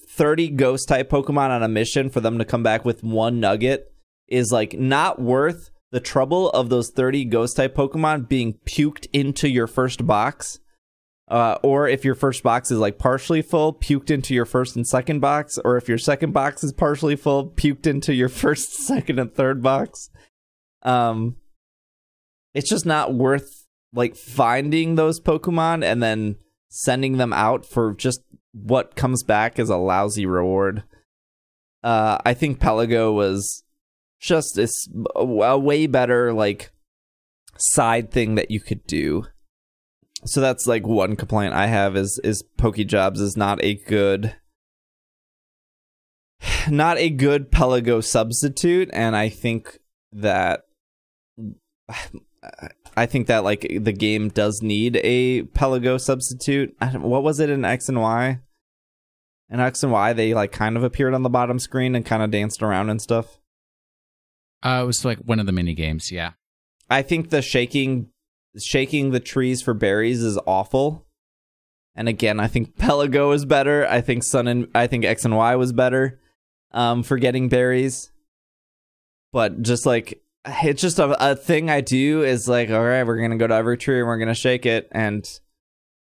30 0.09 0.49
ghost 0.49 0.89
type 0.89 1.09
Pokemon 1.09 1.51
on 1.51 1.63
a 1.63 1.69
mission 1.69 2.11
for 2.11 2.19
them 2.19 2.37
to 2.39 2.45
come 2.45 2.65
back 2.65 2.85
with 2.85 3.05
one 3.05 3.39
nugget 3.39 3.95
is 4.27 4.51
like 4.51 4.77
not 4.77 5.23
worth 5.23 5.71
the 5.93 6.01
trouble 6.01 6.51
of 6.51 6.69
those 6.69 6.91
30 6.91 7.27
ghost 7.27 7.57
type 7.57 7.77
Pokemon 7.77 8.29
being 8.29 8.55
puked 8.67 9.07
into 9.13 9.49
your 9.49 9.69
first 9.69 10.05
box. 10.05 10.59
Uh, 11.29 11.57
or 11.63 11.89
if 11.89 12.05
your 12.05 12.15
first 12.15 12.43
box 12.43 12.71
is 12.71 12.79
like 12.79 12.99
partially 12.99 13.43
full, 13.43 13.73
puked 13.73 14.11
into 14.11 14.35
your 14.35 14.45
first 14.45 14.77
and 14.77 14.87
second 14.87 15.21
box, 15.21 15.59
or 15.65 15.77
if 15.77 15.89
your 15.89 15.99
second 15.99 16.33
box 16.33 16.63
is 16.63 16.73
partially 16.73 17.17
full, 17.17 17.51
puked 17.51 17.87
into 17.87 18.13
your 18.15 18.29
first, 18.29 18.73
second, 18.73 19.19
and 19.19 19.35
third 19.35 19.63
box. 19.63 20.11
Um, 20.83 21.37
it's 22.55 22.69
just 22.69 22.85
not 22.85 23.15
worth 23.15 23.67
like 23.95 24.17
finding 24.17 24.95
those 24.95 25.21
Pokemon 25.21 25.85
and 25.85 26.03
then 26.03 26.37
sending 26.69 27.19
them 27.19 27.33
out 27.33 27.67
for 27.67 27.95
just 27.95 28.23
what 28.53 28.97
comes 28.97 29.23
back 29.23 29.59
as 29.59 29.69
a 29.69 29.77
lousy 29.77 30.27
reward. 30.27 30.83
Uh, 31.83 32.19
I 32.25 32.35
think 32.35 32.61
Pelago 32.61 33.13
was 33.13 33.65
just 34.21 34.57
a 34.57 34.69
a 35.17 35.59
way 35.59 35.87
better 35.87 36.33
like 36.33 36.71
side 37.59 38.11
thing 38.11 38.37
that 38.37 38.51
you 38.51 38.61
could 38.61 38.87
do. 38.87 39.25
So 40.25 40.41
that's 40.41 40.67
like 40.67 40.87
one 40.87 41.17
complaint 41.17 41.55
I 41.55 41.67
have 41.67 41.97
is 41.97 42.21
is 42.23 42.45
Pokejobs 42.59 43.19
is 43.19 43.37
not 43.37 43.63
a 43.63 43.75
good 43.75 44.37
not 46.69 46.99
a 46.99 47.11
good 47.11 47.51
Pelago 47.51 48.03
substitute 48.03 48.89
and 48.93 49.17
I 49.17 49.29
think 49.29 49.79
that 50.13 50.63
I 52.97 53.07
think 53.07 53.27
that 53.27 53.45
like 53.45 53.67
the 53.81 53.93
game 53.93 54.29
does 54.29 54.63
need 54.63 54.97
a 55.03 55.43
Pelago 55.43 56.01
substitute. 56.01 56.75
I 56.81 56.91
don't- 56.93 57.03
What 57.03 57.23
was 57.23 57.41
it 57.41 57.51
in 57.51 57.65
X 57.65 57.89
and 57.89 58.01
Y? 58.01 58.41
In 59.51 59.61
X 59.61 59.83
and 59.83 59.93
Y, 59.93 60.13
they 60.13 60.35
like 60.35 60.53
kind 60.53 60.77
of 60.77 60.83
appeared 60.85 61.15
on 61.15 61.23
the 61.23 61.31
bottom 61.31 61.59
screen 61.59 61.95
and 61.95 62.07
kind 62.07 62.23
of 62.23 62.31
danced 62.31 62.63
around 62.63 62.91
and 62.91 63.01
stuff. 63.03 63.39
Uh, 64.63 64.81
it 64.83 64.87
was 64.87 65.05
like 65.05 65.19
one 65.19 65.41
of 65.41 65.47
the 65.47 65.53
mini 65.53 65.75
games. 65.75 66.11
Yeah. 66.13 66.33
I 66.89 67.03
think 67.03 67.31
the 67.31 67.43
shaking 67.43 68.09
shaking 68.59 69.11
the 69.11 69.21
trees 69.21 69.63
for 69.63 69.75
berries 69.75 70.23
is 70.23 70.39
awful. 70.47 71.07
And 71.95 72.09
again, 72.09 72.41
I 72.41 72.49
think 72.49 72.77
Pelago 72.77 73.29
was 73.29 73.45
better. 73.45 73.87
I 73.87 74.01
think 74.01 74.23
Sun 74.23 74.49
and 74.49 74.69
I 74.75 74.87
think 74.87 75.05
X 75.05 75.25
and 75.25 75.37
Y 75.37 75.57
was 75.57 75.73
better 75.73 76.21
um, 76.73 77.03
for 77.03 77.19
getting 77.19 77.49
berries. 77.49 78.11
But 79.33 79.63
just 79.63 79.87
like 79.87 80.23
it's 80.45 80.83
just 80.83 80.99
a, 80.99 81.31
a 81.33 81.37
thing 81.37 81.71
I 81.71 81.81
do 81.81 82.23
is 82.23 82.49
like, 82.49 82.71
all 82.71 82.83
right, 82.83 83.05
we're 83.07 83.21
gonna 83.21 83.37
go 83.37 83.47
to 83.47 83.55
every 83.55 83.79
tree 83.79 83.99
and 83.99 84.07
we're 84.07 84.19
gonna 84.19 84.35
shake 84.35 84.67
it, 84.67 84.89
and 84.93 85.29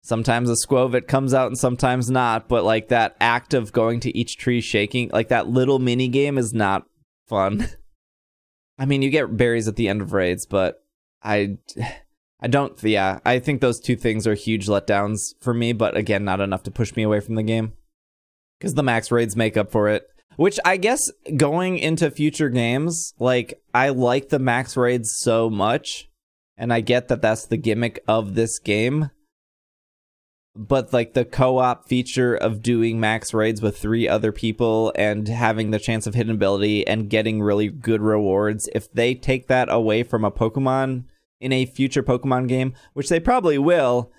sometimes 0.02 0.50
a 0.50 0.54
Skwovet 0.54 1.06
comes 1.06 1.32
out 1.32 1.46
and 1.48 1.58
sometimes 1.58 2.10
not. 2.10 2.48
But 2.48 2.64
like 2.64 2.88
that 2.88 3.16
act 3.20 3.54
of 3.54 3.72
going 3.72 4.00
to 4.00 4.16
each 4.16 4.36
tree 4.36 4.60
shaking, 4.60 5.10
like 5.12 5.28
that 5.28 5.48
little 5.48 5.78
mini 5.78 6.08
game, 6.08 6.38
is 6.38 6.52
not 6.52 6.86
fun. 7.26 7.68
I 8.78 8.86
mean, 8.86 9.02
you 9.02 9.10
get 9.10 9.36
berries 9.36 9.68
at 9.68 9.76
the 9.76 9.88
end 9.88 10.02
of 10.02 10.12
raids, 10.12 10.46
but 10.46 10.82
I, 11.22 11.58
I 12.40 12.48
don't. 12.48 12.80
Yeah, 12.82 13.20
I 13.24 13.38
think 13.38 13.60
those 13.60 13.80
two 13.80 13.96
things 13.96 14.26
are 14.26 14.34
huge 14.34 14.66
letdowns 14.66 15.34
for 15.40 15.54
me. 15.54 15.72
But 15.72 15.96
again, 15.96 16.24
not 16.24 16.40
enough 16.40 16.62
to 16.64 16.70
push 16.70 16.94
me 16.94 17.02
away 17.02 17.20
from 17.20 17.36
the 17.36 17.42
game 17.42 17.72
because 18.58 18.74
the 18.74 18.82
max 18.82 19.10
raids 19.10 19.36
make 19.36 19.56
up 19.56 19.70
for 19.70 19.88
it. 19.88 20.06
Which 20.36 20.58
I 20.64 20.76
guess 20.76 21.00
going 21.36 21.78
into 21.78 22.10
future 22.10 22.48
games, 22.48 23.14
like 23.18 23.62
I 23.72 23.90
like 23.90 24.30
the 24.30 24.40
max 24.40 24.76
raids 24.76 25.16
so 25.16 25.48
much, 25.48 26.10
and 26.56 26.72
I 26.72 26.80
get 26.80 27.08
that 27.08 27.22
that's 27.22 27.46
the 27.46 27.56
gimmick 27.56 28.02
of 28.08 28.34
this 28.34 28.58
game. 28.58 29.10
But 30.56 30.92
like 30.92 31.14
the 31.14 31.24
co-op 31.24 31.88
feature 31.88 32.34
of 32.34 32.62
doing 32.62 33.00
max 33.00 33.34
raids 33.34 33.60
with 33.60 33.78
three 33.78 34.08
other 34.08 34.32
people 34.32 34.92
and 34.94 35.26
having 35.26 35.70
the 35.70 35.80
chance 35.80 36.06
of 36.06 36.14
hidden 36.14 36.34
ability 36.34 36.86
and 36.86 37.10
getting 37.10 37.42
really 37.42 37.68
good 37.68 38.00
rewards, 38.00 38.68
if 38.72 38.92
they 38.92 39.14
take 39.14 39.48
that 39.48 39.72
away 39.72 40.04
from 40.04 40.24
a 40.24 40.30
Pokemon 40.30 41.04
in 41.44 41.52
a 41.52 41.66
future 41.66 42.02
Pokemon 42.02 42.48
game, 42.48 42.74
which 42.94 43.08
they 43.08 43.20
probably 43.20 43.58
will, 43.58 44.10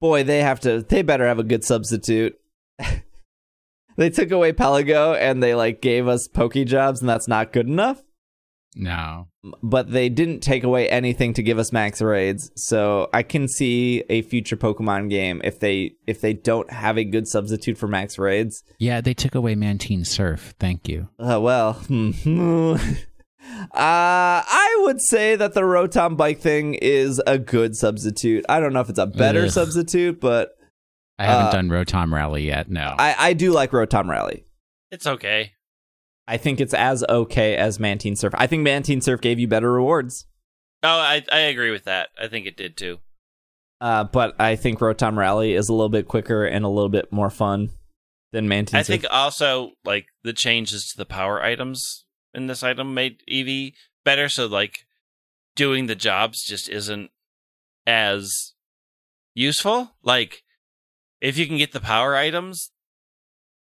boy, 0.00 0.24
they 0.24 0.40
have 0.40 0.60
to 0.60 0.82
they 0.82 1.00
better 1.00 1.26
have 1.26 1.38
a 1.38 1.44
good 1.44 1.64
substitute. 1.64 2.38
they 3.96 4.10
took 4.10 4.30
away 4.30 4.52
Pelago 4.52 5.16
and 5.16 5.42
they 5.42 5.54
like 5.54 5.80
gave 5.80 6.08
us 6.08 6.28
Poke 6.28 6.54
jobs 6.66 7.00
and 7.00 7.08
that's 7.08 7.28
not 7.28 7.52
good 7.52 7.68
enough. 7.68 8.02
No. 8.74 9.28
But 9.62 9.90
they 9.90 10.08
didn't 10.08 10.40
take 10.40 10.64
away 10.64 10.88
anything 10.88 11.34
to 11.34 11.42
give 11.42 11.58
us 11.58 11.72
max 11.72 12.00
raids. 12.00 12.50
So 12.56 13.10
I 13.12 13.22
can 13.22 13.48
see 13.48 14.02
a 14.08 14.22
future 14.22 14.56
Pokemon 14.56 15.10
game 15.10 15.40
if 15.44 15.60
they 15.60 15.92
if 16.06 16.20
they 16.20 16.32
don't 16.32 16.70
have 16.72 16.96
a 16.96 17.04
good 17.04 17.28
substitute 17.28 17.76
for 17.76 17.86
max 17.86 18.18
raids. 18.18 18.62
Yeah, 18.78 19.00
they 19.00 19.14
took 19.14 19.34
away 19.34 19.54
Mantine 19.54 20.04
Surf. 20.04 20.54
Thank 20.58 20.88
you. 20.88 21.08
Uh, 21.18 21.40
well, 21.40 21.82
uh, 23.60 23.66
I 23.74 24.78
would 24.82 25.00
say 25.00 25.36
that 25.36 25.54
the 25.54 25.60
Rotom 25.62 26.16
bike 26.16 26.40
thing 26.40 26.74
is 26.74 27.20
a 27.26 27.38
good 27.38 27.76
substitute. 27.76 28.44
I 28.48 28.60
don't 28.60 28.72
know 28.72 28.80
if 28.80 28.88
it's 28.90 28.98
a 28.98 29.06
better 29.06 29.44
Ugh. 29.44 29.50
substitute, 29.50 30.20
but 30.20 30.50
I 31.18 31.26
haven't 31.26 31.46
Uh, 31.48 31.52
done 31.52 31.68
Rotom 31.68 32.12
Rally 32.12 32.46
yet. 32.46 32.70
No. 32.70 32.94
I, 32.98 33.14
I 33.18 33.32
do 33.32 33.52
like 33.52 33.70
Rotom 33.70 34.08
Rally. 34.08 34.44
It's 34.90 35.06
okay. 35.06 35.52
I 36.28 36.36
think 36.36 36.60
it's 36.60 36.74
as 36.74 37.04
okay 37.08 37.56
as 37.56 37.78
Mantine 37.80 38.16
Surf. 38.16 38.32
I 38.36 38.46
think 38.46 38.62
Mantine 38.62 39.00
Surf 39.00 39.20
gave 39.20 39.38
you 39.38 39.48
better 39.48 39.70
rewards. 39.72 40.26
Oh, 40.82 40.88
I 40.88 41.22
I 41.32 41.38
agree 41.40 41.70
with 41.70 41.84
that. 41.84 42.08
I 42.20 42.28
think 42.28 42.46
it 42.46 42.56
did 42.56 42.76
too. 42.76 42.98
Uh, 43.80 44.04
but 44.04 44.40
I 44.40 44.54
think 44.56 44.78
Rotom 44.78 45.16
Rally 45.16 45.54
is 45.54 45.68
a 45.68 45.72
little 45.72 45.88
bit 45.88 46.06
quicker 46.08 46.44
and 46.44 46.64
a 46.64 46.68
little 46.68 46.88
bit 46.88 47.12
more 47.12 47.30
fun 47.30 47.70
than 48.32 48.48
Mantine 48.48 48.78
I 48.78 48.82
Surf. 48.82 49.00
think 49.02 49.12
also 49.12 49.72
like 49.84 50.06
the 50.22 50.32
changes 50.32 50.88
to 50.92 50.96
the 50.96 51.04
power 51.04 51.42
items 51.42 52.04
in 52.34 52.46
this 52.46 52.62
item 52.62 52.94
made 52.94 53.22
EV 53.30 53.72
better. 54.04 54.28
So 54.28 54.46
like 54.46 54.86
doing 55.56 55.86
the 55.86 55.94
jobs 55.94 56.42
just 56.44 56.68
isn't 56.68 57.10
as 57.86 58.54
useful. 59.34 59.92
Like 60.02 60.42
if 61.20 61.38
you 61.38 61.46
can 61.46 61.58
get 61.58 61.72
the 61.72 61.80
power 61.80 62.14
items, 62.16 62.70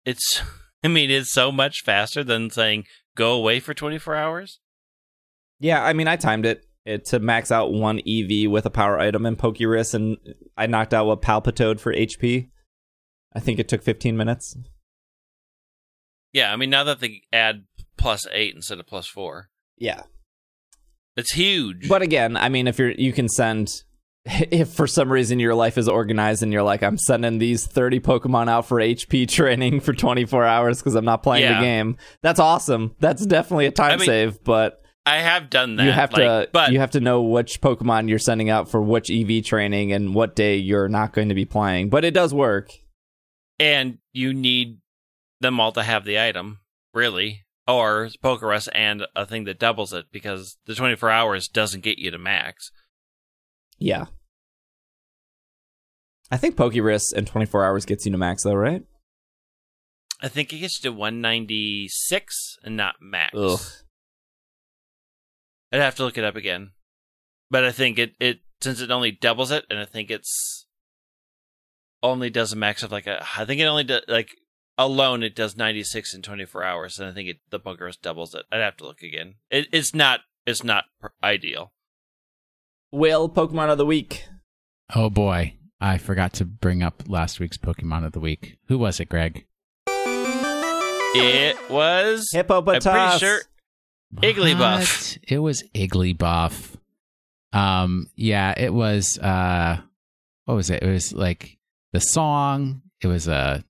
it's 0.05 0.41
I 0.83 0.87
mean 0.87 1.09
it's 1.09 1.31
so 1.31 1.51
much 1.51 1.81
faster 1.83 2.23
than 2.23 2.49
saying 2.49 2.85
go 3.15 3.33
away 3.33 3.59
for 3.59 3.73
24 3.73 4.15
hours. 4.15 4.59
Yeah, 5.59 5.83
I 5.83 5.93
mean, 5.93 6.07
I 6.07 6.17
timed 6.17 6.45
it, 6.45 6.65
it 6.85 7.05
to 7.05 7.19
max 7.19 7.51
out 7.51 7.71
one 7.71 7.99
EV 7.99 8.51
with 8.51 8.65
a 8.65 8.69
power 8.69 8.99
item 8.99 9.25
in 9.25 9.35
Pokerus, 9.35 9.93
and 9.93 10.17
I 10.57 10.67
knocked 10.67 10.93
out 10.93 11.09
a 11.09 11.17
Palpitoad 11.17 11.79
for 11.79 11.93
HP. 11.93 12.49
I 13.33 13.39
think 13.39 13.59
it 13.59 13.67
took 13.67 13.81
15 13.81 14.15
minutes. 14.17 14.55
Yeah, 16.33 16.51
I 16.51 16.57
mean 16.57 16.69
now 16.69 16.83
that 16.83 16.99
they 16.99 17.21
add 17.31 17.63
plus 17.97 18.25
8 18.31 18.55
instead 18.55 18.79
of 18.79 18.87
plus 18.87 19.07
4. 19.07 19.49
Yeah, 19.77 20.03
It's 21.17 21.33
huge. 21.33 21.87
but 21.89 22.01
again, 22.01 22.35
I 22.37 22.49
mean, 22.49 22.67
if 22.67 22.79
you're 22.79 22.91
you 22.91 23.13
can 23.13 23.29
send. 23.29 23.69
If 24.49 24.69
for 24.69 24.87
some 24.87 25.11
reason 25.11 25.39
your 25.39 25.53
life 25.53 25.77
is 25.77 25.87
organized 25.87 26.41
and 26.41 26.51
you're 26.51 26.63
like, 26.63 26.81
I'm 26.81 26.97
sending 26.97 27.37
these 27.37 27.67
30 27.67 27.99
Pokemon 27.99 28.49
out 28.49 28.65
for 28.65 28.79
HP 28.79 29.27
training 29.29 29.81
for 29.81 29.93
24 29.93 30.43
hours 30.43 30.79
because 30.79 30.95
I'm 30.95 31.05
not 31.05 31.21
playing 31.21 31.43
Yeah. 31.43 31.59
the 31.59 31.63
game, 31.63 31.97
that's 32.23 32.39
awesome. 32.39 32.95
That's 32.99 33.23
definitely 33.23 33.67
a 33.67 33.71
time 33.71 33.91
I 33.91 33.97
mean, 33.97 34.05
save, 34.07 34.43
but 34.43 34.81
I 35.05 35.17
have 35.17 35.51
done 35.51 35.75
that. 35.75 35.83
you 35.85 35.91
have 35.91 36.11
like, 36.11 36.21
to 36.23 36.49
but 36.51 36.71
you 36.71 36.79
have 36.79 36.89
to 36.91 36.99
know 37.01 37.21
which 37.21 37.61
Pokemon 37.61 38.09
you're 38.09 38.17
sending 38.17 38.49
out 38.49 38.67
for 38.67 38.81
which 38.81 39.11
EV 39.11 39.43
training 39.45 39.91
and 39.93 40.15
what 40.15 40.35
day 40.35 40.55
you're 40.55 40.89
not 40.89 41.13
going 41.13 41.29
to 41.29 41.35
be 41.35 41.45
playing. 41.45 41.89
But 41.91 42.03
it 42.03 42.15
does 42.15 42.33
work. 42.33 42.71
and 43.59 43.99
you 44.11 44.33
need 44.33 44.79
them 45.39 45.59
all 45.59 45.71
to 45.73 45.83
have 45.83 46.03
the 46.03 46.19
item, 46.19 46.61
really, 46.95 47.44
or 47.67 48.09
Pokerus 48.23 48.67
and 48.73 49.05
a 49.15 49.25
thing 49.25 49.45
that 49.45 49.59
doubles 49.59 49.93
it 49.93 50.05
because 50.11 50.57
the 50.65 50.75
24 50.75 51.09
hours 51.09 51.47
doesn't 51.47 51.83
get 51.83 51.97
you 51.97 52.11
to 52.11 52.17
max. 52.17 52.71
Yeah. 53.77 54.05
I 56.31 56.37
think 56.37 56.55
Pokerus 56.55 57.13
and 57.13 57.27
24 57.27 57.65
hours 57.65 57.85
gets 57.85 58.05
you 58.05 58.11
to 58.11 58.17
max 58.17 58.43
though, 58.43 58.53
right? 58.53 58.83
I 60.21 60.27
think 60.27 60.53
it 60.53 60.59
gets 60.59 60.83
you 60.83 60.89
to 60.89 60.97
196 60.97 62.57
and 62.63 62.77
not 62.77 62.95
max. 63.01 63.35
Ugh. 63.35 63.59
I'd 65.71 65.81
have 65.81 65.95
to 65.95 66.03
look 66.03 66.17
it 66.17 66.23
up 66.23 66.35
again, 66.35 66.71
but 67.51 67.65
I 67.65 67.71
think 67.71 67.99
it 67.99 68.13
it 68.19 68.39
since 68.61 68.79
it 68.79 68.91
only 68.91 69.11
doubles 69.11 69.51
it, 69.51 69.65
and 69.69 69.77
I 69.77 69.85
think 69.85 70.09
it's 70.09 70.65
only 72.01 72.29
does 72.29 72.53
a 72.53 72.55
max 72.55 72.81
of 72.81 72.91
like 72.91 73.07
a. 73.07 73.25
I 73.37 73.45
think 73.45 73.59
it 73.59 73.65
only 73.65 73.83
does 73.83 74.03
like 74.07 74.29
alone 74.77 75.23
it 75.23 75.35
does 75.35 75.55
96 75.57 76.13
in 76.13 76.21
24 76.21 76.63
hours, 76.63 76.99
and 76.99 77.09
I 77.09 77.13
think 77.13 77.29
it 77.29 77.37
the 77.49 77.59
Pokerus 77.59 77.99
doubles 78.01 78.33
it. 78.35 78.45
I'd 78.51 78.59
have 78.61 78.77
to 78.77 78.85
look 78.85 79.01
again. 79.01 79.35
It, 79.49 79.67
it's 79.71 79.93
not 79.93 80.21
it's 80.45 80.63
not 80.63 80.85
per- 80.99 81.13
ideal. 81.23 81.71
Will 82.91 83.29
Pokemon 83.29 83.69
of 83.69 83.77
the 83.77 83.85
week. 83.85 84.25
oh 84.95 85.09
boy. 85.09 85.55
I 85.81 85.97
forgot 85.97 86.31
to 86.35 86.45
bring 86.45 86.81
up 86.81 87.03
last 87.07 87.39
week's 87.39 87.57
Pokemon 87.57 88.05
of 88.05 88.13
the 88.13 88.19
week. 88.21 88.57
Who 88.69 88.77
was 88.77 88.99
it, 89.01 89.09
Greg? 89.09 89.45
It 89.87 91.57
was 91.69 92.29
Hippopotas. 92.31 92.87
I'm 92.87 93.09
pretty 93.09 93.19
sure 93.19 93.39
Igglybuff. 94.17 94.79
What? 94.79 95.17
It 95.27 95.39
was 95.39 95.63
Igglybuff. 95.73 96.75
Um, 97.53 98.09
yeah, 98.15 98.53
it 98.57 98.73
was. 98.73 99.17
Uh, 99.19 99.79
what 100.45 100.55
was 100.55 100.69
it? 100.69 100.83
It 100.83 100.89
was 100.91 101.13
like 101.13 101.57
the 101.93 101.99
song. 101.99 102.81
It 103.01 103.07
was 103.07 103.27
a 103.27 103.63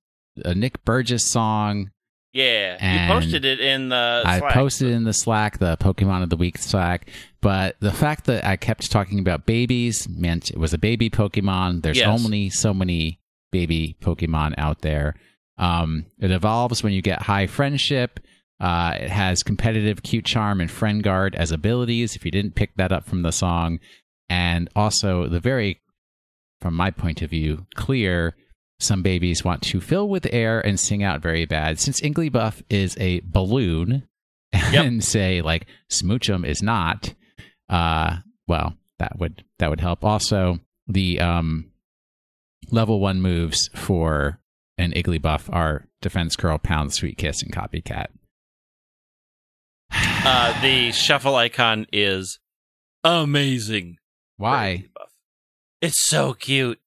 a 0.43 0.53
Nick 0.55 0.83
Burgess 0.85 1.29
song. 1.29 1.91
yeah. 2.33 2.77
And 2.79 3.09
you 3.09 3.13
posted 3.19 3.45
it 3.45 3.59
in 3.59 3.89
the. 3.89 4.23
I 4.25 4.39
Slack. 4.39 4.53
posted 4.53 4.91
in 4.91 5.03
the 5.03 5.13
Slack, 5.13 5.59
the 5.59 5.77
Pokemon 5.77 6.23
of 6.23 6.29
the 6.29 6.37
Week 6.37 6.57
Slack. 6.57 7.09
But 7.41 7.75
the 7.79 7.91
fact 7.93 8.25
that 8.25 8.43
I 8.43 8.57
kept 8.57 8.91
talking 8.91 9.19
about 9.19 9.45
babies 9.45 10.07
meant 10.09 10.49
it 10.51 10.57
was 10.57 10.73
a 10.73 10.77
baby 10.77 11.09
Pokemon. 11.09 11.83
There's 11.83 11.97
Yes. 11.99 12.07
only 12.07 12.49
so 12.49 12.73
many 12.73 13.19
baby 13.51 13.95
Pokemon 14.01 14.55
out 14.57 14.81
there. 14.81 15.15
Um, 15.57 16.07
it 16.19 16.31
evolves 16.31 16.83
when 16.83 16.91
you 16.91 17.01
get 17.01 17.21
high 17.21 17.47
friendship. 17.47 18.19
Uh, 18.59 18.97
it 18.99 19.09
has 19.09 19.43
competitive 19.43 20.01
cute 20.03 20.25
charm 20.25 20.59
and 20.59 20.69
friend 20.71 21.03
guard 21.03 21.35
as 21.35 21.51
abilities. 21.51 22.15
If 22.15 22.25
you 22.25 22.31
didn't 22.31 22.55
pick 22.55 22.75
that 22.75 22.91
up 22.91 23.05
from 23.05 23.21
the 23.21 23.31
song, 23.31 23.79
and 24.29 24.69
also 24.75 25.27
the 25.27 25.39
very, 25.39 25.81
from 26.61 26.73
my 26.73 26.89
point 26.91 27.21
of 27.21 27.29
view, 27.29 27.67
clear. 27.75 28.35
Some 28.79 29.01
babies 29.01 29.43
want 29.43 29.61
to 29.63 29.79
fill 29.79 30.09
with 30.09 30.27
air 30.31 30.59
and 30.59 30.79
sing 30.79 31.01
out 31.03 31.21
very 31.21 31.45
bad. 31.45 31.79
Since 31.79 32.01
Igglybuff 32.01 32.61
is 32.69 32.97
a 32.99 33.21
balloon, 33.23 34.07
and 34.53 35.03
say 35.03 35.41
like 35.41 35.67
Smoochum 35.89 36.45
is 36.45 36.61
not, 36.61 37.13
uh, 37.69 38.17
well, 38.47 38.75
that 38.99 39.17
would 39.19 39.43
that 39.59 39.69
would 39.69 39.81
help. 39.81 40.03
Also, 40.03 40.59
the 40.87 41.19
um, 41.19 41.71
level 42.71 42.99
one 42.99 43.21
moves 43.21 43.69
for 43.73 44.39
an 44.77 44.91
Igglybuff 44.91 45.53
are 45.53 45.87
Defense 46.01 46.35
Curl, 46.35 46.57
Pound, 46.57 46.93
Sweet 46.93 47.17
Kiss, 47.17 47.41
and 47.41 47.53
Copycat. 47.53 48.07
Uh, 50.27 50.59
the 50.63 50.91
shuffle 50.91 51.35
icon 51.35 51.85
is 51.93 52.39
amazing. 53.03 53.97
Why? 54.37 54.85
It's 55.81 56.03
so 56.07 56.33
cute. 56.33 56.79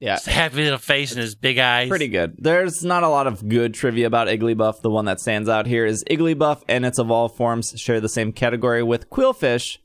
Yeah. 0.00 0.14
His 0.16 0.26
happy 0.26 0.56
little 0.64 0.78
face 0.78 1.12
and 1.12 1.20
his 1.20 1.34
big 1.34 1.58
eyes. 1.58 1.88
Pretty 1.88 2.08
good. 2.08 2.34
There's 2.38 2.84
not 2.84 3.02
a 3.02 3.08
lot 3.08 3.26
of 3.26 3.48
good 3.48 3.72
trivia 3.74 4.06
about 4.06 4.28
Igglybuff. 4.28 4.82
The 4.82 4.90
one 4.90 5.06
that 5.06 5.20
stands 5.20 5.48
out 5.48 5.66
here 5.66 5.86
is 5.86 6.04
Igglybuff 6.10 6.62
and 6.68 6.84
its 6.84 6.98
evolved 6.98 7.36
forms 7.36 7.72
share 7.76 8.00
the 8.00 8.08
same 8.08 8.32
category 8.32 8.82
with 8.82 9.08
Qwilfish 9.08 9.78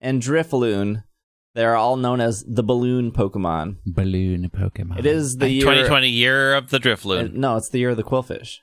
and 0.00 0.22
Drifloon. 0.22 1.02
They're 1.54 1.74
all 1.74 1.96
known 1.96 2.20
as 2.20 2.44
the 2.46 2.62
balloon 2.62 3.10
Pokemon. 3.10 3.78
Balloon 3.84 4.48
Pokemon. 4.50 5.00
It 5.00 5.06
is 5.06 5.36
the 5.38 5.50
year. 5.50 5.62
2020 5.62 6.08
year 6.08 6.54
of 6.54 6.70
the 6.70 6.76
uh, 6.76 6.80
Drifloon. 6.80 7.32
no, 7.32 7.56
it's 7.56 7.68
the 7.70 7.78
year 7.80 7.90
of 7.90 7.96
the 7.96 8.04
Qwilfish. 8.04 8.58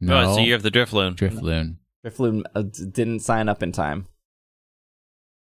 No, 0.00 0.20
No, 0.22 0.28
it's 0.28 0.36
the 0.36 0.44
year 0.44 0.54
of 0.54 0.62
the 0.62 0.70
Drifloon. 0.70 1.16
Drifloon. 1.16 1.76
Drifloon 2.04 2.42
uh, 2.54 2.62
didn't 2.92 3.20
sign 3.20 3.48
up 3.48 3.64
in 3.64 3.72
time. 3.72 4.06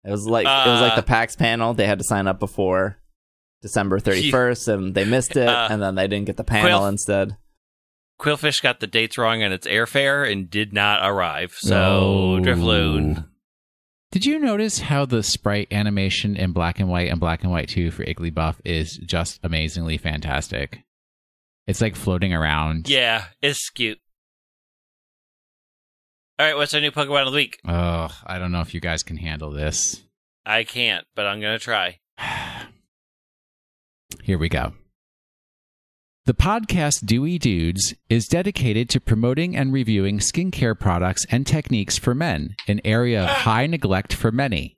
It 0.05 0.11
was 0.11 0.27
like 0.27 0.45
it 0.47 0.69
was 0.70 0.81
like 0.81 0.93
Uh, 0.95 0.97
the 0.97 1.03
PAX 1.05 1.37
panel. 1.37 1.73
They 1.75 1.87
had 1.87 1.99
to 1.99 2.05
sign 2.05 2.27
up 2.27 2.41
before 2.41 2.99
December 3.62 3.98
thirty 3.98 4.30
first, 4.30 4.68
and 4.68 4.94
they 4.94 5.05
missed 5.05 5.36
it, 5.36 5.48
Uh, 5.48 5.68
and 5.70 5.82
then 5.82 5.94
they 5.97 6.06
didn't 6.06 6.26
get 6.26 6.36
the 6.36 6.44
panel 6.44 6.68
Quill- 6.78 6.86
instead. 6.89 7.36
Qwilfish 8.20 8.62
got 8.62 8.80
the 8.80 8.86
dates 8.89 9.16
wrong 9.16 9.43
on 9.44 9.52
its 9.52 9.66
airfare 9.66 10.30
and 10.30 10.51
did 10.51 10.72
not 10.72 11.09
arrive. 11.09 11.52
So 11.59 11.76
Oh. 11.76 12.39
Drifloon. 12.40 13.28
Did 14.10 14.24
you 14.24 14.39
notice 14.39 14.78
how 14.80 15.05
the 15.05 15.22
sprite 15.22 15.68
animation 15.72 16.35
in 16.35 16.52
black 16.52 16.80
and 16.80 16.89
white 16.89 17.10
and 17.10 17.20
black 17.20 17.43
and 17.43 17.52
white 17.52 17.68
2 17.68 17.90
for 17.90 18.05
Igglybuff 18.05 18.56
is 18.64 18.97
just 19.06 19.39
amazingly 19.44 19.98
fantastic? 19.98 20.80
It's 21.66 21.80
like 21.80 21.94
floating 21.94 22.32
around. 22.32 22.89
Yeah, 22.89 23.26
it's 23.43 23.68
cute. 23.70 23.98
All 26.39 26.47
right, 26.47 26.56
what's 26.56 26.72
our 26.74 26.80
new 26.80 26.90
Pokemon 26.90 27.26
of 27.26 27.32
the 27.32 27.36
week? 27.36 27.59
Oh, 27.66 28.09
I 28.24 28.39
don't 28.39 28.52
know 28.52 28.60
if 28.60 28.72
you 28.72 28.80
guys 28.80 29.02
can 29.02 29.16
handle 29.16 29.51
this. 29.51 30.02
I 30.47 30.64
can't, 30.64 31.05
but 31.14 31.26
I'm 31.26 31.40
gonna 31.40 31.59
try. 31.59 31.98
Here 34.22 34.39
we 34.39 34.48
go. 34.48 34.72
The 36.26 36.35
podcast 36.35 37.06
Dewey 37.06 37.39
Dudes 37.39 37.94
is 38.10 38.26
dedicated 38.26 38.90
to 38.90 39.01
promoting 39.01 39.56
and 39.56 39.72
reviewing 39.72 40.18
skincare 40.18 40.78
products 40.78 41.24
and 41.30 41.47
techniques 41.47 41.97
for 41.97 42.14
men, 42.14 42.55
an 42.66 42.82
area 42.85 43.22
of 43.22 43.30
high 43.30 43.66
neglect 43.66 44.12
for 44.12 44.30
many. 44.30 44.76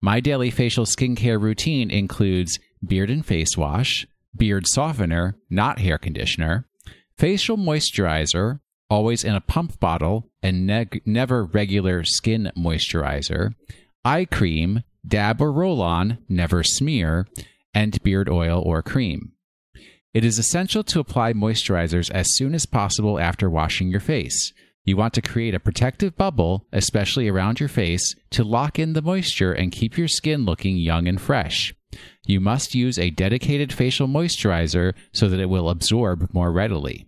My 0.00 0.18
daily 0.18 0.50
facial 0.50 0.84
skincare 0.84 1.40
routine 1.40 1.90
includes 1.90 2.58
beard 2.84 3.10
and 3.10 3.24
face 3.24 3.56
wash, 3.56 4.06
beard 4.36 4.66
softener, 4.66 5.36
not 5.48 5.78
hair 5.78 5.98
conditioner, 5.98 6.66
facial 7.16 7.56
moisturizer, 7.56 8.58
always 8.90 9.22
in 9.22 9.36
a 9.36 9.40
pump 9.40 9.78
bottle 9.78 10.28
and 10.42 10.66
never 11.06 11.44
regular 11.44 12.02
skin 12.02 12.50
moisturizer, 12.56 13.54
eye 14.04 14.24
cream, 14.24 14.82
dab 15.06 15.40
or 15.40 15.52
roll 15.52 15.80
on, 15.80 16.18
never 16.28 16.64
smear, 16.64 17.28
and 17.74 18.02
beard 18.02 18.28
oil 18.28 18.62
or 18.64 18.82
cream. 18.82 19.32
It 20.14 20.24
is 20.24 20.38
essential 20.38 20.84
to 20.84 21.00
apply 21.00 21.32
moisturizers 21.32 22.10
as 22.10 22.34
soon 22.36 22.54
as 22.54 22.66
possible 22.66 23.18
after 23.18 23.48
washing 23.48 23.90
your 23.90 24.00
face. 24.00 24.52
You 24.84 24.96
want 24.96 25.14
to 25.14 25.22
create 25.22 25.54
a 25.54 25.60
protective 25.60 26.16
bubble, 26.16 26.66
especially 26.72 27.28
around 27.28 27.60
your 27.60 27.68
face, 27.68 28.14
to 28.30 28.44
lock 28.44 28.78
in 28.78 28.92
the 28.92 29.02
moisture 29.02 29.52
and 29.52 29.70
keep 29.70 29.96
your 29.96 30.08
skin 30.08 30.44
looking 30.44 30.76
young 30.76 31.06
and 31.06 31.20
fresh. 31.20 31.72
You 32.26 32.40
must 32.40 32.74
use 32.74 32.98
a 32.98 33.10
dedicated 33.10 33.72
facial 33.72 34.08
moisturizer 34.08 34.94
so 35.12 35.28
that 35.28 35.40
it 35.40 35.48
will 35.48 35.70
absorb 35.70 36.32
more 36.34 36.52
readily. 36.52 37.06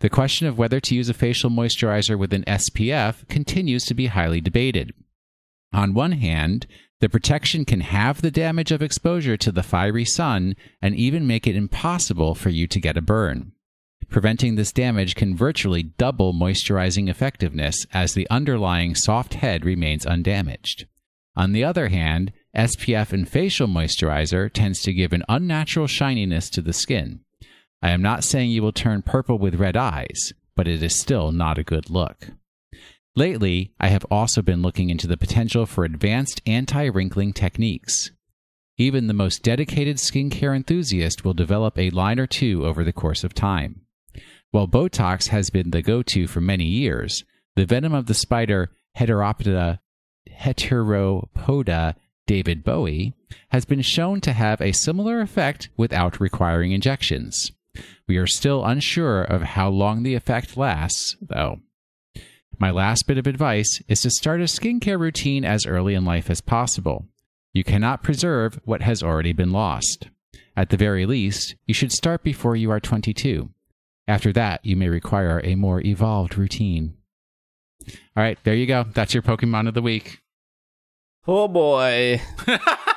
The 0.00 0.10
question 0.10 0.46
of 0.46 0.58
whether 0.58 0.80
to 0.80 0.94
use 0.94 1.08
a 1.08 1.14
facial 1.14 1.50
moisturizer 1.50 2.18
with 2.18 2.32
an 2.32 2.44
SPF 2.44 3.28
continues 3.28 3.84
to 3.84 3.94
be 3.94 4.06
highly 4.06 4.40
debated. 4.40 4.92
On 5.72 5.94
one 5.94 6.12
hand, 6.12 6.66
the 7.00 7.08
protection 7.08 7.64
can 7.64 7.80
halve 7.80 8.22
the 8.22 8.30
damage 8.30 8.72
of 8.72 8.82
exposure 8.82 9.36
to 9.36 9.52
the 9.52 9.62
fiery 9.62 10.04
sun 10.04 10.56
and 10.80 10.94
even 10.94 11.26
make 11.26 11.46
it 11.46 11.56
impossible 11.56 12.34
for 12.34 12.48
you 12.48 12.66
to 12.66 12.80
get 12.80 12.96
a 12.96 13.02
burn. 13.02 13.52
Preventing 14.08 14.54
this 14.54 14.72
damage 14.72 15.14
can 15.14 15.36
virtually 15.36 15.82
double 15.82 16.32
moisturizing 16.32 17.08
effectiveness 17.08 17.86
as 17.92 18.14
the 18.14 18.28
underlying 18.30 18.94
soft 18.94 19.34
head 19.34 19.64
remains 19.64 20.06
undamaged. 20.06 20.86
On 21.34 21.52
the 21.52 21.64
other 21.64 21.88
hand, 21.88 22.32
SPF 22.56 23.12
and 23.12 23.28
facial 23.28 23.68
moisturizer 23.68 24.50
tends 24.50 24.80
to 24.82 24.92
give 24.94 25.12
an 25.12 25.24
unnatural 25.28 25.86
shininess 25.86 26.48
to 26.50 26.62
the 26.62 26.72
skin. 26.72 27.20
I 27.82 27.90
am 27.90 28.00
not 28.00 28.24
saying 28.24 28.50
you 28.50 28.62
will 28.62 28.72
turn 28.72 29.02
purple 29.02 29.38
with 29.38 29.56
red 29.56 29.76
eyes, 29.76 30.32
but 30.54 30.66
it 30.66 30.82
is 30.82 30.98
still 30.98 31.30
not 31.30 31.58
a 31.58 31.64
good 31.64 31.90
look. 31.90 32.30
Lately, 33.18 33.72
I 33.80 33.88
have 33.88 34.04
also 34.10 34.42
been 34.42 34.60
looking 34.60 34.90
into 34.90 35.06
the 35.06 35.16
potential 35.16 35.64
for 35.64 35.84
advanced 35.86 36.42
anti 36.44 36.84
wrinkling 36.84 37.32
techniques. 37.32 38.10
Even 38.76 39.06
the 39.06 39.14
most 39.14 39.42
dedicated 39.42 39.96
skincare 39.96 40.54
enthusiast 40.54 41.24
will 41.24 41.32
develop 41.32 41.78
a 41.78 41.88
line 41.88 42.20
or 42.20 42.26
two 42.26 42.66
over 42.66 42.84
the 42.84 42.92
course 42.92 43.24
of 43.24 43.32
time. 43.32 43.80
While 44.50 44.68
Botox 44.68 45.28
has 45.28 45.48
been 45.48 45.70
the 45.70 45.80
go 45.80 46.02
to 46.02 46.26
for 46.26 46.42
many 46.42 46.66
years, 46.66 47.24
the 47.54 47.64
venom 47.64 47.94
of 47.94 48.04
the 48.04 48.12
spider 48.12 48.70
Heteropida 48.98 49.78
heteropoda 50.30 51.94
David 52.26 52.64
Bowie 52.64 53.14
has 53.48 53.64
been 53.64 53.80
shown 53.80 54.20
to 54.20 54.34
have 54.34 54.60
a 54.60 54.72
similar 54.72 55.22
effect 55.22 55.70
without 55.76 56.20
requiring 56.20 56.72
injections. 56.72 57.50
We 58.06 58.18
are 58.18 58.26
still 58.26 58.64
unsure 58.64 59.22
of 59.22 59.42
how 59.42 59.70
long 59.70 60.02
the 60.02 60.14
effect 60.14 60.56
lasts, 60.56 61.16
though. 61.22 61.60
My 62.58 62.70
last 62.70 63.06
bit 63.06 63.18
of 63.18 63.26
advice 63.26 63.82
is 63.86 64.00
to 64.02 64.10
start 64.10 64.40
a 64.40 64.44
skincare 64.44 64.98
routine 64.98 65.44
as 65.44 65.66
early 65.66 65.94
in 65.94 66.06
life 66.06 66.30
as 66.30 66.40
possible. 66.40 67.06
You 67.52 67.64
cannot 67.64 68.02
preserve 68.02 68.58
what 68.64 68.80
has 68.82 69.02
already 69.02 69.34
been 69.34 69.50
lost. 69.50 70.08
At 70.56 70.70
the 70.70 70.78
very 70.78 71.04
least, 71.04 71.54
you 71.66 71.74
should 71.74 71.92
start 71.92 72.22
before 72.22 72.56
you 72.56 72.70
are 72.70 72.80
22. 72.80 73.50
After 74.08 74.32
that, 74.32 74.64
you 74.64 74.74
may 74.74 74.88
require 74.88 75.40
a 75.44 75.54
more 75.54 75.82
evolved 75.82 76.38
routine. 76.38 76.96
All 78.16 78.22
right, 78.22 78.38
there 78.44 78.54
you 78.54 78.66
go. 78.66 78.86
That's 78.94 79.12
your 79.12 79.22
Pokemon 79.22 79.68
of 79.68 79.74
the 79.74 79.82
week. 79.82 80.22
Oh 81.26 81.48
boy. 81.48 82.22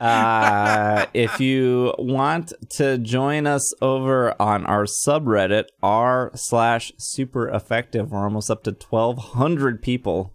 uh, 0.00 1.06
if 1.14 1.40
you 1.40 1.94
want 1.98 2.52
to 2.76 2.98
join 2.98 3.46
us 3.46 3.72
over 3.82 4.40
on 4.40 4.66
our 4.66 4.84
subreddit, 4.84 5.66
r 5.82 6.30
slash 6.34 6.92
super 6.98 7.48
effective, 7.48 8.10
we're 8.10 8.24
almost 8.24 8.50
up 8.50 8.62
to 8.64 8.70
1,200 8.70 9.82
people. 9.82 10.34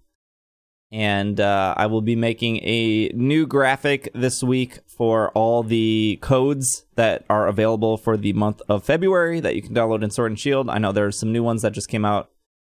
And 0.94 1.40
uh, 1.40 1.74
I 1.78 1.86
will 1.86 2.02
be 2.02 2.18
making 2.18 2.58
a 2.64 3.10
new 3.14 3.48
graphic 3.48 4.10
this 4.14 4.44
week 4.44 4.80
for 4.88 5.30
all 5.32 5.64
the 5.64 6.20
codes 6.22 6.86
that 6.96 7.24
are 7.30 7.48
available 7.48 7.96
for 7.98 8.18
the 8.18 8.34
month 8.34 8.62
of 8.68 8.84
February 8.84 9.40
that 9.40 9.56
you 9.56 9.62
can 9.62 9.74
download 9.74 10.04
in 10.04 10.12
Sword 10.12 10.32
and 10.32 10.40
Shield. 10.40 10.70
I 10.70 10.80
know 10.80 10.92
there's 10.92 11.18
some 11.18 11.32
new 11.32 11.44
ones 11.44 11.62
that 11.62 11.72
just 11.72 11.88
came 11.88 12.04
out 12.04 12.30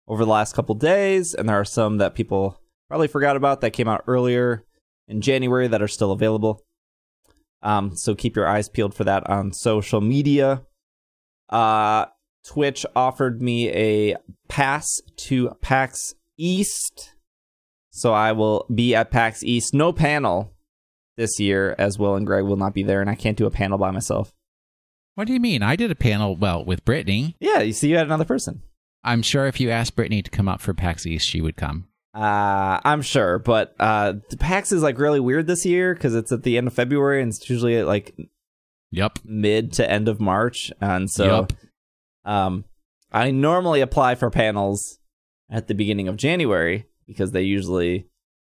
over 0.08 0.24
the 0.24 0.32
last 0.32 0.56
couple 0.56 0.76
days, 0.76 1.34
and 1.34 1.50
there 1.50 1.60
are 1.60 1.66
some 1.66 1.98
that 1.98 2.16
people 2.16 2.62
probably 2.88 3.08
forgot 3.08 3.36
about 3.36 3.60
that 3.62 3.72
came 3.72 3.90
out 3.90 4.04
earlier 4.08 4.64
in 5.08 5.20
January 5.20 5.68
that 5.68 5.82
are 5.82 5.88
still 5.88 6.12
available. 6.12 6.62
Um, 7.66 7.96
so 7.96 8.14
keep 8.14 8.36
your 8.36 8.48
eyes 8.48 8.70
peeled 8.70 8.94
for 8.94 9.04
that 9.06 9.28
on 9.28 9.52
social 9.52 10.00
media. 10.00 10.62
Uh, 11.50 12.06
Twitch 12.46 12.86
offered 12.96 13.42
me 13.42 13.70
a 13.72 14.16
pass 14.48 15.02
to 15.18 15.50
PAX 15.62 16.14
East, 16.38 17.16
so 17.90 18.14
I 18.14 18.34
will 18.34 18.68
be 18.74 18.94
at 18.94 19.10
PAX 19.10 19.44
East. 19.44 19.74
No 19.74 19.92
panel 19.92 20.54
this 21.18 21.40
year, 21.40 21.76
as 21.80 21.98
Will 21.98 22.16
and 22.16 22.26
Greg 22.28 22.44
will 22.44 22.56
not 22.56 22.76
be 22.76 22.84
there, 22.84 23.02
and 23.02 23.10
I 23.10 23.16
can't 23.16 23.38
do 23.38 23.48
a 23.48 23.52
panel 23.52 23.80
by 23.80 23.90
myself. 23.90 24.32
What 25.16 25.26
do 25.26 25.34
you 25.34 25.40
mean? 25.40 25.64
I 25.64 25.76
did 25.76 25.90
a 25.90 25.96
panel, 25.96 26.36
well, 26.36 26.64
with 26.64 26.86
Brittany. 26.86 27.36
Yeah, 27.40 27.62
you 27.62 27.74
see, 27.74 27.90
you 27.90 27.98
had 27.98 28.06
another 28.06 28.26
person. 28.26 28.62
I'm 29.04 29.22
sure 29.24 29.48
if 29.48 29.60
you 29.60 29.72
asked 29.72 29.96
Brittany 29.96 30.22
to 30.22 30.30
come 30.30 30.48
up 30.48 30.62
for 30.62 30.74
PAX 30.74 31.08
East, 31.08 31.28
she 31.28 31.42
would 31.42 31.56
come. 31.56 31.88
Uh, 32.16 32.80
I'm 32.86 33.02
sure, 33.02 33.40
but 33.40 33.76
uh, 33.78 34.14
the 34.30 34.38
PAX 34.38 34.72
is 34.72 34.82
like 34.82 34.98
really 34.98 35.20
weird 35.20 35.48
this 35.48 35.66
year 35.66 35.94
because 35.94 36.16
it's 36.16 36.32
at 36.32 36.44
the 36.44 36.58
end 36.58 36.68
of 36.68 36.74
February 36.74 37.22
and 37.22 37.30
it's 37.34 37.50
usually 37.50 37.76
at 37.76 37.88
like 37.88 38.16
Yep. 38.92 39.20
mid 39.26 39.74
to 39.74 39.90
end 39.92 40.08
of 40.08 40.22
March, 40.22 40.72
and 40.80 41.12
so 41.12 41.26
Yup. 41.26 41.54
um, 42.24 42.64
I 43.12 43.32
normally 43.32 43.82
apply 43.82 44.16
for 44.16 44.30
panels 44.30 45.00
at 45.50 45.68
the 45.68 45.76
beginning 45.76 46.08
of 46.08 46.16
January 46.16 46.86
because 47.06 47.32
they 47.32 47.42
usually 47.44 48.08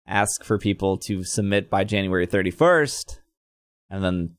ask 0.07 0.43
for 0.43 0.57
people 0.57 0.97
to 0.97 1.23
submit 1.23 1.69
by 1.69 1.83
January 1.83 2.25
31st, 2.25 3.19
and 3.91 4.03
then 4.03 4.35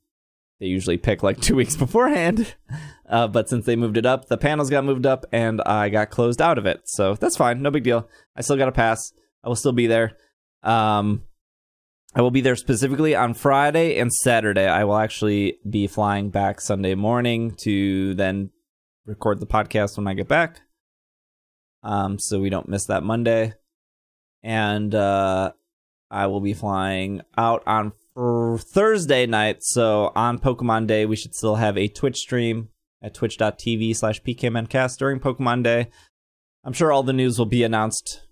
they 0.63 0.69
usually 0.69 0.97
pick 0.97 1.25
like 1.25 1.41
two 1.41 1.57
weeks 1.63 1.75
beforehand. 1.75 2.55
Uh, 3.09 3.27
but 3.27 3.49
since 3.49 3.67
they 3.67 3.75
moved 3.75 3.97
it 3.97 4.07
up, 4.07 4.29
the 4.29 4.39
panels 4.39 4.71
got 4.71 4.85
moved 4.85 5.05
up, 5.05 5.27
and 5.33 5.61
I 5.63 5.89
got 5.89 6.11
closed 6.11 6.41
out 6.41 6.57
of 6.57 6.67
it. 6.67 6.83
So 6.85 7.15
that's 7.15 7.37
fine, 7.37 7.61
no 7.61 7.71
big 7.71 7.83
deal. 7.83 8.09
I 8.37 8.43
still 8.43 8.57
got 8.57 8.69
a 8.69 8.73
pass. 8.73 9.13
I 9.43 9.49
will 9.49 9.57
still 9.57 9.73
be 9.73 9.89
there. 9.89 10.17
Um, 10.63 11.25
I 12.15 12.23
will 12.23 12.31
be 12.31 12.43
there 12.43 12.55
specifically 12.55 13.17
on 13.17 13.35
Friday 13.35 13.99
and 13.99 14.13
Saturday. 14.13 14.69
I 14.69 14.85
will 14.85 14.97
actually 14.97 15.59
be 15.69 15.89
flying 15.89 16.31
back 16.31 16.61
Sunday 16.61 16.95
morning 16.95 17.57
to 17.63 18.15
then 18.15 18.51
record 19.05 19.41
the 19.41 19.47
podcast 19.47 19.97
when 19.97 20.07
I 20.07 20.15
get 20.15 20.29
back. 20.29 20.61
Um, 21.83 22.21
so 22.21 22.39
we 22.41 22.51
don't 22.51 22.69
miss 22.69 22.87
that 22.87 23.03
Monday. 23.03 23.55
And 24.45 24.95
uh, 24.95 25.53
I 26.09 26.29
will 26.29 26.41
be 26.41 26.55
flying 26.55 27.23
out 27.37 27.65
on 27.67 27.93
fr- 28.15 28.57
Thursday 28.57 29.27
night. 29.27 29.63
So 29.63 30.13
on 30.15 30.39
Pokemon 30.39 30.87
Day, 30.87 31.07
we 31.07 31.17
should 31.17 31.35
still 31.35 31.57
have 31.57 31.77
a 31.77 31.89
Twitch 31.89 32.19
stream 32.19 32.69
at 33.03 33.15
twitch.tv 33.15 33.97
slash 33.97 34.23
pkmncast 34.23 34.99
during 34.99 35.21
Pokemon 35.21 35.65
Day. 35.65 35.89
I'm 36.65 36.73
sure 36.73 36.93
all 36.93 37.03
the 37.03 37.13
news 37.13 37.39
will 37.39 37.47
be 37.47 37.65
announced 37.65 38.23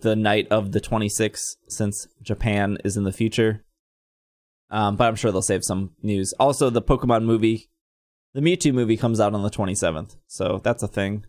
the 0.00 0.14
night 0.14 0.46
of 0.50 0.72
the 0.72 0.80
26th 0.80 1.56
since 1.68 2.06
Japan 2.22 2.76
is 2.84 2.96
in 2.96 3.04
the 3.04 3.12
future. 3.12 3.64
Um, 4.70 4.96
but 4.96 5.08
I'm 5.08 5.16
sure 5.16 5.32
they'll 5.32 5.42
save 5.42 5.64
some 5.64 5.92
news. 6.02 6.34
Also, 6.38 6.70
the 6.70 6.82
Pokemon 6.82 7.24
movie, 7.24 7.70
the 8.34 8.40
Mewtwo 8.40 8.72
movie 8.72 8.96
comes 8.96 9.18
out 9.18 9.34
on 9.34 9.42
the 9.42 9.50
27th, 9.50 10.16
so 10.26 10.60
that's 10.62 10.82
a 10.82 10.88
thing. 10.88 11.24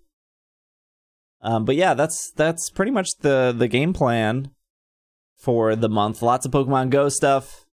Um, 1.42 1.66
but 1.66 1.76
yeah, 1.76 1.96
that's 1.96 2.32
that's 2.32 2.70
pretty 2.70 2.92
much 2.92 3.18
the 3.22 3.54
the 3.58 3.68
game 3.68 3.94
plan 3.94 4.52
for 5.42 5.76
the 5.76 5.90
month. 5.90 6.22
Lots 6.22 6.46
of 6.46 6.52
Pokemon 6.52 6.92
Go 6.92 7.10
stuff. 7.10 7.66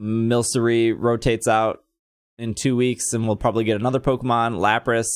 Milcery 0.00 0.94
rotates 0.96 1.46
out 1.46 1.84
in 2.38 2.54
two 2.54 2.74
weeks, 2.74 3.12
and 3.12 3.26
we'll 3.26 3.36
probably 3.36 3.64
get 3.64 3.78
another 3.78 4.00
Pokemon. 4.00 4.58
Lapras, 4.58 5.08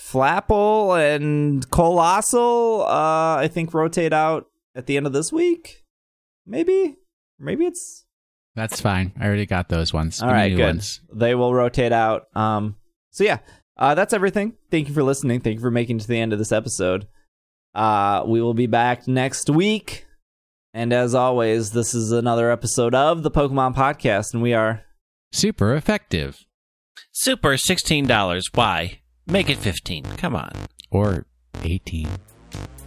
Flapple, 0.00 0.98
and 0.98 1.68
Coalossal. 1.70 2.82
Uh, 2.82 3.36
I 3.36 3.48
think 3.52 3.72
rotate 3.72 4.12
out 4.12 4.46
at 4.74 4.86
the 4.86 4.96
end 4.96 5.06
of 5.06 5.12
this 5.12 5.32
week. 5.32 5.84
Maybe, 6.46 6.96
maybe 7.38 7.64
it's 7.66 8.04
That's 8.56 8.80
fine. 8.80 9.12
I 9.18 9.26
already 9.26 9.46
got 9.46 9.68
those 9.68 9.92
ones. 9.92 10.20
all 10.20 10.28
Give 10.28 10.34
right. 10.34 10.56
Good. 10.56 10.64
ones. 10.66 11.00
They 11.12 11.34
will 11.34 11.54
rotate 11.54 11.92
out. 11.92 12.24
Um. 12.34 12.76
So 13.10 13.22
yeah, 13.22 13.38
uh, 13.76 13.94
that's 13.94 14.12
everything. 14.12 14.54
Thank 14.72 14.88
you 14.88 14.94
for 14.94 15.04
listening. 15.04 15.40
Thank 15.40 15.54
you 15.54 15.60
for 15.60 15.70
making 15.70 15.98
it 15.98 16.02
to 16.02 16.08
the 16.08 16.18
end 16.18 16.32
of 16.32 16.40
this 16.40 16.50
episode. 16.52 17.06
Uh, 17.74 18.24
we 18.26 18.42
will 18.42 18.54
be 18.54 18.66
back 18.66 19.06
next 19.08 19.48
week. 19.50 20.03
And 20.76 20.92
as 20.92 21.14
always, 21.14 21.70
this 21.70 21.94
is 21.94 22.10
another 22.10 22.50
episode 22.50 22.96
of 22.96 23.22
the 23.22 23.30
Pokemon 23.30 23.76
Podcast, 23.76 24.34
and 24.34 24.42
we 24.42 24.54
are 24.54 24.82
Super 25.30 25.74
effective. 25.76 26.44
Super 27.12 27.56
sixteen 27.56 28.08
dollars. 28.08 28.44
Why? 28.52 28.98
Make 29.24 29.48
it 29.48 29.58
fifteen. 29.58 30.02
Come 30.02 30.34
on. 30.34 30.50
Or 30.90 31.26
18. 31.62 32.08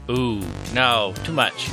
Ooh, 0.10 0.42
no, 0.74 1.14
too 1.24 1.32
much. 1.32 1.70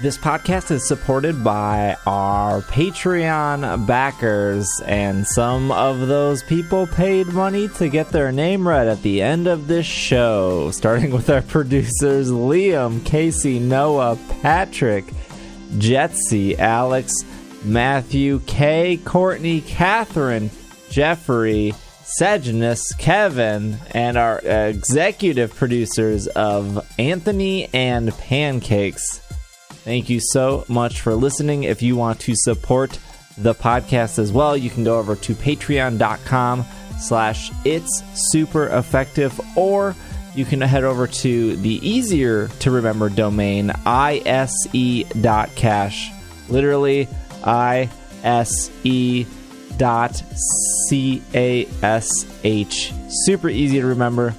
This 0.00 0.16
podcast 0.16 0.70
is 0.70 0.86
supported 0.86 1.42
by 1.42 1.96
our 2.06 2.60
Patreon 2.60 3.84
backers, 3.84 4.70
and 4.86 5.26
some 5.26 5.72
of 5.72 6.06
those 6.06 6.44
people 6.44 6.86
paid 6.86 7.26
money 7.26 7.66
to 7.70 7.88
get 7.88 8.10
their 8.10 8.30
name 8.30 8.68
read 8.68 8.86
at 8.86 9.02
the 9.02 9.20
end 9.20 9.48
of 9.48 9.66
this 9.66 9.86
show. 9.86 10.70
Starting 10.70 11.10
with 11.10 11.28
our 11.28 11.42
producers 11.42 12.30
Liam, 12.30 13.04
Casey, 13.04 13.58
Noah, 13.58 14.16
Patrick, 14.40 15.04
Jetsy, 15.78 16.56
Alex, 16.56 17.12
Matthew, 17.64 18.38
Kay, 18.46 18.98
Courtney, 18.98 19.62
Catherine, 19.62 20.48
Jeffrey, 20.90 21.74
Sejanus, 22.04 22.92
Kevin, 22.98 23.78
and 23.90 24.16
our 24.16 24.38
executive 24.38 25.56
producers 25.56 26.28
of 26.28 26.86
Anthony 27.00 27.68
and 27.74 28.16
Pancakes. 28.16 29.22
Thank 29.88 30.10
you 30.10 30.20
so 30.20 30.66
much 30.68 31.00
for 31.00 31.14
listening. 31.14 31.62
If 31.62 31.80
you 31.80 31.96
want 31.96 32.20
to 32.20 32.34
support 32.36 32.98
the 33.38 33.54
podcast 33.54 34.18
as 34.18 34.30
well, 34.30 34.54
you 34.54 34.68
can 34.68 34.84
go 34.84 34.98
over 34.98 35.16
to 35.16 35.34
patreon.com 35.34 36.66
slash 37.00 37.50
it's 37.64 38.02
super 38.12 38.66
effective 38.66 39.40
or 39.56 39.96
you 40.34 40.44
can 40.44 40.60
head 40.60 40.84
over 40.84 41.06
to 41.06 41.56
the 41.56 41.88
easier 41.88 42.48
to 42.48 42.70
remember 42.70 43.08
domain 43.08 43.70
ise.cash. 43.86 44.52
Literally 46.50 47.08
I-S-E 47.42 49.26
dot 49.78 50.22
C-A-S-H. 50.90 51.32
Super 53.08 53.48
easy 53.48 53.80
to 53.80 53.86
remember 53.86 54.34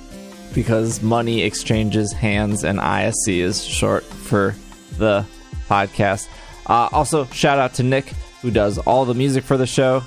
because 0.53 1.01
money 1.01 1.41
exchanges 1.41 2.13
hands 2.13 2.63
and 2.63 2.77
ISC 2.77 3.39
is 3.39 3.65
short 3.65 4.03
for 4.03 4.53
the 4.99 5.25
podcast. 5.69 6.27
Uh, 6.65 6.89
also, 6.91 7.25
shout 7.25 7.59
out 7.59 7.75
to 7.75 7.83
Nick 7.83 8.13
who 8.41 8.51
does 8.51 8.77
all 8.79 9.05
the 9.05 9.13
music 9.13 9.43
for 9.43 9.57
the 9.57 9.67
show. 9.67 10.03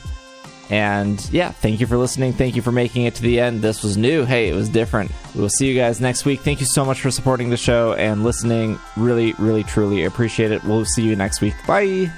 And 0.70 1.22
yeah, 1.30 1.50
thank 1.50 1.80
you 1.80 1.86
for 1.86 1.98
listening. 1.98 2.32
Thank 2.32 2.56
you 2.56 2.62
for 2.62 2.72
making 2.72 3.04
it 3.04 3.14
to 3.16 3.22
the 3.22 3.40
end. 3.40 3.60
This 3.60 3.82
was 3.82 3.96
new. 3.96 4.24
Hey, 4.24 4.48
it 4.48 4.54
was 4.54 4.68
different. 4.70 5.10
We 5.34 5.42
will 5.42 5.50
see 5.50 5.68
you 5.68 5.78
guys 5.78 6.00
next 6.00 6.24
week. 6.24 6.40
Thank 6.40 6.60
you 6.60 6.66
so 6.66 6.84
much 6.84 7.00
for 7.00 7.10
supporting 7.10 7.50
the 7.50 7.58
show 7.58 7.92
and 7.92 8.24
listening. 8.24 8.78
Really, 8.96 9.34
really, 9.34 9.64
truly 9.64 10.04
appreciate 10.04 10.50
it. 10.50 10.64
We'll 10.64 10.86
see 10.86 11.02
you 11.02 11.14
next 11.14 11.40
week. 11.40 11.54
Bye. 11.66 12.10